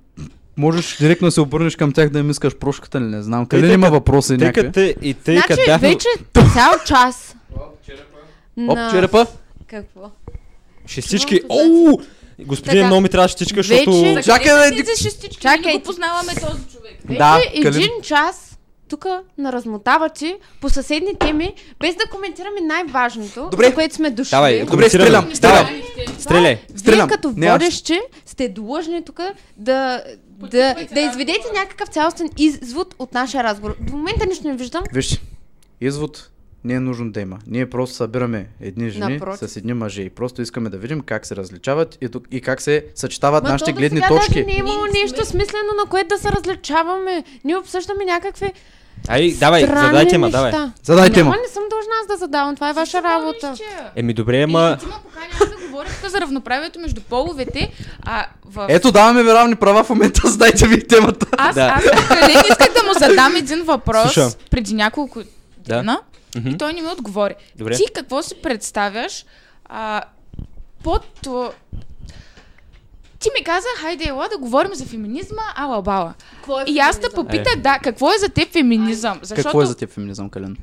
Можеш 0.56 0.96
директно 0.96 1.26
да 1.26 1.32
се 1.32 1.40
обърнеш 1.40 1.76
към 1.76 1.92
тях 1.92 2.10
да 2.10 2.18
им 2.18 2.30
искаш 2.30 2.56
прошката 2.56 3.00
ли, 3.00 3.04
не 3.04 3.22
знам. 3.22 3.46
Къде 3.46 3.62
тъй 3.62 3.74
има 3.74 3.90
въпроси 3.90 4.38
Тъй 4.38 4.46
някакви? 4.46 4.72
те- 4.72 4.94
и 5.02 5.14
тъй 5.14 5.36
Значи, 5.36 5.62
бяхме... 5.66 5.88
вече 5.88 6.08
цял 6.52 6.72
час. 6.86 7.36
Оп, 7.54 8.76
на- 8.76 8.90
черепа. 8.90 9.26
Какво? 9.66 10.10
Шестички. 10.86 11.40
Чувам 11.40 11.56
Оу! 11.86 11.98
Господин, 12.38 12.74
Така. 12.74 12.86
много 12.86 13.00
ми 13.00 13.08
трябваше 13.08 13.34
стичка, 13.34 13.56
Вече- 13.56 13.68
защото... 13.68 14.22
Чакай, 14.24 14.70
бе, 14.70 14.78
са 14.78 14.84
тези 14.84 15.02
шестички? 15.02 15.36
Чакай. 15.36 15.56
Чакай. 15.56 15.72
Го 15.72 15.82
познаваме 15.82 16.34
този 16.34 16.62
човек. 16.72 16.98
Вече 17.04 17.18
Да, 17.18 17.40
един 17.52 17.62
Калин. 17.62 17.90
час 18.02 18.58
тук 18.88 19.06
наразмотавате 19.38 20.38
по 20.60 20.68
съседни 20.68 21.14
теми, 21.20 21.54
без 21.80 21.94
да 21.94 22.04
коментираме 22.10 22.60
най-важното, 22.60 23.48
Добре. 23.50 23.66
за 23.66 23.74
което 23.74 23.94
сме 23.94 24.10
дошли. 24.10 24.30
Давай, 24.30 24.64
Добре, 24.64 24.88
стрелям, 24.88 25.34
стрелям. 25.34 25.66
стреляй. 26.18 26.58
Вие 26.84 27.06
като 27.08 27.30
водещи 27.30 28.00
сте 28.26 28.48
длъжни 28.48 29.04
тук 29.04 29.20
да, 29.56 30.02
да, 30.28 30.74
да 30.94 31.00
изведете 31.00 31.44
някакъв 31.54 31.88
цялостен 31.88 32.30
извод 32.38 32.94
от 32.98 33.14
нашия 33.14 33.44
разговор. 33.44 33.76
До 33.80 33.96
момента 33.96 34.26
нищо 34.26 34.48
не 34.48 34.56
виждам. 34.56 34.84
Виж, 34.92 35.20
извод 35.80 36.30
не 36.66 36.74
е 36.74 36.80
нужно 36.80 37.10
да 37.10 37.20
има. 37.20 37.38
Ние 37.46 37.70
просто 37.70 37.96
събираме 37.96 38.46
едни 38.60 38.90
жени 38.90 39.12
Напротив. 39.12 39.50
с 39.50 39.56
едни 39.56 39.74
мъже 39.74 40.02
и 40.02 40.10
просто 40.10 40.42
искаме 40.42 40.70
да 40.70 40.78
видим 40.78 41.00
как 41.00 41.26
се 41.26 41.36
различават 41.36 41.98
и, 42.02 42.08
и 42.30 42.40
как 42.40 42.62
се 42.62 42.84
съчетават 42.94 43.44
Ма 43.44 43.50
нашите 43.50 43.70
то 43.72 43.76
гледни 43.76 43.98
сега 43.98 44.08
точки. 44.08 44.34
Даже 44.34 44.46
не 44.46 44.52
е 44.52 44.56
имало 44.56 44.84
нещо 44.94 45.14
сме- 45.16 45.24
смислено, 45.26 45.68
на 45.78 45.90
което 45.90 46.08
да 46.08 46.18
се 46.18 46.32
различаваме. 46.32 47.24
Ние 47.44 47.56
обсъждаме 47.56 48.04
някакви 48.04 48.52
Ай, 49.08 49.32
давай, 49.32 49.62
странни 49.62 49.86
задай 49.86 50.08
тема, 50.08 50.30
давай. 50.30 50.52
Задай 50.82 51.10
тема. 51.10 51.30
Няма, 51.30 51.42
не 51.42 51.48
съм 51.48 51.62
дължна 51.70 51.92
аз 52.00 52.06
да 52.08 52.16
задавам. 52.16 52.54
Това 52.54 52.70
е 52.70 52.72
ваша 52.72 53.02
работа. 53.02 53.54
Еми 53.96 54.14
добре, 54.14 54.42
Ама... 54.42 54.76
Ти 54.80 54.86
ме 54.86 54.92
аз 55.32 55.48
да 55.50 55.66
говоря 55.66 55.88
за 56.08 56.20
равноправието 56.20 56.80
между 56.80 57.00
половете, 57.00 57.72
а 58.02 58.26
в... 58.44 58.66
Ето, 58.68 58.92
даваме 58.92 59.22
ви 59.22 59.28
равни 59.28 59.54
права 59.56 59.84
в 59.84 59.90
момента, 59.90 60.20
задайте 60.28 60.66
ви 60.66 60.86
темата. 60.86 61.26
Аз, 61.38 61.54
Да. 61.54 61.74
аз 61.76 62.08
Калин 62.08 62.36
исках 62.50 62.72
да 62.72 62.82
му 62.86 62.92
задам 63.00 63.36
един 63.36 63.62
въпрос 63.62 64.02
Слушам. 64.02 64.30
преди 64.50 64.74
няколко 64.74 65.20
Да. 65.58 65.82
Мгм. 66.36 66.48
и 66.48 66.58
той 66.58 66.72
не 66.72 66.82
ми 66.82 66.88
отговори. 66.88 67.34
Добре. 67.56 67.76
Ти 67.76 67.82
какво 67.94 68.22
си 68.22 68.34
представяш 68.42 69.24
а, 69.64 70.02
под... 70.82 71.28
Ти 73.18 73.28
ми 73.38 73.44
каза, 73.44 73.66
хайде 73.76 74.08
ела 74.08 74.28
да 74.28 74.38
говорим 74.38 74.74
за 74.74 74.86
феминизма, 74.86 75.42
ала 75.56 75.82
бала. 75.82 76.14
И 76.66 76.78
аз 76.78 77.00
те 77.00 77.06
попитах, 77.14 77.56
да, 77.56 77.78
какво 77.78 78.12
е 78.14 78.18
за 78.18 78.28
теб 78.28 78.52
феминизъм? 78.52 79.18
Защото... 79.22 79.42
Какво 79.42 79.62
е 79.62 79.66
за 79.66 79.76
теб 79.76 79.90
феминизъм, 79.90 80.30
Калин? 80.30 80.56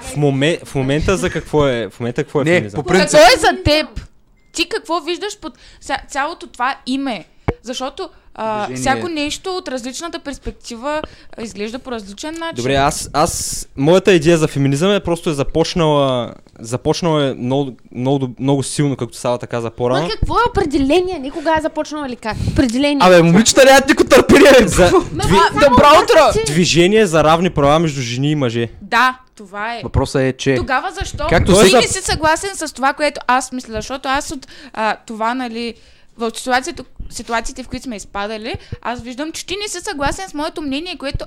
В, 0.00 0.16
моме... 0.16 0.58
в 0.64 0.74
момента 0.74 1.16
за 1.16 1.30
какво 1.30 1.66
е? 1.66 1.88
В 1.90 2.00
момента 2.00 2.24
какво 2.24 2.40
е 2.40 2.44
Не, 2.44 2.50
феминизъм? 2.50 2.82
по 2.82 2.88
принцип. 2.88 3.18
Какво 3.20 3.34
е 3.34 3.38
за 3.40 3.62
теб? 3.62 4.08
Ти 4.52 4.68
какво 4.68 5.00
виждаш 5.00 5.38
под 5.38 5.58
ця- 5.80 6.02
цялото 6.08 6.46
това 6.46 6.76
име? 6.86 7.24
Защото 7.62 8.08
а, 8.34 8.66
Движение. 8.66 8.80
всяко 8.80 9.08
нещо 9.08 9.50
от 9.50 9.68
различната 9.68 10.18
перспектива 10.18 11.02
а, 11.38 11.42
изглежда 11.42 11.78
по 11.78 11.90
различен 11.90 12.34
начин. 12.34 12.54
Добре, 12.56 12.74
аз, 12.74 13.10
аз, 13.12 13.66
моята 13.76 14.12
идея 14.12 14.38
за 14.38 14.48
феминизъм 14.48 14.92
е 14.92 15.00
просто 15.00 15.30
е 15.30 15.32
започнала, 15.32 16.34
започнала 16.60 17.24
е 17.24 17.34
много, 17.34 17.72
много, 17.94 18.28
много 18.38 18.62
силно, 18.62 18.96
както 18.96 19.18
става 19.18 19.38
така 19.38 19.60
за 19.60 19.66
Ма 19.66 19.70
по-рано. 19.70 20.08
какво 20.10 20.34
е 20.34 20.50
определение? 20.50 21.18
Никога 21.18 21.54
е 21.58 21.62
започнало 21.62 22.06
или 22.06 22.16
как? 22.16 22.36
Определение. 22.48 22.98
Абе, 23.00 23.22
момичета 23.22 23.64
нямат 23.64 23.88
нико 23.88 24.04
търпение. 24.04 24.68
За 24.68 24.90
дви... 25.12 25.36
Добро 25.54 25.86
утро! 26.02 26.18
обаче- 26.30 26.44
движение 26.46 27.06
за 27.06 27.24
равни 27.24 27.50
права 27.50 27.78
между 27.78 28.00
жени 28.00 28.30
и 28.30 28.34
мъже. 28.34 28.68
Да, 28.82 29.18
това 29.36 29.76
е. 29.76 29.80
Въпросът 29.82 30.22
е, 30.22 30.32
че... 30.32 30.54
Тогава 30.54 30.90
защо? 30.90 31.26
Както 31.30 31.52
Ти 31.52 31.58
всеки- 31.58 31.74
не 31.76 31.82
си 31.82 32.02
съгласен 32.02 32.50
с 32.56 32.72
това, 32.74 32.92
което 32.92 33.20
аз 33.26 33.52
мисля, 33.52 33.72
защото 33.72 34.08
аз 34.08 34.30
от 34.30 34.46
а, 34.72 34.96
това, 35.06 35.34
нали, 35.34 35.74
в 36.18 36.30
ситуацията, 36.34 36.84
ситуациите, 37.14 37.62
в 37.62 37.68
които 37.68 37.82
сме 37.82 37.96
изпадали, 37.96 38.54
аз 38.82 39.02
виждам, 39.02 39.32
че 39.32 39.46
ти 39.46 39.56
не 39.62 39.68
си 39.68 39.80
съгласен 39.80 40.28
с 40.28 40.34
моето 40.34 40.62
мнение, 40.62 40.96
което 40.98 41.24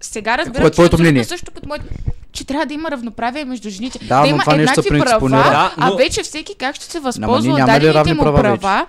сега 0.00 0.38
разбирам, 0.38 0.52
Какво 0.52 0.66
е 0.66 0.70
че 0.70 0.74
твоето 0.74 0.98
мнение? 0.98 1.24
Също 1.24 1.52
като 1.54 1.68
моето 1.68 1.84
че 2.32 2.44
трябва 2.44 2.66
да 2.66 2.74
има 2.74 2.90
равноправие 2.90 3.44
между 3.44 3.70
жените. 3.70 3.98
Да, 4.02 4.16
да 4.16 4.20
но 4.20 4.26
има 4.26 4.38
това 4.38 4.56
нещо 4.56 4.80
еднакви 4.80 4.98
права. 5.00 5.28
Да, 5.28 5.74
а 5.76 5.90
но- 5.90 5.96
вече 5.96 6.22
всеки 6.22 6.54
как 6.54 6.76
ще 6.76 6.84
се 6.84 7.00
възползва 7.00 7.52
от 7.52 7.66
дадените 7.66 8.14
му 8.14 8.22
права 8.22 8.58
права. 8.58 8.86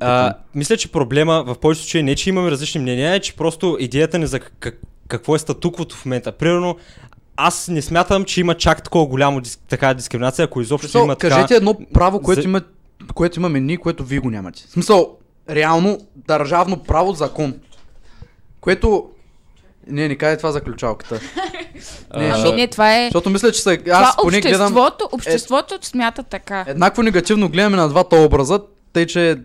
А, 0.00 0.34
мисля, 0.54 0.76
че 0.76 0.92
проблема 0.92 1.44
в 1.46 1.54
повечето 1.54 1.84
случаи 1.84 2.02
не, 2.02 2.10
е, 2.10 2.14
че 2.14 2.28
имаме 2.28 2.50
различни 2.50 2.80
мнения, 2.80 3.14
е, 3.14 3.20
че 3.20 3.36
просто 3.36 3.76
идеята 3.80 4.18
ни 4.18 4.26
за 4.26 4.40
как, 4.40 4.80
какво 5.08 5.34
е 5.34 5.38
статуквото 5.38 5.96
в 5.96 6.04
момента. 6.04 6.32
Примерно, 6.32 6.76
аз 7.36 7.68
не 7.68 7.82
смятам, 7.82 8.24
че 8.24 8.40
има 8.40 8.54
чак 8.54 8.82
такова 8.82 9.06
голямо 9.06 9.40
дис, 9.40 9.58
така 9.68 9.94
дискриминация, 9.94 10.44
ако 10.44 10.60
изобщо 10.60 10.88
Смисъл, 10.88 11.04
има 11.04 11.16
така... 11.16 11.34
кажете 11.34 11.54
едно 11.54 11.76
право, 11.94 12.20
което, 12.20 12.42
За- 12.42 12.48
има, 12.48 12.62
което 13.14 13.40
имаме 13.40 13.60
ние, 13.60 13.76
което 13.76 14.04
вие 14.04 14.18
го 14.18 14.30
нямате. 14.30 14.64
В 14.68 14.70
смисъл, 14.70 15.16
реално, 15.50 15.98
държавно 16.16 16.82
право, 16.82 17.12
закон. 17.12 17.54
Което... 18.60 19.10
Не, 19.86 20.08
не 20.08 20.16
кажа 20.16 20.36
това 20.36 20.52
за 20.52 20.60
ключалката. 20.60 21.20
Не, 22.16 22.24
А, 22.24 22.24
Ами 22.24 22.32
защото, 22.32 22.56
не, 22.56 22.66
това 22.66 22.96
е... 22.98 23.04
защото 23.06 23.30
мисля, 23.30 23.52
че 23.52 23.60
са, 23.60 23.76
Това 23.76 23.96
аз 23.96 24.16
поне 24.16 24.40
гледам... 24.40 24.66
обществото, 24.66 25.08
обществото 25.12 25.86
смята 25.86 26.22
така. 26.22 26.64
Еднакво 26.68 27.02
негативно 27.02 27.48
гледаме 27.48 27.76
на 27.76 27.88
двата 27.88 28.16
образа, 28.16 28.60
тъй 28.92 29.06
че 29.06 29.36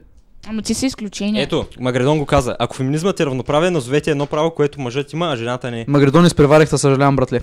Ама 0.48 0.62
ти 0.62 0.74
си 0.74 0.86
изключение. 0.86 1.42
Ето, 1.42 1.66
Магредон 1.80 2.20
го 2.20 2.26
каза. 2.26 2.56
Ако 2.60 2.76
феминизмът 2.76 3.20
е 3.20 3.26
равноправие, 3.26 3.70
назовете 3.72 4.12
едно 4.12 4.26
право, 4.26 4.52
което 4.52 4.82
мъжът 4.82 5.14
има, 5.14 5.32
а 5.32 5.36
жената 5.36 5.72
не. 5.72 5.86
Магредон 5.88 6.26
изпреварихте, 6.26 6.78
съжалявам, 6.78 7.16
братле. 7.16 7.40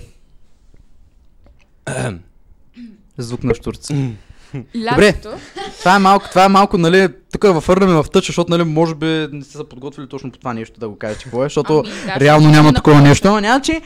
Звук 3.17 3.43
на 3.43 3.55
штурци. 3.55 3.93
Лятото. 4.77 5.29
Това 5.79 5.95
е 5.95 5.99
малко, 5.99 6.25
това 6.29 6.45
е 6.45 6.49
малко, 6.49 6.77
нали, 6.77 7.07
тук 7.31 7.43
въвърнем 7.43 7.89
в 7.89 8.05
тъча, 8.13 8.25
защото, 8.25 8.51
нали, 8.51 8.63
може 8.63 8.95
би 8.95 9.05
не 9.31 9.43
сте 9.43 9.57
се 9.57 9.69
подготвили 9.69 10.09
точно 10.09 10.31
по 10.31 10.37
това 10.39 10.53
нещо 10.53 10.79
да 10.79 10.89
го 10.89 10.97
кажете 10.97 11.23
какво 11.23 11.41
е, 11.41 11.45
защото 11.45 11.83
Ами, 11.85 11.95
да, 12.05 12.19
реално 12.19 12.49
няма 12.49 12.73
такова 12.73 13.01
нещо. 13.01 13.27
Ама 13.27 13.41
няма, 13.41 13.61
че 13.61 13.81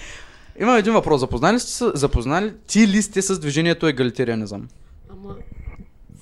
имам 0.60 0.76
един 0.78 0.94
въпрос. 0.94 1.20
Запознали, 1.20 1.60
сте, 1.60 1.72
се- 1.72 1.92
запознали 1.94 2.54
ти 2.68 2.88
ли 2.88 3.02
сте 3.02 3.22
с 3.22 3.40
движението 3.40 3.88
егалитарианизъм? 3.88 4.68
Ама, 5.12 5.36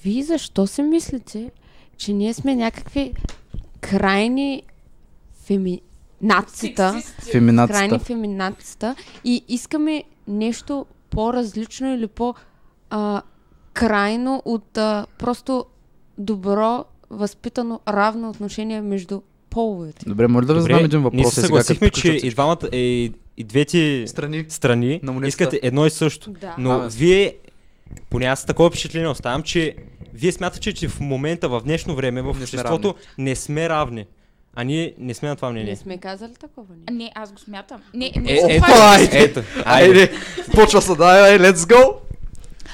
вие 0.04 0.24
защо 0.24 0.68
си 0.68 0.82
мислите, 0.82 1.52
че 1.98 2.14
ние 2.14 2.34
сме 2.34 2.56
някакви 2.56 3.14
крайни 3.82 4.64
феминацията, 5.46 7.02
Феминацията. 7.32 7.80
крайни 7.80 8.00
феминацията 8.00 8.96
и 9.24 9.44
искаме 9.48 10.04
нещо 10.28 10.86
по-различно 11.10 11.96
или 11.96 12.08
по 12.08 12.36
а, 12.90 13.22
крайно 13.80 14.42
от 14.46 14.78
а, 14.78 15.06
просто 15.18 15.66
добро, 16.18 16.86
възпитано, 17.10 17.80
равно 17.88 18.30
отношение 18.30 18.82
между 18.82 19.22
половете. 19.50 20.06
Добре, 20.10 20.28
може 20.28 20.48
да 20.48 20.54
ви 20.54 20.62
задам 20.62 20.86
един 20.86 21.02
въпрос. 21.02 21.18
ние 21.18 21.28
е 21.28 21.32
се 21.32 21.42
съгласихме, 21.42 21.90
че 21.90 22.12
и 22.12 22.30
двамата, 22.30 22.68
и, 22.74 23.14
и 23.38 23.44
двете 23.44 24.08
страни. 24.08 24.46
страни 24.50 25.00
На 25.04 25.28
искате 25.28 25.60
едно 25.64 25.86
и 25.86 25.90
също. 25.90 26.32
Да. 26.32 26.56
Но 26.58 26.72
Абе. 26.72 26.88
вие, 26.90 27.36
поне 28.10 28.26
аз 28.26 28.46
такова 28.46 28.70
впечатление 28.70 29.08
оставам, 29.08 29.44
че 29.44 29.76
вие 30.14 30.32
смятате, 30.32 30.74
че 30.74 30.88
в 30.88 31.00
момента, 31.00 31.50
в 31.50 31.62
днешно 31.66 31.96
време, 31.96 32.22
в 32.22 32.30
обществото 32.30 32.96
не 33.18 33.36
сме 33.36 33.70
равни. 33.70 34.06
А 34.56 34.64
ние 34.64 34.94
не 34.98 35.14
сме 35.14 35.30
на 35.30 35.36
това 35.36 35.52
мнение. 35.52 35.70
Не 35.70 35.76
сме 35.76 35.98
казали 35.98 36.34
такова. 36.40 36.68
Не. 36.90 36.98
Не, 36.98 37.12
аз 37.16 37.32
го 37.32 37.40
смятам. 37.40 37.82
Не, 37.94 38.12
не, 38.16 38.32
Е, 38.32 38.40
ето, 38.50 38.66
това, 38.66 38.96
айде. 38.96 39.24
ето, 39.24 39.42
Айде, 39.66 40.12
почва 40.56 40.82
се, 40.82 40.96
дай, 40.96 41.40
let's 41.40 41.54
go! 41.54 42.09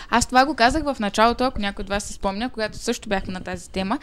Аз 0.09 0.27
това 0.27 0.45
го 0.45 0.55
казах 0.55 0.83
в 0.83 0.97
началото, 0.99 1.43
ако 1.43 1.61
някой 1.61 1.83
от 1.83 1.89
вас 1.89 2.03
се 2.03 2.13
спомня, 2.13 2.49
когато 2.49 2.77
също 2.77 3.09
бяхме 3.09 3.33
на 3.33 3.41
тази 3.41 3.69
тема, 3.69 3.99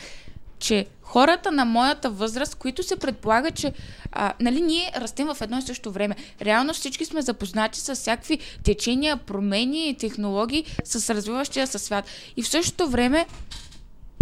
че 0.59 0.87
хората 1.03 1.53
на 1.53 1.65
моята 1.65 2.11
възраст, 2.11 2.55
които 2.55 2.83
се 2.83 2.97
предполага, 2.97 3.51
че 3.51 3.73
а, 4.12 4.33
нали, 4.41 4.61
ние 4.61 4.93
растем 4.97 5.27
в 5.27 5.41
едно 5.41 5.59
и 5.59 5.62
също 5.62 5.93
време. 5.93 6.16
Реално 6.43 6.73
всички 6.73 7.05
сме 7.05 7.23
запознати 7.23 7.81
с 7.81 7.95
всякакви 7.95 8.39
течения, 8.65 9.16
промени 9.16 9.89
и 9.89 9.95
технологии 9.95 10.65
с 10.85 11.15
развиващия 11.15 11.66
се 11.66 11.79
свят. 11.79 12.05
И 12.37 12.43
в 12.43 12.49
същото 12.49 12.89
време 12.89 13.27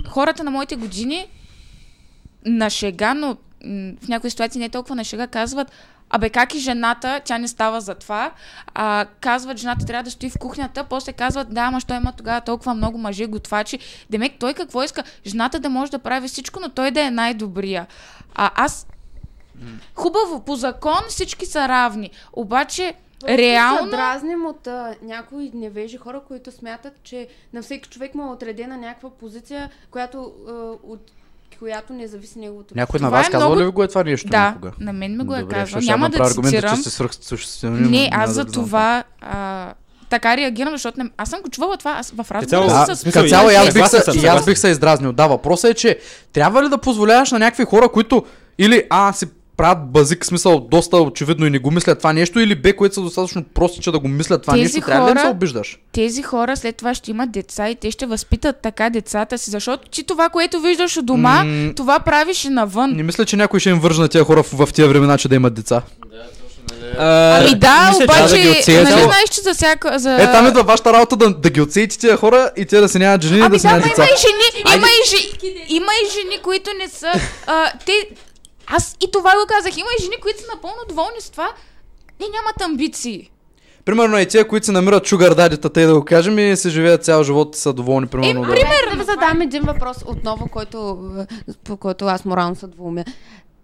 хората 0.08 0.44
на 0.44 0.50
моите 0.50 0.76
години 0.76 1.26
на 2.44 2.70
шега, 2.70 3.14
но 3.14 3.36
в 4.02 4.08
някои 4.08 4.30
ситуации 4.30 4.60
не 4.60 4.68
толкова 4.68 4.94
на 4.94 5.04
шега, 5.04 5.26
казват 5.26 5.72
Абе, 6.10 6.30
как 6.30 6.54
и 6.54 6.58
жената, 6.58 7.20
тя 7.24 7.38
не 7.38 7.48
става 7.48 7.80
за 7.80 7.94
това. 7.94 8.30
А, 8.74 9.06
казват, 9.20 9.58
жената 9.58 9.86
трябва 9.86 10.02
да 10.02 10.10
стои 10.10 10.30
в 10.30 10.38
кухнята, 10.38 10.84
после 10.84 11.12
казват, 11.12 11.54
да, 11.54 11.60
ама 11.60 11.80
що 11.80 11.94
има 11.94 12.12
тогава 12.12 12.40
толкова 12.40 12.74
много 12.74 12.98
мъже 12.98 13.26
готвачи. 13.26 13.78
Демек, 14.10 14.32
той 14.38 14.54
какво 14.54 14.82
иска? 14.82 15.04
Жената 15.26 15.60
да 15.60 15.70
може 15.70 15.90
да 15.90 15.98
прави 15.98 16.28
всичко, 16.28 16.60
но 16.60 16.68
той 16.68 16.90
да 16.90 17.02
е 17.02 17.10
най-добрия. 17.10 17.86
А 18.34 18.50
аз... 18.54 18.86
Хубаво, 19.94 20.44
по 20.44 20.56
закон 20.56 21.00
всички 21.08 21.46
са 21.46 21.68
равни. 21.68 22.10
Обаче, 22.32 22.94
реално... 23.28 23.90
Се 23.90 23.96
дразним 23.96 24.46
от 24.46 24.66
а, 24.66 24.94
някои 25.02 25.50
невежи 25.54 25.96
хора, 25.96 26.20
които 26.28 26.52
смятат, 26.52 27.02
че 27.02 27.28
на 27.52 27.62
всеки 27.62 27.88
човек 27.88 28.14
му 28.14 28.22
е 28.22 28.30
отредена 28.30 28.76
някаква 28.76 29.10
позиция, 29.10 29.70
която, 29.90 30.32
а, 30.48 30.52
от 30.92 31.10
която 31.58 31.92
не 31.92 32.06
зависи 32.08 32.38
неговото. 32.38 32.74
Някой 32.76 33.00
на 33.00 33.10
вас 33.10 33.28
е 33.28 33.30
казва 33.30 33.46
много- 33.48 33.60
ли 33.60 33.64
ви 33.64 33.70
го 33.70 33.82
е 33.82 33.88
това 33.88 34.04
нещо 34.04 34.28
Да, 34.28 34.40
някога? 34.40 34.72
на 34.80 34.92
мен 34.92 35.16
ми 35.16 35.24
го 35.24 35.34
е 35.34 35.40
Добре, 35.40 35.54
казал. 35.54 35.80
Няма 35.80 36.10
да 36.10 36.30
цитирам. 36.30 36.82
че 36.82 36.90
свръхсъществени. 36.90 37.88
Не, 37.88 38.10
аз 38.12 38.30
за 38.30 38.44
това 38.44 39.04
а, 39.20 39.72
така 40.10 40.36
реагирам, 40.36 40.72
защото 40.72 41.02
не... 41.02 41.10
аз 41.16 41.30
съм 41.30 41.40
го 41.40 41.48
чувала 41.48 41.76
това 41.76 41.90
аз 41.90 42.10
в 42.10 42.26
разговора 42.30 42.84
Да, 42.86 42.96
с... 42.96 43.04
като 43.04 43.28
цяло 43.28 43.50
и 43.50 43.54
аз 43.54 43.64
бих 43.64 43.72
съгласен 43.72 44.14
се, 44.14 44.20
и 44.20 44.26
аз 44.26 44.44
бих 44.44 44.58
се 44.58 44.68
издразнил. 44.68 45.12
Да, 45.12 45.26
въпросът 45.26 45.70
е, 45.70 45.74
че 45.74 45.98
трябва 46.32 46.62
ли 46.62 46.68
да 46.68 46.78
позволяваш 46.78 47.30
на 47.32 47.38
някакви 47.38 47.64
хора, 47.64 47.88
които 47.88 48.24
или 48.58 48.86
А 48.90 49.12
си 49.12 49.26
правят 49.60 49.90
базик, 49.90 50.24
смисъл 50.24 50.60
доста 50.60 50.96
очевидно 50.96 51.46
и 51.46 51.50
не 51.50 51.58
го 51.58 51.70
мислят 51.70 51.98
това 51.98 52.12
нещо, 52.12 52.40
или 52.40 52.54
Б, 52.54 52.72
които 52.72 52.94
са 52.94 53.00
достатъчно 53.00 53.44
прости, 53.44 53.80
че 53.80 53.90
да 53.90 53.98
го 53.98 54.08
мислят 54.08 54.42
това 54.42 54.54
Тези 54.54 54.62
нещо, 54.64 54.80
трябва 54.80 55.02
ли 55.02 55.06
да 55.06 55.10
им 55.10 55.16
се 55.16 55.22
хора- 55.22 55.30
обиждаш? 55.30 55.78
Тези 55.92 56.22
хора 56.22 56.56
след 56.56 56.76
това 56.76 56.94
ще 56.94 57.10
имат 57.10 57.30
деца 57.30 57.68
и 57.68 57.74
те 57.74 57.90
ще 57.90 58.06
възпитат 58.06 58.56
така 58.56 58.90
децата 58.90 59.38
си, 59.38 59.50
защото 59.50 59.88
ти 59.88 60.04
това, 60.04 60.28
което 60.28 60.60
виждаш 60.60 60.96
у 60.96 61.02
дома, 61.02 61.44
М, 61.44 61.72
това 61.74 61.98
правиш 62.00 62.44
и 62.44 62.48
навън. 62.48 62.90
Не 62.90 63.02
мисля, 63.02 63.24
че 63.24 63.36
някой 63.36 63.60
ще 63.60 63.70
им 63.70 63.80
вържи 63.80 64.00
на 64.00 64.08
тези 64.08 64.24
хора 64.24 64.42
в, 64.42 64.66
в 64.66 64.72
тия 64.72 64.88
времена, 64.88 65.18
че 65.18 65.28
да 65.28 65.34
имат 65.34 65.54
деца. 65.54 65.82
Ами 66.98 67.54
да, 67.54 67.86
мисля, 67.88 68.00
че 68.00 68.06
трябва 68.06 68.24
обаче, 68.24 68.34
да 68.36 68.42
ги 68.42 68.48
отсеете. 68.50 68.82
нали 68.84 69.02
знаеш, 69.02 69.28
че 69.30 69.40
за 69.40 69.54
всяка... 69.54 69.98
За... 69.98 70.14
Е, 70.14 70.24
там 70.24 70.46
идва 70.46 70.62
вашата 70.62 70.92
работа 70.92 71.16
да, 71.16 71.30
да 71.30 71.50
ги 71.50 71.60
отсеете 71.60 71.98
тия 71.98 72.16
хора 72.16 72.50
и 72.56 72.66
те 72.66 72.80
да 72.80 72.88
се 72.88 72.98
нямат 72.98 73.22
жени 73.22 73.38
и 73.38 73.42
Ами 73.42 73.50
да 73.50 73.60
се 73.60 73.66
да, 73.66 73.72
нямат 73.72 73.84
ма 73.84 73.90
деца. 73.90 74.02
има 74.02 74.10
и 74.10 74.18
жени, 74.18 74.74
има 74.76 74.86
и, 74.86 75.08
жени, 75.10 75.64
има 75.70 75.92
и 75.96 76.10
жени, 76.12 76.42
които 76.42 76.70
не 76.74 76.88
са... 76.88 77.12
А, 77.46 77.72
те, 77.86 77.92
аз 78.70 78.96
и 79.00 79.10
това 79.12 79.30
го 79.30 79.46
казах, 79.48 79.76
има 79.76 79.88
и 79.98 80.02
жени, 80.02 80.16
които 80.22 80.40
са 80.40 80.46
напълно 80.54 80.76
доволни 80.88 81.20
с 81.20 81.30
това 81.30 81.48
и 82.20 82.24
нямат 82.24 82.60
амбиции. 82.60 83.30
Примерно 83.84 84.18
и 84.18 84.26
тия, 84.26 84.48
които 84.48 84.66
се 84.66 84.72
намират 84.72 85.06
шугар 85.06 85.34
дадите, 85.34 85.68
тъй 85.68 85.86
да 85.86 85.94
го 85.94 86.04
кажем, 86.04 86.38
и 86.38 86.56
се 86.56 86.70
живеят 86.70 87.04
цял 87.04 87.22
живот 87.22 87.56
и 87.56 87.58
са 87.58 87.72
доволни, 87.72 88.06
примерно. 88.06 88.40
да... 88.40 88.48
Примерно, 88.48 88.90
да 88.90 88.96
ви 88.96 89.04
задам 89.04 89.40
един 89.40 89.62
въпрос 89.62 89.96
отново, 90.06 90.48
който, 90.48 90.98
е, 91.18 91.52
по 91.64 91.76
който 91.76 92.04
аз 92.04 92.24
морално 92.24 92.56
се 92.56 92.66
двумя. 92.66 93.04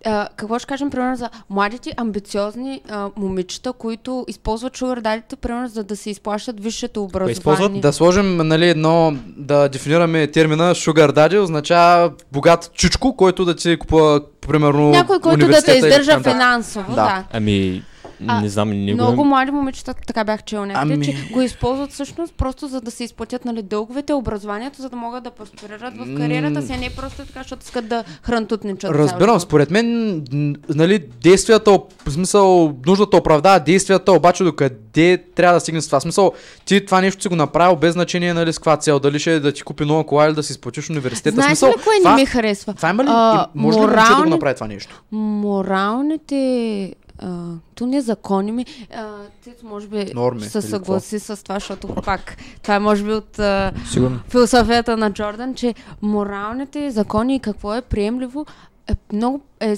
А, 0.07 0.29
какво 0.37 0.59
ще 0.59 0.67
кажем, 0.67 0.91
примерно, 0.91 1.17
за 1.17 1.31
младите 1.51 1.93
амбициозни 1.97 2.81
а, 2.89 3.09
момичета, 3.17 3.73
които 3.73 4.25
използват 4.29 4.77
шугардадите, 4.77 5.37
примерно, 5.37 5.69
за 5.69 5.85
да 5.85 5.97
се 5.97 6.11
изплащат 6.11 6.61
висшето 6.61 7.03
образование? 7.03 7.33
използват? 7.33 7.81
Да 7.81 7.93
сложим, 7.93 8.37
нали, 8.37 8.69
едно, 8.69 9.17
да 9.27 9.69
дефинираме 9.69 10.27
термина 10.27 10.75
Sugar 10.75 11.13
Daddy, 11.13 11.39
означава 11.39 12.13
богат 12.33 12.71
чичко, 12.75 13.17
който 13.17 13.45
да 13.45 13.57
ти 13.57 13.77
купува, 13.79 14.21
примерно, 14.41 14.91
Някой, 14.91 15.21
който 15.21 15.47
да 15.47 15.63
те 15.63 15.73
издържа 15.73 16.21
финансово, 16.21 16.91
Да. 16.91 17.05
да. 17.05 17.25
Ами, 17.33 17.83
А, 18.27 18.41
не 18.41 18.49
знам, 18.49 18.71
не 18.71 18.95
Много 18.95 19.17
го... 19.17 19.25
млади 19.25 19.51
момичета, 19.51 19.95
така 19.97 20.25
бях 20.25 20.43
чела 20.43 20.67
някъде, 20.67 20.95
Ами- 20.95 21.05
че 21.05 21.29
го 21.33 21.43
използват 21.43 21.93
всъщност 21.93 22.35
просто 22.35 22.69
за 22.69 22.81
да 22.81 22.91
се 22.91 23.05
изплатят 23.05 23.45
нали, 23.45 23.63
дълговете, 23.63 24.13
образованието, 24.13 24.83
за 24.83 24.89
да 24.89 24.97
могат 24.97 25.25
да 25.25 25.31
просперират 25.31 25.95
в 25.97 26.17
кариерата 26.17 26.63
си, 26.63 26.73
а 26.73 26.77
не 26.77 26.91
просто 26.91 27.17
така, 27.19 27.41
защото 27.41 27.63
искат 27.63 27.89
да 27.89 28.05
хрантутничат. 28.23 28.91
Разбирам, 28.91 29.41
според 29.41 29.71
мен, 29.71 30.25
нали, 30.69 30.99
действията, 31.23 31.71
в 32.07 32.11
смисъл, 32.11 32.75
нуждата 32.87 33.17
оправдава 33.17 33.61
действията, 33.61 34.13
обаче 34.13 34.45
докъде 34.45 34.77
трябва 35.35 35.55
да 35.55 35.61
стигне 35.61 35.81
с 35.81 35.87
това. 35.87 35.99
В 35.99 36.03
смисъл, 36.03 36.33
ти 36.65 36.85
това 36.85 37.01
нещо 37.01 37.23
си 37.23 37.29
го 37.29 37.37
направил 37.37 37.77
без 37.77 37.93
значение, 37.93 38.35
нали, 38.35 38.53
с 38.53 38.59
каква 38.59 38.77
цел, 38.77 38.99
дали 38.99 39.19
ще 39.19 39.35
е 39.35 39.41
да 39.41 39.53
ти 39.53 39.63
купи 39.63 39.85
нова 39.85 40.05
кола 40.05 40.27
или 40.27 40.35
да 40.35 40.43
си 40.43 40.53
изплатиш 40.53 40.91
университета. 40.91 41.35
Знаеш 41.35 41.49
смисъл, 41.49 41.69
ли 41.69 41.75
кое 41.75 41.95
това, 41.99 42.11
не 42.11 42.17
ми 42.17 42.27
харесва? 42.27 42.75
това 42.75 42.91
има 42.91 43.05
ли, 43.05 43.09
А, 43.11 43.47
може 43.55 43.79
ли 43.79 43.81
момче 43.81 43.97
да 43.97 44.05
го 44.07 44.13
морални- 44.13 44.31
направи 44.31 44.55
това 44.55 44.67
нещо? 44.67 45.03
Моралните 45.13 46.95
а, 47.19 47.53
то 47.75 47.87
не 47.87 48.01
закони 48.01 48.53
ми. 48.53 48.67
А, 48.95 49.19
може 49.63 49.89
би 49.89 50.13
Норми, 50.15 50.41
ще 50.41 50.51
се 50.51 50.63
съгласи 50.63 51.19
с 51.19 51.43
това, 51.43 51.55
защото 51.55 51.89
пак 51.89 52.37
това 52.63 52.75
е 52.75 52.79
може 52.79 53.05
би 53.05 53.13
от 53.13 53.39
а, 53.39 53.73
Сигурно. 53.91 54.21
философията 54.29 54.97
на 54.97 55.13
Джордан, 55.13 55.55
че 55.55 55.75
моралните 56.03 56.91
закони 56.91 57.35
и 57.37 57.41
какво 57.41 57.75
е 57.75 57.83
приемливо 57.83 58.47
е 58.89 58.95
много 59.13 59.41
е 59.61 59.77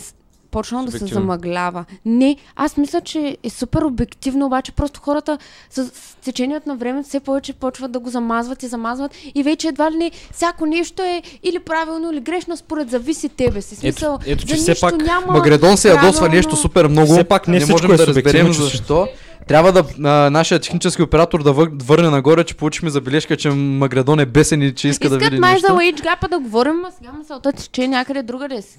почнало 0.50 0.84
да 0.84 0.92
се 0.92 1.06
замъглява. 1.06 1.84
Не, 2.04 2.36
аз 2.56 2.76
мисля, 2.76 3.00
че 3.00 3.36
е 3.42 3.50
супер 3.50 3.82
обективно, 3.82 4.46
обаче 4.46 4.72
просто 4.72 5.00
хората 5.00 5.38
с, 5.70 5.84
с 5.84 5.90
течението 6.14 6.68
на 6.68 6.76
времето 6.76 7.08
все 7.08 7.20
повече 7.20 7.52
почват 7.52 7.92
да 7.92 7.98
го 7.98 8.10
замазват 8.10 8.62
и 8.62 8.66
замазват 8.66 9.12
и 9.34 9.42
вече 9.42 9.68
едва 9.68 9.90
ли 9.90 9.96
не 9.96 10.10
всяко 10.32 10.66
нещо 10.66 11.02
е 11.02 11.22
или 11.42 11.58
правилно, 11.58 12.12
или 12.12 12.20
грешно, 12.20 12.56
според 12.56 12.90
зависи 12.90 13.28
тебе 13.28 13.62
си. 13.62 13.76
Смисъл, 13.76 14.18
ето, 14.26 14.46
че 14.46 14.56
за 14.56 14.62
все 14.64 14.80
пак 14.80 14.96
няма 14.96 15.26
Магредон 15.28 15.76
се 15.76 15.88
ядосва 15.88 16.12
правилно- 16.12 16.34
нещо 16.36 16.56
супер 16.56 16.86
много. 16.86 17.06
Все 17.08 17.24
пак 17.24 17.48
не 17.48 17.58
не 17.58 17.66
можем 17.66 17.90
е 17.90 17.96
да 17.96 18.06
разберем 18.06 18.46
че- 18.46 18.52
защо. 18.52 19.08
Трябва 19.48 19.72
да 19.72 19.84
а, 20.00 20.30
нашия 20.30 20.58
технически 20.60 21.02
оператор 21.02 21.42
да 21.42 21.50
вър- 21.50 21.82
върне 21.82 22.10
нагоре, 22.10 22.44
че 22.44 22.54
получихме 22.54 22.90
забележка, 22.90 23.36
че 23.36 23.50
Магредон 23.50 24.20
е 24.20 24.26
бесен 24.26 24.62
и 24.62 24.74
че 24.74 24.88
иска 24.88 25.08
да 25.08 25.14
Искат 25.14 25.24
види 25.24 25.40
май 25.40 25.52
нещо. 25.52 25.66
за 25.66 25.74
Wage 25.74 26.00
Gap 26.00 26.30
да 26.30 26.38
говорим, 26.38 26.84
а 26.84 26.90
сега 26.90 27.12
мисълта 27.12 27.52
че 27.72 27.82
е 27.82 27.88
някъде 27.88 28.22
другаде 28.22 28.62
си. 28.62 28.78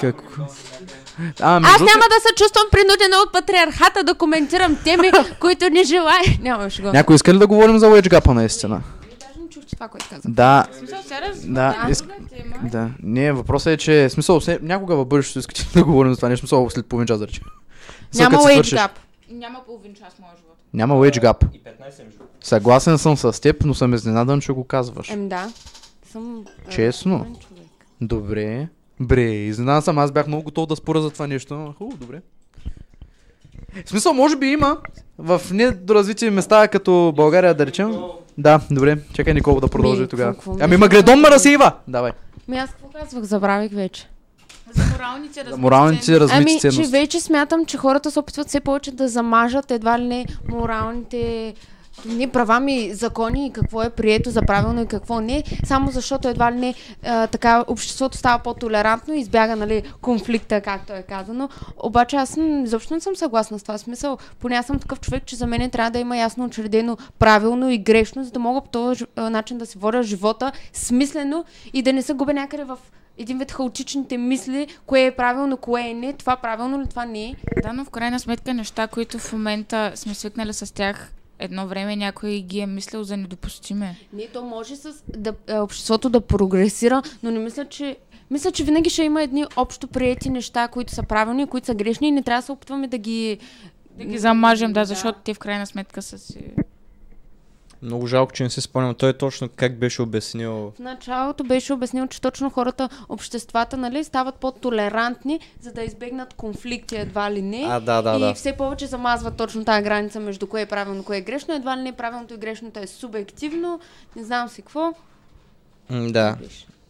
Какво? 0.00 0.42
А, 1.40 1.56
Аз 1.56 1.80
няма 1.80 2.04
да 2.08 2.20
се 2.20 2.34
чувствам 2.36 2.64
принудена 2.70 3.16
от 3.26 3.32
патриархата 3.32 4.04
да 4.04 4.14
коментирам 4.14 4.76
теми, 4.84 5.10
които 5.40 5.70
не 5.70 5.84
желая. 5.84 6.22
Нямаш 6.40 6.82
го. 6.82 6.92
Някой 6.92 7.16
иска 7.16 7.34
ли 7.34 7.38
да 7.38 7.46
говорим 7.46 7.78
за 7.78 7.86
Wedge 7.86 8.08
Gap 8.08 8.34
наистина? 8.34 8.82
Даже 9.20 9.40
не 9.40 9.48
чух, 9.48 9.64
че 9.64 9.76
това, 9.76 9.88
което 9.88 10.08
каза. 10.08 10.22
Да, 10.28 10.66
да, 11.44 11.76
а, 11.78 11.90
иск... 11.90 12.04
друга 12.04 12.14
тема. 12.30 12.70
да. 12.70 12.90
Не, 13.02 13.32
въпросът 13.32 13.72
е, 13.72 13.76
че 13.76 14.08
смисъл, 14.08 14.40
някога 14.62 14.96
в 14.96 15.06
бъдещето 15.06 15.38
искате 15.38 15.66
да 15.74 15.84
говорим 15.84 16.12
за 16.12 16.16
това 16.16 16.28
нещо, 16.28 16.46
смисъл 16.46 16.70
след 16.70 16.86
половин 16.86 17.06
час 17.06 17.18
да 17.18 17.26
речем. 17.26 17.44
Няма 18.14 18.38
Wage 18.38 18.52
свършиш. 18.52 18.78
Gap. 18.78 18.90
Няма 19.30 19.64
половин 19.66 19.94
час 19.94 20.14
моя 20.20 20.32
живот. 20.36 20.56
Няма 20.74 20.94
Wedge 20.94 21.22
Gap. 21.22 21.46
И 21.52 21.62
15 21.62 22.04
между. 22.04 22.20
Съгласен 22.40 22.98
съм 22.98 23.16
с 23.16 23.40
теб, 23.40 23.64
но 23.64 23.74
съм 23.74 23.94
изненадан, 23.94 24.40
че 24.40 24.52
го 24.52 24.64
казваш. 24.64 25.10
Ем 25.10 25.28
да. 25.28 25.48
Съм... 26.12 26.44
е, 26.68 26.70
Честно? 26.70 27.36
човек. 27.48 27.66
Добре. 28.00 28.68
Бре, 29.00 29.22
изненадан 29.22 29.82
съм, 29.82 29.98
аз 29.98 30.12
бях 30.12 30.26
много 30.26 30.42
готов 30.42 30.66
да 30.66 30.76
споря 30.76 31.02
за 31.02 31.10
това 31.10 31.26
нещо. 31.26 31.74
Хубаво, 31.78 31.96
добре. 31.98 32.20
В 33.84 33.88
смисъл, 33.88 34.12
може 34.12 34.36
би 34.36 34.46
има 34.46 34.76
в 35.18 35.40
недоразвити 35.52 36.30
места, 36.30 36.68
като 36.68 37.12
България, 37.16 37.54
да 37.54 37.66
речем. 37.66 37.96
Да, 38.38 38.60
добре. 38.70 38.98
Чакай 39.12 39.34
Никол 39.34 39.60
да 39.60 39.68
продължи 39.68 40.00
Ми, 40.02 40.08
тогава. 40.08 40.32
какво- 40.34 40.50
какво 40.50 40.64
Ами 40.64 40.70
ми- 40.70 40.80
Магредон 40.80 41.20
ме 41.20 41.28
разсейва! 41.28 41.72
Давай. 41.88 42.12
Ми 42.48 42.56
аз 42.56 42.70
какво 42.70 42.88
казвах? 42.90 43.24
Забравих 43.24 43.72
вече. 43.72 44.08
За 44.74 45.56
моралните 45.56 46.04
ценности. 46.04 46.20
размити 46.20 46.40
Ами, 46.42 46.52
че 46.52 46.58
ценности. 46.60 46.92
вече 46.92 47.20
смятам, 47.20 47.66
че 47.66 47.76
хората 47.76 48.10
се 48.10 48.18
опитват 48.18 48.48
все 48.48 48.60
повече 48.60 48.90
да 48.90 49.08
замажат 49.08 49.70
едва 49.70 49.98
ли 49.98 50.04
не 50.04 50.26
моралните 50.48 51.54
ни 52.04 52.26
права 52.26 52.60
ми, 52.60 52.94
закони 52.94 53.46
и 53.46 53.50
какво 53.50 53.82
е 53.82 53.90
прието 53.90 54.30
за 54.30 54.42
правилно 54.42 54.82
и 54.82 54.86
какво 54.86 55.20
не, 55.20 55.44
само 55.64 55.90
защото 55.90 56.28
едва 56.28 56.52
ли 56.52 56.56
не 56.56 56.74
а, 57.04 57.26
така 57.26 57.64
обществото 57.66 58.18
става 58.18 58.42
по-толерантно 58.42 59.14
и 59.14 59.20
избяга 59.20 59.56
нали, 59.56 59.82
конфликта, 60.00 60.60
както 60.60 60.92
е 60.92 61.02
казано. 61.02 61.48
Обаче 61.82 62.16
аз 62.16 62.28
съм, 62.28 62.64
изобщо 62.64 62.94
не 62.94 63.00
съм 63.00 63.16
съгласна 63.16 63.58
с 63.58 63.62
това 63.62 63.78
смисъл. 63.78 64.18
Поне 64.38 64.56
аз 64.56 64.66
съм 64.66 64.78
такъв 64.78 65.00
човек, 65.00 65.26
че 65.26 65.36
за 65.36 65.46
мен 65.46 65.70
трябва 65.70 65.90
да 65.90 65.98
има 65.98 66.16
ясно 66.16 66.44
учредено 66.44 66.96
правилно 67.18 67.70
и 67.70 67.78
грешно, 67.78 68.24
за 68.24 68.30
да 68.30 68.38
мога 68.38 68.60
по 68.60 68.68
този 68.68 69.04
начин 69.16 69.58
да 69.58 69.66
си 69.66 69.78
водя 69.78 70.02
живота 70.02 70.52
смислено 70.72 71.44
и 71.72 71.82
да 71.82 71.92
не 71.92 72.02
се 72.02 72.12
губя 72.12 72.34
някъде 72.34 72.64
в 72.64 72.78
един 73.18 73.38
вид 73.38 73.52
хаотичните 73.52 74.16
мисли, 74.18 74.66
кое 74.86 75.04
е 75.04 75.10
правилно, 75.10 75.56
кое 75.56 75.82
е 75.82 75.94
не, 75.94 76.12
това 76.12 76.36
правилно 76.36 76.82
ли, 76.82 76.86
това 76.86 77.04
не 77.04 77.24
е. 77.24 77.34
Да, 77.62 77.72
но 77.72 77.84
в 77.84 77.90
крайна 77.90 78.20
сметка 78.20 78.54
неща, 78.54 78.86
които 78.86 79.18
в 79.18 79.32
момента 79.32 79.92
сме 79.94 80.14
свикнали 80.14 80.52
с 80.52 80.74
тях, 80.74 81.12
едно 81.40 81.66
време 81.66 81.96
някой 81.96 82.40
ги 82.40 82.60
е 82.60 82.66
мислил 82.66 83.04
за 83.04 83.16
недопустиме. 83.16 83.96
Не, 84.12 84.26
то 84.26 84.44
може 84.44 84.76
с 84.76 85.02
да, 85.16 85.34
е, 85.48 85.58
обществото 85.58 86.10
да 86.10 86.20
прогресира, 86.20 87.02
но 87.22 87.30
не 87.30 87.38
мисля, 87.38 87.64
че 87.64 87.96
мисля, 88.30 88.52
че 88.52 88.64
винаги 88.64 88.90
ще 88.90 89.02
има 89.02 89.22
едни 89.22 89.44
общо 89.56 89.88
приети 89.88 90.30
неща, 90.30 90.68
които 90.68 90.92
са 90.92 91.02
правилни, 91.02 91.46
които 91.46 91.66
са 91.66 91.74
грешни 91.74 92.08
и 92.08 92.10
не 92.10 92.22
трябва 92.22 92.40
да 92.40 92.46
се 92.46 92.52
опитваме 92.52 92.88
да 92.88 92.98
ги... 92.98 93.38
Да 93.90 94.04
ги 94.04 94.18
замажем, 94.18 94.72
да, 94.72 94.84
защото 94.84 95.18
те 95.24 95.34
в 95.34 95.38
крайна 95.38 95.66
сметка 95.66 96.02
са 96.02 96.18
си... 96.18 96.38
Много 97.82 98.06
жалко, 98.06 98.32
че 98.32 98.42
не 98.42 98.50
си 98.50 98.60
спомням. 98.60 98.94
Той 98.94 99.12
точно 99.12 99.48
как 99.56 99.78
беше 99.78 100.02
обяснил. 100.02 100.52
В 100.70 100.78
началото 100.78 101.44
беше 101.44 101.72
обяснил, 101.72 102.06
че 102.06 102.20
точно 102.20 102.50
хората, 102.50 102.88
обществата, 103.08 103.76
нали, 103.76 104.04
стават 104.04 104.34
по-толерантни, 104.34 105.40
за 105.60 105.72
да 105.72 105.82
избегнат 105.82 106.34
конфликти 106.34 106.96
едва 106.96 107.30
ли 107.30 107.42
не. 107.42 107.66
А, 107.68 107.80
да, 107.80 108.02
да, 108.02 108.16
и 108.16 108.20
да. 108.20 108.34
все 108.34 108.52
повече 108.52 108.86
замазват 108.86 109.36
точно 109.36 109.64
тази 109.64 109.82
граница 109.82 110.20
между 110.20 110.46
кое 110.46 110.60
е 110.60 110.66
правилно, 110.66 111.04
кое 111.04 111.16
е 111.16 111.20
грешно. 111.20 111.54
Едва 111.54 111.76
ли 111.76 111.80
не 111.80 111.92
правилното 111.92 112.34
и 112.34 112.36
грешното 112.36 112.80
е 112.80 112.86
субективно. 112.86 113.80
Не 114.16 114.24
знам 114.24 114.48
си 114.48 114.62
какво. 114.62 114.92
М, 115.90 116.08
Да. 116.08 116.36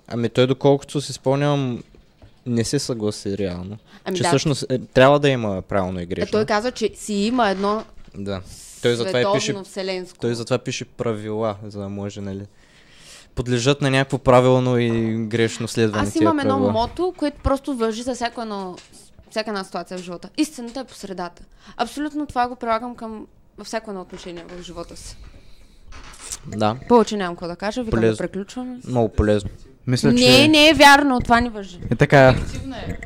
Ами 0.09 0.29
той, 0.29 0.47
доколкото 0.47 1.01
си 1.01 1.13
спомням, 1.13 1.83
не 2.47 2.65
се 2.65 2.79
съгласи 2.79 3.39
реално. 3.39 3.79
Ами 4.05 4.17
че 4.17 4.23
да. 4.23 4.29
всъщност 4.29 4.65
е, 4.69 4.79
трябва 4.79 5.21
да 5.21 5.29
има 5.29 5.63
правилно 5.63 6.01
и 6.01 6.03
Е, 6.03 6.07
грешно. 6.07 6.33
той 6.33 6.45
каза, 6.45 6.71
че 6.71 6.91
си 6.95 7.13
има 7.15 7.51
едно 7.51 7.85
Да. 8.15 8.41
Той 8.83 8.95
затова 8.95 9.21
и 9.21 9.25
пише 9.35 9.55
вселенско. 9.65 10.19
Той 10.19 10.35
затова 10.35 10.59
пише 10.59 10.85
правила, 10.85 11.57
за 11.67 11.81
да 11.81 11.89
може, 11.89 12.21
нали? 12.21 12.47
Подлежат 13.35 13.81
на 13.81 13.91
някакво 13.91 14.19
правилно 14.19 14.79
и 14.79 15.17
грешно 15.27 15.69
следване. 15.69 16.09
Аз 16.09 16.17
имам 16.17 16.39
едно 16.39 16.59
мото, 16.59 17.15
което 17.17 17.43
просто 17.43 17.75
въжи 17.75 18.03
за 18.03 18.15
всяко 18.15 18.43
едно, 18.43 18.77
всяка 19.31 19.51
една 19.51 19.65
ситуация 19.65 19.99
в 19.99 20.03
живота. 20.03 20.29
Истината 20.37 20.81
е 20.81 20.85
по 20.85 20.95
средата. 20.95 21.43
Абсолютно 21.77 22.27
това 22.27 22.49
го 22.49 22.57
прилагам 22.57 22.95
към 22.95 23.27
във 23.59 23.67
всяко 23.67 23.91
едно 23.91 24.01
отношение 24.01 24.45
в 24.49 24.63
живота 24.63 24.97
си. 24.97 25.17
Да, 26.47 26.77
Повече 26.89 27.17
нямам 27.17 27.35
какво 27.35 27.47
да 27.47 27.57
кажа, 27.57 27.83
викам 27.83 28.01
да 28.01 28.17
приключваме. 28.17 28.79
много 28.87 29.09
полезно. 29.09 29.51
Мисля, 29.91 30.13
Не, 30.13 30.19
че... 30.21 30.49
не 30.49 30.69
е 30.69 30.75
вярно, 30.75 31.21
това 31.21 31.41
не 31.41 31.49
въжи. 31.49 31.79
Е 31.91 31.95
така. 31.95 32.35
Субективна 32.35 32.77
е. 32.79 32.97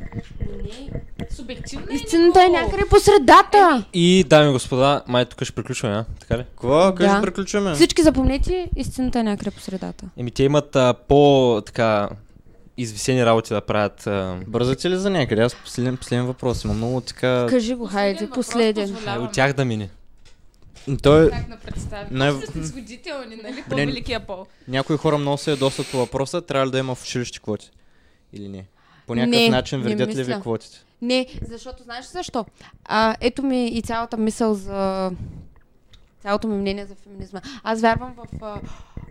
Субективна 1.30 1.86
е, 1.90 1.94
Истината 1.94 2.42
е 2.42 2.48
някъде 2.48 2.82
по 2.90 3.00
средата. 3.00 3.84
И, 3.94 4.24
дами 4.28 4.48
и 4.48 4.52
господа, 4.52 5.02
май 5.08 5.24
тук 5.24 5.42
ще 5.44 5.52
приключваме, 5.52 5.96
а? 5.96 6.04
Така 6.20 6.38
ли? 6.38 6.44
Какво? 6.50 6.94
Къде 6.94 7.08
Да. 7.08 7.12
ще 7.12 7.22
приключваме? 7.22 7.74
Всички 7.74 8.02
запомнете, 8.02 8.68
истината 8.76 9.20
е 9.20 9.22
някъде 9.22 9.50
по 9.50 9.60
средата. 9.60 10.04
Еми, 10.16 10.30
те 10.30 10.42
имат 10.42 10.76
а, 10.76 10.94
по, 11.08 11.62
така, 11.66 12.08
извисени 12.76 13.26
работи 13.26 13.54
да 13.54 13.60
правят. 13.60 14.06
А, 14.06 14.36
Бързате 14.46 14.90
ли 14.90 14.96
за 14.96 15.10
някъде? 15.10 15.42
Аз 15.42 15.54
последен, 15.54 15.96
последен 15.96 16.26
въпрос. 16.26 16.64
Има 16.64 16.74
много 16.74 17.00
така... 17.00 17.46
Кажи 17.48 17.74
го, 17.74 17.86
хайде, 17.86 18.28
последен. 18.30 18.96
е, 19.08 19.18
от 19.18 19.32
тях 19.32 19.52
да 19.52 19.64
мине. 19.64 19.88
Той... 21.02 21.30
Как 21.30 21.48
да 21.48 21.56
представим? 21.56 22.18
Най- 22.18 22.32
снисходителни, 22.32 23.36
нали? 23.36 23.64
По-великия 23.70 24.26
пол. 24.26 24.46
Някои 24.68 24.96
хора 24.96 25.18
много 25.18 25.38
се 25.38 25.50
ядосват 25.50 25.90
по 25.90 25.96
въпроса, 25.96 26.42
трябва 26.42 26.66
ли 26.66 26.70
да 26.70 26.78
има 26.78 26.94
в 26.94 27.02
училище 27.02 27.40
квоти? 27.40 27.70
Или 28.32 28.48
не? 28.48 28.66
По 29.06 29.14
някакъв 29.14 29.40
Не, 29.40 29.48
начин 29.48 29.82
вредят 29.82 30.14
ли 30.14 30.24
ви 30.24 30.40
квотите? 30.40 30.84
Не, 31.02 31.26
защото 31.48 31.82
знаеш 31.82 32.06
защо? 32.06 32.44
А, 32.84 33.16
ето 33.20 33.42
ми 33.42 33.68
и 33.68 33.82
цялата 33.82 34.16
мисъл 34.16 34.54
за... 34.54 35.12
Цялото 36.22 36.48
ми 36.48 36.56
мнение 36.56 36.86
за 36.86 36.94
феминизма. 36.94 37.40
Аз 37.62 37.80
вярвам 37.80 38.14
в 38.16 38.42
а, 38.42 38.60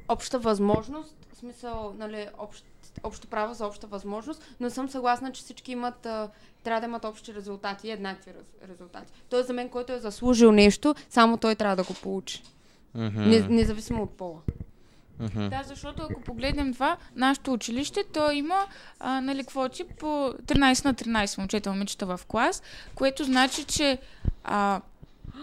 обща 0.08 0.40
възможност, 0.40 1.16
в 1.34 1.38
смисъл, 1.38 1.96
нали, 2.00 2.28
общ, 2.38 2.66
общо 3.04 3.28
право 3.28 3.54
за 3.54 3.66
обща 3.68 3.88
възможност, 3.88 4.56
но 4.60 4.70
съм 4.70 4.90
съгласна, 4.90 5.32
че 5.32 5.42
всички 5.42 5.72
имат, 5.72 6.06
а, 6.06 6.30
трябва 6.64 6.82
да 6.82 6.88
имат 6.88 7.06
общи 7.06 7.34
резултати, 7.34 7.92
еднакви 7.92 8.32
раз, 8.34 8.70
резултати. 8.70 9.14
Тоест 9.30 9.48
за 9.48 9.54
мен, 9.54 9.70
който 9.70 9.94
е 9.94 10.00
заслужил 10.00 10.52
нещо, 10.52 10.96
само 11.10 11.38
той 11.38 11.56
трябва 11.56 11.76
да 11.76 11.84
го 11.84 11.94
получи. 11.94 12.44
Не, 12.96 13.40
независимо 13.40 14.04
от 14.04 14.18
пола. 14.18 14.40
Мгм. 15.20 15.50
Да, 15.50 15.64
защото 15.66 16.04
ако 16.12 16.22
погледнем 16.22 16.74
това, 16.74 16.98
нашето 17.16 17.54
училище, 17.54 18.04
то 18.14 18.32
има 18.32 18.68
а, 19.00 19.22
нали, 19.22 19.44
квоти 19.44 19.84
по 20.00 20.06
13 20.06 20.86
на 20.86 20.94
13 20.94 21.38
момчета 21.38 21.72
момичета 21.72 22.06
в 22.06 22.20
клас, 22.28 22.64
което 22.96 23.24
значи, 23.24 23.64
че 23.64 23.98
а, 24.44 24.82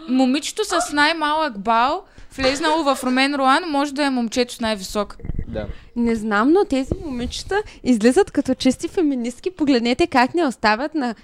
момичето 0.09 0.62
с 0.65 0.93
най-малък 0.93 1.59
бал, 1.59 2.03
влезнало 2.37 2.85
в 2.85 2.99
Ромен 3.05 3.35
Руан, 3.35 3.65
може 3.69 3.95
да 3.95 4.05
е 4.05 4.11
момчето 4.11 4.55
с 4.55 4.61
най-висок. 4.61 5.17
Да. 5.49 5.67
Не 5.97 6.15
знам, 6.15 6.53
но 6.53 6.65
тези 6.65 6.91
момичета 7.05 7.62
излизат 7.85 8.31
като 8.31 8.55
чисти 8.55 8.89
феминистки. 8.89 9.51
Погледнете 9.51 10.07
как 10.07 10.35
не 10.35 10.47
оставят 10.47 10.95
на 10.95 11.15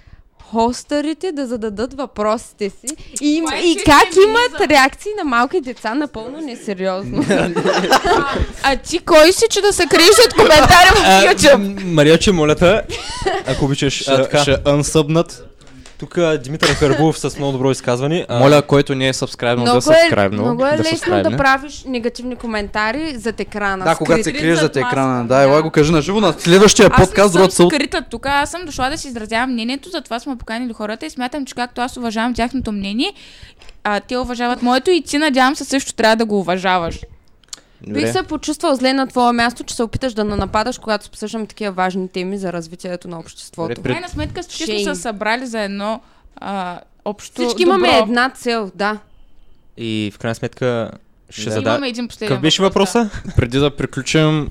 хостърите 0.43 1.31
да 1.31 1.47
зададат 1.47 1.93
въпросите 1.93 2.69
си 2.69 2.95
и, 3.21 3.35
им, 3.35 3.45
е 3.53 3.59
и 3.59 3.77
как 3.85 4.07
имат 4.27 4.69
реакции 4.69 5.11
на 5.17 5.23
малки 5.23 5.61
деца 5.61 5.95
напълно 5.95 6.41
несериозно. 6.41 7.25
А 8.63 8.75
ти 8.75 8.99
кой 8.99 9.31
си, 9.31 9.45
че 9.49 9.61
да 9.61 9.73
се 9.73 9.85
криеш 9.87 10.15
от 10.27 10.33
коментари 10.33 10.89
в 10.95 10.99
YouTube? 10.99 11.83
Мария, 11.83 12.17
че 12.17 12.31
моля 12.31 12.55
те, 12.55 12.81
ако 13.47 13.65
обичаш. 13.65 13.93
Ще, 13.93 14.11
unsubnат. 14.63 15.41
Тук 15.99 16.19
Димитър 16.43 16.79
Карбулов 16.79 17.19
с 17.19 17.37
много 17.37 17.51
добро 17.51 17.71
изказване. 17.71 18.25
А, 18.29 18.39
Моля, 18.39 18.61
който 18.61 18.95
не 18.95 19.07
е 19.07 19.13
сабскрайбнал, 19.13 19.65
да 19.65 19.71
много 19.71 19.77
е, 19.77 19.81
сабскрайбнал. 19.81 20.45
много 20.45 20.65
е 20.65 20.77
да 20.77 20.83
лесно 20.83 21.23
да 21.23 21.37
правиш 21.37 21.83
негативни 21.87 22.35
коментари 22.35 23.17
зад 23.17 23.39
екрана. 23.39 23.85
Да, 23.85 23.95
когато 23.95 24.23
се 24.23 24.33
криеш 24.33 24.59
зад 24.59 24.75
екрана. 24.75 25.13
маска, 25.13 25.27
Да, 25.27 25.43
ела 25.43 25.61
го 25.61 25.69
кажи 25.69 25.91
на 25.91 26.01
живо 26.01 26.19
на 26.19 26.33
следващия 26.33 26.89
Аз 26.91 27.01
подкаст, 27.01 27.33
не 27.33 27.39
другата 27.39 27.55
съм 27.55 27.69
скрита 27.69 28.01
тук, 28.09 28.25
аз 28.25 28.51
съм 28.51 28.65
дошла 28.65 28.89
да 28.89 28.97
си 28.97 29.07
изразявам 29.07 29.51
мнението, 29.51 29.89
затова 29.89 30.19
сме 30.19 30.35
поканили 30.35 30.73
хората 30.73 31.05
и 31.05 31.09
смятам, 31.09 31.45
че 31.45 31.55
както 31.55 31.81
аз 31.81 31.97
уважавам 31.97 32.33
тяхното 32.33 32.71
мнение, 32.71 33.13
а, 33.83 33.99
те 33.99 34.17
уважават 34.17 34.61
моето 34.61 34.91
и 34.91 35.01
ти 35.01 35.17
надявам 35.17 35.55
се 35.55 35.65
също 35.65 35.93
трябва 35.93 36.15
да 36.15 36.25
го 36.25 36.39
уважаваш. 36.39 36.99
Бих 37.83 38.11
се 38.11 38.23
почувствал 38.23 38.75
зле 38.75 38.93
на 38.93 39.07
твое 39.07 39.33
място, 39.33 39.63
че 39.63 39.75
се 39.75 39.83
опиташ 39.83 40.13
да 40.13 40.23
нападаш, 40.23 40.77
когато 40.77 41.07
обсъждаме 41.07 41.45
такива 41.45 41.71
важни 41.71 42.09
теми 42.09 42.37
за 42.37 42.53
развитието 42.53 43.07
на 43.07 43.19
обществото. 43.19 43.75
Добре, 43.75 43.89
В 43.89 43.93
крайна 43.93 44.09
сметка 44.09 44.41
всички 44.43 44.83
се 44.83 44.95
събрали 44.95 45.45
за 45.45 45.61
едно 45.61 46.01
а, 46.35 46.79
общо 47.05 47.41
Всички 47.41 47.63
добро. 47.65 47.75
имаме 47.75 47.97
една 47.97 48.29
цел, 48.29 48.71
да. 48.75 48.97
И 49.77 50.11
в 50.13 50.19
крайна 50.19 50.35
сметка 50.35 50.91
ще 51.29 51.45
Да. 51.45 51.51
задам. 51.51 51.73
Имаме 51.73 51.87
един 51.89 52.07
последен 52.07 52.27
Какъв 52.29 52.41
беше 52.41 52.61
въпрос, 52.61 52.93
да. 52.93 53.03
въпроса? 53.03 53.35
Преди 53.35 53.59
да 53.59 53.71
приключим, 53.71 54.49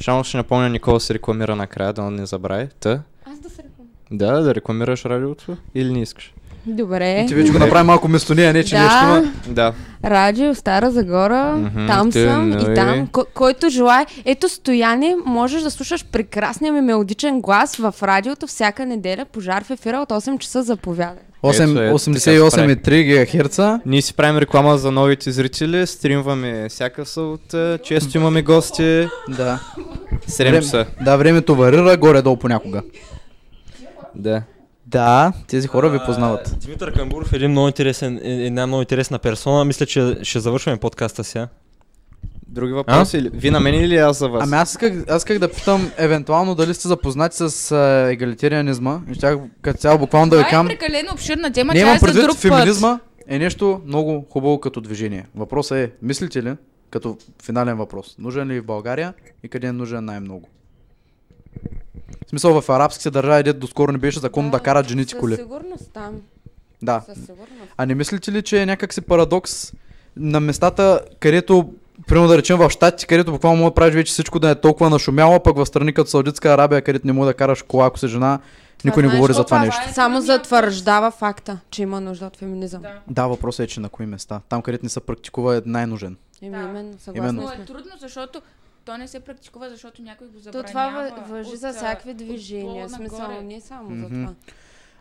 само 0.00 0.24
ще 0.24 0.36
напомня 0.36 0.68
Никола 0.68 1.00
се 1.00 1.14
рекламира 1.14 1.56
накрая, 1.56 1.92
да 1.92 2.02
не 2.02 2.26
забрави. 2.26 2.68
Та, 2.80 3.02
Аз 3.24 3.38
да 3.38 3.50
се 3.50 3.62
рекламирам. 3.62 3.96
да, 4.10 4.40
да 4.40 4.54
рекламираш 4.54 5.04
радиото 5.04 5.56
или 5.74 5.92
не 5.92 6.02
искаш? 6.02 6.32
Добре. 6.66 7.24
Ти 7.28 7.34
вече 7.34 7.52
го 7.52 7.58
направи 7.58 7.86
малко 7.86 8.06
вместо 8.06 8.34
нея, 8.34 8.52
не 8.52 8.64
че 8.64 8.74
Да. 8.76 8.82
нещо 8.82 8.96
има. 9.04 9.32
Да. 9.48 9.72
Радио 10.04 10.54
Стара 10.54 10.90
Загора, 10.90 11.56
Мгм, 11.56 11.86
там 11.86 12.12
те, 12.12 12.24
съм 12.24 12.48
нали? 12.50 12.72
и 12.72 12.74
там. 12.74 13.06
Ко- 13.06 13.26
който 13.34 13.68
желая. 13.68 14.06
Ето 14.24 14.48
стояне, 14.48 15.14
можеш 15.26 15.62
да 15.62 15.70
слушаш 15.70 16.04
прекрасния 16.04 16.72
ми 16.72 16.80
мелодичен 16.80 17.40
глас 17.40 17.76
в 17.76 17.94
радиото 18.02 18.46
всяка 18.46 18.86
неделя. 18.86 19.24
Пожар 19.24 19.64
в 19.64 19.70
ефира 19.70 19.96
от 19.98 20.10
8 20.10 20.38
часа 20.38 20.62
ето, 20.62 21.18
88,3 21.42 23.02
ГГц. 23.04 23.58
Ние 23.86 24.02
си 24.02 24.14
правим 24.14 24.38
реклама 24.38 24.78
за 24.78 24.90
новите 24.90 25.30
зрители, 25.30 25.86
стримваме 25.86 26.68
всяка 26.68 27.06
събота, 27.06 27.78
често 27.84 28.16
имаме 28.16 28.42
гости. 28.42 29.08
Да. 29.28 29.60
7 30.28 30.38
Време- 30.44 30.62
часа. 30.62 30.86
Да, 31.00 31.16
времето 31.16 31.54
варира 31.56 31.96
горе-долу 31.96 32.36
понякога. 32.36 32.82
Да. 34.14 34.42
Да, 34.86 35.32
тези 35.46 35.68
хора 35.68 35.90
ви 35.90 35.98
познават. 36.06 36.48
А, 36.48 36.56
Димитър 36.56 36.92
Камбуров 36.92 37.32
е 37.32 37.36
един 37.36 37.50
много 37.50 37.66
интересен, 37.66 38.16
е- 38.18 38.46
една 38.46 38.66
много 38.66 38.80
интересна 38.80 39.18
персона. 39.18 39.64
Мисля, 39.64 39.86
че 39.86 40.16
ще 40.22 40.40
завършваме 40.40 40.78
подкаста 40.78 41.24
сега. 41.24 41.48
Други 42.48 42.72
въпроси? 42.72 43.16
или- 43.18 43.30
Вие 43.32 43.50
на 43.50 43.60
мен 43.60 43.74
или 43.74 43.96
аз 43.96 44.18
за 44.18 44.28
вас? 44.28 44.42
Ами 44.44 44.56
аз 44.56 44.70
исках, 44.70 45.04
аз 45.08 45.20
исках 45.20 45.38
да 45.38 45.50
питам 45.50 45.90
евентуално 45.96 46.54
дали 46.54 46.74
сте 46.74 46.88
запознати 46.88 47.36
с 47.38 47.72
а, 47.72 47.78
егалитарианизма. 48.10 49.00
Щях 49.12 49.36
като 49.62 49.78
цяло 49.78 49.98
буквално 49.98 50.30
да 50.30 50.36
ви 50.36 50.42
Това 50.42 50.48
е 50.48 50.52
кам. 50.52 50.66
прекалено 50.66 51.08
обширна 51.12 51.52
тема, 51.52 51.74
Не 51.74 51.80
тя 51.80 51.94
е 51.94 51.98
за 51.98 52.06
предвид, 52.06 52.24
друг 52.24 52.36
феминизма 52.36 52.98
е 53.28 53.38
нещо 53.38 53.80
много 53.86 54.26
хубаво 54.30 54.60
като 54.60 54.80
движение. 54.80 55.26
Въпросът 55.36 55.78
е, 55.78 55.90
мислите 56.02 56.42
ли, 56.42 56.52
като 56.90 57.16
финален 57.42 57.76
въпрос, 57.76 58.14
нужен 58.18 58.48
ли 58.48 58.56
е 58.56 58.60
в 58.60 58.64
България 58.64 59.14
и 59.42 59.48
къде 59.48 59.66
е 59.66 59.72
нужен 59.72 60.04
най-много? 60.04 60.48
В 62.26 62.30
смисъл 62.30 62.60
в 62.60 62.68
арабските 62.68 63.10
държави, 63.10 63.42
дето 63.42 63.58
доскоро 63.58 63.92
не 63.92 63.98
беше 63.98 64.20
законно 64.20 64.50
да, 64.50 64.60
карат 64.60 64.88
жените 64.88 65.10
със 65.10 65.20
коли. 65.20 65.36
сигурност 65.36 65.90
там. 65.92 66.20
Да. 66.82 67.02
Със 67.06 67.18
сигурност. 67.18 67.72
А 67.76 67.86
не 67.86 67.94
мислите 67.94 68.32
ли, 68.32 68.42
че 68.42 68.62
е 68.62 68.66
някакси 68.66 69.00
парадокс 69.00 69.72
на 70.16 70.40
местата, 70.40 71.00
където 71.20 71.72
Примерно 72.06 72.28
да 72.28 72.38
речем 72.38 72.58
в 72.58 72.70
Штатите, 72.70 73.06
където 73.06 73.32
буквално 73.32 73.58
може 73.58 73.70
да 73.70 73.74
правиш 73.74 73.94
вече 73.94 74.12
всичко 74.12 74.38
да 74.38 74.50
е 74.50 74.54
толкова 74.54 74.90
нашумяло, 74.90 75.42
пък 75.42 75.56
в 75.56 75.66
страни 75.66 75.92
като 75.92 76.10
Саудитска 76.10 76.48
Арабия, 76.48 76.82
където 76.82 77.06
не 77.06 77.12
може 77.12 77.26
да 77.26 77.34
караш 77.34 77.62
кола, 77.62 77.86
ако 77.86 77.98
си 77.98 78.08
жена, 78.08 78.38
никой 78.84 79.02
не 79.02 79.08
говори 79.08 79.32
за 79.32 79.44
това 79.44 79.56
пак? 79.56 79.66
нещо. 79.66 79.82
Само 79.94 80.20
затвърждава 80.20 81.10
факта, 81.10 81.58
че 81.70 81.82
има 81.82 82.00
нужда 82.00 82.26
от 82.26 82.36
феминизъм. 82.36 82.82
Да. 82.82 82.92
Да, 83.08 83.26
въпросът 83.26 83.64
е, 83.64 83.66
че 83.66 83.80
на 83.80 83.88
кои 83.88 84.06
места. 84.06 84.40
Там, 84.48 84.62
където 84.62 84.84
не 84.84 84.88
се 84.88 85.00
практикува 85.00 85.56
е 85.56 85.62
най-нужен. 85.66 86.16
Еми, 86.42 86.56
Да. 86.56 86.62
именно, 86.62 86.94
съгласна 86.98 87.28
Именно. 87.28 87.42
Но 87.42 87.62
е 87.62 87.66
трудно, 87.66 87.92
защото 88.00 88.42
то 88.86 88.98
не 88.98 89.08
се 89.08 89.20
практикува, 89.20 89.70
защото 89.70 90.02
някой 90.02 90.26
го 90.26 90.32
То 90.34 90.40
забранява. 90.40 90.68
това 90.68 90.90
въ- 91.18 91.28
въжи 91.28 91.50
от, 91.50 91.58
за 91.58 91.72
всякакви 91.72 92.10
от 92.10 92.16
движения, 92.16 92.86
пола 92.86 92.88
смисъл 92.90 93.40
не 93.42 93.60
само 93.60 93.88
за 93.90 93.94
Мгм. 93.96 94.14
това. 94.16 94.34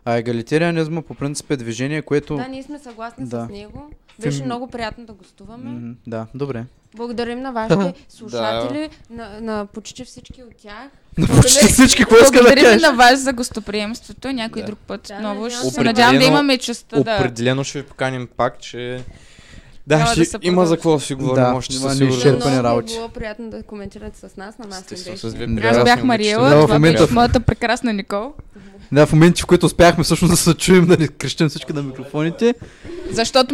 А 0.05 0.13
егалитарианизма 0.13 1.01
по 1.01 1.15
принцип 1.15 1.51
е 1.51 1.57
движение, 1.57 2.01
което... 2.01 2.35
Да, 2.35 2.47
ние 2.47 2.63
сме 2.63 2.79
съгласни 2.79 3.25
Да. 3.25 3.45
с 3.45 3.51
него. 3.51 3.89
Беше 4.19 4.37
Фем- 4.37 4.45
много 4.45 4.67
приятно 4.67 5.05
да 5.05 5.13
гостуваме. 5.13 5.69
Мгм, 5.69 5.91
Да, 6.07 6.27
добре. 6.35 6.63
Благодарим 6.93 7.41
на 7.41 7.51
вашите 7.53 7.93
слушатели, 8.09 8.89
на, 9.09 9.41
на 9.41 9.65
почти 9.65 10.05
всички 10.05 10.43
от 10.43 10.55
тях. 10.55 10.89
На 11.17 11.27
почти 11.27 11.65
всички, 11.65 12.01
какво 12.01 12.15
иска 12.17 12.43
да 12.43 12.55
кажеш? 12.55 12.81
на 12.81 12.91
вас 12.91 13.19
за 13.19 13.33
гостоприемството. 13.33 14.27
Някой 14.29 14.61
Да. 14.61 14.65
друг 14.65 14.79
път 14.79 15.01
Да, 15.03 15.13
отново 15.13 15.41
надявам 15.41 15.61
ще 15.61 15.69
се. 15.71 15.81
надявам 15.81 16.17
да 16.17 16.25
имаме 16.25 16.57
честа 16.57 17.03
да... 17.03 17.15
Определено 17.15 17.63
ще 17.63 17.81
ви 17.81 17.87
поканим 17.87 18.27
пак, 18.27 18.59
че... 18.59 19.03
Да, 19.87 19.95
Трябва 19.95 20.11
ще 20.11 20.19
да 20.19 20.25
се 20.25 20.37
има 20.41 20.65
за 20.65 20.75
какво 20.75 20.93
да 20.93 20.99
си 20.99 21.13
говорим 21.13 21.43
Да, 21.43 21.53
още 21.53 21.73
със 21.73 21.93
сигурност. 21.93 22.17
Изчерпани 22.17 22.51
Много 22.51 22.63
работи. 22.65 22.93
е 22.93 22.97
било 22.97 23.09
приятно 23.09 23.49
да 23.49 23.63
коментирате 23.63 24.19
с 24.19 24.37
нас, 24.37 24.57
на 24.57 24.65
нас 24.65 24.77
не 24.81 24.95
Естествено, 24.95 25.13
беше. 25.13 25.29
с 25.29 25.33
две 25.33 25.47
Да. 25.47 25.67
Аз 25.69 25.75
бях 25.75 25.85
момичета. 25.95 26.05
Мариела, 26.05 26.49
Да, 26.49 26.61
това 26.61 26.73
момента- 26.73 27.01
беше 27.01 27.13
моята 27.13 27.39
прекрасна 27.39 27.93
Никол. 27.93 28.33
Да, 28.91 29.05
в 29.05 29.13
моменти, 29.13 29.41
в 29.41 29.45
които 29.45 29.65
успяхме 29.65 30.03
всъщност 30.03 30.31
да 30.31 30.37
се 30.37 30.53
чуем, 30.53 30.85
да 30.85 30.97
не 30.97 31.07
крещим 31.07 31.49
всички 31.49 31.73
на 31.73 31.83
микрофоните. 31.83 32.53
Защото 33.11 33.53